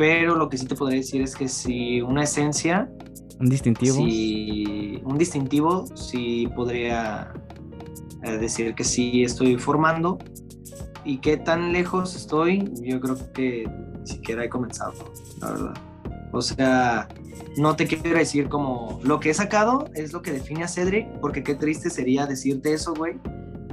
Pero 0.00 0.34
lo 0.34 0.48
que 0.48 0.56
sí 0.56 0.64
te 0.64 0.74
podría 0.74 1.00
decir 1.00 1.20
es 1.20 1.36
que 1.36 1.46
si 1.46 2.00
una 2.00 2.22
esencia, 2.22 2.90
Un 3.38 3.50
distintivo. 3.50 3.96
si 3.96 4.98
un 5.04 5.18
distintivo, 5.18 5.84
sí 5.94 6.48
podría 6.56 7.30
eh, 8.22 8.38
decir 8.38 8.74
que 8.74 8.82
sí 8.82 9.24
estoy 9.24 9.58
formando. 9.58 10.16
¿Y 11.04 11.18
qué 11.18 11.36
tan 11.36 11.74
lejos 11.74 12.16
estoy? 12.16 12.72
Yo 12.80 12.98
creo 12.98 13.18
que 13.34 13.68
ni 14.00 14.06
siquiera 14.06 14.42
he 14.42 14.48
comenzado, 14.48 14.94
la 15.42 15.50
verdad. 15.50 15.74
O 16.32 16.40
sea, 16.40 17.06
no 17.58 17.76
te 17.76 17.86
quiero 17.86 18.16
decir 18.16 18.48
como 18.48 19.00
lo 19.02 19.20
que 19.20 19.28
he 19.28 19.34
sacado 19.34 19.84
es 19.94 20.14
lo 20.14 20.22
que 20.22 20.32
define 20.32 20.64
a 20.64 20.68
Cedric, 20.68 21.08
porque 21.20 21.42
qué 21.42 21.54
triste 21.56 21.90
sería 21.90 22.24
decirte 22.24 22.72
eso, 22.72 22.94
güey. 22.94 23.18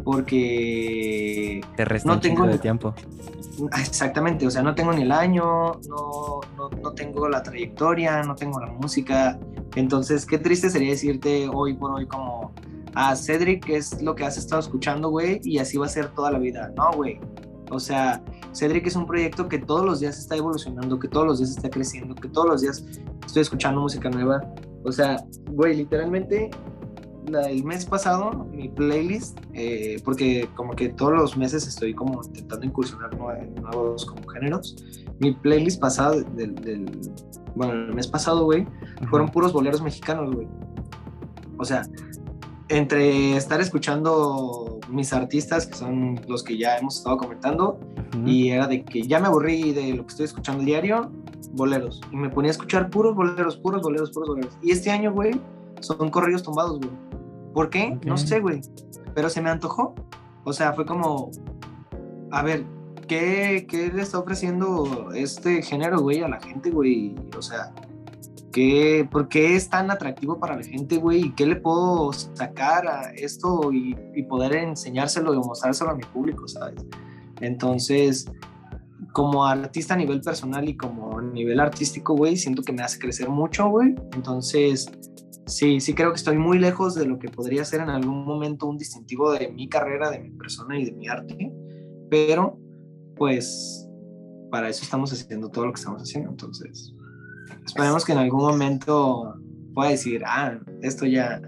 Porque 0.08 1.62
Te 1.76 1.86
resta 1.86 2.10
no 2.10 2.20
tengo- 2.20 2.48
de 2.48 2.58
tiempo. 2.58 2.94
Ah, 3.72 3.82
Exactamente, 3.82 4.48
o 4.48 4.52
sea, 4.52 4.64
no 4.64 4.74
tengo 4.74 4.94
ni 4.94 5.02
el 5.02 5.12
año, 5.12 5.44
no, 5.90 6.40
no, 6.56 6.70
no 6.82 6.92
tengo 6.94 7.28
la 7.28 7.44
trayectoria, 7.44 8.24
no 8.24 8.34
tengo 8.36 8.60
la 8.60 8.72
música. 8.72 9.38
Entonces, 9.76 10.26
qué 10.26 10.38
triste 10.38 10.70
sería 10.70 10.92
decirte 10.92 11.50
hoy 11.54 11.74
por 11.74 11.92
hoy 11.92 12.06
como, 12.08 12.52
ah, 12.96 13.16
Cedric 13.16 13.68
es 13.70 14.02
lo 14.02 14.16
que 14.16 14.26
has 14.26 14.38
estado 14.38 14.62
escuchando, 14.62 15.10
güey, 15.10 15.42
y 15.44 15.58
así 15.58 15.78
va 15.78 15.88
a 15.88 15.90
ser 15.90 16.08
toda 16.10 16.32
la 16.32 16.40
vida. 16.40 16.72
No, 16.78 16.92
güey. 16.94 17.20
O 17.70 17.80
sea, 17.80 18.24
Cedric 18.54 18.88
es 18.88 18.96
un 18.96 19.06
proyecto 19.08 19.50
que 19.50 19.58
todos 19.60 19.84
los 19.86 20.00
días 20.00 20.18
está 20.18 20.36
evolucionando, 20.38 21.00
que 21.00 21.08
todos 21.10 21.26
los 21.28 21.40
días 21.40 21.50
está 21.52 21.70
creciendo, 21.70 22.16
que 22.16 22.30
todos 22.30 22.48
los 22.48 22.62
días 22.62 22.86
estoy 23.26 23.42
escuchando 23.42 23.82
música 23.82 24.10
nueva. 24.10 24.42
O 24.86 24.92
sea, 24.92 25.18
güey, 25.52 25.76
literalmente 25.76 26.50
la- 27.28 27.50
el 27.50 27.64
mes 27.64 27.86
pasado 27.86 28.46
mi 28.52 28.70
playlist, 28.70 29.40
eh, 29.54 30.02
porque 30.04 30.50
como 30.56 30.74
que 30.76 30.90
todos 30.90 31.14
los 31.14 31.38
meses 31.38 31.68
estoy 31.68 31.94
como 31.94 32.22
intentando 32.24 32.66
incursionar 32.66 33.12
nue- 33.18 33.48
nuevos 33.62 34.06
como 34.06 34.28
géneros, 34.30 34.76
mi 35.20 35.34
playlist 35.34 35.80
pasado 35.80 36.22
del, 36.22 36.56
del- 36.56 37.00
bueno, 37.56 37.74
el 37.74 37.94
mes 37.94 38.08
pasado, 38.08 38.46
güey, 38.46 38.68
fueron 39.10 39.30
puros 39.30 39.52
boleros 39.54 39.82
mexicanos, 39.82 40.34
güey. 40.34 40.48
O 41.58 41.66
sea, 41.66 41.82
entre 42.70 43.36
estar 43.36 43.60
escuchando 43.62 44.80
mis 44.90 45.14
artistas, 45.14 45.66
que 45.66 45.74
son 45.76 46.20
los 46.28 46.44
que 46.44 46.58
ya 46.58 46.78
hemos 46.78 46.98
estado 46.98 47.18
comentando, 47.18 47.80
y 48.26 48.50
era 48.50 48.68
de 48.68 48.84
que 48.84 49.02
ya 49.04 49.20
me 49.20 49.28
aburrí 49.28 49.72
de 49.74 49.94
lo 49.94 50.04
que 50.06 50.10
estoy 50.10 50.26
escuchando 50.26 50.64
diario, 50.64 51.12
boleros. 51.54 52.02
Y 52.12 52.16
me 52.18 52.30
ponía 52.30 52.50
a 52.50 52.54
escuchar 52.54 52.90
puros 52.90 53.16
boleros, 53.16 53.58
puros 53.58 53.82
boleros, 53.82 54.12
puros 54.12 54.30
boleros. 54.30 54.58
Y 54.62 54.72
este 54.72 54.92
año, 54.92 55.14
güey, 55.14 55.40
son 55.80 56.10
corridos 56.10 56.44
tumbados, 56.44 56.78
güey. 56.80 56.92
¿Por 57.58 57.72
qué? 57.72 57.98
No 58.06 58.18
sé, 58.18 58.40
güey. 58.40 58.62
Pero 59.16 59.32
se 59.32 59.42
me 59.42 59.50
antojó. 59.50 59.96
O 60.44 60.54
sea, 60.54 60.74
fue 60.74 60.86
como, 60.86 61.32
a 62.30 62.44
ver, 62.44 62.64
¿qué, 63.08 63.66
qué 63.68 63.92
le 63.92 64.04
está 64.04 64.20
ofreciendo 64.20 65.10
este 65.16 65.64
género, 65.64 66.00
güey, 66.02 66.22
a 66.22 66.28
la 66.28 66.40
gente, 66.40 66.70
güey? 66.70 67.16
O 67.36 67.42
sea, 67.42 67.74
¿qué, 68.52 69.10
¿por 69.10 69.28
qué 69.28 69.56
es 69.56 69.72
tan 69.72 69.90
atractivo 69.90 70.40
para 70.40 70.56
la 70.56 70.62
gente, 70.62 70.98
güey? 70.98 71.22
¿Y 71.22 71.32
qué 71.32 71.48
le 71.48 71.56
puedo 71.56 72.14
sacar 72.14 72.88
a 72.88 73.12
esto 73.16 73.72
y, 73.72 73.98
y 74.14 74.22
poder 74.22 74.56
enseñárselo 74.56 75.34
y 75.34 75.38
mostrárselo 75.38 75.90
a 75.90 75.96
mi 75.96 76.04
público, 76.04 76.48
¿sabes? 76.48 76.86
Entonces, 77.42 78.32
como 79.14 79.48
artista 79.48 79.96
a 79.96 79.98
nivel 79.98 80.22
personal 80.22 80.70
y 80.70 80.78
como 80.78 81.18
a 81.18 81.24
nivel 81.24 81.60
artístico, 81.60 82.14
güey, 82.14 82.38
siento 82.38 82.62
que 82.62 82.72
me 82.72 82.84
hace 82.84 83.00
crecer 83.00 83.30
mucho, 83.30 83.68
güey. 83.68 83.96
Entonces, 84.14 84.92
sí, 85.48 85.80
sí 85.80 85.94
creo 85.94 86.12
que 86.12 86.18
estoy 86.18 86.38
muy 86.38 86.60
lejos 86.60 86.96
de 86.96 87.06
lo 87.06 87.18
que 87.18 87.30
podría 87.30 87.66
ser 87.66 87.82
en 87.82 87.90
algún 87.90 88.26
momento 88.26 88.68
un 88.68 88.78
distintivo 88.78 89.32
de 89.32 89.50
mi 89.50 89.68
carrera, 89.68 90.10
de 90.10 90.20
mi 90.20 90.30
persona 90.32 90.80
y 90.80 90.86
de 90.86 90.92
mi 90.92 91.08
arte. 91.08 91.52
Pero, 92.10 92.60
pues, 93.16 93.90
para 94.52 94.70
eso 94.70 94.84
estamos 94.84 95.12
haciendo 95.12 95.50
todo 95.50 95.66
lo 95.66 95.74
que 95.74 95.80
estamos 95.80 96.02
haciendo. 96.02 96.30
Entonces, 96.30 96.94
esperemos 97.66 98.06
que 98.06 98.12
en 98.12 98.20
algún 98.20 98.42
momento 98.42 99.36
pueda 99.74 99.90
decir, 99.90 100.24
ah, 100.26 100.60
esto 100.82 101.06
ya, 101.06 101.42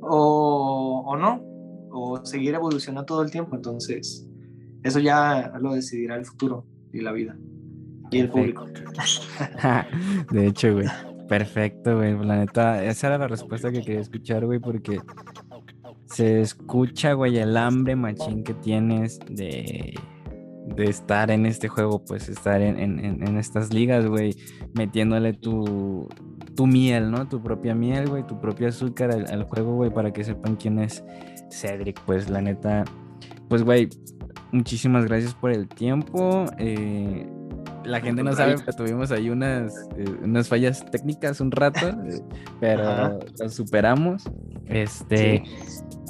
o, 0.00 1.04
o 1.06 1.16
no, 1.16 1.42
o 1.90 2.24
seguir 2.24 2.54
evolucionando 2.54 3.04
todo 3.04 3.22
el 3.22 3.30
tiempo. 3.30 3.56
Entonces, 3.56 4.26
eso 4.82 5.00
ya 5.00 5.52
lo 5.60 5.74
decidirá 5.74 6.16
el 6.16 6.24
futuro 6.24 6.64
y 6.92 7.00
la 7.00 7.12
vida 7.12 7.36
y 8.10 8.18
el 8.20 8.30
público. 8.30 8.66
de 10.32 10.46
hecho, 10.46 10.72
güey. 10.74 10.86
Perfecto, 11.28 11.96
güey. 11.96 12.16
La 12.24 12.36
neta, 12.36 12.82
esa 12.84 13.08
era 13.08 13.18
la 13.18 13.28
respuesta 13.28 13.70
que 13.70 13.82
quería 13.82 14.00
escuchar, 14.00 14.46
güey, 14.46 14.58
porque 14.58 15.00
se 16.06 16.40
escucha, 16.40 17.12
güey, 17.12 17.36
el 17.38 17.56
hambre 17.56 17.96
machín 17.96 18.42
que 18.42 18.54
tienes 18.54 19.18
de, 19.28 19.94
de 20.74 20.84
estar 20.84 21.30
en 21.30 21.44
este 21.44 21.68
juego, 21.68 22.02
pues 22.04 22.28
estar 22.30 22.62
en, 22.62 22.78
en- 22.78 23.22
en- 23.26 23.36
estas 23.36 23.72
ligas, 23.74 24.06
güey, 24.06 24.34
metiéndole 24.74 25.34
tu, 25.34 26.08
tu 26.56 26.66
miel, 26.66 27.10
¿no? 27.10 27.28
Tu 27.28 27.42
propia 27.42 27.74
miel, 27.74 28.08
güey, 28.08 28.26
tu 28.26 28.40
propio 28.40 28.68
azúcar 28.68 29.10
al, 29.10 29.26
al 29.30 29.44
juego, 29.44 29.74
güey, 29.74 29.90
para 29.92 30.12
que 30.12 30.24
sepan 30.24 30.56
quién 30.56 30.78
es 30.78 31.04
Cedric, 31.50 32.00
pues 32.06 32.30
la 32.30 32.40
neta, 32.40 32.84
pues, 33.50 33.62
güey, 33.62 33.88
muchísimas 34.50 35.04
gracias 35.04 35.34
por 35.34 35.50
el 35.50 35.68
tiempo. 35.68 36.46
eh, 36.58 37.28
la 37.88 38.00
gente 38.00 38.22
no 38.22 38.32
sabe, 38.32 38.56
pero 38.64 38.76
tuvimos 38.76 39.10
ahí 39.10 39.30
unas, 39.30 39.72
eh, 39.96 40.04
unas 40.22 40.48
fallas 40.48 40.84
técnicas 40.90 41.40
un 41.40 41.50
rato, 41.50 41.80
eh, 42.08 42.20
pero 42.60 43.18
las 43.38 43.54
superamos. 43.54 44.24
Este, 44.66 45.42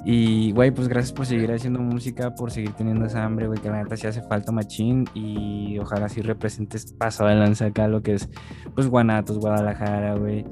y 0.04 0.52
güey, 0.52 0.70
pues 0.70 0.88
gracias 0.88 1.12
por 1.12 1.26
seguir 1.26 1.52
haciendo 1.52 1.80
música, 1.80 2.34
por 2.34 2.50
seguir 2.50 2.72
teniendo 2.72 3.06
esa 3.06 3.24
hambre, 3.24 3.46
güey, 3.46 3.60
que 3.60 3.68
la 3.68 3.82
neta 3.82 3.96
sí 3.96 4.06
hace 4.06 4.22
falta 4.22 4.52
machín. 4.52 5.04
Y 5.14 5.78
ojalá 5.78 6.08
sí 6.08 6.22
representes 6.22 6.92
paso 6.92 7.24
de 7.26 7.34
lanza 7.34 7.66
acá 7.66 7.88
lo 7.88 8.02
que 8.02 8.14
es, 8.14 8.28
pues, 8.74 8.88
Guanatos, 8.88 9.38
Guadalajara, 9.38 10.14
güey. 10.14 10.44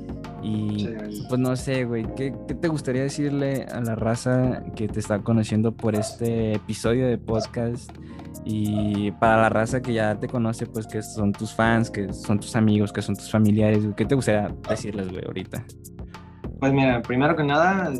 Y 0.42 0.86
Sí. 1.10 1.24
pues 1.28 1.40
no 1.40 1.56
sé, 1.56 1.84
güey, 1.84 2.06
¿qué, 2.14 2.32
qué 2.46 2.54
te 2.54 2.68
gustaría 2.68 3.02
decirle 3.02 3.66
a 3.72 3.80
la 3.80 3.96
raza 3.96 4.62
que 4.76 4.86
te 4.86 5.00
está 5.00 5.20
conociendo 5.20 5.72
por 5.72 5.94
este 5.96 6.54
episodio 6.54 7.08
de 7.08 7.18
podcast? 7.18 7.90
Y 8.48 9.10
para 9.10 9.38
la 9.38 9.48
raza 9.48 9.82
que 9.82 9.92
ya 9.92 10.14
te 10.20 10.28
conoce, 10.28 10.66
pues 10.66 10.86
que 10.86 11.02
son 11.02 11.32
tus 11.32 11.52
fans, 11.52 11.90
que 11.90 12.12
son 12.12 12.38
tus 12.38 12.54
amigos, 12.54 12.92
que 12.92 13.02
son 13.02 13.16
tus 13.16 13.28
familiares, 13.28 13.84
¿qué 13.96 14.04
te 14.04 14.14
gustaría 14.14 14.54
decirles, 14.68 15.10
güey, 15.10 15.24
ahorita? 15.26 15.64
Pues 16.60 16.72
mira, 16.72 17.02
primero 17.02 17.34
que 17.34 17.42
nada, 17.42 17.92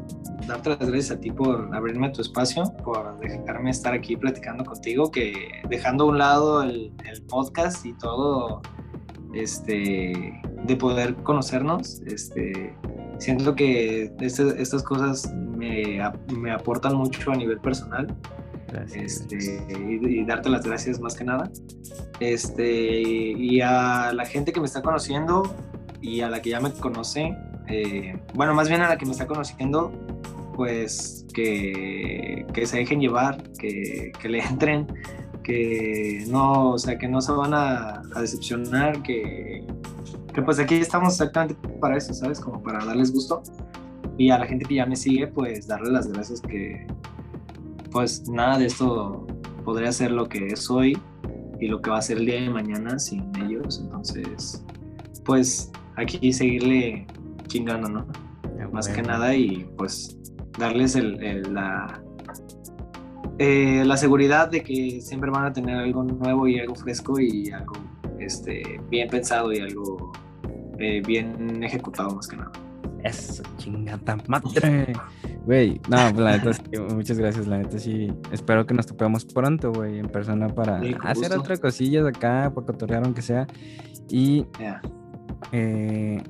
darte 0.47 0.70
las 0.70 0.78
gracias 0.78 1.10
a 1.10 1.20
ti 1.20 1.32
por 1.32 1.68
abrirme 1.74 2.10
tu 2.10 2.23
espacio, 2.23 2.62
por 2.85 3.18
dejarme 3.18 3.70
estar 3.70 3.93
aquí 3.93 4.16
platicando 4.16 4.64
contigo, 4.64 5.10
que 5.10 5.62
dejando 5.68 6.05
a 6.05 6.06
un 6.06 6.18
lado 6.18 6.62
el, 6.62 6.93
podcast 7.28 7.85
y 7.85 7.93
todo, 7.94 8.62
este, 9.35 10.40
de 10.64 10.77
poder 10.77 11.16
conocernos, 11.16 12.02
este, 12.06 12.73
siento 13.18 13.56
que 13.56 14.14
este- 14.20 14.62
estas 14.62 14.85
cosas 14.85 15.35
me, 15.35 16.01
me 16.39 16.52
aportan 16.52 16.94
mucho 16.94 17.32
a 17.32 17.35
nivel 17.35 17.59
personal. 17.59 18.16
Este, 18.82 19.62
y, 19.78 20.20
y 20.20 20.24
darte 20.24 20.48
las 20.48 20.65
gracias 20.65 21.01
más 21.01 21.15
que 21.15 21.24
nada. 21.24 21.51
Este, 22.20 23.03
y 23.03 23.61
a 23.61 24.12
la 24.12 24.24
gente 24.24 24.53
que 24.53 24.61
me 24.61 24.66
está 24.66 24.82
conociendo 24.82 25.43
y 26.01 26.20
a 26.20 26.31
la 26.31 26.40
que 26.40 26.51
ya 26.51 26.61
me 26.61 26.73
conoce, 26.73 27.36
eh, 27.69 28.19
bueno, 28.35 28.55
más 28.55 28.69
bien 28.69 28.82
a 28.82 28.89
la 28.89 28.97
que 28.97 29.07
me 29.07 29.12
está 29.12 29.27
conociendo, 29.27 29.93
pues 30.55 31.27
que, 31.35 32.47
que 32.53 32.66
se 32.66 32.78
dejen 32.78 33.01
llevar, 33.01 33.43
que, 33.59 34.12
que 34.20 34.28
le 34.28 34.39
entren, 34.51 34.86
que 35.43 36.24
no, 36.28 36.73
o 36.73 36.78
sea, 36.78 36.98
que 36.98 37.09
no 37.09 37.20
se 37.20 37.32
van 37.32 37.55
a, 37.55 38.03
a 38.15 38.20
decepcionar, 38.20 39.03
que, 39.03 39.65
que 40.32 40.43
pues 40.43 40.59
aquí 40.59 40.77
estamos 40.77 41.15
exactamente 41.15 41.57
para 41.81 41.97
eso, 41.97 42.15
¿sabes? 42.15 42.40
Como 42.40 42.62
para 42.62 42.85
darles 42.85 43.12
gusto. 43.12 43.43
Y 44.19 44.31
a 44.31 44.39
la 44.39 44.47
gente 44.47 44.65
que 44.65 44.77
ya 44.77 44.86
me 44.86 44.97
sigue, 44.97 45.27
pues 45.27 45.66
darle 45.66 45.90
las 45.90 46.09
gracias 46.09 46.40
que, 46.40 46.86
pues 47.90 48.28
nada 48.28 48.58
de 48.58 48.66
esto 48.66 49.26
podría 49.64 49.92
ser 49.92 50.10
lo 50.12 50.28
que 50.28 50.46
es 50.48 50.70
hoy 50.70 50.96
y 51.60 51.68
lo 51.68 51.80
que 51.80 51.90
va 51.90 51.98
a 51.98 52.02
ser 52.02 52.18
el 52.18 52.26
día 52.26 52.40
de 52.40 52.50
mañana 52.50 52.98
sin 52.98 53.30
ellos. 53.44 53.80
Entonces, 53.82 54.64
pues 55.24 55.70
aquí 55.96 56.32
seguirle 56.32 57.06
chingando, 57.46 57.88
¿no? 57.88 58.06
Más 58.72 58.88
que 58.88 59.02
nada 59.02 59.34
y 59.34 59.66
pues 59.76 60.18
darles 60.58 60.96
el, 60.96 61.22
el- 61.22 61.54
la, 61.54 62.02
eh, 63.38 63.82
la 63.86 63.96
seguridad 63.96 64.50
de 64.50 64.62
que 64.62 65.00
siempre 65.00 65.30
van 65.30 65.44
a 65.46 65.52
tener 65.52 65.76
algo 65.76 66.02
nuevo 66.02 66.48
y 66.48 66.58
algo 66.58 66.74
fresco 66.74 67.18
y 67.20 67.50
algo 67.52 67.74
este, 68.18 68.80
bien 68.90 69.08
pensado 69.08 69.52
y 69.52 69.60
algo 69.60 70.12
eh, 70.78 71.02
bien 71.06 71.62
ejecutado 71.62 72.10
más 72.16 72.26
que 72.28 72.36
nada. 72.36 72.52
Eso, 73.07 73.43
chingata 73.59 74.16
madre. 74.27 74.93
Güey, 75.45 75.81
no, 75.89 75.97
pues 75.97 76.16
la 76.16 76.37
neta 76.37 76.53
sí, 76.53 76.62
muchas 76.95 77.19
gracias, 77.19 77.47
la 77.47 77.59
neta 77.59 77.78
sí. 77.78 78.12
Espero 78.33 78.66
que 78.66 78.74
nos 78.74 78.87
topemos 78.87 79.24
pronto, 79.24 79.73
güey, 79.73 79.99
en 79.99 80.09
persona 80.09 80.49
para 80.49 80.81
Sí, 80.81 80.95
hacer 81.03 81.33
otras 81.33 81.61
cosillas 81.61 82.07
acá, 82.07 82.51
para 82.55 82.66
cotorrear 82.66 83.05
aunque 83.05 83.23
sea. 83.23 83.47
Y 84.09 84.47
eh, 85.53 86.23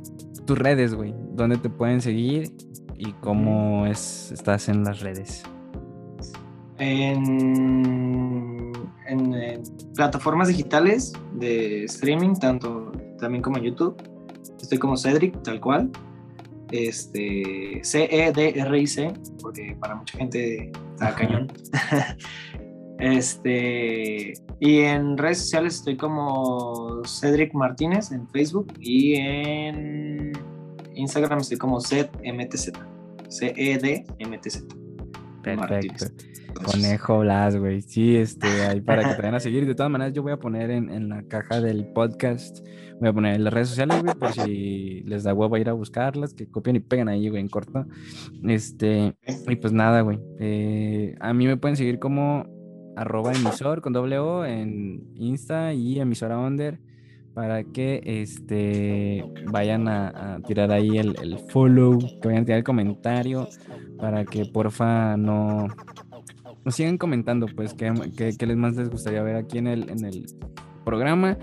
tus 0.44 0.59
redes, 0.59 0.94
güey, 0.94 1.15
¿dónde 1.32 1.57
te 1.57 1.70
pueden 1.70 2.01
seguir 2.01 2.53
y 2.97 3.12
cómo 3.15 3.86
es, 3.86 4.32
estás 4.32 4.69
en 4.69 4.85
las 4.85 5.01
redes? 5.01 5.44
en, 6.78 8.73
en, 9.07 9.35
eh, 9.35 9.62
plataformas 9.94 10.48
digitales 10.48 11.12
de 11.35 11.85
streaming, 11.85 12.35
tanto 12.35 12.93
también 13.19 13.43
como 13.43 13.57
en 13.59 13.65
YouTube. 13.65 13.97
Estoy 14.61 14.78
como 14.78 14.97
Cedric, 14.97 15.43
tal 15.43 15.61
cual. 15.61 15.90
Este, 16.85 17.81
C-E-D-R-I-C, 17.82 19.12
porque 19.40 19.77
para 19.81 19.94
mucha 19.97 20.19
gente 20.19 20.70
está 20.93 21.15
cañón. 21.15 21.53
este, 22.98 24.35
y 24.61 24.81
en 24.81 25.16
redes 25.16 25.39
sociales 25.39 25.77
estoy 25.77 25.97
como 25.97 27.03
Cedric 27.05 27.55
Martínez 27.55 28.12
en 28.12 28.28
Facebook 28.28 28.73
y 28.81 29.15
en 29.15 30.32
Instagram 30.94 31.39
estoy 31.39 31.59
como 31.59 31.81
CedMTZ. 31.81 32.73
C-E-D-M-T-Z. 33.28 34.74
Perfecto. 35.43 35.74
Martínez. 35.74 36.12
Conejo 36.65 37.20
Blas, 37.20 37.57
güey. 37.57 37.82
Sí, 37.82 38.16
este, 38.16 38.47
ahí 38.66 38.81
para 38.81 39.03
que 39.03 39.15
te 39.15 39.16
vayan 39.23 39.35
a 39.35 39.40
seguir. 39.40 39.66
De 39.66 39.74
todas 39.74 39.90
maneras, 39.90 40.15
yo 40.15 40.23
voy 40.23 40.32
a 40.32 40.39
poner 40.39 40.70
en, 40.70 40.90
en 40.90 41.09
la 41.09 41.23
caja 41.24 41.61
del 41.61 41.86
podcast, 41.86 42.66
voy 43.01 43.09
a 43.09 43.12
poner 43.12 43.35
en 43.36 43.44
las 43.44 43.52
redes 43.52 43.68
sociales, 43.68 44.02
güey, 44.02 44.14
por 44.14 44.32
si 44.32 45.02
les 45.05 45.23
da 45.24 45.35
huevo 45.35 45.56
ir 45.59 45.68
a 45.68 45.73
buscarlas, 45.73 46.35
que 46.35 46.47
copien 46.47 46.77
y 46.77 46.81
peguen 46.81 47.09
ahí, 47.09 47.28
güey, 47.28 47.40
en 47.40 47.48
corto. 47.48 47.86
Este, 48.44 49.14
y 49.48 49.56
pues 49.56 49.73
nada, 49.73 50.01
güey. 50.02 50.18
eh, 50.40 51.14
a 51.20 51.32
mí 51.35 51.47
me 51.47 51.56
pueden 51.56 51.77
seguir 51.77 51.98
como 51.98 52.47
arroba 52.97 53.32
emisor 53.32 53.82
con 53.82 53.93
doble 53.93 54.18
O 54.18 54.44
en 54.47 55.02
Insta 55.16 55.74
y 55.74 56.01
emisora 56.01 56.39
under 56.39 56.81
para 57.35 57.62
que 57.64 58.01
este 58.06 59.23
vayan 59.52 59.89
a, 59.89 60.36
a 60.36 60.40
tirar 60.40 60.73
ahí 60.73 60.97
el, 60.97 61.14
el 61.20 61.39
follow, 61.51 61.98
que 61.98 62.28
vayan 62.28 62.44
a 62.44 62.47
tirar 62.47 62.59
el 62.59 62.64
comentario, 62.64 63.47
para 63.98 64.24
que 64.24 64.47
porfa 64.47 65.18
no 65.18 65.66
nos 66.64 66.74
sigan 66.74 66.97
comentando, 66.98 67.47
pues, 67.55 67.74
qué, 67.74 67.93
qué- 68.16 68.35
qué 68.39 68.47
les 68.47 68.56
más 68.56 68.74
les 68.77 68.89
gustaría 68.89 69.23
ver 69.23 69.36
aquí 69.36 69.59
en 69.59 69.66
el, 69.66 69.89
en 69.90 70.05
el 70.06 70.24
programa. 70.85 71.36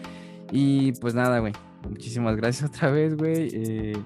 Y 0.52 0.92
pues 0.94 1.14
nada, 1.16 1.40
güey. 1.40 1.54
Muchísimas 1.90 2.36
gracias 2.36 2.70
otra 2.76 2.90
vez, 2.92 3.16
güey. 3.16 3.50
eh, 3.54 3.98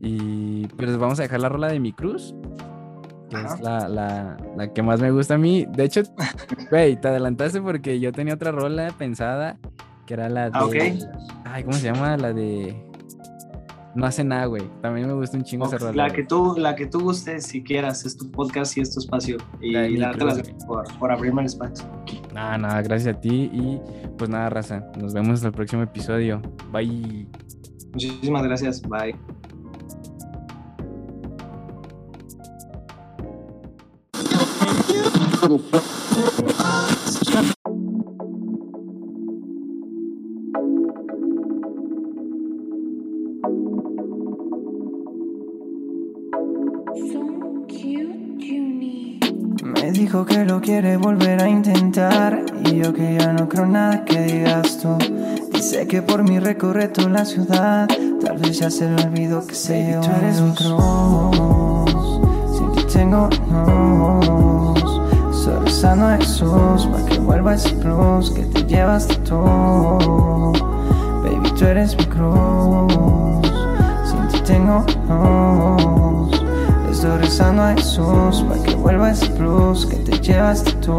y 0.00 0.66
pues 0.68 0.96
vamos 0.96 1.18
a 1.18 1.22
dejar 1.22 1.40
la 1.40 1.48
rola 1.48 1.68
de 1.68 1.80
mi 1.80 1.92
cruz, 1.92 2.34
que 3.30 3.36
Ajá. 3.36 3.54
es 3.54 3.60
la, 3.60 3.88
la, 3.88 4.36
la 4.56 4.72
que 4.72 4.80
más 4.82 5.00
me 5.00 5.10
gusta 5.10 5.34
a 5.34 5.38
mí. 5.38 5.66
De 5.72 5.84
hecho, 5.84 6.02
güey, 6.70 7.00
te 7.00 7.08
adelantaste 7.08 7.60
porque 7.60 7.98
yo 7.98 8.12
tenía 8.12 8.34
otra 8.34 8.52
rola 8.52 8.92
pensada, 8.96 9.58
que 10.06 10.14
era 10.14 10.28
la 10.28 10.50
de... 10.50 10.52
Ah, 10.54 10.64
ok. 10.64 10.74
Ay, 11.44 11.64
¿cómo 11.64 11.76
se 11.76 11.86
llama? 11.92 12.16
La 12.16 12.32
de... 12.32 12.80
No 13.98 14.06
hace 14.06 14.22
nada, 14.22 14.44
güey. 14.44 14.62
También 14.80 15.08
me 15.08 15.12
gusta 15.12 15.36
un 15.36 15.42
chingo 15.42 15.66
esa 15.66 15.76
rola. 15.76 16.06
La 16.06 16.14
que 16.14 16.22
tú, 16.22 16.54
la 16.56 16.76
que 16.76 16.86
tú 16.86 17.00
gustes, 17.00 17.46
si 17.46 17.64
quieras, 17.64 18.06
es 18.06 18.16
tu 18.16 18.30
podcast 18.30 18.76
y 18.76 18.80
es 18.80 18.94
tu 18.94 19.00
espacio. 19.00 19.38
Y 19.60 19.76
mi 19.76 19.96
darte 19.96 20.24
las 20.24 20.36
gracias 20.36 20.64
por, 20.66 20.86
por 21.00 21.10
abrirme 21.10 21.40
el 21.40 21.46
espacio. 21.46 21.84
Nada, 22.32 22.58
nada, 22.58 22.80
gracias 22.82 23.16
a 23.16 23.20
ti 23.20 23.50
y 23.52 23.80
pues 24.16 24.30
nada, 24.30 24.50
raza. 24.50 24.84
Nos 25.00 25.14
vemos 25.14 25.34
hasta 25.34 25.48
el 25.48 25.52
próximo 25.52 25.82
episodio. 25.82 26.40
Bye. 26.70 27.26
Muchísimas 27.92 28.44
gracias. 28.44 28.82
Bye. 28.82 29.16
Dijo 50.08 50.24
que 50.24 50.42
lo 50.46 50.58
quiere 50.62 50.96
volver 50.96 51.42
a 51.42 51.50
intentar. 51.50 52.42
Y 52.64 52.76
yo 52.76 52.94
que 52.94 53.18
ya 53.18 53.30
no 53.34 53.46
creo 53.46 53.66
nada 53.66 54.06
que 54.06 54.22
digas 54.22 54.78
tú. 54.78 54.96
Dice 55.52 55.86
que 55.86 56.00
por 56.00 56.22
mí 56.22 56.38
recorre 56.38 56.88
toda 56.88 57.10
la 57.10 57.26
ciudad. 57.26 57.86
Tal 58.24 58.38
vez 58.38 58.58
ya 58.58 58.70
se 58.70 58.88
le 58.88 59.02
olvidó 59.04 59.46
que 59.46 59.54
se 59.54 59.84
llevó 59.84 60.00
Tú 60.00 60.10
eres 60.18 60.40
mi 60.40 60.52
cruz 60.52 61.90
Sin 62.56 62.72
ti 62.72 62.82
tengo 62.90 63.28
luz 63.50 64.80
Solo 65.44 65.60
rezando 65.60 66.06
a 66.06 66.16
Jesús 66.16 66.88
Para 66.90 67.04
que 67.04 67.18
vuelva 67.18 67.54
ese 67.54 67.70
plus 67.76 68.30
Que 68.30 68.42
te 68.44 68.64
llevas 68.64 69.08
de 69.08 69.16
tú. 69.16 69.38
Baby, 71.22 71.50
tú 71.56 71.64
eres 71.66 71.96
mi 71.96 72.06
cruz 72.06 72.92
Sin 74.10 74.28
ti 74.28 74.40
tengo 74.46 74.84
luz 75.06 76.17
Estoy 76.98 77.16
rezando 77.16 77.62
a 77.62 77.74
Jesús 77.74 78.44
para 78.48 78.60
que 78.60 78.74
vuelva 78.74 79.12
ese 79.12 79.30
plus 79.30 79.86
que 79.86 79.98
te 79.98 80.18
llevaste 80.18 80.72
tú. 80.84 80.98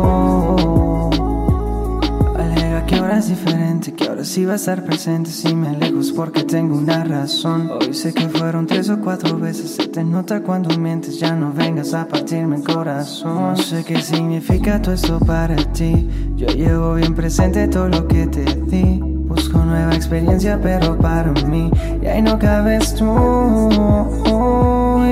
Alega 2.37 2.85
que 2.85 2.95
ahora 2.95 3.17
es 3.17 3.27
diferente, 3.27 3.93
que 3.93 4.07
ahora 4.07 4.23
sí 4.23 4.45
va 4.45 4.53
a 4.53 4.55
estar 4.55 4.85
presente 4.85 5.29
si 5.29 5.53
me 5.53 5.67
alejo 5.67 5.99
es 5.99 6.13
porque 6.13 6.43
tengo 6.43 6.77
una 6.77 7.03
razón. 7.03 7.69
Hoy 7.69 7.93
sé 7.93 8.13
que 8.13 8.29
fueron 8.29 8.65
tres 8.65 8.89
o 8.89 9.01
cuatro 9.01 9.37
veces, 9.37 9.71
se 9.71 9.89
te 9.89 10.01
nota 10.05 10.41
cuando 10.41 10.77
mientes, 10.79 11.19
ya 11.19 11.35
no 11.35 11.51
vengas 11.51 11.93
a 11.93 12.07
partirme 12.07 12.55
el 12.55 12.63
corazón. 12.63 13.35
No 13.35 13.57
sé 13.57 13.83
qué 13.83 14.01
significa 14.01 14.81
todo 14.81 14.95
esto 14.95 15.19
para 15.19 15.57
ti, 15.57 16.09
yo 16.37 16.47
llevo 16.47 16.93
bien 16.93 17.13
presente 17.13 17.67
todo 17.67 17.89
lo 17.89 18.07
que 18.07 18.25
te 18.25 18.45
di. 18.45 19.01
Busco 19.29 19.59
nueva 19.59 19.93
experiencia, 19.93 20.59
pero 20.63 20.97
para 20.97 21.31
mí, 21.45 21.69
y 22.01 22.05
ahí 22.07 22.21
no 22.21 22.39
cabes 22.39 22.95
tú. 22.95 23.05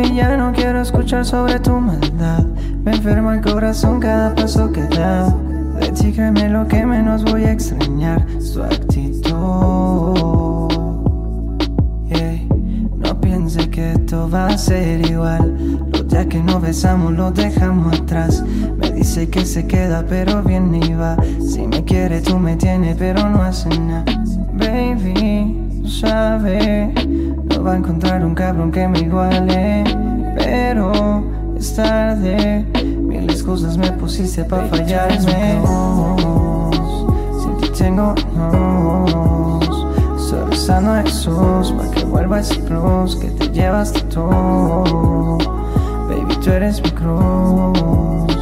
Y 0.04 0.16
ya 0.16 0.38
no 0.38 0.52
quiero 0.54 0.77
escuchar 0.88 1.26
sobre 1.26 1.60
tu 1.60 1.72
maldad. 1.72 2.46
Me 2.86 2.96
enferma 2.96 3.36
el 3.36 3.42
corazón 3.42 4.00
cada 4.00 4.34
paso 4.34 4.72
que 4.72 4.84
da. 4.84 5.28
De 5.80 5.92
ti 5.92 6.14
créeme 6.14 6.48
lo 6.48 6.66
que 6.66 6.86
menos 6.86 7.26
voy 7.26 7.44
a 7.44 7.52
extrañar, 7.52 8.26
su 8.40 8.64
actitud. 8.64 9.28
Yeah. 12.08 12.40
No 12.96 13.20
piense 13.20 13.70
que 13.70 13.92
esto 13.92 14.30
va 14.30 14.48
a 14.48 14.58
ser 14.58 15.06
igual. 15.06 15.54
Los 15.92 16.08
días 16.08 16.26
que 16.28 16.42
nos 16.42 16.62
besamos 16.62 17.12
los 17.14 17.34
dejamos 17.34 18.00
atrás. 18.00 18.44
Me 18.78 18.90
dice 18.92 19.30
que 19.30 19.46
se 19.46 19.68
queda, 19.68 20.06
pero 20.08 20.42
bien 20.42 20.74
y 20.74 20.94
va. 20.94 21.18
Si 21.46 21.68
me 21.68 21.84
quiere, 21.84 22.22
tú 22.22 22.40
me 22.40 22.56
tienes, 22.56 22.96
pero 22.96 23.30
no 23.30 23.42
hace 23.42 23.78
nada. 23.78 24.06
Baby, 24.54 25.82
tú 25.84 25.90
sabes, 25.90 26.96
no 27.06 27.64
va 27.64 27.74
a 27.74 27.78
encontrar 27.78 28.26
un 28.26 28.34
cabrón 28.34 28.72
que 28.72 28.88
me 28.88 29.02
iguale. 29.02 29.97
Pero 30.78 31.24
es 31.58 31.76
tarde, 31.76 32.64
mil 32.84 33.28
excusas 33.28 33.80
me 33.80 33.92
pusiste 33.94 34.44
para 34.44 34.68
fallarme. 34.68 35.60
Sin 37.42 37.58
ti 37.58 37.70
tengo 37.76 38.14
nos. 38.36 39.66
Solo 40.22 40.46
rezando 40.46 40.92
a 40.92 41.02
Jesús 41.02 41.72
para 41.72 41.90
que 41.90 42.06
vuelva 42.06 42.42
ese 42.42 42.60
plus 42.60 43.16
que 43.16 43.28
te 43.30 43.50
llevaste 43.50 44.02
todo. 44.02 45.40
Baby, 46.10 46.36
tú 46.44 46.52
eres 46.52 46.80
mi 46.84 46.92
cruz. 46.92 48.38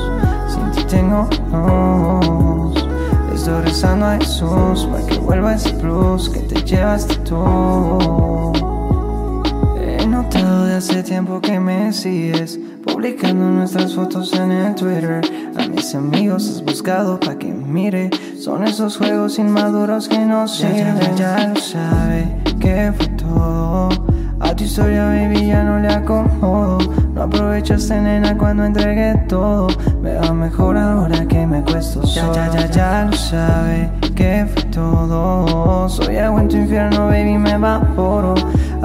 Sin 0.49 0.71
ti 0.73 0.83
tengo 0.89 1.29
nos. 1.53 2.75
Estoy 3.33 3.61
rezando 3.61 4.07
a 4.07 4.17
Jesús 4.17 4.89
para 4.91 5.05
que 5.05 5.17
vuelva 5.19 5.53
ese 5.53 5.71
plus 5.75 6.27
que 6.27 6.41
te 6.41 6.61
llevaste 6.63 7.15
todo. 7.19 8.64
Hace 10.75 11.03
tiempo 11.03 11.39
que 11.39 11.57
me 11.57 11.93
sigues 11.93 12.59
Publicando 12.83 13.45
nuestras 13.45 13.95
fotos 13.95 14.33
en 14.33 14.51
el 14.51 14.75
Twitter. 14.75 15.21
A 15.57 15.69
mis 15.69 15.95
amigos 15.95 16.49
has 16.49 16.61
buscado 16.65 17.17
pa' 17.17 17.35
que 17.35 17.47
mire 17.47 18.09
Son 18.37 18.61
esos 18.67 18.97
juegos 18.97 19.39
inmaduros 19.39 20.09
que 20.09 20.19
no 20.19 20.49
sirven 20.49 21.15
Ya, 21.15 21.15
ya, 21.15 21.37
ya 21.37 21.47
lo 21.47 21.61
sabe 21.61 22.35
que 22.59 22.91
fue 22.97 23.07
todo 23.07 23.87
A 24.41 24.53
tu 24.53 24.65
historia 24.65 25.05
baby 25.05 25.47
ya 25.47 25.63
no 25.63 25.79
le 25.79 25.87
acomodo. 25.87 26.79
No 27.13 27.23
aprovechaste 27.23 28.01
nena 28.01 28.37
cuando 28.37 28.65
entregué 28.65 29.15
todo. 29.29 29.67
Me 30.01 30.15
va 30.15 30.33
mejor 30.33 30.75
ahora 30.77 31.25
que 31.25 31.47
me 31.47 31.59
acuesto 31.59 32.05
solo 32.05 32.35
Ya, 32.35 32.51
ya, 32.51 32.67
ya, 32.67 32.71
ya 32.71 33.05
lo 33.05 33.13
sabe 33.13 33.89
que 34.13 34.45
fue 34.53 34.63
todo 34.63 35.87
Soy 35.87 36.17
agua 36.17 36.41
en 36.41 36.49
tu 36.49 36.57
infierno 36.57 37.07
baby 37.07 37.37
me 37.37 37.51
evaporo 37.51 38.35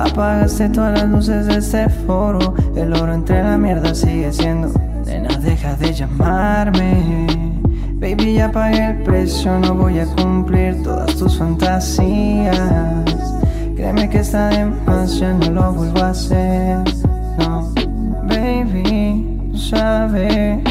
Apagaste 0.01 0.71
todas 0.71 0.99
las 0.99 1.11
luces 1.11 1.47
de 1.47 1.59
este 1.59 1.89
foro. 1.91 2.55
El 2.75 2.95
oro 2.95 3.13
entre 3.13 3.43
la 3.43 3.59
mierda 3.59 3.95
sigue 3.95 4.33
siendo. 4.33 4.73
Nena 5.05 5.37
deja 5.37 5.75
de 5.75 5.93
llamarme. 5.93 7.27
Baby 7.97 8.33
ya 8.33 8.51
pagué 8.51 8.93
el 8.93 9.03
precio 9.03 9.59
No 9.59 9.75
voy 9.75 9.99
a 9.99 10.07
cumplir 10.07 10.83
todas 10.83 11.15
tus 11.17 11.37
fantasías. 11.37 12.57
Créeme 13.77 14.09
que 14.09 14.21
está 14.21 14.49
de 14.49 14.65
más 14.65 15.19
Ya 15.19 15.35
no 15.35 15.51
lo 15.51 15.73
vuelvo 15.75 16.01
a 16.01 16.11
hacer. 16.11 16.79
No 17.39 17.71
Baby, 18.27 19.51
tú 19.53 19.59
sabes. 19.59 20.65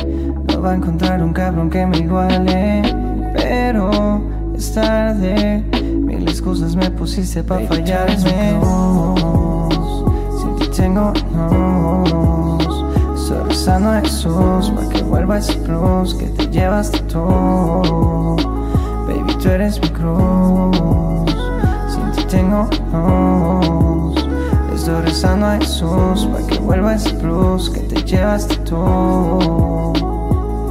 No 0.48 0.60
va 0.60 0.72
a 0.72 0.76
encontrar 0.76 1.22
un 1.22 1.34
cabrón 1.34 1.70
que 1.70 1.86
me 1.86 2.00
iguale 2.00 2.82
Pero 3.36 4.22
es 4.56 4.74
tarde 4.74 5.69
excusas 6.30 6.76
me 6.76 6.90
pusiste 6.92 7.44
pa' 7.44 7.60
fallarme. 7.68 8.60
Sin 10.40 10.56
ti 10.58 10.68
tengo 10.76 11.14
nos. 11.34 12.86
Estoy 13.16 13.44
rezando 13.48 13.90
a 13.90 14.02
Jesús 14.02 14.72
Pa' 14.76 14.90
que 14.90 15.02
vuelva 15.04 15.38
ese 15.38 15.54
plus 15.58 16.16
Que 16.16 16.26
te 16.28 16.48
llevaste 16.48 17.00
todo. 17.02 18.36
Baby, 19.08 19.36
tú 19.42 19.50
eres 19.50 19.80
mi 19.82 19.90
cruz 19.90 21.36
Sin 21.94 22.12
ti 22.14 22.24
tengo 22.30 22.70
nos. 22.92 24.16
Estoy 24.74 25.02
rezando 25.02 25.46
a 25.46 25.58
Jesús 25.58 26.28
Pa' 26.32 26.48
que 26.48 26.58
vuelva 26.60 26.96
ese 26.96 27.14
plus 27.16 27.70
Que 27.70 27.82
te 27.82 28.02
llevaste 28.04 28.56
todo. 28.58 29.94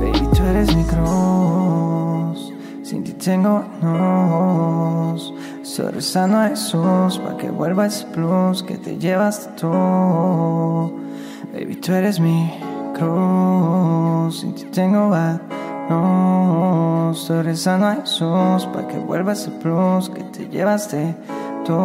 Baby, 0.01 0.28
tú 0.35 0.43
eres 0.44 0.74
mi 0.74 0.85
cruz 0.85 2.52
Sin 2.82 3.05
ti 3.05 3.12
tengo 3.12 3.62
nos 3.82 5.38
Estoy 5.78 5.92
rezando 5.92 6.38
a 6.38 6.48
Jesús 6.48 7.20
Pa' 7.20 7.36
que 7.36 7.50
vuelva 7.50 7.86
ese 7.86 8.05
plus 8.06 8.64
Que 8.64 8.76
te 8.78 8.98
llevaste 8.98 9.48
todo 9.60 10.90
Baby, 11.52 11.76
tú 11.76 11.92
eres 11.92 12.18
mi 12.18 12.52
cruz 12.94 14.40
Sin 14.40 14.56
ti 14.56 14.64
tengo 14.72 15.10
bad 15.10 15.40
no, 15.88 17.12
estoy 17.12 17.46
a 17.46 17.94
Jesús 17.94 18.66
Pa' 18.66 18.88
que 18.88 18.98
vuelva 18.98 19.34
ese 19.34 19.52
plus 19.52 20.10
Que 20.10 20.24
te 20.24 20.48
llevaste 20.48 21.14
todo 21.64 21.78